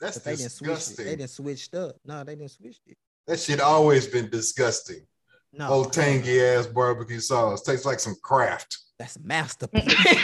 That's 0.00 0.18
but 0.18 0.24
they 0.24 0.36
didn't 0.36 0.52
switch 0.52 0.90
it. 0.90 0.96
They 0.96 1.16
didn't 1.16 1.30
switched 1.30 1.74
up. 1.74 1.96
No, 2.04 2.24
they 2.24 2.36
didn't 2.36 2.50
switch 2.50 2.78
it. 2.86 2.96
That 3.26 3.38
shit 3.38 3.60
always 3.60 4.06
been 4.06 4.28
disgusting. 4.28 5.06
No, 5.52 5.68
Old 5.68 5.92
tangy 5.92 6.40
ass 6.40 6.66
barbecue 6.66 7.18
sauce 7.18 7.62
tastes 7.62 7.84
like 7.84 7.98
some 7.98 8.14
craft. 8.22 8.78
That's 9.00 9.18
masterpiece. 9.18 9.84
That's 9.94 10.22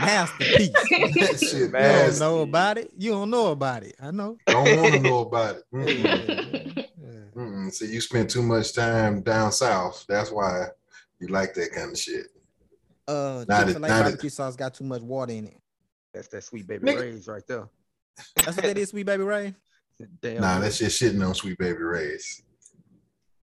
masterpiece. 0.00 0.70
That 0.70 1.38
shit 1.40 1.52
You 1.52 1.68
don't 1.70 2.18
know 2.18 2.40
about 2.42 2.78
it. 2.78 2.90
You 2.96 3.10
don't 3.10 3.30
know 3.30 3.48
about 3.48 3.82
it. 3.82 3.96
I 4.00 4.10
know. 4.10 4.38
Don't 4.46 4.80
want 4.80 4.94
to 4.94 5.00
know 5.00 5.18
about 5.20 5.56
it. 5.56 5.64
Mm-mm. 5.74 6.76
Yeah, 6.76 6.84
yeah. 7.02 7.08
Mm-mm. 7.36 7.72
See, 7.72 7.92
you 7.92 8.00
spent 8.00 8.30
too 8.30 8.42
much 8.42 8.72
time 8.72 9.20
down 9.22 9.52
south. 9.52 10.04
That's 10.08 10.30
why 10.30 10.68
you 11.22 11.28
like 11.28 11.54
that 11.54 11.72
kind 11.72 11.92
of 11.92 11.98
shit. 11.98 12.26
Uh, 13.08 13.44
Not 13.48 13.62
it- 13.62 13.66
Chick-fil-A 13.72 13.88
not 13.88 14.00
it. 14.00 14.02
barbecue 14.04 14.30
sauce 14.30 14.56
got 14.56 14.74
too 14.74 14.84
much 14.84 15.02
water 15.02 15.32
in 15.32 15.46
it. 15.46 15.60
That's 16.12 16.28
that 16.28 16.44
sweet 16.44 16.66
baby 16.66 16.86
Nigga. 16.88 17.00
Ray's 17.00 17.26
right 17.28 17.42
there. 17.48 17.68
That's 18.36 18.56
what 18.56 18.64
that 18.66 18.76
is, 18.76 18.90
sweet 18.90 19.06
baby 19.06 19.22
Ray. 19.24 19.54
Damn. 20.20 20.40
Nah, 20.40 20.58
that's 20.58 20.78
just 20.78 21.00
shitting 21.00 21.24
on 21.26 21.34
Sweet 21.34 21.56
Baby 21.58 21.78
Ray's. 21.82 22.42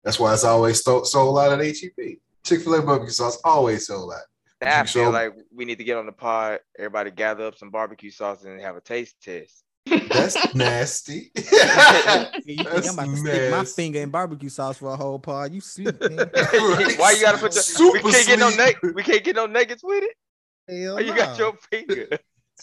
That's 0.04 0.18
why 0.20 0.34
it's 0.34 0.44
always 0.44 0.80
sto- 0.80 1.04
sold 1.04 1.38
out 1.38 1.52
at 1.58 1.64
HEB. 1.64 2.16
Chick 2.44 2.60
fil 2.62 2.74
A 2.74 2.82
barbecue 2.82 3.10
sauce 3.12 3.38
always 3.44 3.86
sold 3.86 4.12
out. 4.12 4.20
Now 4.60 4.80
I 4.80 4.84
feel 4.84 5.04
sure? 5.04 5.12
like 5.12 5.32
we 5.54 5.64
need 5.64 5.78
to 5.78 5.84
get 5.84 5.96
on 5.96 6.04
the 6.06 6.12
pod. 6.12 6.58
Everybody 6.78 7.10
gather 7.10 7.46
up 7.46 7.56
some 7.56 7.70
barbecue 7.70 8.10
sauce 8.10 8.44
and 8.44 8.60
have 8.60 8.76
a 8.76 8.80
taste 8.80 9.16
test. 9.22 9.64
That's 9.86 10.54
nasty. 10.54 11.30
You 12.44 12.56
think 12.56 12.68
That's 12.68 12.88
I'm 12.88 12.94
about 12.94 13.06
to 13.06 13.16
stick 13.16 13.50
my 13.50 13.58
nasty. 13.58 13.82
finger 13.82 14.00
in 14.00 14.10
barbecue 14.10 14.48
sauce 14.48 14.78
for 14.78 14.92
a 14.92 14.96
whole 14.96 15.18
pod? 15.18 15.52
You 15.52 15.60
sleep, 15.60 16.00
man. 16.00 16.30
Why 16.96 17.12
you 17.16 17.22
gotta 17.22 17.38
put 17.38 17.54
your 17.54 17.62
Super 17.62 18.00
we 18.04 18.12
can't 18.12 18.26
get 18.26 18.38
no 18.38 18.50
sweet. 18.50 18.76
nug- 18.82 18.94
we 18.94 19.02
can't 19.02 19.24
get 19.24 19.36
no 19.36 19.46
nuggets 19.46 19.82
with 19.84 20.02
it? 20.04 20.16
Hell 20.68 20.94
Why 20.94 21.00
you 21.00 21.14
got 21.14 21.38
no. 21.38 21.44
your 21.46 21.56
finger? 21.70 22.08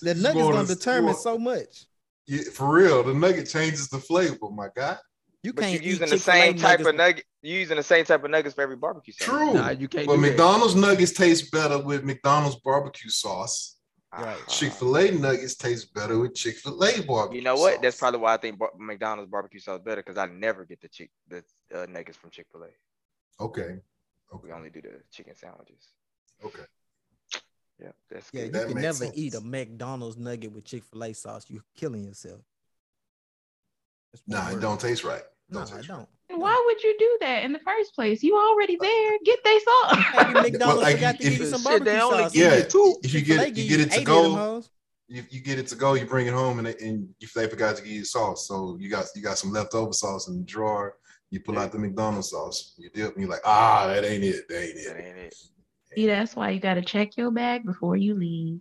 The 0.01 0.15
nuggets 0.15 0.35
wanna- 0.43 0.55
gonna 0.57 0.67
determine 0.67 1.09
you 1.09 1.15
so 1.19 1.37
much. 1.37 1.85
Yeah, 2.27 2.41
for 2.53 2.71
real, 2.73 3.03
the 3.03 3.13
nugget 3.13 3.49
changes 3.49 3.87
the 3.89 3.97
flavor, 3.99 4.37
my 4.53 4.67
guy. 4.75 4.97
You 5.41 5.53
But 5.53 5.61
can't 5.61 5.73
you're 5.73 5.81
eat 5.83 5.87
using 5.87 6.09
the 6.09 6.15
Chick-fil-A 6.17 6.35
same 6.35 6.53
type 6.57 6.79
nuggets 6.79 6.89
of 6.89 6.95
nugget. 6.95 7.25
You're 7.41 7.59
using 7.59 7.77
the 7.77 7.83
same 7.83 8.05
type 8.05 8.23
of 8.23 8.29
nuggets 8.29 8.53
for 8.55 8.61
every 8.61 8.75
barbecue 8.75 9.13
sauce. 9.13 9.27
True. 9.27 9.53
Nah, 9.53 9.69
you 9.69 9.87
can't 9.87 10.05
but 10.05 10.15
do 10.15 10.21
that. 10.21 10.27
McDonald's 10.27 10.75
nuggets 10.75 11.13
taste 11.13 11.51
better 11.51 11.81
with 11.81 12.03
McDonald's 12.03 12.57
barbecue 12.57 13.09
sauce. 13.09 13.77
Right. 14.17 14.39
Chick 14.47 14.73
fil 14.73 14.97
A 14.97 15.11
nuggets 15.11 15.55
taste 15.55 15.93
better 15.93 16.17
with 16.17 16.33
Chick 16.33 16.57
fil 16.57 16.83
A 16.83 17.01
barbecue 17.03 17.37
You 17.37 17.43
know 17.43 17.55
what? 17.55 17.79
That's 17.81 17.97
probably 17.97 18.19
why 18.19 18.33
I 18.33 18.37
think 18.37 18.57
bar- 18.57 18.71
McDonald's 18.77 19.29
barbecue 19.29 19.59
sauce 19.59 19.79
better 19.85 20.01
because 20.01 20.17
I 20.17 20.25
never 20.25 20.65
get 20.65 20.81
the 20.81 20.87
chick 20.87 21.11
the 21.27 21.43
uh, 21.75 21.85
nuggets 21.87 22.17
from 22.17 22.31
Chick 22.31 22.47
Fil 22.51 22.63
A. 22.63 23.43
Okay. 23.43 23.77
We 24.31 24.37
Okay. 24.39 24.51
only 24.51 24.69
do 24.71 24.81
the 24.81 25.01
chicken 25.11 25.35
sandwiches. 25.35 25.89
Okay. 26.43 26.63
Yeah, 27.79 27.91
that's 28.09 28.29
Yeah, 28.33 28.41
good. 28.41 28.45
you 28.47 28.51
That 28.53 28.65
can 28.67 28.75
makes 28.81 28.99
never 28.99 29.11
eat 29.15 29.35
a. 29.35 29.41
McDonald's 29.41 30.17
nugget 30.17 30.51
with 30.51 30.65
Chick 30.65 30.83
Fil 30.83 31.03
A 31.03 31.13
sauce. 31.13 31.45
You're 31.47 31.63
killing 31.77 32.03
yourself. 32.03 32.41
That's 34.11 34.23
one 34.25 34.43
Nah, 34.43 34.57
it 34.57 34.59
don't 34.59 34.81
taste 34.81 35.03
right. 35.03 35.21
No, 35.49 35.59
Don't 35.59 35.71
I 35.73 35.75
taste 35.77 35.89
right. 35.89 35.97
don't. 35.97 36.09
Why 36.31 36.63
would 36.67 36.83
you 36.83 36.95
do 36.99 37.17
that 37.21 37.43
in 37.43 37.53
the 37.53 37.59
first 37.59 37.93
place? 37.95 38.21
You 38.23 38.37
already 38.37 38.77
there. 38.79 39.17
Get 39.25 39.39
they 39.43 39.59
sauce. 39.59 39.97
Maybe 40.33 40.51
McDonald's 40.51 40.81
like, 40.83 40.95
forgot 40.95 41.19
to 41.19 41.23
if- 41.25 41.31
give 41.31 41.39
you 41.41 41.45
some 41.47 41.61
Shit, 41.61 41.65
barbecue 41.85 41.99
only 41.99 42.23
sauce. 42.23 42.35
Yeah, 42.35 42.55
you 42.57 42.63
two. 42.63 42.95
if 43.03 43.13
you 43.13 43.21
get 43.21 43.57
you 43.57 43.67
get 43.67 43.79
it 43.79 43.91
to 43.91 43.99
eight 43.99 44.05
go, 44.05 44.35
hoes. 44.35 44.69
you, 45.07 45.23
you 45.29 45.41
get 45.41 45.57
it 45.59 45.67
to 45.67 45.75
go, 45.75 45.95
you 45.95 46.05
bring 46.05 46.27
it 46.27 46.33
home, 46.33 46.59
and 46.59 46.67
it, 46.67 46.79
and 46.81 47.09
if 47.19 47.33
they 47.33 47.47
forgot 47.47 47.75
to 47.77 47.81
give 47.83 47.91
you 47.91 48.05
sauce, 48.05 48.47
so 48.47 48.77
you 48.79 48.89
got 48.89 49.05
you 49.15 49.21
got 49.23 49.37
some 49.37 49.51
leftover 49.51 49.91
sauce 49.93 50.27
in 50.27 50.37
the 50.39 50.43
drawer. 50.45 50.95
You 51.31 51.39
pull 51.39 51.59
out 51.59 51.71
the 51.71 51.77
McDonald's 51.79 52.29
sauce, 52.31 52.73
you 52.77 52.89
dip, 52.91 53.13
and 53.13 53.21
you're 53.21 53.29
like, 53.29 53.41
ah, 53.45 53.85
that 53.87 54.03
ain't 54.03 54.23
it, 54.23 54.47
that 54.49 54.63
ain't 54.63 54.75
That 54.75 54.97
it. 54.97 55.05
ain't 55.05 55.17
it. 55.17 55.35
See, 55.95 56.05
that's 56.07 56.35
why 56.35 56.51
you 56.51 56.59
gotta 56.59 56.81
check 56.81 57.17
your 57.17 57.31
bag 57.31 57.65
before 57.65 57.97
you 57.97 58.13
leave. 58.15 58.59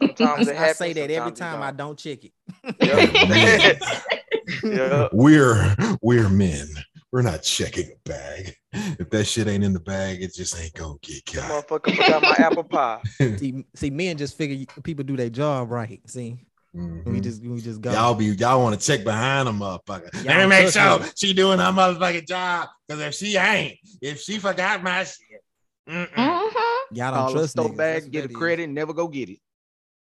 Sometimes 0.00 0.48
it 0.48 0.56
I 0.56 0.72
say 0.72 0.92
that 0.92 1.10
every 1.10 1.32
time 1.32 1.62
I 1.62 1.68
don't. 1.70 1.76
don't 1.76 1.98
check 1.98 2.18
it. 2.24 2.32
Yeah. 2.80 3.78
yeah. 4.64 5.08
We're 5.12 5.74
we're 6.02 6.28
men. 6.28 6.68
We're 7.12 7.22
not 7.22 7.42
checking 7.42 7.90
a 7.90 8.08
bag. 8.08 8.56
If 8.72 9.10
that 9.10 9.24
shit 9.24 9.48
ain't 9.48 9.62
in 9.62 9.74
the 9.74 9.80
bag, 9.80 10.22
it 10.22 10.32
just 10.34 10.58
ain't 10.58 10.72
gonna 10.72 10.94
get 11.02 11.24
That 11.26 11.48
got. 11.48 11.66
motherfucker 11.68 11.94
forgot 11.96 12.22
my 12.22 12.34
apple 12.38 12.64
pie. 12.64 13.02
See, 13.36 13.64
see, 13.74 13.90
men 13.90 14.16
just 14.16 14.36
figure 14.36 14.64
people 14.82 15.04
do 15.04 15.14
their 15.16 15.28
job 15.28 15.70
right. 15.70 16.00
See, 16.08 16.38
we 16.72 16.80
Mhm. 16.80 17.22
just 17.22 17.42
we 17.42 17.60
just 17.60 17.82
go. 17.82 17.92
Y'all 17.92 18.14
be 18.14 18.26
y'all 18.26 18.62
want 18.62 18.80
to 18.80 18.86
check 18.86 19.04
behind 19.04 19.46
them, 19.46 19.58
motherfucker. 19.58 20.08
Let 20.14 20.24
me 20.24 20.32
Y'all 20.32 20.48
make 20.48 20.68
sure 20.72 21.00
me. 21.00 21.06
she 21.14 21.34
doing 21.34 21.58
her 21.58 21.66
motherfucking 21.66 22.26
job. 22.26 22.68
Cause 22.88 22.98
if 23.00 23.14
she 23.14 23.36
ain't, 23.36 23.76
if 24.00 24.20
she 24.22 24.38
forgot 24.38 24.82
my 24.82 25.04
shit, 25.04 25.42
mm-mm. 25.86 26.08
Mm-hmm. 26.08 26.94
Y'all 26.96 27.10
don't 27.10 27.14
Call 27.24 27.32
trust 27.32 27.50
store 27.52 27.68
bag, 27.68 28.02
That's 28.04 28.08
get 28.08 28.18
a 28.24 28.28
that 28.28 28.30
is. 28.32 28.36
credit, 28.38 28.70
never 28.70 28.94
go 28.94 29.06
get 29.06 29.28
it. 29.28 29.38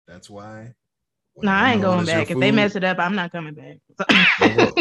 that's 0.06 0.28
why. 0.28 0.74
When 1.34 1.46
No, 1.46 1.52
I 1.52 1.72
ain't 1.72 1.82
going 1.82 2.06
back. 2.06 2.30
If 2.30 2.38
they 2.38 2.50
mess 2.52 2.76
it 2.76 2.84
up, 2.84 2.98
I'm 2.98 3.14
not 3.14 3.32
coming 3.32 3.54
back. 3.54 3.78
whenever, 4.40 4.72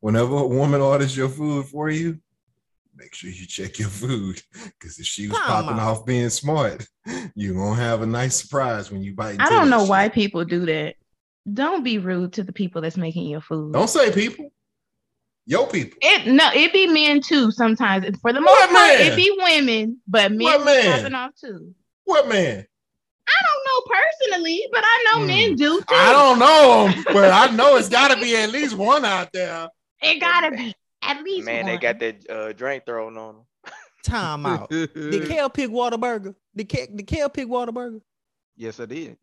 whenever 0.00 0.36
a 0.36 0.46
woman 0.46 0.80
orders 0.80 1.16
your 1.16 1.28
food 1.28 1.66
for 1.66 1.90
you, 1.90 2.18
make 2.94 3.14
sure 3.14 3.30
you 3.30 3.46
check 3.46 3.78
your 3.78 3.88
food. 3.88 4.42
Because 4.52 4.98
if 4.98 5.06
she 5.06 5.28
was 5.28 5.38
Come 5.38 5.46
popping 5.64 5.78
on. 5.80 5.86
off 5.88 6.04
being 6.06 6.30
smart, 6.30 6.86
you're 7.34 7.54
gonna 7.54 7.76
have 7.80 8.02
a 8.02 8.06
nice 8.06 8.36
surprise 8.36 8.90
when 8.90 9.02
you 9.02 9.14
bite. 9.14 9.40
I 9.40 9.48
don't 9.48 9.70
know 9.70 9.80
shit. 9.82 9.90
why 9.90 10.08
people 10.08 10.44
do 10.44 10.66
that. 10.66 10.94
Don't 11.52 11.82
be 11.82 11.98
rude 11.98 12.34
to 12.34 12.42
the 12.42 12.52
people 12.52 12.82
that's 12.82 12.96
making 12.98 13.26
your 13.26 13.40
food. 13.40 13.72
Don't 13.72 13.88
say 13.88 14.12
people. 14.12 14.50
Yo, 15.46 15.64
people. 15.64 15.96
It 16.02 16.26
no, 16.26 16.50
it 16.52 16.74
be 16.74 16.86
men 16.88 17.22
too 17.22 17.50
sometimes. 17.50 18.04
For 18.20 18.34
the 18.34 18.40
most 18.42 18.50
What 18.52 18.68
part, 18.68 18.98
man? 18.98 19.12
it 19.12 19.16
be 19.16 19.34
women, 19.42 19.98
but 20.06 20.30
men 20.30 20.42
What 20.42 20.64
man? 20.66 20.98
popping 20.98 21.14
off 21.14 21.30
too. 21.40 21.74
What 22.04 22.28
man? 22.28 22.66
I 23.28 23.44
don't 23.46 23.64
know 23.66 23.94
personally, 24.30 24.66
but 24.72 24.82
I 24.84 25.04
know 25.12 25.20
Hmm. 25.20 25.26
men 25.26 25.54
do 25.56 25.78
too. 25.80 25.84
I 25.90 26.12
don't 26.12 26.38
know 26.38 26.86
him, 26.88 27.04
but 27.12 27.30
I 27.30 27.54
know 27.54 27.76
it's 27.76 27.88
got 27.88 28.08
to 28.14 28.20
be 28.20 28.36
at 28.36 28.50
least 28.50 28.76
one 28.76 29.04
out 29.04 29.32
there. 29.32 29.68
It 30.02 30.20
gotta 30.20 30.56
be 30.56 30.74
at 31.02 31.22
least 31.22 31.44
Man, 31.46 31.66
they 31.66 31.76
got 31.76 31.98
that 32.00 32.30
uh, 32.30 32.52
drink 32.52 32.84
thrown 32.86 33.16
on 33.18 33.36
them. 33.36 33.44
Time 34.04 34.46
out. 34.46 34.70
Did 34.70 35.26
Kale 35.28 35.50
pick 35.50 35.70
Whataburger? 35.70 36.34
Did 36.56 36.68
Kale, 36.68 36.86
did 36.94 37.06
Kale 37.06 37.28
pick 37.28 37.46
Whataburger? 37.48 38.00
Yes, 38.56 38.80
I 38.80 38.86
did. 38.86 39.16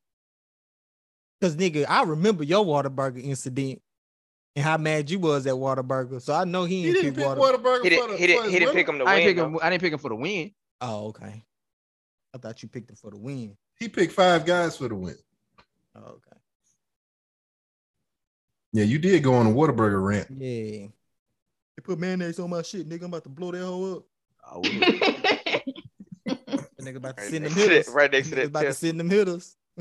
Cause 1.41 1.55
nigga, 1.55 1.85
I 1.87 2.03
remember 2.03 2.43
your 2.43 2.63
Whataburger 2.65 3.23
incident 3.23 3.81
and 4.55 4.63
how 4.65 4.77
mad 4.77 5.09
you 5.09 5.19
was 5.19 5.45
at 5.47 5.53
Whataburger. 5.53 6.21
So 6.21 6.33
I 6.33 6.45
know 6.45 6.63
he, 6.65 6.83
He 6.83 6.93
didn't 6.93 7.15
pick 7.15 7.15
pick 7.15 7.25
Whataburger. 7.25 7.83
He 7.83 7.89
didn't. 7.89 8.11
the 8.11 8.17
He 8.17 8.27
didn't. 8.27 8.43
his 8.45 8.53
He 8.53 8.59
didn't 8.59 8.73
pick 8.75 8.89
him 8.89 8.99
to 8.99 9.05
I 9.05 9.19
didn't 9.19 9.25
win. 9.25 9.35
pick 9.35 9.53
him. 9.55 9.59
I 9.63 9.69
didn't 9.69 9.81
pick 9.81 9.93
him 9.93 9.99
for 9.99 10.09
the 10.09 10.15
win. 10.15 10.51
Oh, 10.81 11.07
okay. 11.07 11.43
I 12.33 12.37
thought 12.37 12.61
you 12.63 12.69
picked 12.69 12.89
him 12.89 12.95
for 12.95 13.11
the 13.11 13.17
win. 13.17 13.57
He 13.79 13.89
picked 13.89 14.13
five 14.13 14.45
guys 14.45 14.77
for 14.77 14.87
the 14.87 14.95
win. 14.95 15.15
Oh, 15.95 15.99
okay. 16.01 16.37
Yeah, 18.73 18.83
you 18.85 18.97
did 18.99 19.23
go 19.23 19.33
on 19.35 19.47
a 19.47 19.51
Whataburger 19.51 20.03
rant. 20.03 20.27
Yeah. 20.31 20.87
They 20.87 20.91
put 21.83 21.99
mayonnaise 21.99 22.39
on 22.39 22.49
my 22.49 22.61
shit, 22.61 22.87
nigga. 22.87 23.01
I'm 23.03 23.07
about 23.07 23.23
to 23.23 23.29
blow 23.29 23.51
that 23.51 23.61
hoe 23.63 23.97
up. 23.97 24.03
I 24.49 24.57
would. 24.57 24.65
Nigga 26.85 26.97
about 26.97 27.17
to 27.17 27.23
Right 27.23 27.31
send 27.31 27.45
them 27.45 27.53
next 27.53 27.55
to 27.55 27.61
that- 27.61 27.69
hitters. 27.69 27.87
right 27.89 28.11
next 28.11 28.29
to 28.29 28.35
Nigga 28.35 28.37
that 28.37 28.45
about 28.47 28.61
to 28.61 28.73
send 28.73 28.99
them 28.99 29.09
hitters. 29.09 29.55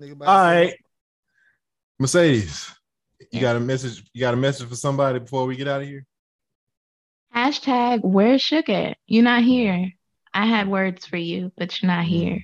nigga 0.00 0.12
about 0.12 0.24
to 0.26 0.30
All 0.30 0.44
send 0.44 0.60
right. 0.60 0.74
Mercedes, 1.98 2.70
you 3.30 3.40
got 3.40 3.56
a 3.56 3.60
message. 3.60 4.04
You 4.12 4.20
got 4.20 4.34
a 4.34 4.36
message 4.36 4.68
for 4.68 4.74
somebody 4.76 5.18
before 5.20 5.46
we 5.46 5.56
get 5.56 5.68
out 5.68 5.80
of 5.82 5.88
here. 5.88 6.04
Hashtag 7.34 8.00
where's 8.02 8.42
Sugar? 8.42 8.94
You're 9.06 9.24
not 9.24 9.42
here. 9.42 9.92
I 10.34 10.46
had 10.46 10.68
words 10.68 11.06
for 11.06 11.16
you, 11.18 11.52
but 11.56 11.80
you're 11.82 11.90
not 11.90 12.04
here. 12.04 12.42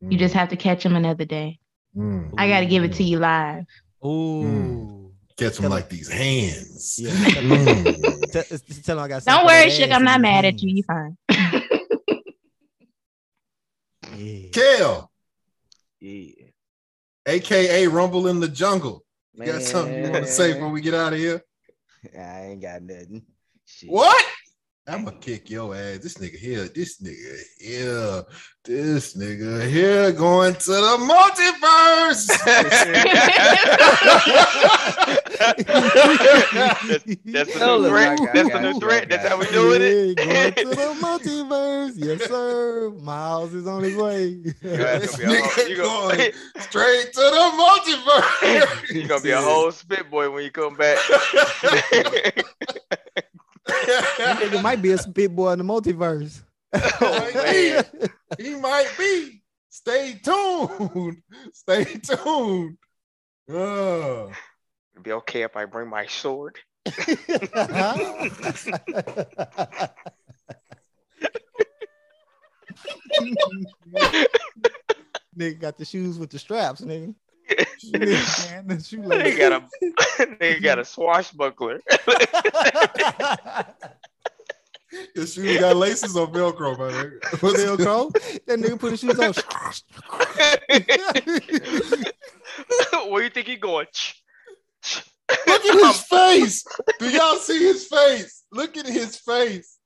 You 0.00 0.18
just 0.18 0.34
have 0.34 0.50
to 0.50 0.56
catch 0.56 0.82
them 0.82 0.94
another 0.96 1.24
day. 1.24 1.58
Mm. 1.96 2.34
I 2.38 2.48
gotta 2.48 2.66
give 2.66 2.84
it 2.84 2.92
to 2.94 3.02
you 3.02 3.18
live. 3.18 3.64
Ooh. 4.04 5.12
Catch 5.36 5.58
them 5.58 5.70
like 5.70 5.88
these 5.88 6.08
hands. 6.08 6.98
Yeah. 6.98 7.10
Mm. 7.46 8.32
Tell, 8.32 8.58
tell 8.82 8.98
I 9.00 9.08
got 9.08 9.24
Don't 9.24 9.46
worry, 9.46 9.66
that 9.66 9.72
Sugar. 9.72 9.92
ass 9.92 9.96
I'm 9.98 10.04
not 10.04 10.20
mad 10.20 10.44
at 10.44 10.52
hands. 10.54 10.62
you. 10.62 10.74
You 10.76 10.82
fine. 10.82 11.16
Yeah. 14.16 14.48
Kale, 14.52 15.10
Yeah. 16.00 16.32
aka 17.26 17.86
Rumble 17.86 18.28
in 18.28 18.40
the 18.40 18.48
Jungle. 18.48 19.04
You 19.34 19.44
got 19.46 19.62
something 19.62 20.04
you 20.04 20.10
want 20.10 20.24
to 20.24 20.30
say 20.30 20.48
Man. 20.48 20.54
before 20.54 20.70
we 20.70 20.80
get 20.80 20.94
out 20.94 21.12
of 21.12 21.18
here? 21.18 21.42
I 22.18 22.46
ain't 22.46 22.62
got 22.62 22.82
nothing. 22.82 23.22
Shit. 23.66 23.90
What? 23.90 24.24
I'm 24.88 25.04
gonna 25.04 25.16
kick 25.18 25.50
your 25.50 25.74
ass. 25.74 25.98
This 25.98 26.14
nigga 26.14 26.36
here, 26.38 26.68
this 26.68 27.00
nigga 27.02 27.40
here, 27.58 28.22
this 28.64 29.16
nigga 29.16 29.68
here 29.68 30.12
going 30.12 30.54
to 30.54 30.70
the 30.70 30.96
multiverse. 31.00 32.28
That's 37.24 37.52
the 37.54 37.78
new 37.82 37.88
threat. 37.88 38.18
That's 38.32 38.54
I 38.54 38.62
the 38.62 38.72
new 38.72 38.78
threat. 38.80 39.08
That's 39.08 39.26
how 39.28 39.38
we 39.38 39.46
you. 39.46 39.52
doing 39.52 39.82
it. 39.82 40.16
going 40.16 40.52
to 40.54 40.64
the 40.76 40.76
multiverse. 41.02 41.92
Yes, 41.96 42.24
sir. 42.28 42.90
Miles 43.00 43.54
is 43.54 43.66
on 43.66 43.82
his 43.82 43.96
way. 43.96 44.36
That's 44.62 45.16
this 45.16 45.18
gonna 45.18 45.32
be 45.32 45.38
a 45.38 45.42
whole- 45.42 45.50
nigga 45.50 45.68
you 45.68 45.76
gonna- 45.76 46.16
going 46.16 46.32
straight 46.60 47.12
to 47.12 47.20
the 47.20 47.50
multiverse. 47.58 48.90
You're 48.94 49.08
gonna 49.08 49.20
be 49.22 49.30
a 49.32 49.40
whole 49.40 49.72
spit 49.72 50.10
boy 50.10 50.30
when 50.30 50.44
you 50.44 50.50
come 50.50 50.76
back. 50.76 50.98
That 53.66 54.38
nigga 54.40 54.62
might 54.62 54.82
be 54.82 54.92
a 54.92 54.98
spit 54.98 55.34
boy 55.34 55.52
in 55.52 55.58
the 55.58 55.64
multiverse. 55.64 56.42
oh 56.74 57.82
he 58.38 58.54
might 58.56 58.90
be. 58.98 59.42
Stay 59.70 60.20
tuned. 60.22 61.22
Stay 61.52 61.84
tuned. 61.84 62.78
Uh, 63.50 64.28
It'd 64.94 65.02
be 65.02 65.12
okay 65.12 65.42
if 65.42 65.56
I 65.56 65.66
bring 65.66 65.88
my 65.88 66.06
sword. 66.06 66.58
nigga 75.36 75.60
got 75.60 75.76
the 75.76 75.84
shoes 75.84 76.18
with 76.18 76.30
the 76.30 76.38
straps, 76.38 76.80
nigga. 76.80 77.14
Nigga, 77.48 78.50
man, 78.50 78.66
the 78.66 79.18
They 79.22 79.36
got 79.36 79.52
a 79.52 80.36
they 80.40 80.58
got 80.60 80.78
a 80.78 80.84
swashbuckler. 80.84 81.80
your 85.14 85.26
shoes 85.26 85.60
got 85.60 85.76
laces 85.76 86.16
on 86.16 86.32
Velcro, 86.32 86.78
man. 86.78 87.20
What's 87.40 87.62
Velcro. 87.62 88.12
That 88.46 88.58
nigga 88.58 88.78
put 88.78 88.92
his 88.92 89.00
shoes 89.00 89.18
on. 89.18 89.32
Where 93.10 93.22
you 93.22 93.30
think 93.30 93.46
he 93.46 93.56
going? 93.56 93.86
Look 95.46 95.64
at 95.64 95.86
his 95.86 96.02
face. 96.08 96.64
Do 96.98 97.10
y'all 97.10 97.36
see 97.36 97.58
his 97.58 97.86
face? 97.86 98.44
Look 98.52 98.76
at 98.76 98.86
his 98.86 99.16
face. 99.16 99.78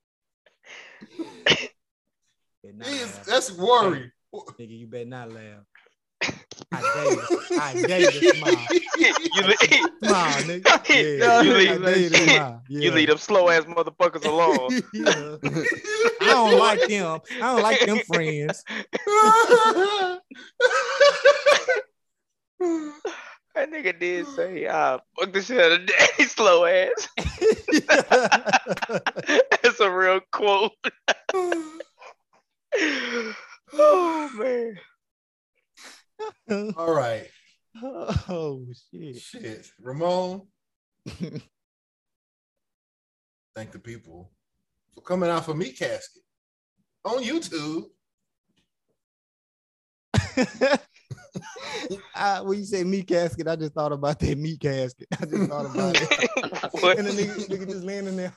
He 2.62 2.96
is, 2.96 3.18
that's 3.26 3.52
worry. 3.52 4.12
Nigga, 4.32 4.78
you 4.78 4.86
better 4.86 5.06
not 5.06 5.32
laugh. 5.32 5.64
I 6.72 6.80
dare 6.82 7.12
you. 7.12 7.20
I 7.58 7.82
dare 7.86 8.00
you 8.00 8.10
to 8.20 8.36
smile. 8.36 8.66
you, 8.98 9.42
leave, 9.46 9.88
Smile, 10.04 10.42
nigga. 10.44 10.88
Yeah. 11.18 11.42
You 11.42 11.52
leave- 11.54 11.70
you 11.70 12.08
to 12.10 12.16
smile. 12.18 12.62
you 12.68 12.80
Yeah. 12.80 12.94
leave 12.94 13.08
them 13.08 13.18
slow 13.18 13.48
ass 13.48 13.64
motherfuckers 13.64 14.24
alone. 14.24 14.82
Yeah. 14.92 15.36
I 16.20 16.24
don't 16.26 16.58
like 16.58 16.86
them. 16.88 17.20
I 17.36 17.38
don't 17.38 17.62
like 17.62 17.80
them 17.86 17.98
friends. 18.06 18.62
That 23.54 23.70
nigga 23.72 23.98
did 23.98 24.26
say, 24.28 24.66
ah, 24.68 25.00
fuck 25.18 25.32
this 25.32 25.46
shit 25.46 25.58
out 25.60 25.72
of 25.72 25.86
daddy, 25.86 26.24
slow 26.24 26.64
ass. 26.66 27.08
That's 29.62 29.80
a 29.80 29.90
real 29.90 30.20
quote. 30.30 30.72
oh 33.72 34.30
man. 34.38 34.78
All 36.76 36.92
right. 36.92 37.28
oh 37.82 38.66
shit. 38.92 39.16
Shit. 39.16 39.66
Ramon, 39.80 40.42
thank 43.54 43.72
the 43.72 43.78
people 43.78 44.30
for 44.94 45.02
coming 45.02 45.30
out 45.30 45.44
for 45.44 45.54
Meat 45.54 45.78
Casket 45.78 46.22
on 47.04 47.22
YouTube. 47.22 47.84
I, 52.14 52.40
when 52.42 52.58
you 52.58 52.64
say 52.64 52.84
meat 52.84 53.06
casket, 53.08 53.48
I 53.48 53.56
just 53.56 53.72
thought 53.72 53.92
about 53.92 54.18
that 54.20 54.38
meat 54.38 54.60
casket. 54.60 55.08
I 55.20 55.26
just 55.26 55.50
thought 55.50 55.66
about 55.66 55.96
it. 55.96 56.98
And 56.98 57.06
the 57.06 57.12
nigga, 57.12 57.48
nigga 57.48 57.68
just 57.68 57.84
laying 57.84 58.06
in 58.06 58.16
there. 58.16 58.34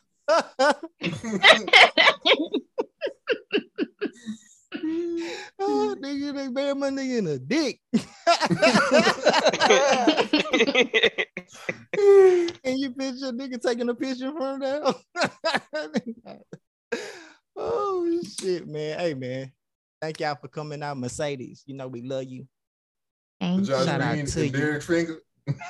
Mm-hmm. 4.84 5.28
oh, 5.60 5.96
mm-hmm. 5.96 6.04
nigga, 6.04 6.36
they 6.36 6.50
bury 6.50 6.76
my 6.76 6.90
nigga 6.90 7.20
in 7.20 7.28
a 7.28 7.40
dick. 7.40 7.80
and 12.64 12.80
you 12.80 12.92
picture 12.92 13.28
a 13.28 13.32
nigga 13.32 13.62
taking 13.62 13.88
a 13.90 13.96
picture 13.96 14.28
in 14.28 14.36
front 14.36 14.64
of 14.64 15.02
that. 15.14 16.42
oh 17.56 18.22
shit, 18.40 18.68
man. 18.68 19.00
Hey 19.00 19.14
man. 19.14 19.54
Thank 20.02 20.20
y'all 20.20 20.36
for 20.36 20.50
coming 20.50 20.84
out, 20.84 20.98
Mercedes. 20.98 21.64
You 21.66 21.76
know 21.76 21.88
we 21.88 22.02
love 22.02 22.26
you. 22.26 22.46
Thank 23.40 23.64
Josh 23.66 23.86
Shout 23.86 24.02
out 24.02 24.16
to 24.16 24.20
and 24.20 24.36
you. 24.36 24.52
Derek 24.52 24.84
Finger. 24.84 25.22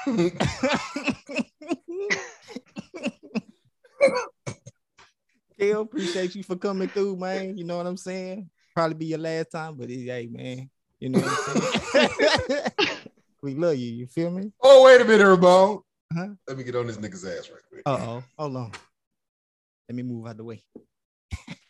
Kale, 5.60 5.82
appreciate 5.82 6.34
you 6.36 6.44
for 6.44 6.56
coming 6.56 6.88
through, 6.88 7.18
man. 7.18 7.58
You 7.58 7.64
know 7.64 7.78
what 7.78 7.86
I'm 7.86 7.98
saying? 7.98 8.50
Probably 8.76 8.96
be 8.96 9.06
your 9.06 9.20
last 9.20 9.52
time, 9.52 9.76
but 9.76 9.90
it, 9.90 10.06
hey, 10.06 10.28
man. 10.32 10.70
You 11.00 11.10
know 11.10 11.20
what 11.20 11.30
I'm 11.94 12.10
saying? 12.10 12.62
we 13.44 13.54
love 13.56 13.76
you. 13.76 13.92
You 13.92 14.08
feel 14.08 14.32
me? 14.32 14.52
oh, 14.62 14.84
wait 14.84 15.02
a 15.02 15.06
minute, 15.06 15.28
Ramon. 15.28 15.82
Huh? 16.16 16.30
Let 16.48 16.58
me 16.58 16.64
get 16.64 16.76
on 16.76 16.88
this 16.88 16.98
nigga's 16.98 17.26
ass 17.26 17.50
right 17.52 17.62
quick. 17.70 17.84
Uh 17.86 17.98
oh. 18.00 18.24
Hold 18.38 18.56
on. 18.56 18.72
Let 19.90 19.96
me 19.96 20.04
move 20.04 20.28
out 20.28 20.38
the 20.38 20.44
way. 20.44 20.64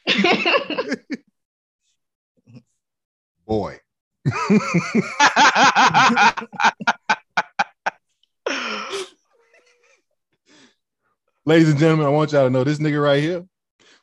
Boy. 3.45 3.79
Ladies 11.45 11.69
and 11.69 11.77
gentlemen, 11.79 12.05
I 12.05 12.09
want 12.09 12.31
y'all 12.31 12.45
to 12.45 12.49
know 12.49 12.63
this 12.63 12.79
nigga 12.79 13.03
right 13.03 13.21
here 13.21 13.43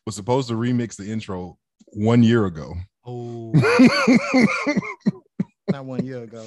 was 0.04 0.14
supposed 0.14 0.48
to 0.48 0.54
remix 0.54 0.96
the 0.96 1.10
intro 1.10 1.56
one 1.92 2.22
year 2.22 2.46
ago. 2.46 2.74
Oh, 3.04 3.52
not 5.70 5.84
one 5.84 6.04
year 6.04 6.22
ago. 6.22 6.44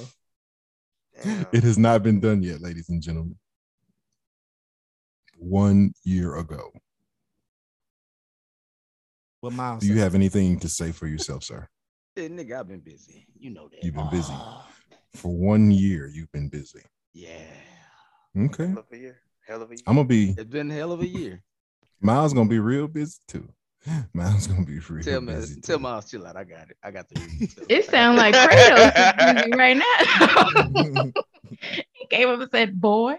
Damn. 1.22 1.46
It 1.52 1.62
has 1.64 1.78
not 1.78 2.02
been 2.02 2.20
done 2.20 2.42
yet, 2.42 2.60
ladies 2.60 2.88
and 2.88 3.02
gentlemen. 3.02 3.36
One 5.36 5.92
year 6.04 6.36
ago. 6.36 6.70
What 9.40 9.52
Miles? 9.52 9.80
Do 9.80 9.88
you 9.88 9.98
have 9.98 10.14
anything 10.14 10.58
to 10.60 10.68
say 10.68 10.92
for 10.92 11.06
yourself, 11.06 11.44
sir? 11.44 11.68
Yeah, 12.16 12.28
nigga, 12.28 12.60
I've 12.60 12.68
been 12.68 12.78
busy. 12.78 13.26
You 13.36 13.50
know 13.50 13.68
that. 13.68 13.82
You've 13.82 13.96
been 13.96 14.08
busy. 14.08 14.32
Oh, 14.32 14.64
For 15.14 15.36
one 15.36 15.72
year, 15.72 16.06
you've 16.06 16.30
been 16.30 16.48
busy. 16.48 16.78
Yeah. 17.12 17.42
Okay. 18.38 18.68
Look 18.68 18.88
for 18.88 18.94
you. 18.94 19.14
Hell 19.48 19.62
of 19.62 19.72
a 19.72 19.74
I'm 19.88 19.96
gonna 19.96 20.04
be 20.04 20.30
It's 20.38 20.44
been 20.44 20.70
hell 20.70 20.92
of 20.92 21.00
a 21.00 21.06
year. 21.06 21.42
Miles 22.00 22.32
gonna 22.32 22.48
be 22.48 22.60
real 22.60 22.86
busy 22.86 23.18
too. 23.26 23.48
Miles 24.14 24.46
gonna 24.46 24.64
be 24.64 24.78
free. 24.78 25.02
Tell 25.02 25.20
me, 25.20 25.34
tell 25.62 25.78
Miles, 25.78 26.10
chill 26.10 26.26
out. 26.26 26.36
I 26.36 26.44
got 26.44 26.70
it. 26.70 26.78
I 26.82 26.90
got 26.90 27.06
the 27.08 27.20
review. 27.20 27.48
It 27.68 27.84
sounds 27.84 28.16
like 28.16 28.34
Kratos 28.50 29.46
is 29.46 29.52
right 29.56 29.76
now. 29.76 31.12
he 31.92 32.06
came 32.06 32.28
up 32.28 32.40
and 32.40 32.50
said, 32.50 32.80
"Boy." 32.80 33.18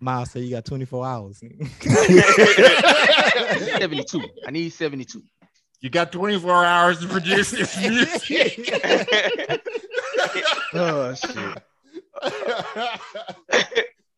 Miles 0.00 0.30
said 0.30 0.42
you 0.42 0.50
got 0.50 0.64
24 0.64 1.06
hours. 1.06 1.38
72. 1.38 4.22
I 4.46 4.50
need 4.50 4.70
72. 4.70 5.22
You 5.80 5.90
got 5.90 6.12
24 6.12 6.64
hours 6.64 7.00
to 7.00 7.08
produce 7.08 7.50
this 7.50 7.76
music. 7.78 8.72
Oh 10.72 11.14
shit. 11.14 11.62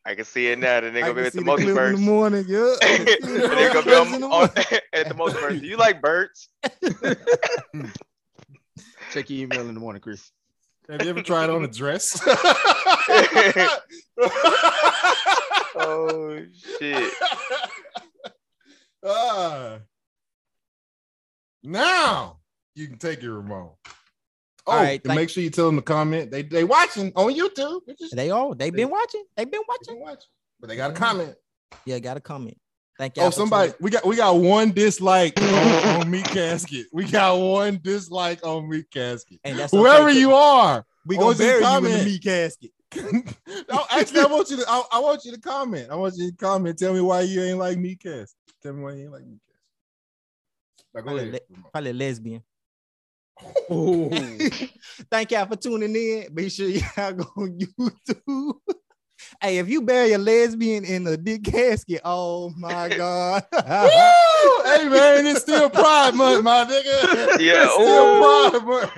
I 0.09 0.14
can 0.14 0.24
see 0.24 0.47
it 0.47 0.59
now. 0.59 0.80
The 0.80 0.86
nigga 0.86 0.97
I 0.97 1.01
gonna 1.01 1.14
be 1.14 1.18
can 1.20 1.26
at 1.26 1.32
the 1.35 1.39
see 1.39 1.44
the 1.44 1.56
clip 1.56 1.86
in 1.89 1.93
the 1.93 1.98
morning. 1.98 2.47
Yeah. 2.48 2.76
The 2.80 3.26
nigga 3.28 3.74
gonna 3.74 3.85
be 3.85 3.94
on, 3.94 4.22
on, 4.24 4.43
at 4.94 5.06
the 5.06 5.14
multiverse. 5.14 5.60
Do 5.60 5.66
you 5.66 5.76
like 5.76 6.01
birds? 6.01 6.48
Check 9.12 9.28
your 9.28 9.43
email 9.43 9.68
in 9.68 9.74
the 9.74 9.80
morning, 9.80 10.01
Chris. 10.01 10.30
Have 10.89 11.02
you 11.02 11.10
ever 11.10 11.20
tried 11.20 11.51
on 11.51 11.62
a 11.62 11.68
dress? 11.68 12.18
Oh 15.80 16.43
shit. 16.80 17.12
Ah. 19.05 19.78
now 21.62 22.39
you 22.74 22.89
can 22.89 22.98
take 22.98 23.22
it, 23.22 23.30
Ramon. 23.30 23.72
Oh, 24.69 24.73
All 24.73 24.82
right, 24.82 25.03
make 25.07 25.31
sure 25.31 25.43
you 25.43 25.49
tell 25.49 25.66
them 25.66 25.77
to 25.77 25.82
comment. 25.82 26.31
They 26.31 26.43
they 26.43 26.62
watching 26.62 27.11
on 27.16 27.35
YouTube. 27.35 27.81
They 27.86 27.95
just 27.95 28.15
They 28.15 28.31
all 28.31 28.55
they 28.55 28.69
been 28.69 28.90
watching. 28.90 29.24
They 29.35 29.45
been 29.45 29.53
they 29.53 29.59
watching. 29.66 29.95
been 29.95 30.03
watching, 30.03 30.28
but 30.61 30.69
they 30.69 30.77
got 30.77 30.90
a 30.90 30.93
mm-hmm. 30.93 31.03
comment. 31.03 31.35
Yeah, 31.86 31.99
got 32.01 32.19
a 32.19 32.20
comment. 32.20 32.59
Thank 32.99 33.16
you. 33.16 33.23
Oh, 33.23 33.31
somebody, 33.31 33.73
we 33.81 33.90
got 33.90 34.05
we 34.05 34.16
got 34.16 34.36
one 34.36 34.73
dislike 34.73 35.40
on, 35.40 36.03
on 36.03 36.11
Meat 36.11 36.27
Casket. 36.27 36.86
We 36.93 37.05
got 37.05 37.39
one 37.39 37.78
dislike 37.82 38.45
on 38.45 38.69
Meat 38.69 38.90
Casket. 38.90 39.40
And 39.43 39.59
that's 39.59 39.73
Whoever 39.73 40.11
okay, 40.11 40.19
you 40.19 40.35
are, 40.35 40.85
we 41.07 41.16
I 41.16 41.19
gonna 41.19 41.27
want 41.27 41.39
you 41.39 41.45
to 41.45 41.51
bury 41.51 41.61
you 41.61 41.66
in 41.66 41.73
comment. 41.73 41.99
the 41.99 42.05
meat 42.05 42.23
casket. 42.23 42.70
no, 43.70 43.85
actually, 43.90 44.20
I 44.20 44.27
want 44.27 44.51
you 44.51 44.57
to. 44.59 44.65
I, 44.69 44.82
I 44.93 44.99
want 44.99 45.24
you 45.24 45.32
to 45.32 45.40
comment. 45.40 45.90
I 45.90 45.95
want 45.95 46.15
you 46.16 46.31
to 46.31 46.36
comment. 46.36 46.78
Tell 46.78 46.93
me 46.93 47.01
why 47.01 47.23
you 47.23 47.43
ain't 47.43 47.59
like 47.59 47.78
Meat 47.78 48.01
Casket. 48.03 48.36
Tell 48.62 48.74
me 48.74 48.82
why 48.82 48.93
you 48.93 49.05
ain't 49.05 49.12
like 49.12 49.24
Meat 49.24 49.40
Casket. 49.47 50.95
Now 50.95 51.01
go 51.01 51.05
Probably, 51.07 51.28
ahead. 51.28 51.40
le- 51.51 51.70
probably 51.70 51.93
lesbian. 51.95 52.43
Thank 55.10 55.31
y'all 55.31 55.47
for 55.47 55.56
tuning 55.56 55.94
in. 55.94 56.35
Be 56.35 56.48
sure 56.48 56.69
y'all 56.69 57.12
go 57.12 57.24
on 57.36 57.59
YouTube. 57.59 58.52
hey, 59.40 59.59
if 59.59 59.69
you 59.69 59.82
bury 59.82 60.12
a 60.12 60.19
lesbian 60.19 60.85
in 60.85 61.06
a 61.06 61.16
dick 61.16 61.44
casket, 61.44 62.01
oh 62.05 62.51
my 62.56 62.89
god. 62.97 63.44
Hey 63.52 64.89
man, 64.89 65.27
it's 65.27 65.43
still 65.43 65.70
Pride 65.70 66.15
Month, 66.15 66.44
my 66.44 66.65
nigga. 66.65 67.39
Yeah, 67.40 67.65
it's 67.65 67.73
still. 67.74 68.51
Pride 68.51 68.65
Month. 68.66 68.93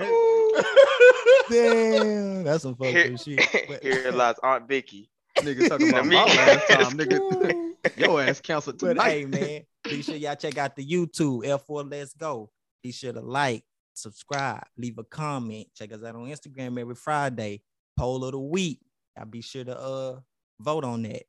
Damn, 1.49 2.43
that's 2.43 2.63
some 2.63 2.75
fucking 2.75 2.93
Here, 2.95 3.17
shit. 3.17 3.67
But- 3.67 3.83
here 3.83 4.11
lies 4.11 4.35
Aunt 4.43 4.67
Vicky. 4.67 5.09
Nigga 5.37 5.69
talking 5.69 5.89
about 5.89 6.05
Me. 6.05 6.15
my 6.15 6.25
last 6.25 6.67
time, 6.69 6.97
nigga. 6.97 7.71
Your 7.97 8.21
ass 8.21 8.41
canceled 8.41 8.79
But 8.79 8.89
tonight. 8.89 9.09
hey, 9.09 9.25
man, 9.25 9.61
be 9.83 10.01
sure 10.01 10.15
y'all 10.15 10.35
check 10.35 10.57
out 10.57 10.75
the 10.75 10.85
YouTube 10.85 11.45
L4 11.45 11.89
Let's 11.89 12.13
Go. 12.13 12.51
Be 12.83 12.91
sure 12.91 13.13
to 13.13 13.21
like, 13.21 13.63
subscribe, 13.93 14.63
leave 14.77 14.97
a 14.97 15.03
comment. 15.03 15.67
Check 15.75 15.93
us 15.93 16.03
out 16.03 16.15
on 16.15 16.27
Instagram 16.27 16.79
every 16.79 16.95
Friday. 16.95 17.61
Poll 17.97 18.25
of 18.25 18.31
the 18.31 18.39
week. 18.39 18.79
I'll 19.17 19.25
be 19.25 19.41
sure 19.41 19.63
to 19.63 19.77
uh 19.77 20.19
vote 20.59 20.83
on 20.83 21.03
that. 21.03 21.23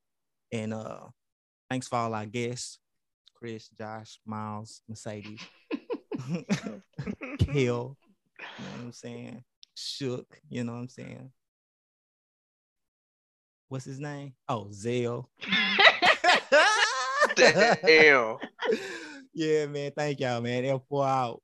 And 0.52 0.72
uh 0.72 1.00
thanks 1.70 1.88
for 1.88 1.96
all 1.96 2.14
our 2.14 2.26
guests. 2.26 2.78
Chris, 3.34 3.68
Josh, 3.76 4.20
Miles, 4.24 4.82
Mercedes, 4.88 5.40
Kill. 7.38 7.48
You 7.52 7.64
know 7.64 7.96
what 7.96 8.80
I'm 8.80 8.92
saying? 8.92 9.42
Shook, 9.74 10.38
you 10.48 10.62
know 10.62 10.72
what 10.72 10.78
I'm 10.78 10.88
saying? 10.88 11.32
What's 13.68 13.86
his 13.86 13.98
name? 13.98 14.34
Oh, 14.48 14.68
Zell. 14.70 15.30
Damn. 17.36 18.36
yeah, 19.34 19.66
man. 19.66 19.92
Thank 19.96 20.20
y'all, 20.20 20.42
man. 20.42 20.64
L4 20.64 21.08
out. 21.08 21.42